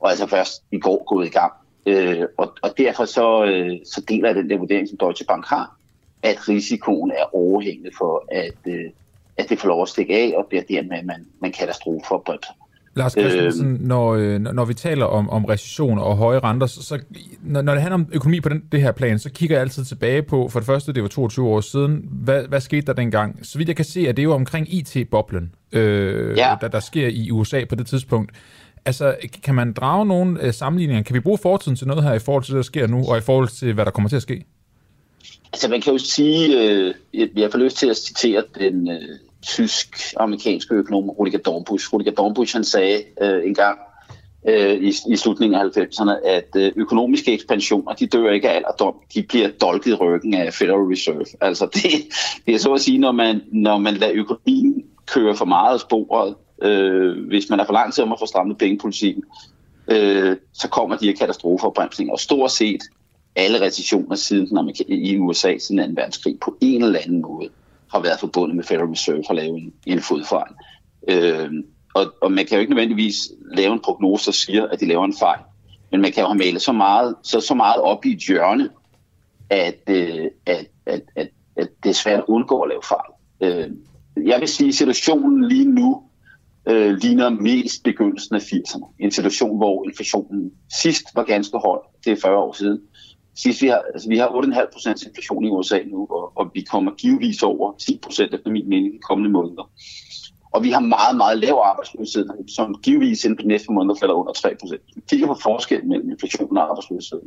og 0.00 0.10
altså 0.10 0.26
først 0.26 0.62
i 0.72 0.78
går 0.78 1.04
gået 1.04 1.26
i 1.26 1.30
gang. 1.30 1.52
Øh, 1.86 2.24
og, 2.36 2.52
og 2.62 2.78
derfor 2.78 3.04
så, 3.04 3.44
øh, 3.44 3.78
så 3.84 4.04
deler 4.08 4.28
jeg 4.28 4.36
den 4.36 4.50
der 4.50 4.58
vurdering, 4.58 4.88
som 4.88 4.98
Deutsche 4.98 5.26
Bank 5.26 5.46
har, 5.46 5.76
at 6.22 6.48
risikoen 6.48 7.10
er 7.10 7.34
overhængende 7.34 7.90
for, 7.98 8.24
at, 8.32 8.72
øh, 8.72 8.90
at 9.36 9.48
det 9.48 9.58
får 9.58 9.68
lov 9.68 9.82
at 9.82 9.88
stikke 9.88 10.14
af, 10.14 10.34
og 10.36 10.46
bliver 10.46 10.62
dermed 10.62 11.02
man, 11.02 11.26
man 11.40 11.52
katastrofe 11.52 12.06
for 12.08 12.18
bremser. 12.18 12.52
Lars 12.98 13.12
Christensen, 13.12 13.74
øh, 13.74 13.80
når, 13.80 14.52
når 14.52 14.64
vi 14.64 14.74
taler 14.74 15.04
om, 15.04 15.30
om 15.30 15.44
recession 15.44 15.98
og 15.98 16.16
høje 16.16 16.38
renter, 16.38 16.66
så, 16.66 16.82
så 16.82 16.98
når, 17.42 17.62
når 17.62 17.72
det 17.72 17.82
handler 17.82 17.94
om 17.94 18.06
økonomi 18.12 18.40
på 18.40 18.48
den, 18.48 18.62
det 18.72 18.82
her 18.82 18.92
plan, 18.92 19.18
så 19.18 19.30
kigger 19.30 19.56
jeg 19.56 19.62
altid 19.62 19.84
tilbage 19.84 20.22
på, 20.22 20.48
for 20.48 20.60
det 20.60 20.66
første, 20.66 20.92
det 20.92 21.02
var 21.02 21.08
22 21.08 21.48
år 21.48 21.60
siden, 21.60 22.08
hvad, 22.10 22.42
hvad 22.48 22.60
skete 22.60 22.86
der 22.86 22.92
dengang? 22.92 23.46
Så 23.46 23.58
vidt 23.58 23.68
jeg 23.68 23.76
kan 23.76 23.84
se, 23.84 24.00
at 24.08 24.16
det 24.16 24.22
er 24.22 24.24
jo 24.24 24.34
omkring 24.34 24.74
IT-boblen, 24.74 25.52
øh, 25.72 26.36
ja. 26.36 26.56
der, 26.60 26.68
der 26.68 26.80
sker 26.80 27.08
i 27.08 27.30
USA 27.30 27.64
på 27.64 27.74
det 27.74 27.86
tidspunkt. 27.86 28.32
Altså, 28.84 29.16
kan 29.42 29.54
man 29.54 29.72
drage 29.72 30.06
nogle 30.06 30.42
øh, 30.42 30.54
sammenligninger? 30.54 31.02
Kan 31.02 31.14
vi 31.14 31.20
bruge 31.20 31.38
fortiden 31.38 31.76
til 31.76 31.86
noget 31.86 32.04
her 32.04 32.12
i 32.12 32.18
forhold 32.18 32.44
til 32.44 32.52
det, 32.52 32.56
der 32.56 32.62
sker 32.62 32.86
nu, 32.86 33.04
og 33.08 33.18
i 33.18 33.20
forhold 33.20 33.48
til, 33.48 33.72
hvad 33.72 33.84
der 33.84 33.90
kommer 33.90 34.08
til 34.08 34.16
at 34.16 34.22
ske? 34.22 34.44
Altså, 35.52 35.68
man 35.68 35.80
kan 35.80 35.92
jo 35.92 35.98
sige, 35.98 36.62
øh, 36.62 36.94
jeg 37.36 37.50
får 37.52 37.58
lyst 37.58 37.76
til 37.76 37.86
at 37.90 37.96
citere 37.96 38.42
den, 38.58 38.90
øh, 38.90 39.18
tysk-amerikanske 39.46 40.74
økonom 40.74 41.10
Rudiger 41.10 41.38
Dornbusch. 41.38 41.92
Rudiger 41.92 42.12
Dornbusch 42.12 42.54
han 42.54 42.64
sagde 42.64 43.02
øh, 43.22 43.46
en 43.46 43.54
gang 43.54 43.78
øh, 44.48 44.74
i, 44.74 44.92
i 45.08 45.16
slutningen 45.16 45.60
af 45.60 45.64
90'erne, 45.64 46.28
at 46.28 46.48
øh, 46.56 46.72
økonomiske 46.76 47.32
ekspansioner, 47.32 47.92
de 47.92 48.06
dør 48.06 48.30
ikke 48.30 48.50
af 48.50 48.56
alderdom, 48.56 48.94
de 49.14 49.22
bliver 49.22 49.48
dolket 49.48 49.90
i 49.90 49.94
ryggen 49.94 50.34
af 50.34 50.54
Federal 50.54 50.80
Reserve. 50.80 51.24
Altså 51.40 51.66
det, 51.74 51.84
det 52.46 52.54
er 52.54 52.58
så 52.58 52.72
at 52.72 52.80
sige, 52.80 52.98
når 52.98 53.12
man, 53.12 53.40
når 53.52 53.78
man 53.78 53.94
lader 53.94 54.12
økonomien 54.14 54.84
køre 55.06 55.36
for 55.36 55.44
meget 55.44 55.74
af 55.74 55.80
sporet, 55.80 56.34
øh, 56.62 57.26
hvis 57.26 57.50
man 57.50 57.60
er 57.60 57.64
for 57.64 57.72
lang 57.72 57.94
tid 57.94 58.04
om 58.04 58.12
at 58.12 58.18
få 58.18 58.26
strammet 58.26 58.58
pengepolitikken, 58.58 59.24
øh, 59.88 60.36
så 60.52 60.68
kommer 60.68 60.96
de 60.96 61.06
her 61.06 61.14
katastrofer 61.14 61.66
og 61.66 61.74
bremsninger. 61.74 62.12
Og 62.12 62.20
stort 62.20 62.50
set 62.52 62.82
alle 63.36 63.60
recessioner 63.60 64.16
siden 64.16 64.46
den 64.46 64.70
i 64.88 65.18
USA 65.18 65.58
siden 65.58 65.94
2. 65.94 66.00
verdenskrig 66.00 66.40
på 66.40 66.56
en 66.60 66.84
eller 66.84 67.00
anden 67.00 67.22
måde 67.22 67.48
har 67.92 68.00
været 68.00 68.20
forbundet 68.20 68.56
med 68.56 68.64
Federal 68.64 68.86
Reserve 68.86 69.22
for 69.26 69.30
at 69.30 69.36
lave 69.36 69.58
en, 69.58 69.72
en 69.86 70.00
fodfejl. 70.00 70.52
Øh, 71.08 71.50
og, 71.94 72.14
og 72.22 72.32
man 72.32 72.46
kan 72.46 72.54
jo 72.54 72.60
ikke 72.60 72.74
nødvendigvis 72.74 73.16
lave 73.54 73.72
en 73.72 73.80
prognose, 73.80 74.26
der 74.26 74.32
siger, 74.32 74.66
at 74.66 74.80
de 74.80 74.86
laver 74.86 75.04
en 75.04 75.16
fejl. 75.18 75.40
Men 75.90 76.00
man 76.00 76.12
kan 76.12 76.22
jo 76.22 76.28
have 76.28 76.38
malet 76.38 76.62
så 76.62 76.72
meget, 76.72 77.14
så, 77.22 77.40
så 77.40 77.54
meget 77.54 77.80
op 77.80 78.04
i 78.04 78.12
et 78.12 78.18
hjørne, 78.18 78.68
at, 79.50 79.82
øh, 79.88 80.26
at, 80.46 80.66
at, 80.86 81.02
at, 81.16 81.28
at 81.56 81.68
det 81.82 81.88
er 81.88 81.94
svært 81.94 82.18
at 82.18 82.24
undgå 82.28 82.60
at 82.60 82.68
lave 82.68 82.82
fejl. 82.82 83.10
Øh, 83.40 83.70
jeg 84.26 84.40
vil 84.40 84.48
sige, 84.48 84.68
at 84.68 84.74
situationen 84.74 85.48
lige 85.48 85.64
nu 85.64 86.02
øh, 86.68 86.96
ligner 86.96 87.30
mest 87.30 87.82
begyndelsen 87.84 88.34
af 88.34 88.40
80'erne. 88.40 88.94
En 88.98 89.10
situation, 89.10 89.56
hvor 89.56 89.84
inflationen 89.84 90.52
sidst 90.82 91.04
var 91.14 91.24
ganske 91.24 91.58
høj. 91.58 91.78
Det 92.04 92.12
er 92.12 92.16
40 92.22 92.36
år 92.36 92.52
siden. 92.52 92.80
Sidst 93.42 93.62
vi 93.62 93.68
har, 93.68 93.82
altså, 93.94 94.08
vi 94.08 94.18
har 94.18 94.28
8,5 94.28 94.72
procent 94.72 95.02
inflation 95.02 95.44
i 95.44 95.48
USA 95.48 95.78
nu, 95.86 96.06
og, 96.10 96.32
og 96.38 96.50
vi 96.54 96.60
kommer 96.60 96.92
givetvis 96.92 97.42
over 97.42 97.76
10 97.76 97.98
procent 98.02 98.34
efter 98.34 98.50
min 98.50 98.68
mening 98.68 98.94
i 98.94 98.96
de 98.96 99.02
kommende 99.08 99.30
måneder. 99.30 99.70
Og 100.50 100.64
vi 100.64 100.70
har 100.70 100.80
meget, 100.80 101.16
meget 101.16 101.38
lav 101.38 101.60
arbejdsløshed, 101.64 102.26
som 102.56 102.74
givetvis 102.82 103.24
inden 103.24 103.36
på 103.36 103.42
de 103.42 103.48
næste 103.48 103.72
måneder 103.72 103.94
falder 104.00 104.14
under 104.14 104.32
3 104.32 104.56
procent. 104.60 104.82
Vi 104.94 105.02
kigger 105.10 105.26
på 105.26 105.36
forskellen 105.42 105.88
mellem 105.88 106.10
inflation 106.10 106.56
og 106.56 106.62
arbejdsløshed, 106.70 107.20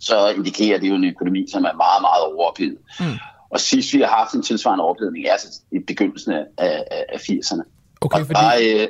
så 0.00 0.28
indikerer 0.28 0.78
det 0.78 0.88
jo 0.88 0.94
en 0.94 1.04
økonomi, 1.04 1.46
som 1.48 1.64
er 1.64 1.74
meget, 1.84 2.00
meget 2.00 2.22
overophedet. 2.32 2.78
Mm. 3.00 3.18
Og 3.50 3.60
sidst 3.60 3.94
vi 3.94 4.00
har 4.00 4.06
haft 4.06 4.34
en 4.34 4.42
tilsvarende 4.42 4.84
ophedning, 4.84 5.26
er 5.26 5.32
altså 5.32 5.62
i 5.72 5.78
begyndelsen 5.78 6.32
af, 6.32 6.44
af, 6.58 6.84
af 7.08 7.18
80'erne. 7.18 7.62
Okay, 8.00 8.20
og 8.20 8.26
fordi... 8.26 8.40
der, 8.40 8.82
øh, 8.82 8.88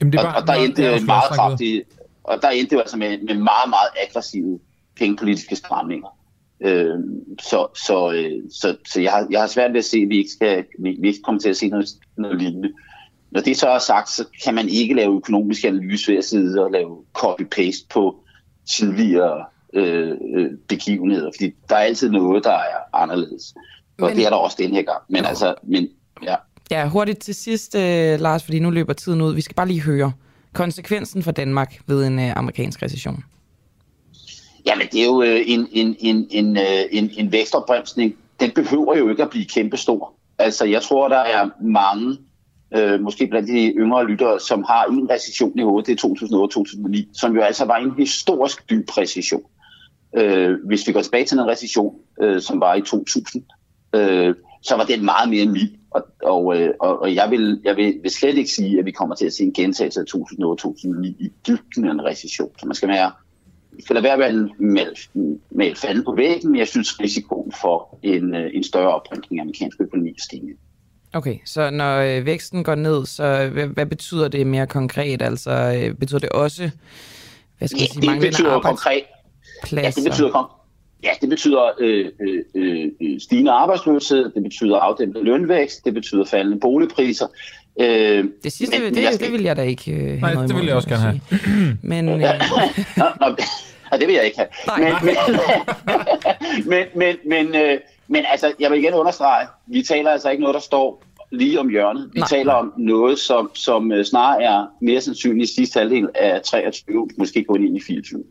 Jamen, 0.00 0.12
det 0.12 0.20
er 0.20 0.26
og, 0.26 0.32
bare, 0.32 0.42
og 0.42 0.46
der 0.46 0.54
endte 0.54 0.92
det 0.92 1.06
meget 1.06 1.30
kraftigt, 1.30 1.88
og 2.24 2.42
der 2.42 2.48
endte 2.48 2.76
det 2.76 2.80
altså 2.80 2.96
med, 2.96 3.10
med 3.18 3.34
meget, 3.34 3.68
meget 3.76 3.90
aggressive 4.08 4.58
pengepolitiske 4.98 5.56
stramninger. 5.56 6.18
Øh, 6.60 6.94
så 7.42 7.66
så, 7.86 8.12
øh, 8.12 8.42
så, 8.50 8.76
så 8.86 9.00
jeg, 9.00 9.12
har, 9.12 9.26
jeg 9.30 9.40
har 9.40 9.46
svært 9.46 9.72
ved 9.72 9.78
at 9.78 9.84
se, 9.84 9.98
at 9.98 10.08
vi 10.08 10.16
ikke, 10.18 10.30
skal, 10.30 10.64
vi, 10.78 10.96
vi 11.00 11.08
ikke 11.08 11.22
kommer 11.22 11.40
til 11.40 11.48
at 11.48 11.56
se 11.56 11.68
noget, 11.68 11.86
noget 12.18 12.38
lignende. 12.42 12.72
Når 13.30 13.40
det 13.40 13.56
så 13.56 13.68
er 13.68 13.78
sagt, 13.78 14.10
så 14.10 14.24
kan 14.44 14.54
man 14.54 14.68
ikke 14.68 14.94
lave 14.94 15.16
økonomisk 15.16 15.64
analyse 15.64 16.12
ved 16.12 16.18
at 16.18 16.24
sidde 16.24 16.64
og 16.64 16.70
lave 16.70 16.96
copy-paste 17.18 17.86
på 17.90 18.16
tidligere 18.68 19.44
øh, 19.72 20.12
øh, 20.36 20.50
begivenheder, 20.68 21.30
fordi 21.36 21.52
der 21.68 21.74
er 21.76 21.80
altid 21.80 22.10
noget, 22.10 22.44
der 22.44 22.52
er 22.52 22.96
anderledes. 23.02 23.54
Og 23.98 24.08
Men- 24.08 24.16
det 24.16 24.26
er 24.26 24.30
der 24.30 24.36
også 24.36 24.56
den 24.60 24.70
her 24.70 24.82
gang. 24.82 25.02
Men 25.08 25.24
altså, 25.24 25.54
men, 25.62 25.88
ja. 26.22 26.34
Ja, 26.70 26.88
hurtigt 26.88 27.18
til 27.18 27.34
sidst, 27.34 27.74
øh, 27.74 28.20
Lars, 28.20 28.44
fordi 28.44 28.58
nu 28.58 28.70
løber 28.70 28.92
tiden 28.92 29.20
ud. 29.20 29.34
Vi 29.34 29.40
skal 29.40 29.54
bare 29.54 29.68
lige 29.68 29.80
høre 29.82 30.12
konsekvensen 30.52 31.22
for 31.22 31.30
Danmark 31.30 31.80
ved 31.86 32.06
en 32.06 32.18
øh, 32.18 32.36
amerikansk 32.36 32.82
recession. 32.82 33.24
Jamen, 34.66 34.86
det 34.92 35.00
er 35.00 35.04
jo 35.04 35.22
øh, 35.22 35.40
en, 35.46 35.68
en, 35.72 35.96
en, 35.98 36.26
en, 36.30 36.56
øh, 36.56 36.82
en, 36.90 37.10
en 37.16 37.32
vækstopbremsning. 37.32 38.16
Den 38.40 38.50
behøver 38.50 38.96
jo 38.96 39.08
ikke 39.08 39.22
at 39.22 39.30
blive 39.30 39.44
kæmpestor. 39.44 40.14
Altså, 40.38 40.64
jeg 40.64 40.82
tror, 40.82 41.08
der 41.08 41.18
er 41.18 41.48
mange, 41.62 42.18
øh, 42.76 43.00
måske 43.00 43.26
blandt 43.26 43.48
de 43.48 43.72
yngre 43.76 44.06
lyttere, 44.06 44.40
som 44.40 44.64
har 44.68 44.84
en 44.84 45.10
recession 45.10 45.58
i 45.58 45.62
hovedet, 45.62 45.86
det 45.86 46.04
er 46.04 46.08
2008-2009, 47.08 47.20
som 47.20 47.34
jo 47.34 47.40
altså 47.40 47.64
var 47.64 47.76
en 47.76 47.92
historisk 47.98 48.70
dyb 48.70 48.98
recession. 48.98 49.42
Øh, 50.16 50.56
hvis 50.66 50.86
vi 50.86 50.92
går 50.92 51.02
tilbage 51.02 51.24
til 51.24 51.38
den 51.38 51.46
recession, 51.46 51.94
øh, 52.22 52.40
som 52.40 52.60
var 52.60 52.74
i 52.74 52.80
2000, 52.80 53.42
øh, 53.94 54.34
så 54.62 54.76
var 54.76 54.84
den 54.84 55.04
meget 55.04 55.28
mere 55.30 55.46
mild. 55.46 55.70
Og, 55.90 56.02
og, 56.22 56.60
øh, 56.60 56.70
og, 56.80 57.02
og 57.02 57.14
jeg, 57.14 57.30
vil, 57.30 57.60
jeg 57.64 57.76
vil, 57.76 57.94
vil 58.02 58.10
slet 58.10 58.38
ikke 58.38 58.50
sige, 58.50 58.78
at 58.78 58.84
vi 58.84 58.90
kommer 58.90 59.14
til 59.14 59.26
at 59.26 59.32
se 59.32 59.44
en 59.44 59.52
gentagelse 59.52 60.00
af 60.00 60.04
2008-2009 60.04 61.06
i 61.06 61.30
dybden 61.46 61.84
af 61.84 61.90
en 61.90 62.04
recession. 62.04 62.50
Så 62.58 62.66
man 62.66 62.74
skal 62.74 62.88
være 62.88 63.12
vi 63.76 63.82
skal 63.82 63.94
lade 63.94 64.04
være 64.04 64.16
med 64.16 64.26
at 64.26 64.34
male, 64.58 64.96
male 65.50 65.76
fanden 65.76 66.04
på 66.04 66.14
væggen, 66.16 66.50
men 66.50 66.58
jeg 66.58 66.68
synes 66.68 67.00
risikoen 67.00 67.52
for 67.60 67.98
en, 68.02 68.34
øh, 68.34 68.50
en 68.54 68.64
større 68.64 68.94
opbremsning 68.94 69.40
af 69.40 69.42
amerikansk 69.42 69.80
økonomi 69.80 70.10
er 70.10 70.22
stigende. 70.24 70.52
Okay, 71.12 71.38
så 71.44 71.70
når 71.70 71.96
øh, 71.96 72.26
væksten 72.26 72.64
går 72.64 72.74
ned, 72.74 73.06
så 73.06 73.48
hvad, 73.52 73.66
hvad 73.66 73.86
betyder 73.86 74.28
det 74.28 74.46
mere 74.46 74.66
konkret? 74.66 75.22
Altså, 75.22 75.50
øh, 75.50 75.94
betyder 75.94 76.18
det 76.18 76.28
også, 76.28 76.70
hvad 77.58 77.68
skal 77.68 77.80
jeg 77.80 77.88
sige, 77.88 78.12
det 78.12 78.20
betyder 78.20 78.60
konkret, 78.60 79.02
ja, 79.72 79.90
det 79.96 80.04
betyder, 80.04 80.30
kon- 80.30 80.56
ja, 81.02 81.10
det 81.20 81.28
betyder 81.28 81.70
øh, 81.78 82.10
øh, 82.54 82.90
øh, 83.00 83.20
stigende 83.20 83.50
arbejdsløshed, 83.50 84.30
det 84.34 84.42
betyder 84.42 84.76
afdæmpet 84.76 85.24
lønvækst, 85.24 85.84
det 85.84 85.94
betyder 85.94 86.24
faldende 86.24 86.60
boligpriser. 86.60 87.26
Øh, 87.80 88.24
det 88.44 88.52
sidste, 88.52 88.84
det, 88.84 88.94
det, 88.94 89.20
det 89.20 89.32
vil 89.32 89.42
jeg 89.42 89.56
da 89.56 89.62
ikke 89.62 89.92
øh, 89.92 90.20
have 90.20 90.34
Nej, 90.34 90.46
det 90.46 90.56
vil 90.56 90.66
jeg 90.66 90.74
også 90.74 90.88
gerne 90.88 91.02
have. 91.02 91.20
sige. 91.28 91.78
Men 91.82 92.08
øh, 92.12 92.20
Nå, 92.96 93.36
det 93.98 94.06
vil 94.06 94.14
jeg 94.14 94.24
ikke 94.24 94.38
have. 94.38 94.48
Men, 94.78 94.94
men, 95.02 95.16
men, 96.70 96.84
men, 96.96 97.16
men, 97.26 97.62
øh, 97.62 97.78
men 98.08 98.24
altså, 98.30 98.52
jeg 98.60 98.70
vil 98.70 98.78
igen 98.78 98.94
understrege, 98.94 99.46
vi 99.66 99.82
taler 99.82 100.10
altså 100.10 100.30
ikke 100.30 100.40
noget, 100.40 100.54
der 100.54 100.60
står 100.60 101.02
lige 101.30 101.60
om 101.60 101.68
hjørnet. 101.68 102.10
Vi 102.12 102.18
Nej. 102.18 102.28
taler 102.28 102.52
om 102.52 102.72
noget, 102.76 103.18
som, 103.18 103.50
som 103.54 103.92
øh, 103.92 104.04
snarere 104.04 104.42
er 104.42 104.66
mere 104.80 105.00
sandsynligt 105.00 105.50
i 105.50 105.54
sidste 105.54 105.78
halvdel 105.78 106.08
af 106.14 106.42
23, 106.42 107.08
måske 107.18 107.44
gå 107.44 107.54
ind 107.54 107.76
i 107.76 107.80
24. 107.80 108.24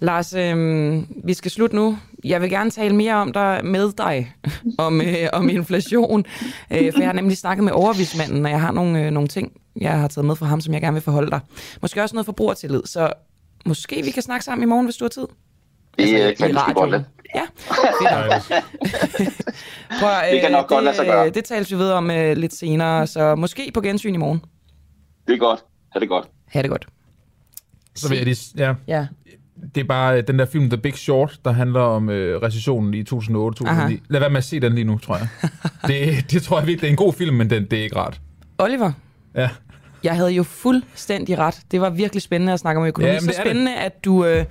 Lars, 0.00 0.34
øh, 0.34 1.02
vi 1.24 1.34
skal 1.34 1.50
slutte 1.50 1.76
nu. 1.76 1.98
Jeg 2.24 2.42
vil 2.42 2.50
gerne 2.50 2.70
tale 2.70 2.96
mere 2.96 3.14
om 3.14 3.32
dig 3.32 3.60
med 3.64 3.92
dig, 3.92 4.34
om, 4.78 5.00
øh, 5.00 5.28
om 5.32 5.48
inflation. 5.48 6.24
Øh, 6.72 6.92
for 6.92 7.00
jeg 7.00 7.08
har 7.08 7.12
nemlig 7.12 7.36
snakket 7.36 7.64
med 7.64 7.72
overvismanden, 7.72 8.44
og 8.44 8.50
jeg 8.50 8.60
har 8.60 8.72
nogle, 8.72 9.04
øh, 9.04 9.10
nogle 9.10 9.28
ting, 9.28 9.52
jeg 9.80 9.98
har 10.00 10.08
taget 10.08 10.24
med 10.26 10.36
fra 10.36 10.46
ham, 10.46 10.60
som 10.60 10.74
jeg 10.74 10.80
gerne 10.82 10.94
vil 10.94 11.02
forholde 11.02 11.30
dig. 11.30 11.40
Måske 11.82 12.02
også 12.02 12.14
noget 12.14 12.26
forbrugertillid, 12.26 12.82
så 12.84 13.12
måske 13.66 14.02
vi 14.04 14.10
kan 14.10 14.22
snakke 14.22 14.44
sammen 14.44 14.62
i 14.62 14.66
morgen, 14.66 14.86
hvis 14.86 14.96
du 14.96 15.04
har 15.04 15.08
tid. 15.08 15.26
Det 15.98 16.02
Altså, 16.02 16.16
øh, 16.16 16.30
i 16.30 16.34
kan 16.34 16.48
vi 16.68 16.72
godt 16.74 16.90
lade. 16.90 17.04
Ja, 17.34 17.42
Prøv, 20.00 20.08
øh, 20.10 20.32
Det 20.32 20.40
kan 20.40 20.52
nok 20.52 20.68
godt 20.68 20.84
lade 20.84 20.96
sig 20.96 21.04
det, 21.04 21.12
gøre. 21.12 21.26
øh, 21.26 21.34
Det 21.34 21.44
tales 21.44 21.70
vi 21.72 21.76
ved 21.78 21.90
om 21.90 22.10
øh, 22.10 22.36
lidt 22.36 22.54
senere, 22.54 23.06
så 23.06 23.34
måske 23.34 23.70
på 23.74 23.80
gensyn 23.80 24.14
i 24.14 24.16
morgen. 24.16 24.44
Det 25.26 25.34
er 25.34 25.38
godt. 25.38 25.60
Ha' 25.92 26.00
det 26.00 26.08
godt. 26.08 26.28
Ha' 26.46 26.62
det 26.62 26.70
godt. 26.70 26.86
Så 27.94 28.08
vil 28.08 28.16
jeg 28.16 28.24
lige, 28.26 28.36
ja. 28.56 28.74
Ja. 28.86 29.06
Det 29.74 29.80
er 29.80 29.84
bare 29.84 30.16
øh, 30.18 30.26
den 30.26 30.38
der 30.38 30.44
film 30.46 30.70
The 30.70 30.76
Big 30.78 30.94
Short, 30.94 31.38
der 31.44 31.52
handler 31.52 31.80
om 31.80 32.10
øh, 32.10 32.42
recessionen 32.42 32.94
i 32.94 33.02
2008-2009. 33.02 33.68
Aha. 33.68 33.92
Lad 34.08 34.20
være 34.20 34.30
med 34.30 34.38
at 34.38 34.44
se 34.44 34.60
den 34.60 34.72
lige 34.74 34.84
nu, 34.84 34.98
tror 34.98 35.16
jeg. 35.16 35.28
det, 35.88 36.30
det 36.30 36.42
tror 36.42 36.58
jeg 36.58 36.66
virkelig, 36.66 36.80
det 36.80 36.86
er 36.86 36.90
en 36.90 36.96
god 36.96 37.12
film, 37.12 37.36
men 37.36 37.50
den, 37.50 37.64
det 37.70 37.78
er 37.78 37.82
ikke 37.82 37.96
rart. 37.96 38.20
Oliver, 38.58 38.92
Ja. 39.34 39.48
jeg 40.04 40.16
havde 40.16 40.30
jo 40.30 40.42
fuldstændig 40.42 41.38
ret. 41.38 41.60
Det 41.70 41.80
var 41.80 41.90
virkelig 41.90 42.22
spændende 42.22 42.52
at 42.52 42.60
snakke 42.60 42.80
om 42.80 42.86
økonomi. 42.86 43.12
Ja, 43.12 43.18
så 43.18 43.26
det 43.26 43.32
er 43.38 43.42
det. 43.42 43.46
spændende, 43.50 43.74
at 43.76 44.04
du, 44.04 44.24
øh, 44.24 44.44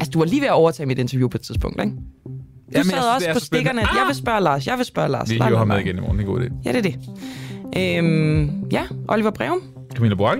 altså, 0.00 0.10
du 0.10 0.18
var 0.18 0.26
lige 0.26 0.40
ved 0.40 0.48
at 0.48 0.54
overtage 0.54 0.86
mit 0.86 0.98
interview 0.98 1.28
på 1.28 1.36
et 1.38 1.42
tidspunkt, 1.42 1.80
ikke? 1.80 1.92
Du 1.92 2.78
Jamen, 2.78 2.84
sad 2.90 2.98
jeg 2.98 3.04
også 3.14 3.26
på 3.32 3.40
spændende. 3.40 3.44
stikkerne. 3.44 3.80
Jeg 3.80 4.06
vil 4.06 4.14
spørge 4.16 4.40
Lars, 4.40 4.66
jeg 4.66 4.76
vil 4.78 4.84
spørge 4.84 5.08
Lars. 5.08 5.30
Vi 5.30 5.34
hiver 5.34 5.58
ham 5.58 5.68
med 5.68 5.78
igen 5.80 5.96
i 5.96 6.00
morgen, 6.00 6.18
det 6.18 6.24
er 6.24 6.28
en 6.28 6.34
god 6.34 6.40
idé. 6.44 6.52
Ja, 6.64 6.72
det 6.72 6.78
er 6.78 6.82
det. 6.82 7.98
Øhm, 7.98 8.64
ja, 8.72 8.82
Oliver 9.08 9.30
Breum. 9.30 9.62
Camilla 9.94 10.14
Borg. 10.14 10.38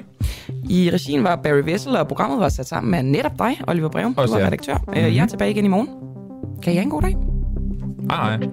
I 0.70 0.90
regien 0.92 1.24
var 1.24 1.36
Barry 1.36 1.64
Vessel, 1.64 1.96
og 1.96 2.08
programmet 2.08 2.40
var 2.40 2.48
sat 2.48 2.68
sammen 2.68 2.90
med 2.90 3.02
netop 3.02 3.38
dig, 3.38 3.60
Oliver 3.68 3.88
Breum. 3.88 4.14
Du 4.14 4.20
var 4.20 4.46
redaktør. 4.46 4.74
Øh, 4.96 5.16
jeg 5.16 5.22
er 5.22 5.26
tilbage 5.26 5.50
igen 5.50 5.64
i 5.64 5.68
morgen. 5.68 5.88
Kan 6.62 6.72
I 6.72 6.76
have 6.76 6.84
en 6.84 6.90
god 6.90 7.02
dag? 7.02 7.16
Nej, 8.02 8.36
nej. 8.36 8.48